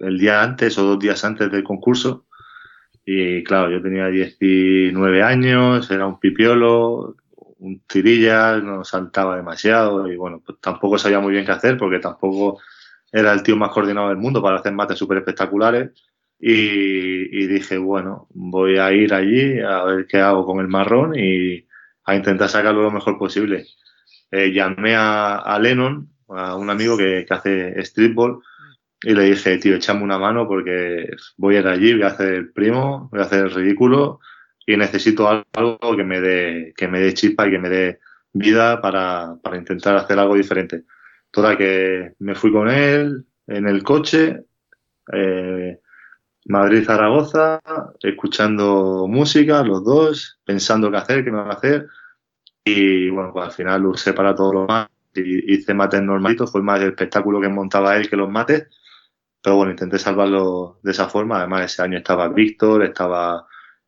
el 0.00 0.18
día 0.18 0.42
antes 0.42 0.78
o 0.78 0.84
dos 0.84 0.98
días 0.98 1.24
antes 1.24 1.50
del 1.50 1.64
concurso. 1.64 2.26
Y 3.04 3.44
claro, 3.44 3.70
yo 3.70 3.82
tenía 3.82 4.06
19 4.08 5.22
años, 5.22 5.90
era 5.90 6.06
un 6.06 6.18
pipiolo, 6.18 7.16
un 7.58 7.80
tirilla, 7.80 8.56
no 8.58 8.84
saltaba 8.84 9.36
demasiado 9.36 10.10
y 10.10 10.16
bueno, 10.16 10.42
pues 10.44 10.58
tampoco 10.60 10.98
sabía 10.98 11.20
muy 11.20 11.32
bien 11.32 11.44
qué 11.44 11.52
hacer 11.52 11.76
porque 11.76 11.98
tampoco 11.98 12.60
era 13.12 13.32
el 13.32 13.42
tío 13.42 13.56
más 13.56 13.70
coordinado 13.70 14.08
del 14.08 14.16
mundo 14.16 14.42
para 14.42 14.56
hacer 14.56 14.72
mates 14.72 14.98
súper 14.98 15.18
espectaculares 15.18 15.90
y, 16.46 17.46
dije, 17.46 17.78
bueno, 17.78 18.28
voy 18.34 18.76
a 18.76 18.92
ir 18.92 19.14
allí 19.14 19.60
a 19.60 19.82
ver 19.84 20.06
qué 20.06 20.18
hago 20.18 20.44
con 20.44 20.60
el 20.60 20.68
marrón 20.68 21.18
y 21.18 21.66
a 22.04 22.14
intentar 22.14 22.50
sacarlo 22.50 22.82
lo 22.82 22.90
mejor 22.90 23.18
posible. 23.18 23.64
Eh, 24.30 24.52
llamé 24.52 24.94
a, 24.94 25.36
a, 25.36 25.58
Lennon, 25.58 26.10
a 26.28 26.56
un 26.56 26.68
amigo 26.68 26.98
que, 26.98 27.24
que, 27.26 27.34
hace 27.34 27.82
streetball, 27.82 28.42
y 29.02 29.14
le 29.14 29.24
dije, 29.24 29.56
tío, 29.56 29.76
échame 29.76 30.02
una 30.02 30.18
mano 30.18 30.46
porque 30.46 31.08
voy 31.38 31.56
a 31.56 31.60
ir 31.60 31.66
allí, 31.66 31.94
voy 31.94 32.02
a 32.02 32.08
hacer 32.08 32.34
el 32.34 32.52
primo, 32.52 33.08
voy 33.10 33.20
a 33.20 33.24
hacer 33.24 33.46
el 33.46 33.50
ridículo 33.50 34.20
y 34.66 34.76
necesito 34.76 35.28
algo 35.28 35.96
que 35.96 36.04
me 36.04 36.20
dé, 36.20 36.74
que 36.76 36.88
me 36.88 37.00
dé 37.00 37.14
chispa 37.14 37.46
y 37.46 37.52
que 37.52 37.58
me 37.58 37.70
dé 37.70 38.00
vida 38.34 38.82
para, 38.82 39.36
para 39.42 39.56
intentar 39.56 39.96
hacer 39.96 40.18
algo 40.18 40.34
diferente. 40.34 40.82
Toda 41.30 41.56
que 41.56 42.12
me 42.18 42.34
fui 42.34 42.52
con 42.52 42.68
él 42.68 43.24
en 43.46 43.66
el 43.66 43.82
coche, 43.82 44.44
eh, 45.10 45.78
Madrid-Zaragoza, 46.46 47.60
escuchando 48.00 49.06
música, 49.08 49.62
los 49.62 49.84
dos, 49.84 50.40
pensando 50.44 50.90
qué 50.90 50.96
hacer, 50.98 51.24
qué 51.24 51.30
no 51.30 51.50
hacer. 51.50 51.88
Y 52.64 53.10
bueno, 53.10 53.32
pues 53.32 53.46
al 53.46 53.52
final 53.52 53.82
lo 53.82 53.90
usé 53.90 54.12
para 54.12 54.34
todo 54.34 54.52
lo 54.52 54.66
más. 54.66 54.88
Y 55.14 55.54
hice 55.54 55.74
mates 55.74 56.02
normalitos, 56.02 56.50
fue 56.50 56.62
más 56.62 56.80
el 56.80 56.88
espectáculo 56.88 57.40
que 57.40 57.48
montaba 57.48 57.96
él 57.96 58.08
que 58.10 58.16
los 58.16 58.30
mates. 58.30 58.68
pero 59.42 59.56
bueno, 59.56 59.72
intenté 59.72 59.98
salvarlo 59.98 60.80
de 60.82 60.92
esa 60.92 61.08
forma. 61.08 61.38
Además, 61.38 61.72
ese 61.72 61.82
año 61.82 61.98
estaba 61.98 62.28
Víctor, 62.28 62.84
estaba 62.84 63.46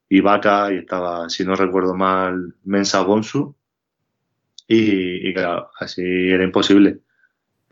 Ibaka 0.09 0.73
y 0.73 0.79
estaba, 0.79 1.29
si 1.31 1.45
no 1.45 1.57
recuerdo 1.57 1.95
mal, 1.95 2.55
Mensa 2.65 3.03
Bonsu. 3.03 3.57
Y, 4.69 5.33
claro, 5.35 5.71
así 5.79 6.03
era 6.03 6.45
imposible. 6.45 7.01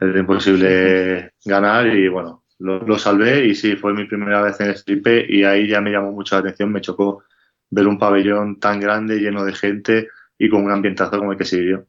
Era 0.00 0.18
imposible 0.18 1.32
ganar 1.44 1.86
y 1.88 2.08
bueno, 2.08 2.43
lo, 2.58 2.98
salvé 2.98 3.46
y 3.46 3.54
sí, 3.54 3.76
fue 3.76 3.92
mi 3.92 4.04
primera 4.04 4.42
vez 4.42 4.60
en 4.60 4.74
Stripe 4.74 5.26
y 5.28 5.44
ahí 5.44 5.68
ya 5.68 5.80
me 5.80 5.90
llamó 5.90 6.12
mucho 6.12 6.36
la 6.36 6.40
atención, 6.40 6.72
me 6.72 6.80
chocó 6.80 7.24
ver 7.70 7.86
un 7.86 7.98
pabellón 7.98 8.60
tan 8.60 8.80
grande, 8.80 9.18
lleno 9.18 9.44
de 9.44 9.52
gente 9.52 10.08
y 10.38 10.48
con 10.48 10.64
un 10.64 10.70
ambientazo 10.70 11.18
como 11.18 11.32
el 11.32 11.38
que 11.38 11.44
se 11.44 11.60
vivió. 11.60 11.86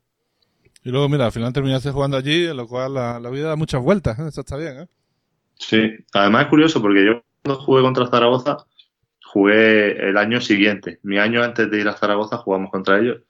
Y 0.83 0.91
luego, 0.91 1.09
mira, 1.09 1.25
al 1.25 1.31
final 1.31 1.53
terminaste 1.53 1.91
jugando 1.91 2.17
allí, 2.17 2.45
en 2.45 2.57
lo 2.57 2.67
cual 2.67 2.93
la, 2.93 3.29
vida 3.31 3.49
da 3.49 3.55
muchas 3.55 3.81
vueltas, 3.81 4.19
¿eh? 4.19 4.27
eso 4.27 4.41
está 4.41 4.57
bien, 4.57 4.81
¿eh? 4.81 4.87
Sí, 5.57 5.91
además 6.13 6.43
es 6.43 6.49
curioso 6.49 6.81
porque 6.81 7.05
yo 7.05 7.23
cuando 7.43 7.61
jugué 7.63 7.81
contra 7.81 8.07
Zaragoza, 8.07 8.57
jugué 9.23 10.09
el 10.09 10.17
año 10.17 10.41
siguiente. 10.41 10.99
Mi 11.03 11.17
año 11.17 11.43
antes 11.43 11.69
de 11.69 11.79
ir 11.79 11.87
a 11.87 11.97
Zaragoza 11.97 12.37
jugamos 12.37 12.71
contra 12.71 12.99
ellos. 12.99 13.21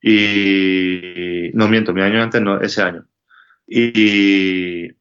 Y 0.00 1.50
no 1.54 1.68
miento, 1.68 1.92
mi 1.92 2.02
año 2.02 2.22
antes 2.22 2.42
no, 2.42 2.60
ese 2.60 2.82
año. 2.82 3.06
Y, 3.66 4.93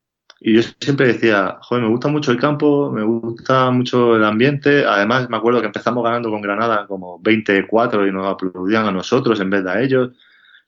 y 0.45 0.55
yo 0.55 0.61
siempre 0.81 1.07
decía, 1.07 1.57
joder, 1.61 1.85
me 1.85 1.89
gusta 1.89 2.09
mucho 2.09 2.31
el 2.31 2.39
campo, 2.39 2.91
me 2.91 3.01
gusta 3.01 3.71
mucho 3.71 4.17
el 4.17 4.25
ambiente. 4.25 4.85
Además, 4.85 5.29
me 5.29 5.37
acuerdo 5.37 5.61
que 5.61 5.67
empezamos 5.67 6.03
ganando 6.03 6.29
con 6.29 6.41
Granada 6.41 6.85
como 6.85 7.17
24 7.21 8.05
y 8.05 8.11
nos 8.11 8.27
aplaudían 8.27 8.85
a 8.85 8.91
nosotros 8.91 9.39
en 9.39 9.49
vez 9.49 9.63
de 9.63 9.71
a 9.71 9.81
ellos. 9.81 10.11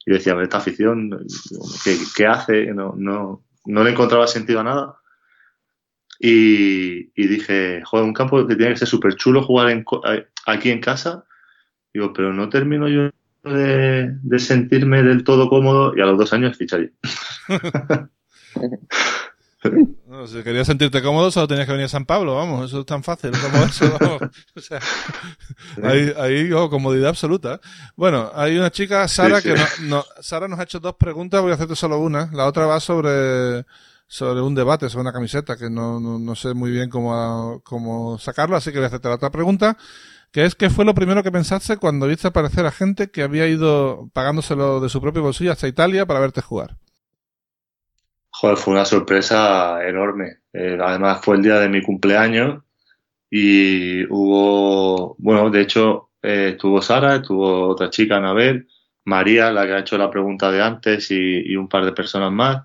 Y 0.06 0.14
decía, 0.14 0.34
esta 0.42 0.60
afición, 0.60 1.26
¿qué, 1.84 1.98
qué 2.16 2.26
hace? 2.26 2.68
No, 2.68 2.94
no, 2.96 3.44
no 3.66 3.84
le 3.84 3.92
encontraba 3.92 4.28
sentido 4.28 4.62
a 4.62 4.64
nada. 4.64 4.96
Y, 6.20 7.12
dije, 7.28 7.82
joder, 7.84 8.06
un 8.06 8.14
campo 8.14 8.48
que 8.48 8.56
tiene 8.56 8.72
que 8.72 8.80
ser 8.80 8.88
súper 8.88 9.16
chulo 9.16 9.44
jugar 9.44 9.84
aquí 10.46 10.70
en 10.70 10.80
casa. 10.80 11.26
Digo, 11.94 12.14
pero 12.14 12.32
no 12.32 12.48
termino 12.48 12.88
yo 12.88 13.10
de, 13.44 14.40
sentirme 14.40 15.04
del 15.04 15.26
todo 15.26 15.50
cómodo 15.50 15.94
y 15.98 16.02
a 16.02 16.06
los 16.06 16.18
dos 16.18 16.32
años 16.32 16.58
fiché 19.72 19.96
si 20.28 20.44
querías 20.44 20.68
sentirte 20.68 21.02
cómodo, 21.02 21.32
solo 21.32 21.48
tenías 21.48 21.66
que 21.66 21.72
venir 21.72 21.86
a 21.86 21.90
San 21.90 22.06
Pablo, 22.06 22.36
vamos, 22.36 22.66
eso 22.66 22.82
es 22.82 22.86
tan 22.86 23.04
fácil 23.04 23.32
como 23.42 23.64
eso, 23.64 23.98
O 24.56 24.62
sea, 24.62 24.80
ahí, 25.84 26.52
oh, 26.54 26.70
comodidad 26.70 27.10
absoluta. 27.10 27.60
Bueno, 27.96 28.32
hay 28.34 28.58
una 28.58 28.72
chica, 28.72 29.08
Sara, 29.08 29.42
que 29.42 29.56
no, 29.82 30.04
Sara 30.22 30.48
nos 30.48 30.60
ha 30.60 30.64
hecho 30.64 30.80
dos 30.80 30.96
preguntas, 30.96 31.42
voy 31.42 31.52
a 31.52 31.56
hacerte 31.56 31.76
solo 31.76 32.00
una. 32.00 32.30
La 32.34 32.46
otra 32.46 32.66
va 32.66 32.80
sobre 32.80 33.66
sobre 34.08 34.42
un 34.42 34.54
debate, 34.54 34.88
sobre 34.90 35.02
una 35.02 35.14
camiseta, 35.14 35.58
que 35.58 35.70
no, 35.70 36.00
no, 36.00 36.36
sé 36.36 36.54
muy 36.54 36.70
bien 36.70 36.90
cómo, 36.90 37.60
cómo 37.64 38.20
sacarlo, 38.20 38.56
así 38.56 38.72
que 38.72 38.78
voy 38.78 38.86
a 38.86 38.88
hacerte 38.88 39.10
la 39.10 39.16
otra 39.16 39.32
pregunta, 39.32 39.78
que 40.32 40.46
es 40.46 40.54
¿qué 40.54 40.70
fue 40.70 40.86
lo 40.86 40.94
primero 40.94 41.24
que 41.24 41.32
pensaste 41.32 41.78
cuando 41.78 42.08
viste 42.08 42.28
aparecer 42.28 42.68
a 42.68 42.72
gente 42.72 43.10
que 43.10 43.24
había 43.24 43.48
ido 43.48 44.10
pagándoselo 44.14 44.80
de 44.80 44.90
su 44.90 45.02
propio 45.02 45.24
bolsillo 45.24 45.52
hasta 45.52 45.68
Italia 45.68 46.06
para 46.06 46.20
verte 46.20 46.42
jugar? 46.42 46.78
Fue 48.56 48.74
una 48.74 48.86
sorpresa 48.86 49.86
enorme. 49.88 50.38
Eh, 50.54 50.78
además 50.82 51.20
fue 51.24 51.38
el 51.38 51.44
día 51.44 51.60
de 51.60 51.70
mi 51.70 51.82
cumpleaños 51.82 52.64
y 53.30 54.06
hubo, 54.06 55.16
bueno, 55.18 55.50
de 55.50 55.62
hecho 55.62 56.12
eh, 56.22 56.50
estuvo 56.54 56.82
Sara, 56.82 57.16
estuvo 57.16 57.68
otra 57.70 57.90
chica, 57.90 58.18
Anabel, 58.18 58.68
María, 59.06 59.52
la 59.52 59.66
que 59.66 59.74
ha 59.74 59.80
hecho 59.80 59.98
la 59.98 60.10
pregunta 60.10 60.52
de 60.52 60.62
antes 60.62 61.12
y 61.12 61.56
un 61.56 61.68
par 61.68 61.86
de 61.86 61.92
personas 61.92 62.32
más. 62.32 62.64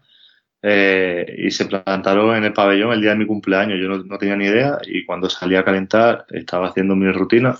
Eh, 0.63 1.37
y 1.39 1.51
se 1.51 1.65
plantaron 1.65 2.37
en 2.37 2.45
el 2.45 2.53
pabellón 2.53 2.93
el 2.93 3.01
día 3.01 3.11
de 3.11 3.17
mi 3.17 3.27
cumpleaños. 3.27 3.79
Yo 3.81 3.89
no, 3.89 4.19
tenía 4.19 4.37
ni 4.37 4.47
idea 4.47 4.79
y 4.87 5.05
cuando 5.07 5.31
salí 5.31 5.57
a 5.57 5.65
calentar 5.65 6.27
estaba 6.31 6.69
haciendo 6.69 6.95
mi 6.97 7.11
rutina 7.11 7.57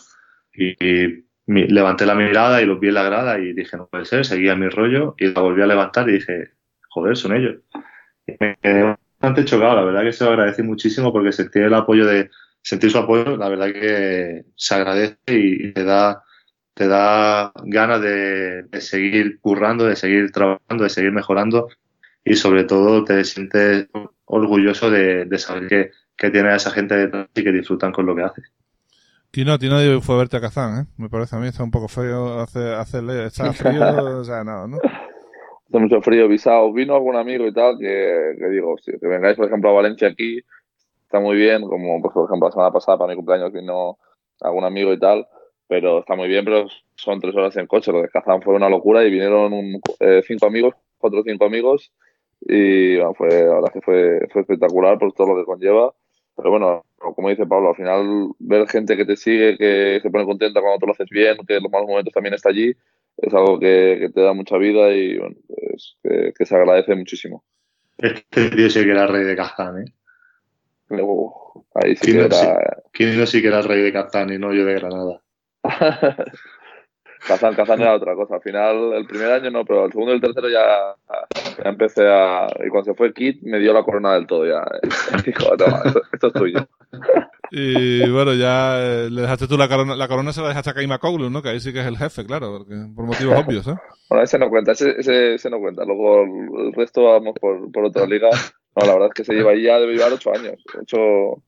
y, 0.53 1.25
levanté 1.47 2.07
la 2.07 2.15
mirada 2.15 2.63
y 2.63 2.67
los 2.67 2.79
vi 2.79 2.89
en 2.89 2.95
la 2.95 3.03
grada 3.03 3.41
y 3.41 3.53
dije, 3.53 3.77
no 3.77 3.89
puede 3.89 4.05
ser, 4.05 4.25
seguía 4.25 4.55
mi 4.55 4.69
rollo 4.69 5.17
y 5.19 5.27
la 5.33 5.41
volví 5.41 5.61
a 5.63 5.67
levantar 5.67 6.09
y 6.09 6.13
dije, 6.13 6.51
joder, 6.91 7.17
son 7.17 7.35
ellos. 7.35 7.57
Me 8.39 8.57
quedé 8.63 8.83
bastante 8.83 9.45
chocado, 9.45 9.77
la 9.77 9.85
verdad 9.85 10.03
que 10.03 10.13
se 10.13 10.25
lo 10.25 10.31
agradecí 10.31 10.63
muchísimo 10.63 11.13
porque 11.13 11.33
sentí 11.33 11.59
el 11.59 11.75
apoyo 11.75 12.07
de, 12.07 12.31
sentir 12.63 12.91
su 12.91 12.99
apoyo, 12.99 13.37
la 13.37 13.49
verdad 13.49 13.73
que 13.73 14.45
se 14.55 14.75
agradece 14.75 15.17
y 15.29 15.73
te 15.73 15.85
da 15.85 16.23
te 16.75 16.89
da 16.89 17.53
ganas 17.65 18.01
de, 18.01 18.63
de 18.63 18.81
seguir 18.81 19.39
currando, 19.41 19.85
de 19.85 19.97
seguir 19.97 20.31
trabajando, 20.31 20.85
de 20.85 20.91
seguir 20.91 21.13
mejorando 21.13 21.69
y 22.25 22.37
sobre 22.37 22.65
todo 22.65 23.05
te 23.05 23.23
sientes 23.25 23.89
orgulloso 24.25 24.91
de, 24.91 25.27
saber 25.39 25.69
que, 25.69 25.91
que 26.17 26.31
tienes 26.31 26.53
a 26.53 26.57
esa 26.57 26.71
gente 26.71 26.97
detrás 26.97 27.29
y 27.35 27.45
que 27.45 27.53
disfrutan 27.53 27.93
con 27.93 28.07
lo 28.07 28.15
que 28.15 28.23
haces. 28.23 28.45
Tino, 29.31 29.59
Tino 29.59 30.01
fue 30.01 30.15
a 30.15 30.19
verte 30.19 30.39
a 30.39 30.41
Kazán, 30.41 30.81
¿eh? 30.81 30.87
Me 30.97 31.09
parece 31.09 31.37
a 31.37 31.39
mí, 31.39 31.49
está 31.49 31.63
un 31.63 31.71
poco 31.71 31.89
frío, 31.89 32.41
hace, 32.41 32.75
hace, 32.75 33.27
está 33.27 33.53
frío, 33.53 33.81
o 34.21 34.25
sea, 34.25 34.43
no, 34.43 34.67
¿no? 34.67 34.79
Hace 35.71 35.79
mucho 35.79 36.03
frío, 36.03 36.27
visado. 36.27 36.73
Vino 36.73 36.97
algún 36.97 37.15
amigo 37.15 37.47
y 37.47 37.53
tal 37.53 37.79
que, 37.79 38.35
que 38.37 38.49
digo, 38.49 38.77
si 38.79 38.91
que 38.99 39.07
vengáis, 39.07 39.37
por 39.37 39.47
ejemplo, 39.47 39.71
a 39.71 39.75
Valencia 39.75 40.09
aquí, 40.09 40.41
está 41.05 41.21
muy 41.21 41.37
bien, 41.37 41.63
como 41.63 42.03
pues, 42.03 42.13
por 42.13 42.25
ejemplo 42.25 42.49
la 42.49 42.53
semana 42.53 42.73
pasada 42.73 42.99
para 42.99 43.11
mi 43.11 43.17
cumpleaños 43.17 43.53
vino 43.53 43.97
algún 44.41 44.65
amigo 44.65 44.93
y 44.93 44.99
tal, 44.99 45.29
pero 45.69 46.01
está 46.01 46.17
muy 46.17 46.27
bien, 46.27 46.45
pero 46.45 46.67
son 46.97 47.21
tres 47.21 47.37
horas 47.37 47.57
en 47.57 47.69
coche. 47.69 47.93
Lo 47.93 48.03
de 48.03 48.09
Kazán 48.09 48.43
fue 48.43 48.55
una 48.57 48.69
locura 48.69 49.05
y 49.05 49.11
vinieron 49.13 49.53
eh, 50.01 50.23
cinco 50.27 50.47
amigos, 50.47 50.75
cuatro 50.99 51.21
o 51.21 51.23
cinco 51.23 51.45
amigos, 51.45 51.93
y 52.41 52.97
bueno, 52.97 53.15
fue, 53.15 53.29
la 53.29 53.55
verdad 53.55 53.73
que 53.73 53.81
fue, 53.81 54.27
fue 54.33 54.41
espectacular 54.41 54.99
por 54.99 55.13
todo 55.13 55.35
lo 55.35 55.37
que 55.37 55.45
conlleva. 55.45 55.95
Pero 56.35 56.51
bueno, 56.51 56.85
como 56.97 57.29
dice 57.29 57.47
Pablo, 57.47 57.69
al 57.69 57.77
final 57.77 58.31
ver 58.41 58.67
gente 58.69 58.97
que 58.97 59.05
te 59.05 59.17
sigue, 59.17 59.57
que 59.57 60.01
se 60.03 60.11
pone 60.11 60.25
contenta 60.25 60.61
cuando 60.61 60.79
tú 60.81 60.87
lo 60.87 60.93
haces 60.93 61.09
bien, 61.11 61.37
que 61.47 61.57
en 61.57 61.63
los 61.63 61.71
malos 61.71 61.89
momentos 61.89 62.13
también 62.13 62.35
está 62.35 62.49
allí, 62.49 62.73
es 63.17 63.35
algo 63.35 63.59
que, 63.59 64.11
te 64.15 64.21
da 64.21 64.33
mucha 64.33 64.57
vida 64.57 64.93
y 64.93 65.19
bueno, 65.19 65.37
pues, 65.47 65.97
que, 66.03 66.47
se 66.47 66.57
agradece 66.57 66.95
muchísimo. 66.95 67.45
Este 67.99 68.51
tío 68.51 68.71
sí 68.71 68.83
que 68.83 68.91
era 68.91 69.07
rey 69.07 69.25
de 69.25 69.37
Kazán, 69.37 69.83
¿eh? 69.83 69.93
ahí 71.75 71.97
sí 71.97 72.13
que 72.13 72.21
era... 72.21 72.83
¿Quién 72.93 73.19
no 73.19 73.27
sí 73.27 73.43
que 73.43 73.49
era 73.49 73.63
rey 73.63 73.83
de 73.83 73.93
Kazán 73.93 74.33
y 74.33 74.39
no 74.39 74.53
yo 74.53 74.65
de 74.65 74.75
Granada? 74.75 75.23
Kazán, 77.27 77.55
Kazán 77.55 77.81
era 77.81 77.95
otra 77.95 78.15
cosa. 78.15 78.37
Al 78.37 78.43
final, 78.43 78.93
el 78.95 79.07
primer 79.07 79.31
año 79.31 79.51
no, 79.51 79.65
pero 79.65 79.87
el 79.87 79.93
segundo 79.93 80.13
y 80.13 80.17
el 80.17 80.21
tercero 80.21 80.49
ya, 80.49 80.95
empecé 81.65 82.09
a. 82.09 82.47
Y 82.65 82.69
cuando 82.69 82.93
se 82.93 82.95
fue 82.95 83.13
Kit, 83.13 83.43
me 83.43 83.59
dio 83.59 83.73
la 83.73 83.83
corona 83.83 84.15
del 84.15 84.27
todo. 84.27 84.47
Ya 84.47 84.65
dijo, 85.25 85.53
esto, 85.53 86.29
es 86.29 86.33
tuyo. 86.33 86.67
Y 87.51 88.09
bueno, 88.11 88.35
ya 88.35 88.79
eh, 88.81 89.11
le 89.11 89.23
dejaste 89.23 89.49
tú 89.49 89.59
la 89.59 89.69
corona, 89.69 89.97
la 89.97 90.09
corona 90.09 90.33
se 90.33 90.41
la 90.41 90.49
dejaste 90.49 90.71
a 90.71 90.75
Kaima 90.75 90.99
Koglu, 90.99 91.31
¿no? 91.31 91.43
Que 91.43 91.51
ahí 91.51 91.61
sí 91.61 91.73
que 91.73 91.81
es 91.81 91.87
el 91.87 91.99
jefe, 91.99 92.25
claro, 92.25 92.59
porque, 92.59 92.75
por 92.95 93.05
motivos 93.07 93.39
obvios, 93.45 93.67
¿eh? 93.67 93.75
Bueno, 94.09 94.25
ese 94.25 94.39
no 94.39 94.49
cuenta, 94.49 94.73
ese, 94.73 94.95
ese, 94.99 95.51
no 95.51 95.59
cuenta. 95.59 95.85
Luego 95.85 96.23
el 96.23 96.73
resto 96.73 97.05
vamos 97.05 97.35
por, 97.41 97.71
por 97.73 97.85
otra 97.85 98.07
liga. 98.07 98.29
No, 98.77 98.87
la 98.87 98.93
verdad 98.93 99.09
es 99.09 99.15
que 99.15 99.25
se 99.25 99.35
lleva 99.35 99.51
ahí 99.51 99.63
ya, 99.65 99.79
debe 99.79 99.95
llevar 99.95 100.13
ocho 100.13 100.31
años. 100.33 100.55
Ocho, 100.81 101.43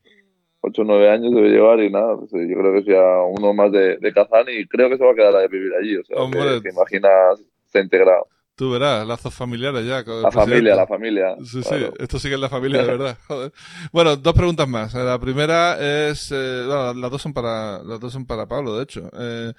8 0.63 0.83
o 0.83 0.85
9 0.85 1.11
años 1.11 1.35
debe 1.35 1.51
llevar 1.51 1.81
y 1.81 1.91
nada, 1.91 2.17
pues, 2.17 2.31
yo 2.31 2.57
creo 2.57 2.73
que 2.73 2.79
es 2.79 2.87
ya 2.87 3.03
uno 3.29 3.53
más 3.53 3.71
de, 3.73 3.99
de 3.99 4.13
Kazán 4.13 4.47
y 4.49 4.67
creo 4.67 4.89
que 4.89 4.97
se 4.97 5.05
va 5.05 5.11
a 5.11 5.15
quedar 5.15 5.37
a 5.37 5.47
vivir 5.49 5.73
allí, 5.75 5.97
o 5.97 6.05
sea, 6.05 6.17
Hombre, 6.19 6.63
que, 6.63 6.71
imaginas, 6.71 7.43
se 7.67 7.79
ha 7.79 7.83
integrado. 7.83 8.29
Tú 8.55 8.71
verás, 8.71 9.07
lazos 9.07 9.35
familiares 9.35 9.85
ya. 9.85 10.05
la 10.05 10.31
familia, 10.31 10.77
la 10.77 10.87
familia. 10.87 11.37
Sí, 11.43 11.63
sí, 11.63 11.75
esto 11.99 12.19
sigue 12.19 12.35
en 12.35 12.43
la 12.43 12.49
familia, 12.49 12.83
de 12.83 12.87
verdad. 12.97 13.19
Joder. 13.27 13.53
Bueno, 13.93 14.17
dos 14.17 14.35
preguntas 14.35 14.69
más. 14.69 14.95
La 14.95 15.19
primera 15.19 15.79
es, 15.81 16.31
eh, 16.33 16.65
las 16.69 17.11
dos 17.11 17.21
son 17.21 17.33
para, 17.33 17.83
las 17.83 17.99
dos 17.99 18.13
son 18.13 18.27
para 18.27 18.47
Pablo, 18.47 18.77
de 18.77 18.83
hecho. 18.85 19.11
Eh, 19.19 19.53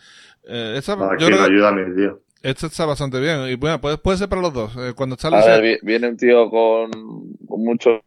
eh 0.48 0.80
yo 1.20 1.42
ayúdame, 1.44 1.86
tío. 1.96 2.22
Esto 2.44 2.68
está 2.68 2.86
bastante 2.86 3.22
bien. 3.22 3.48
Y 3.48 3.56
bueno, 3.56 3.80
puede, 3.80 3.98
puede 3.98 4.18
ser 4.18 4.28
para 4.28 4.42
los 4.42 4.54
dos. 4.54 4.76
Eh, 4.76 4.94
cuando 4.94 5.16
está 5.16 5.30
a 5.30 5.60
ver, 5.60 5.80
viene 5.82 6.10
un 6.10 6.18
tío 6.18 6.50
con, 6.50 6.92
con, 7.48 7.64
mucho, 7.64 8.02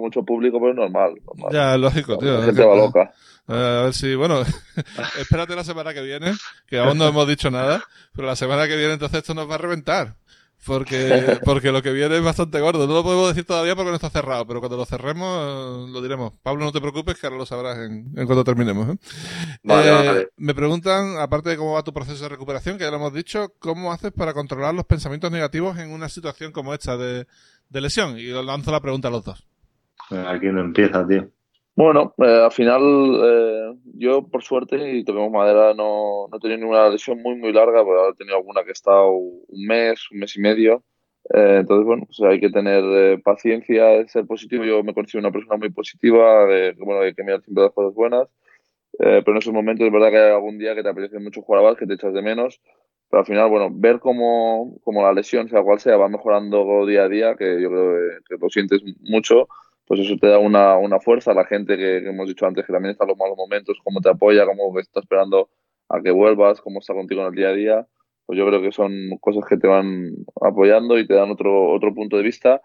mucho 0.00 0.22
público, 0.22 0.60
pero 0.60 0.72
normal. 0.72 1.14
normal. 1.26 1.52
Ya, 1.52 1.76
lógico, 1.76 2.16
tío. 2.16 2.38
La 2.38 2.46
gente 2.46 2.64
va 2.64 2.76
loca. 2.76 3.12
Eh, 3.48 3.78
a 3.80 3.82
ver 3.82 3.92
si, 3.92 4.14
bueno, 4.14 4.42
espérate 5.18 5.56
la 5.56 5.64
semana 5.64 5.92
que 5.92 6.00
viene, 6.00 6.32
que 6.68 6.78
aún 6.78 6.96
no 6.96 7.08
hemos 7.08 7.26
dicho 7.26 7.50
nada, 7.50 7.82
pero 8.14 8.28
la 8.28 8.36
semana 8.36 8.68
que 8.68 8.76
viene 8.76 8.92
entonces 8.92 9.18
esto 9.18 9.34
nos 9.34 9.50
va 9.50 9.56
a 9.56 9.58
reventar. 9.58 10.14
Porque, 10.64 11.38
porque 11.44 11.72
lo 11.72 11.82
que 11.82 11.92
viene 11.92 12.16
es 12.16 12.24
bastante 12.24 12.60
gordo. 12.60 12.86
No 12.86 12.94
lo 12.94 13.02
podemos 13.02 13.28
decir 13.28 13.44
todavía 13.44 13.74
porque 13.74 13.90
no 13.90 13.96
está 13.96 14.10
cerrado, 14.10 14.46
pero 14.46 14.60
cuando 14.60 14.76
lo 14.76 14.84
cerremos 14.84 15.90
lo 15.90 16.02
diremos. 16.02 16.32
Pablo, 16.42 16.64
no 16.64 16.72
te 16.72 16.80
preocupes, 16.80 17.18
que 17.18 17.26
ahora 17.26 17.38
lo 17.38 17.46
sabrás 17.46 17.78
en, 17.78 18.12
en 18.16 18.26
cuando 18.26 18.44
terminemos. 18.44 18.88
¿eh? 18.88 18.98
eh 19.64 20.28
me 20.36 20.54
preguntan, 20.54 21.18
aparte 21.18 21.50
de 21.50 21.56
cómo 21.56 21.74
va 21.74 21.82
tu 21.82 21.92
proceso 21.92 22.22
de 22.22 22.28
recuperación, 22.28 22.78
que 22.78 22.84
ya 22.84 22.90
lo 22.90 22.96
hemos 22.96 23.12
dicho, 23.12 23.52
¿cómo 23.58 23.92
haces 23.92 24.12
para 24.12 24.34
controlar 24.34 24.74
los 24.74 24.84
pensamientos 24.84 25.30
negativos 25.32 25.78
en 25.78 25.90
una 25.90 26.08
situación 26.08 26.52
como 26.52 26.74
esta 26.74 26.96
de, 26.96 27.26
de 27.68 27.80
lesión? 27.80 28.18
Y 28.18 28.28
lanzo 28.28 28.70
la 28.70 28.80
pregunta 28.80 29.08
a 29.08 29.10
los 29.10 29.24
dos. 29.24 29.46
Aquí 30.10 30.46
no 30.46 30.60
empieza, 30.60 31.06
tío. 31.06 31.28
Bueno, 31.74 32.14
eh, 32.18 32.42
al 32.44 32.52
final 32.52 32.82
eh, 33.24 33.74
yo 33.94 34.28
por 34.28 34.42
suerte 34.42 34.98
y 34.98 35.04
toquemos 35.04 35.30
madera 35.30 35.72
no, 35.74 36.28
no 36.30 36.36
he 36.36 36.40
tenido 36.40 36.60
ninguna 36.60 36.90
lesión 36.90 37.22
muy 37.22 37.34
muy 37.36 37.52
larga, 37.52 37.82
pero 37.84 38.10
he 38.10 38.14
tenido 38.14 38.36
alguna 38.36 38.62
que 38.62 38.70
he 38.70 38.72
estado 38.72 39.12
un 39.12 39.66
mes, 39.66 40.10
un 40.10 40.18
mes 40.18 40.36
y 40.36 40.40
medio. 40.40 40.84
Eh, 41.32 41.58
entonces, 41.60 41.86
bueno, 41.86 42.04
pues 42.06 42.20
hay 42.20 42.40
que 42.40 42.50
tener 42.50 43.22
paciencia, 43.22 44.06
ser 44.08 44.26
positivo. 44.26 44.64
Yo 44.64 44.82
me 44.82 44.92
considero 44.94 45.26
una 45.26 45.32
persona 45.32 45.56
muy 45.56 45.70
positiva, 45.70 46.46
de, 46.46 46.72
bueno, 46.78 47.00
hay 47.02 47.14
que 47.14 47.22
mirar 47.22 47.42
siempre 47.42 47.64
las 47.64 47.72
cosas 47.72 47.94
buenas. 47.94 48.28
Pero 48.98 49.32
en 49.32 49.36
esos 49.38 49.54
momentos 49.54 49.86
es 49.86 49.92
verdad 49.92 50.10
que 50.10 50.18
hay 50.18 50.30
algún 50.32 50.58
día 50.58 50.74
que 50.74 50.82
te 50.82 50.88
apetece 50.90 51.18
mucho 51.18 51.42
jugar 51.42 51.64
a 51.64 51.76
que 51.76 51.86
te 51.86 51.94
echas 51.94 52.12
de 52.12 52.22
menos. 52.22 52.60
Pero 53.12 53.20
al 53.20 53.26
final, 53.26 53.50
bueno, 53.50 53.68
ver 53.70 53.98
cómo, 54.00 54.78
cómo 54.84 55.02
la 55.02 55.12
lesión, 55.12 55.48
sea 55.48 55.62
cual 55.62 55.80
sea, 55.80 55.96
va 55.96 56.08
mejorando 56.08 56.86
día 56.86 57.04
a 57.04 57.08
día, 57.08 57.36
que 57.36 57.60
yo 57.60 57.68
creo 57.70 58.20
que, 58.28 58.36
lo 58.40 58.48
sientes 58.48 58.82
mucho, 59.00 59.48
pues 59.86 60.00
eso 60.00 60.16
te 60.20 60.28
da 60.28 60.38
una, 60.38 60.76
una 60.78 61.00
fuerza. 61.00 61.34
La 61.34 61.44
gente 61.44 61.76
que, 61.76 61.98
hemos 61.98 62.28
dicho 62.28 62.46
antes, 62.46 62.66
que 62.66 62.72
también 62.72 62.92
está 62.92 63.04
en 63.04 63.08
los 63.08 63.18
malos 63.18 63.36
momentos, 63.36 63.78
cómo 63.84 64.00
te 64.00 64.10
apoya, 64.10 64.46
cómo 64.46 64.78
está 64.78 65.00
esperando 65.00 65.50
a 65.88 66.00
que 66.00 66.10
vuelvas, 66.10 66.60
cómo 66.60 66.80
está 66.80 66.94
contigo 66.94 67.22
en 67.22 67.28
el 67.28 67.34
día 67.34 67.48
a 67.48 67.52
día 67.52 67.88
pues 68.26 68.38
yo 68.38 68.46
creo 68.46 68.62
que 68.62 68.72
son 68.72 68.92
cosas 69.20 69.44
que 69.48 69.56
te 69.56 69.66
van 69.66 70.10
apoyando 70.40 70.98
y 70.98 71.06
te 71.06 71.14
dan 71.14 71.30
otro, 71.30 71.70
otro 71.70 71.92
punto 71.94 72.16
de 72.16 72.22
vista. 72.22 72.60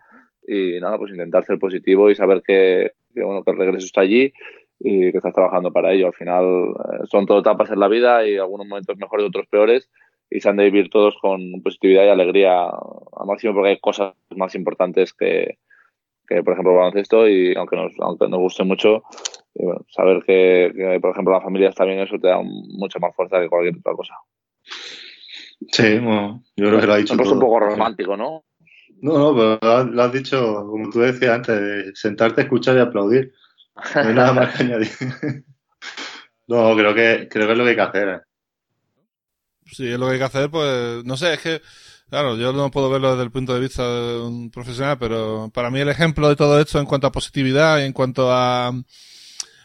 Y 0.48 0.80
nada, 0.80 0.98
pues 0.98 1.12
intentar 1.12 1.44
ser 1.46 1.60
positivo 1.60 2.10
y 2.10 2.16
saber 2.16 2.42
que, 2.42 2.92
bueno, 3.14 3.44
que 3.44 3.52
el 3.52 3.58
regreso 3.58 3.86
está 3.86 4.02
allí 4.02 4.32
y 4.80 5.12
que 5.12 5.18
estás 5.18 5.34
trabajando 5.34 5.74
para 5.74 5.92
ello. 5.92 6.08
Al 6.08 6.14
final 6.14 6.46
eh, 6.46 7.06
son 7.12 7.26
todo 7.26 7.40
etapas 7.40 7.70
en 7.72 7.80
la 7.80 7.90
vida 7.90 8.26
y 8.26 8.38
algunos 8.38 8.68
momentos 8.68 8.98
mejores 8.98 9.26
otros 9.26 9.48
peores 9.48 9.90
y 10.30 10.40
se 10.40 10.50
han 10.50 10.58
de 10.58 10.66
vivir 10.66 10.90
todos 10.90 11.18
con 11.22 11.62
positividad 11.64 12.06
y 12.06 12.10
alegría 12.10 12.64
al 12.66 13.28
máximo 13.28 13.54
porque 13.54 13.72
hay 13.72 13.80
cosas 13.80 14.14
más 14.36 14.56
importantes 14.56 15.14
que, 15.14 15.58
que 16.28 16.44
por 16.44 16.54
ejemplo 16.54 16.74
el 16.74 16.78
baloncesto 16.78 17.28
y 17.28 17.56
aunque 17.56 17.76
nos, 17.76 17.94
aunque 18.00 18.28
nos 18.28 18.40
guste 18.40 18.64
mucho 18.64 19.04
y 19.56 19.66
bueno, 19.66 19.86
saber 19.90 20.24
que, 20.24 20.74
que, 20.76 21.00
por 21.00 21.12
ejemplo 21.12 21.34
la 21.34 21.42
familia 21.42 21.70
está 21.70 21.86
bien 21.86 22.00
eso 22.00 22.20
te 22.20 22.28
da 22.28 22.40
mucha 22.42 23.00
más 23.00 23.16
fuerza 23.16 23.40
que 23.40 23.50
cualquier 23.50 23.78
otra 23.78 23.94
cosa. 23.94 24.14
Sí, 25.72 25.98
bueno, 26.00 26.44
yo 26.56 26.68
creo 26.68 26.80
que 26.80 26.88
lo 26.88 26.94
ha 26.94 26.98
dicho. 26.98 27.18
todo. 27.18 27.34
un 27.34 27.40
poco 27.40 27.60
romántico, 27.60 28.16
¿no? 28.16 28.44
No, 29.02 29.18
no, 29.18 29.60
pero 29.60 29.84
lo 29.86 30.04
has 30.04 30.12
dicho, 30.12 30.66
como 30.68 30.90
tú 30.90 31.00
decías 31.00 31.36
antes, 31.36 32.00
sentarte, 32.00 32.42
escuchar 32.42 32.78
y 32.78 32.80
aplaudir. 32.80 33.34
No 33.96 34.02
hay 34.02 34.14
nada 34.14 34.34
más 34.34 34.56
que 34.56 34.64
añadir. 34.64 34.90
No, 36.48 36.76
creo 36.76 36.96
que, 36.96 37.28
creo 37.30 37.46
que 37.46 37.52
es 37.52 37.58
lo 37.58 37.64
que 37.64 37.70
hay 37.72 37.76
que 37.76 37.82
hacer. 37.82 38.08
¿eh? 38.10 38.22
Sí, 39.72 39.88
es 39.88 40.00
lo 40.00 40.08
que 40.08 40.14
hay 40.14 40.20
que 40.20 40.26
hacer, 40.26 40.50
pues, 40.50 41.04
no 41.06 41.18
sé, 41.18 41.34
es 41.34 41.40
que, 41.40 41.62
claro, 42.10 42.38
yo 42.38 42.54
no 42.54 42.72
puedo 42.72 42.90
verlo 42.90 43.12
desde 43.12 43.24
el 43.24 43.32
punto 43.32 43.54
de 43.54 43.60
vista 43.60 43.84
de 43.84 44.20
un 44.20 44.50
profesional, 44.50 44.98
pero 45.00 45.52
para 45.54 45.70
mí 45.70 45.80
el 45.80 45.90
ejemplo 45.90 46.30
de 46.30 46.36
todo 46.36 46.60
esto 46.60 46.80
en 46.80 46.86
cuanto 46.86 47.08
a 47.08 47.12
positividad 47.12 47.80
y 47.80 47.84
en 47.84 47.94
cuanto 47.94 48.32
a, 48.32 48.72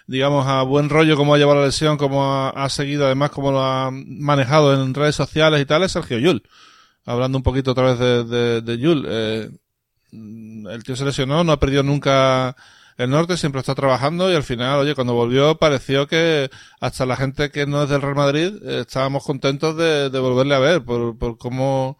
digamos, 0.06 0.46
a 0.46 0.62
buen 0.62 0.88
rollo 0.88 1.16
cómo 1.16 1.34
ha 1.34 1.38
llevado 1.38 1.60
la 1.60 1.66
lesión, 1.66 1.96
cómo 1.96 2.52
ha, 2.54 2.68
seguido, 2.68 3.06
además, 3.06 3.30
cómo 3.30 3.52
lo 3.52 3.62
ha 3.62 3.90
manejado 3.92 4.74
en 4.74 4.94
redes 4.94 5.14
sociales 5.14 5.60
y 5.60 5.66
tal, 5.66 5.82
es 5.82 5.92
Sergio 5.92 6.18
Yul. 6.18 6.42
Hablando 7.04 7.38
un 7.38 7.42
poquito 7.42 7.72
otra 7.72 7.94
vez 7.94 7.98
de, 7.98 8.24
de, 8.24 8.60
de 8.60 8.78
Yul. 8.78 9.06
Eh, 9.08 9.50
el 10.12 10.84
tío 10.84 10.94
se 10.94 11.04
lesionó, 11.04 11.42
no 11.42 11.52
ha 11.52 11.58
perdido 11.58 11.82
nunca 11.82 12.54
el 12.96 13.10
norte, 13.10 13.36
siempre 13.36 13.60
está 13.60 13.74
trabajando 13.74 14.30
y 14.30 14.34
al 14.34 14.42
final, 14.42 14.80
oye, 14.80 14.94
cuando 14.94 15.14
volvió 15.14 15.56
pareció 15.56 16.06
que 16.06 16.50
hasta 16.80 17.06
la 17.06 17.16
gente 17.16 17.50
que 17.50 17.66
no 17.66 17.82
es 17.82 17.88
del 17.88 18.02
Real 18.02 18.14
Madrid 18.14 18.54
eh, 18.62 18.80
estábamos 18.80 19.24
contentos 19.24 19.76
de, 19.76 20.10
de, 20.10 20.18
volverle 20.18 20.54
a 20.54 20.58
ver 20.58 20.84
por, 20.84 21.18
por 21.18 21.38
cómo, 21.38 21.98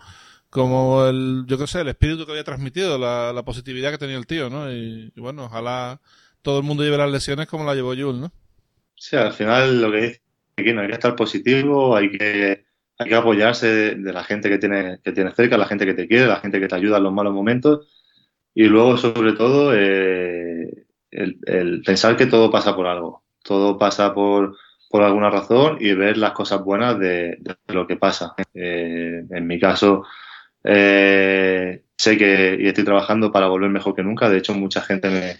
como 0.50 1.06
el, 1.06 1.44
yo 1.46 1.58
qué 1.58 1.66
sé, 1.66 1.80
el 1.80 1.88
espíritu 1.88 2.24
que 2.26 2.32
había 2.32 2.44
transmitido, 2.44 2.98
la, 2.98 3.32
la 3.32 3.44
positividad 3.44 3.90
que 3.90 3.98
tenía 3.98 4.18
el 4.18 4.26
tío, 4.26 4.50
¿no? 4.50 4.70
Y, 4.72 5.12
y 5.14 5.20
bueno, 5.20 5.44
ojalá 5.44 6.00
todo 6.42 6.58
el 6.58 6.64
mundo 6.64 6.82
lleve 6.82 6.98
las 6.98 7.10
lesiones 7.10 7.46
como 7.46 7.64
la 7.64 7.74
llevó 7.74 7.90
Jules, 7.90 8.20
¿no? 8.20 8.32
Sí, 8.94 9.16
al 9.16 9.32
final 9.32 9.80
lo 9.80 9.90
que 9.90 10.00
dice 10.00 10.22
aquí 10.56 10.72
no 10.72 10.82
hay 10.82 10.88
que 10.88 10.94
estar 10.94 11.16
positivo, 11.16 11.96
hay 11.96 12.10
que, 12.10 12.64
hay 12.98 13.08
que 13.08 13.14
apoyarse 13.14 13.96
de, 13.96 14.12
la 14.12 14.24
gente 14.24 14.48
que 14.48 14.58
tiene, 14.58 15.00
que 15.02 15.12
tiene 15.12 15.32
cerca, 15.32 15.56
la 15.56 15.66
gente 15.66 15.86
que 15.86 15.94
te 15.94 16.06
quiere, 16.06 16.26
la 16.26 16.40
gente 16.40 16.60
que 16.60 16.68
te 16.68 16.74
ayuda 16.74 16.98
en 16.98 17.04
los 17.04 17.12
malos 17.12 17.32
momentos 17.32 17.88
y 18.54 18.64
luego 18.64 18.96
sobre 18.96 19.32
todo 19.32 19.72
eh, 19.74 20.86
el, 21.10 21.82
pensar 21.84 22.16
que 22.16 22.26
todo 22.26 22.50
pasa 22.50 22.74
por 22.74 22.86
algo, 22.86 23.22
todo 23.42 23.78
pasa 23.78 24.14
por, 24.14 24.56
por 24.90 25.02
alguna 25.02 25.30
razón 25.30 25.78
y 25.80 25.94
ver 25.94 26.16
las 26.18 26.32
cosas 26.32 26.62
buenas 26.62 26.98
de, 26.98 27.38
lo 27.68 27.86
que 27.86 27.96
pasa. 27.96 28.34
Eh, 28.54 29.24
en 29.30 29.46
mi 29.46 29.58
caso, 29.58 30.04
eh, 30.64 31.82
sé 31.96 32.16
que 32.18 32.56
y 32.60 32.68
estoy 32.68 32.84
trabajando 32.84 33.32
para 33.32 33.48
volver 33.48 33.70
mejor 33.70 33.94
que 33.94 34.02
nunca. 34.02 34.28
De 34.28 34.38
hecho, 34.38 34.54
mucha 34.54 34.82
gente 34.82 35.08
me, 35.08 35.36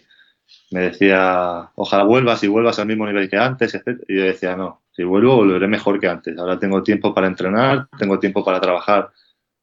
me 0.71 0.81
decía, 0.89 1.71
ojalá 1.75 2.05
vuelvas 2.05 2.43
y 2.45 2.49
vuelvas 2.49 2.79
al 2.79 2.87
mismo 2.87 3.07
nivel 3.07 3.29
que 3.29 3.37
antes, 3.37 3.75
etc. 3.75 4.01
Y 4.09 4.17
yo 4.17 4.25
decía, 4.25 4.57
no, 4.57 4.83
si 4.93 5.05
vuelvo 5.05 5.37
volveré 5.37 5.69
mejor 5.69 6.01
que 6.01 6.09
antes. 6.09 6.37
Ahora 6.39 6.59
tengo 6.59 6.83
tiempo 6.83 7.15
para 7.15 7.27
entrenar, 7.27 7.89
tengo 7.99 8.19
tiempo 8.19 8.45
para 8.45 8.61
trabajar 8.61 9.11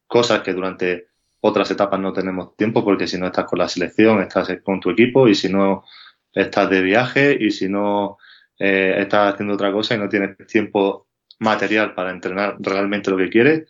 cosas 0.06 0.40
que 0.40 0.52
durante 0.52 1.09
otras 1.40 1.70
etapas 1.70 2.00
no 2.00 2.12
tenemos 2.12 2.56
tiempo 2.56 2.84
porque 2.84 3.06
si 3.06 3.18
no 3.18 3.26
estás 3.26 3.46
con 3.46 3.58
la 3.58 3.68
selección, 3.68 4.20
estás 4.22 4.48
con 4.62 4.80
tu 4.80 4.90
equipo 4.90 5.28
y 5.28 5.34
si 5.34 5.48
no 5.48 5.84
estás 6.32 6.70
de 6.70 6.82
viaje 6.82 7.36
y 7.38 7.50
si 7.50 7.68
no 7.68 8.18
eh, 8.58 8.96
estás 8.98 9.34
haciendo 9.34 9.54
otra 9.54 9.72
cosa 9.72 9.94
y 9.94 9.98
no 9.98 10.08
tienes 10.08 10.36
tiempo 10.46 11.08
material 11.38 11.94
para 11.94 12.10
entrenar 12.10 12.56
realmente 12.60 13.10
lo 13.10 13.16
que 13.16 13.30
quieres 13.30 13.68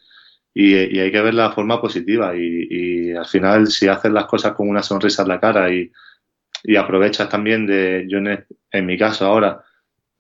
y, 0.52 0.74
hay 0.74 1.12
que 1.12 1.20
ver 1.22 1.34
la 1.34 1.52
forma 1.52 1.80
positiva 1.80 2.34
y, 2.36 3.12
al 3.12 3.26
final 3.26 3.68
si 3.68 3.86
haces 3.88 4.10
las 4.12 4.26
cosas 4.26 4.52
con 4.52 4.68
una 4.68 4.82
sonrisa 4.82 5.22
en 5.22 5.28
la 5.28 5.40
cara 5.40 5.72
y 5.72 5.90
y 6.62 6.76
aprovechas 6.76 7.28
también 7.28 7.66
de, 7.66 8.06
yo 8.08 8.18
en, 8.18 8.86
mi 8.86 8.98
caso 8.98 9.26
ahora, 9.26 9.64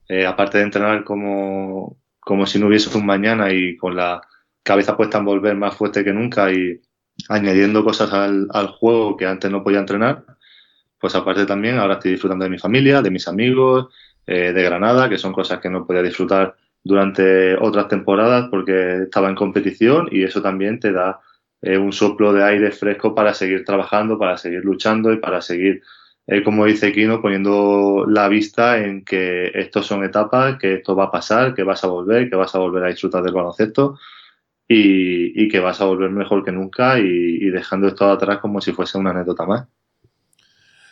eh, 0.08 0.26
aparte 0.26 0.58
de 0.58 0.64
entrenar 0.64 1.04
como, 1.04 1.98
como 2.18 2.46
si 2.46 2.58
no 2.58 2.66
hubiese 2.66 2.96
un 2.96 3.06
mañana 3.06 3.52
y 3.52 3.76
con 3.76 3.96
la 3.96 4.20
cabeza 4.62 4.96
puesta 4.96 5.18
en 5.18 5.24
volver 5.24 5.56
más 5.56 5.76
fuerte 5.76 6.04
que 6.04 6.12
nunca 6.12 6.50
y 6.52 6.80
añadiendo 7.28 7.84
cosas 7.84 8.12
al, 8.12 8.48
al 8.50 8.68
juego 8.68 9.16
que 9.16 9.26
antes 9.26 9.50
no 9.50 9.62
podía 9.62 9.80
entrenar, 9.80 10.24
pues 10.98 11.14
aparte 11.14 11.46
también 11.46 11.78
ahora 11.78 11.94
estoy 11.94 12.12
disfrutando 12.12 12.44
de 12.44 12.50
mi 12.50 12.58
familia, 12.58 13.02
de 13.02 13.10
mis 13.10 13.26
amigos, 13.28 13.88
eh, 14.26 14.52
de 14.52 14.62
Granada, 14.62 15.08
que 15.08 15.18
son 15.18 15.32
cosas 15.32 15.60
que 15.60 15.70
no 15.70 15.86
podía 15.86 16.02
disfrutar 16.02 16.54
durante 16.84 17.56
otras 17.56 17.88
temporadas 17.88 18.48
porque 18.50 19.02
estaba 19.04 19.28
en 19.28 19.34
competición 19.34 20.08
y 20.10 20.24
eso 20.24 20.42
también 20.42 20.78
te 20.78 20.92
da 20.92 21.20
eh, 21.62 21.78
un 21.78 21.92
soplo 21.92 22.32
de 22.32 22.44
aire 22.44 22.70
fresco 22.70 23.14
para 23.14 23.34
seguir 23.34 23.64
trabajando, 23.64 24.18
para 24.18 24.36
seguir 24.36 24.64
luchando 24.64 25.12
y 25.12 25.16
para 25.16 25.40
seguir 25.40 25.82
eh, 26.26 26.44
como 26.44 26.64
dice 26.64 26.92
Kino, 26.92 27.20
poniendo 27.20 28.04
la 28.06 28.28
vista 28.28 28.78
en 28.78 29.04
que 29.04 29.50
estos 29.52 29.86
son 29.86 30.04
etapas, 30.04 30.58
que 30.58 30.74
esto 30.74 30.94
va 30.94 31.04
a 31.04 31.10
pasar, 31.10 31.54
que 31.54 31.64
vas 31.64 31.82
a 31.82 31.88
volver, 31.88 32.30
que 32.30 32.36
vas 32.36 32.54
a 32.54 32.58
volver 32.58 32.84
a 32.84 32.88
disfrutar 32.88 33.22
del 33.24 33.34
baloncesto 33.34 33.98
y, 34.72 35.32
y 35.34 35.48
que 35.48 35.58
vas 35.58 35.80
a 35.80 35.84
volver 35.84 36.10
mejor 36.10 36.44
que 36.44 36.52
nunca 36.52 36.96
y, 37.00 37.50
dejando 37.50 37.88
esto 37.88 38.08
atrás 38.08 38.38
como 38.38 38.60
si 38.60 38.70
fuese 38.70 38.98
una 38.98 39.10
anécdota 39.10 39.44
más. 39.44 39.66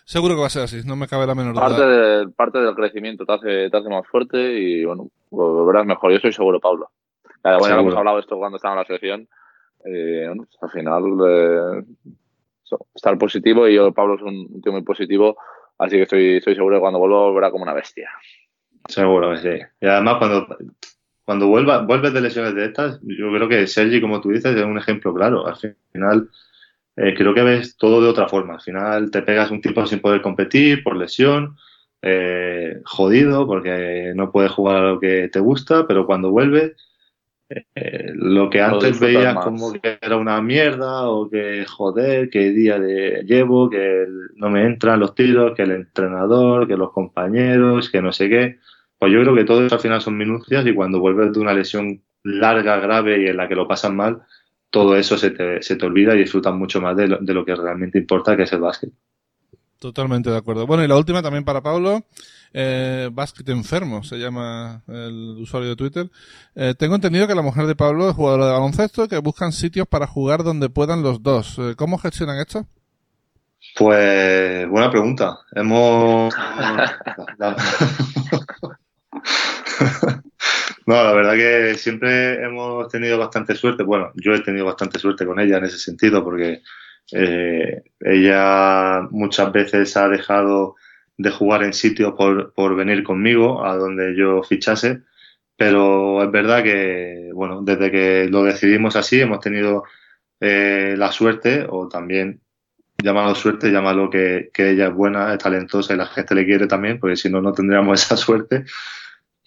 Seguro 0.05 0.35
que 0.35 0.41
va 0.41 0.49
a 0.49 0.51
ser 0.51 0.65
así, 0.65 0.81
no 0.85 0.97
me 0.97 1.07
cabe 1.07 1.29
la 1.29 1.37
menor 1.37 1.55
duda. 1.55 1.69
Parte, 1.69 1.87
de, 1.87 2.29
parte 2.29 2.59
del 2.59 2.75
crecimiento 2.75 3.25
te 3.25 3.33
hace, 3.33 3.71
te 3.71 3.77
hace 3.77 3.89
más 3.89 4.05
fuerte 4.09 4.59
y 4.59 4.85
bueno, 4.85 5.11
volverás 5.31 5.87
mejor. 5.87 6.11
Yo 6.11 6.19
soy 6.19 6.33
seguro, 6.33 6.59
Pablo. 6.59 6.91
bueno, 7.45 7.69
ya 7.69 7.79
hemos 7.79 7.95
hablado 7.95 8.17
de 8.17 8.23
esto 8.23 8.37
cuando 8.37 8.57
estaba 8.57 8.75
en 8.75 8.81
la 8.81 8.85
selección. 8.85 9.29
Eh, 9.85 10.25
bueno, 10.27 10.45
pues 10.45 10.59
al 10.61 10.71
final 10.71 11.05
eh, 11.29 11.85
estar 12.97 13.17
positivo 13.17 13.69
y 13.69 13.77
yo, 13.77 13.93
Pablo, 13.93 14.17
es 14.17 14.23
un 14.23 14.61
tío 14.61 14.73
muy 14.73 14.83
positivo, 14.83 15.37
así 15.79 15.95
que 15.95 16.03
estoy, 16.03 16.37
estoy 16.39 16.57
seguro 16.57 16.79
que 16.79 16.81
cuando 16.81 16.99
vuelva 16.99 17.21
volverá 17.21 17.53
como 17.53 17.63
una 17.63 17.75
bestia. 17.75 18.11
Seguro 18.89 19.37
sí. 19.37 19.51
Y 19.81 19.87
además 19.87 20.17
cuando, 20.19 20.49
cuando 21.29 21.47
vuelva, 21.47 21.83
vuelves 21.83 22.15
de 22.15 22.23
lesiones 22.23 22.55
de 22.55 22.65
estas, 22.65 23.01
yo 23.03 23.31
creo 23.31 23.51
que 23.51 23.67
Sergi, 23.67 24.01
como 24.01 24.19
tú 24.23 24.31
dices, 24.31 24.57
es 24.57 24.65
un 24.65 24.79
ejemplo 24.79 25.13
claro. 25.13 25.47
Al 25.47 25.57
final 25.93 26.31
eh, 26.97 27.13
creo 27.15 27.35
que 27.35 27.43
ves 27.43 27.77
todo 27.77 28.01
de 28.01 28.09
otra 28.09 28.29
forma. 28.29 28.55
Al 28.55 28.63
final 28.63 29.11
te 29.11 29.21
pegas 29.21 29.51
un 29.51 29.61
tiempo 29.61 29.85
sin 29.85 30.01
poder 30.01 30.23
competir 30.23 30.83
por 30.83 30.97
lesión, 30.97 31.59
eh, 32.01 32.81
jodido 32.87 33.47
porque 33.47 34.15
no 34.17 34.33
puedes 34.33 34.53
jugar 34.53 34.77
a 34.77 34.89
lo 34.89 35.01
que 35.01 35.29
te 35.29 35.39
gusta, 35.39 35.87
pero 35.87 36.07
cuando 36.07 36.31
vuelves 36.31 36.73
eh, 37.51 38.13
lo 38.15 38.49
que 38.49 38.63
antes 38.63 38.99
veías 38.99 39.35
como 39.45 39.75
que 39.75 39.99
era 40.01 40.17
una 40.17 40.41
mierda 40.41 41.11
o 41.11 41.29
que 41.29 41.67
joder, 41.67 42.31
que 42.31 42.53
día 42.53 42.79
de 42.79 43.23
llevo, 43.27 43.69
que 43.69 44.07
no 44.37 44.49
me 44.49 44.65
entran 44.65 45.01
los 45.01 45.15
tiros, 45.15 45.55
que 45.55 45.65
el 45.65 45.73
entrenador, 45.73 46.67
que 46.67 46.79
los 46.79 46.91
compañeros, 46.91 47.91
que 47.91 48.01
no 48.01 48.13
sé 48.13 48.31
qué. 48.31 48.59
Pues 48.99 49.13
yo 49.13 49.21
creo 49.21 49.35
que 49.35 49.45
todo 49.45 49.65
eso 49.65 49.77
al 49.77 49.81
final 49.81 50.01
son 50.01 50.17
minucias 50.17 50.67
y 50.67 50.75
cuando 50.75 51.01
vuelves 51.01 51.33
de 51.33 51.41
una 51.41 51.55
lesión 51.55 52.03
larga, 52.25 52.79
grave 52.79 53.23
y 53.23 53.29
en 53.29 53.37
la 53.37 53.49
que 53.49 53.55
lo 53.55 53.69
pasan 53.69 53.97
mal, 53.97 54.23
todo 54.71 54.97
eso 54.97 55.17
se 55.17 55.31
te, 55.31 55.63
se 55.63 55.77
te 55.77 55.87
olvida 55.87 56.15
y 56.15 56.19
disfrutas 56.19 56.55
mucho 56.55 56.81
más 56.81 56.97
de 56.97 57.09
lo, 57.09 57.19
de 57.19 57.35
lo 57.35 57.45
que 57.45 57.55
realmente 57.55 57.99
importa, 57.99 58.37
que 58.37 58.43
es 58.43 58.53
el 58.53 58.61
básquet. 58.61 58.91
Totalmente 59.79 60.31
de 60.31 60.37
acuerdo. 60.37 60.67
Bueno, 60.67 60.85
y 60.85 60.89
la 60.89 60.97
última 60.97 61.23
también 61.23 61.45
para 61.45 61.63
Pablo. 61.63 62.05
Eh, 62.53 63.11
Basket 63.13 63.49
Enfermo 63.51 64.03
se 64.03 64.19
llama 64.19 64.83
el 64.89 65.37
usuario 65.39 65.71
de 65.71 65.77
Twitter. 65.77 66.11
Eh, 66.55 66.75
tengo 66.77 66.95
entendido 66.95 67.29
que 67.29 67.35
la 67.35 67.43
mujer 67.43 67.67
de 67.67 67.77
Pablo 67.77 68.09
es 68.09 68.17
jugadora 68.17 68.47
de 68.47 68.53
baloncesto 68.53 69.05
y 69.05 69.09
que 69.09 69.19
buscan 69.19 69.53
sitios 69.53 69.87
para 69.87 70.07
jugar 70.07 70.43
donde 70.43 70.69
puedan 70.69 71.03
los 71.03 71.23
dos. 71.23 71.59
Eh, 71.59 71.75
¿Cómo 71.77 71.99
gestionan 71.99 72.39
esto? 72.39 72.67
Pues 73.77 74.69
buena 74.69 74.91
pregunta. 74.91 75.39
Hemos... 75.53 76.35
no, 80.87 80.95
la 81.03 81.13
verdad 81.13 81.35
que 81.35 81.75
siempre 81.77 82.43
hemos 82.45 82.89
tenido 82.89 83.19
bastante 83.19 83.55
suerte. 83.55 83.83
Bueno, 83.83 84.13
yo 84.15 84.35
he 84.35 84.41
tenido 84.41 84.67
bastante 84.67 84.99
suerte 84.99 85.27
con 85.27 85.39
ella 85.41 85.59
en 85.59 85.65
ese 85.65 85.79
sentido 85.79 86.25
porque 86.25 86.63
Eh, 87.13 87.83
ella 88.01 89.09
muchas 89.11 89.53
veces 89.53 89.97
ha 89.97 90.09
dejado 90.09 90.77
de 91.17 91.31
jugar 91.31 91.63
en 91.65 91.73
sitio 91.73 92.15
por, 92.17 92.53
por 92.55 92.77
venir 92.77 93.03
conmigo 93.03 93.65
a 93.65 93.77
donde 93.77 94.15
yo 94.17 94.43
fichase, 94.43 95.03
pero 95.57 96.23
es 96.23 96.31
verdad 96.31 96.63
que, 96.63 97.31
bueno, 97.35 97.63
desde 97.63 97.91
que 97.91 98.29
lo 98.31 98.45
decidimos 98.45 98.97
así 98.97 99.21
hemos 99.21 99.41
tenido 99.41 99.85
eh, 100.41 100.95
la 100.99 101.11
suerte, 101.13 101.67
o 101.69 101.89
también 101.89 102.41
llámalo 103.03 103.35
suerte, 103.35 103.71
llámalo 103.71 104.11
que, 104.11 104.51
que 104.53 104.71
ella 104.71 104.89
es 104.89 104.95
buena, 104.95 105.33
es 105.33 105.39
talentosa 105.39 105.95
y 105.95 105.97
la 105.97 106.07
gente 106.07 106.35
le 106.35 106.45
quiere 106.47 106.67
también, 106.67 106.99
porque 107.01 107.17
si 107.17 107.31
no, 107.31 107.41
no 107.41 107.53
tendríamos 107.53 108.03
esa 108.05 108.17
suerte 108.17 108.65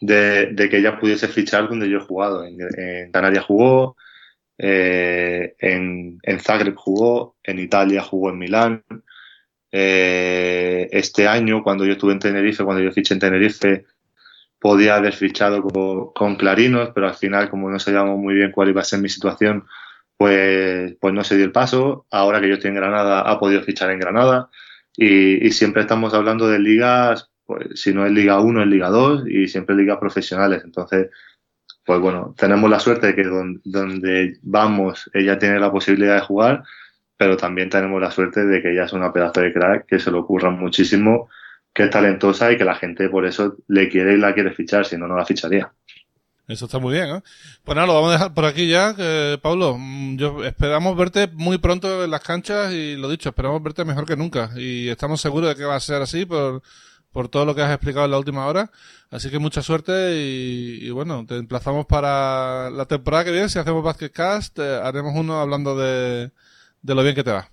de, 0.02 0.68
que 0.70 0.78
ella 0.78 1.00
pudiese 1.00 1.28
fichar 1.28 1.70
donde 1.70 1.90
yo 1.90 2.00
he 2.00 2.06
jugado. 2.06 2.44
En, 2.44 2.58
en 2.60 3.12
Canarias 3.12 3.46
jugó, 3.46 3.96
eh, 4.58 5.56
en, 5.60 6.20
en, 6.24 6.40
Zagreb 6.40 6.76
jugó, 6.76 7.38
en 7.44 7.60
Italia 7.60 8.02
jugó 8.04 8.32
en 8.32 8.40
Milán. 8.40 8.84
Eh, 9.72 10.90
este 10.92 11.28
año, 11.28 11.64
cuando 11.64 11.86
yo 11.86 11.94
estuve 11.94 12.14
en 12.14 12.20
Tenerife, 12.20 12.64
cuando 12.64 12.84
yo 12.84 12.92
fiché 12.92 13.14
en 13.14 13.20
Tenerife, 13.20 13.86
podía 14.60 14.96
haber 14.96 15.14
fichado 15.14 15.64
con, 15.64 16.14
con 16.14 16.36
Clarinos, 16.36 16.92
pero 16.94 17.08
al 17.08 17.16
final, 17.16 17.50
como 17.50 17.70
no 17.70 17.80
sabíamos 17.80 18.18
muy 18.20 18.34
bien 18.36 18.52
cuál 18.52 18.70
iba 18.70 18.82
a 18.82 18.84
ser 18.84 19.00
mi 19.00 19.10
situación, 19.10 19.66
pues, 20.18 20.96
pues 21.00 21.14
no 21.14 21.24
se 21.24 21.36
dio 21.38 21.46
el 21.46 21.52
paso. 21.52 22.06
Ahora 22.12 22.42
que 22.42 22.50
yo 22.50 22.56
estoy 22.56 22.70
en 22.70 22.76
Granada, 22.76 23.22
ha 23.22 23.40
podido 23.40 23.64
fichar 23.64 23.92
en 23.92 24.00
Granada. 24.00 24.50
Y 24.98 25.50
siempre 25.52 25.82
estamos 25.84 26.14
hablando 26.14 26.48
de 26.50 26.60
ligas, 26.60 27.31
pues 27.52 27.82
si 27.82 27.94
no 27.94 28.06
es 28.06 28.14
Liga 28.14 28.40
1, 28.40 28.62
es 28.62 28.68
Liga 28.68 28.90
2 28.90 29.28
y 29.28 29.48
siempre 29.50 29.76
ligas 29.76 29.98
profesionales. 29.98 30.62
Entonces, 30.64 31.10
pues 31.86 32.00
bueno, 32.00 32.34
tenemos 32.38 32.70
la 32.70 32.80
suerte 32.80 33.08
de 33.08 33.16
que 33.16 33.24
donde, 33.24 33.60
donde 33.66 34.38
vamos 34.42 35.10
ella 35.14 35.38
tiene 35.38 35.60
la 35.60 35.70
posibilidad 35.70 36.16
de 36.16 36.22
jugar, 36.22 36.64
pero 37.18 37.36
también 37.36 37.70
tenemos 37.70 38.00
la 38.00 38.10
suerte 38.10 38.46
de 38.46 38.62
que 38.62 38.72
ella 38.72 38.86
es 38.86 38.94
una 38.94 39.12
pedazo 39.12 39.42
de 39.42 39.52
crack, 39.52 39.86
que 39.86 40.00
se 40.00 40.12
le 40.12 40.18
ocurra 40.18 40.50
muchísimo, 40.50 41.30
que 41.74 41.84
es 41.84 41.90
talentosa 41.90 42.54
y 42.54 42.58
que 42.58 42.64
la 42.64 42.76
gente 42.76 43.10
por 43.10 43.26
eso 43.26 43.58
le 43.68 43.90
quiere 43.90 44.14
y 44.14 44.18
la 44.18 44.34
quiere 44.34 44.54
fichar, 44.54 44.86
si 44.86 44.98
no, 44.98 45.08
no 45.08 45.18
la 45.18 45.26
ficharía. 45.26 45.70
Eso 46.48 46.66
está 46.66 46.80
muy 46.80 46.94
bien, 46.94 47.16
¿eh? 47.16 47.22
Pues 47.64 47.76
nada, 47.76 47.88
lo 47.88 47.96
vamos 47.96 48.10
a 48.12 48.14
dejar 48.14 48.34
por 48.34 48.46
aquí 48.46 48.68
ya. 48.68 48.96
Eh, 48.98 49.38
Pablo, 49.42 49.78
yo 50.16 50.44
esperamos 50.46 50.98
verte 50.98 51.28
muy 51.34 51.58
pronto 51.58 52.04
en 52.04 52.12
las 52.12 52.22
canchas 52.22 52.74
y 52.74 52.96
lo 52.96 53.10
dicho, 53.10 53.30
esperamos 53.30 53.62
verte 53.64 53.86
mejor 53.86 54.06
que 54.06 54.18
nunca. 54.18 54.52
Y 54.58 54.90
estamos 54.90 55.22
seguros 55.22 55.50
de 55.50 55.56
que 55.56 55.64
va 55.64 55.76
a 55.76 55.80
ser 55.80 56.02
así 56.02 56.26
por, 56.26 56.62
por 57.12 57.28
todo 57.28 57.46
lo 57.46 57.56
que 57.56 57.62
has 57.62 57.72
explicado 57.72 58.06
en 58.06 58.12
la 58.12 58.18
última 58.18 58.48
hora. 58.48 58.72
Así 59.10 59.30
que 59.30 59.40
mucha 59.40 59.62
suerte 59.62 60.16
y, 60.16 60.80
y 60.82 60.90
bueno, 60.92 61.26
te 61.26 61.36
emplazamos 61.36 61.86
para 61.86 62.70
la 62.70 62.86
temporada 62.86 63.26
que 63.26 63.32
viene. 63.32 63.50
Si 63.50 63.60
hacemos 63.60 63.84
Basketcast, 63.84 64.58
eh, 64.60 64.80
haremos 64.82 65.14
uno 65.16 65.40
hablando 65.42 65.76
de, 65.76 66.32
de 66.82 66.96
lo 66.96 67.04
bien 67.04 67.16
que 67.16 67.24
te 67.24 67.32
va. 67.32 67.50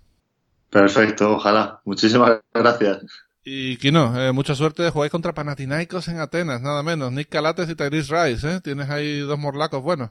Perfecto, 0.71 1.33
ojalá. 1.33 1.81
Muchísimas 1.85 2.41
gracias. 2.53 3.05
Y 3.43 3.79
Kino, 3.79 4.13
eh, 4.21 4.33
mucha 4.33 4.55
suerte. 4.55 4.91
Jugáis 4.91 5.11
contra 5.11 5.33
Panathinaikos 5.33 6.09
en 6.09 6.21
Atenas, 6.21 6.61
nada 6.61 6.83
menos. 6.83 7.11
Nick 7.13 7.31
Calates 7.31 7.71
y 7.71 7.75
Tyrese 7.75 8.15
Rice, 8.15 8.57
¿eh? 8.57 8.61
Tienes 8.61 8.91
ahí 8.91 9.21
dos 9.21 9.39
morlacos 9.39 9.83
buenos. 9.83 10.11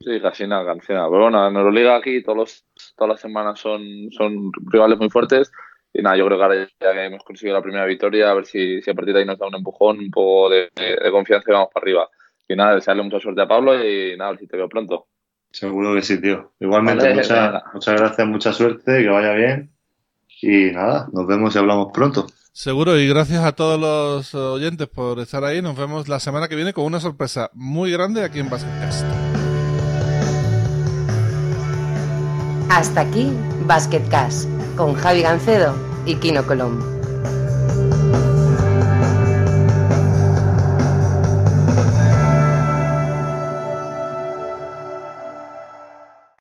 Sí, 0.00 0.20
casi 0.20 0.46
nada, 0.46 0.64
casi 0.76 0.92
nada. 0.92 1.08
Pero 1.08 1.22
bueno, 1.22 1.48
en 1.48 1.56
Euroliga 1.56 1.96
aquí 1.96 2.22
todos 2.22 2.38
los, 2.38 2.64
todas 2.94 3.14
las 3.14 3.20
semanas 3.20 3.58
son, 3.58 3.80
son 4.16 4.52
rivales 4.70 4.98
muy 4.98 5.08
fuertes. 5.08 5.50
Y 5.98 6.02
nada, 6.02 6.16
yo 6.16 6.26
creo 6.26 6.38
que 6.38 6.44
ahora 6.44 6.68
ya 6.80 6.92
que 6.92 7.06
hemos 7.06 7.24
conseguido 7.24 7.56
la 7.56 7.62
primera 7.62 7.84
victoria, 7.84 8.30
a 8.30 8.34
ver 8.34 8.46
si, 8.46 8.80
si 8.80 8.88
a 8.88 8.94
partir 8.94 9.12
de 9.12 9.20
ahí 9.20 9.26
nos 9.26 9.36
da 9.36 9.48
un 9.48 9.56
empujón, 9.56 9.98
un 9.98 10.12
poco 10.12 10.48
de, 10.48 10.70
de 10.76 11.10
confianza 11.10 11.50
y 11.50 11.52
vamos 11.54 11.70
para 11.74 11.82
arriba. 11.82 12.08
Y 12.46 12.54
nada, 12.54 12.76
desearle 12.76 13.02
mucha 13.02 13.18
suerte 13.18 13.42
a 13.42 13.48
Pablo 13.48 13.84
y 13.84 14.16
nada, 14.16 14.28
a 14.28 14.32
ver 14.34 14.38
si 14.38 14.46
te 14.46 14.56
veo 14.56 14.68
pronto. 14.68 15.08
Seguro 15.50 15.96
que 15.96 16.02
sí, 16.02 16.20
tío. 16.20 16.52
Igualmente, 16.60 17.02
vale, 17.02 17.16
mucha, 17.16 17.64
muchas 17.74 18.00
gracias, 18.00 18.28
mucha 18.28 18.52
suerte, 18.52 19.02
que 19.02 19.08
vaya 19.08 19.32
bien. 19.32 19.72
Y 20.40 20.70
nada, 20.70 21.08
nos 21.12 21.26
vemos 21.26 21.56
y 21.56 21.58
hablamos 21.58 21.88
pronto. 21.92 22.26
Seguro, 22.52 22.96
y 22.96 23.08
gracias 23.08 23.44
a 23.44 23.50
todos 23.50 23.80
los 23.80 24.36
oyentes 24.36 24.86
por 24.86 25.18
estar 25.18 25.42
ahí. 25.42 25.60
Nos 25.62 25.76
vemos 25.76 26.06
la 26.06 26.20
semana 26.20 26.46
que 26.46 26.54
viene 26.54 26.72
con 26.72 26.84
una 26.84 27.00
sorpresa 27.00 27.50
muy 27.54 27.90
grande 27.90 28.22
aquí 28.22 28.38
en 28.38 28.48
Basketcast. 28.48 29.04
Hasta 32.70 33.00
aquí 33.00 33.32
Basketcast 33.66 34.48
con 34.76 34.94
Javi 34.94 35.22
Gancedo 35.22 35.87
y 36.08 36.14
Kino 36.16 36.42
Colombo. 36.46 36.97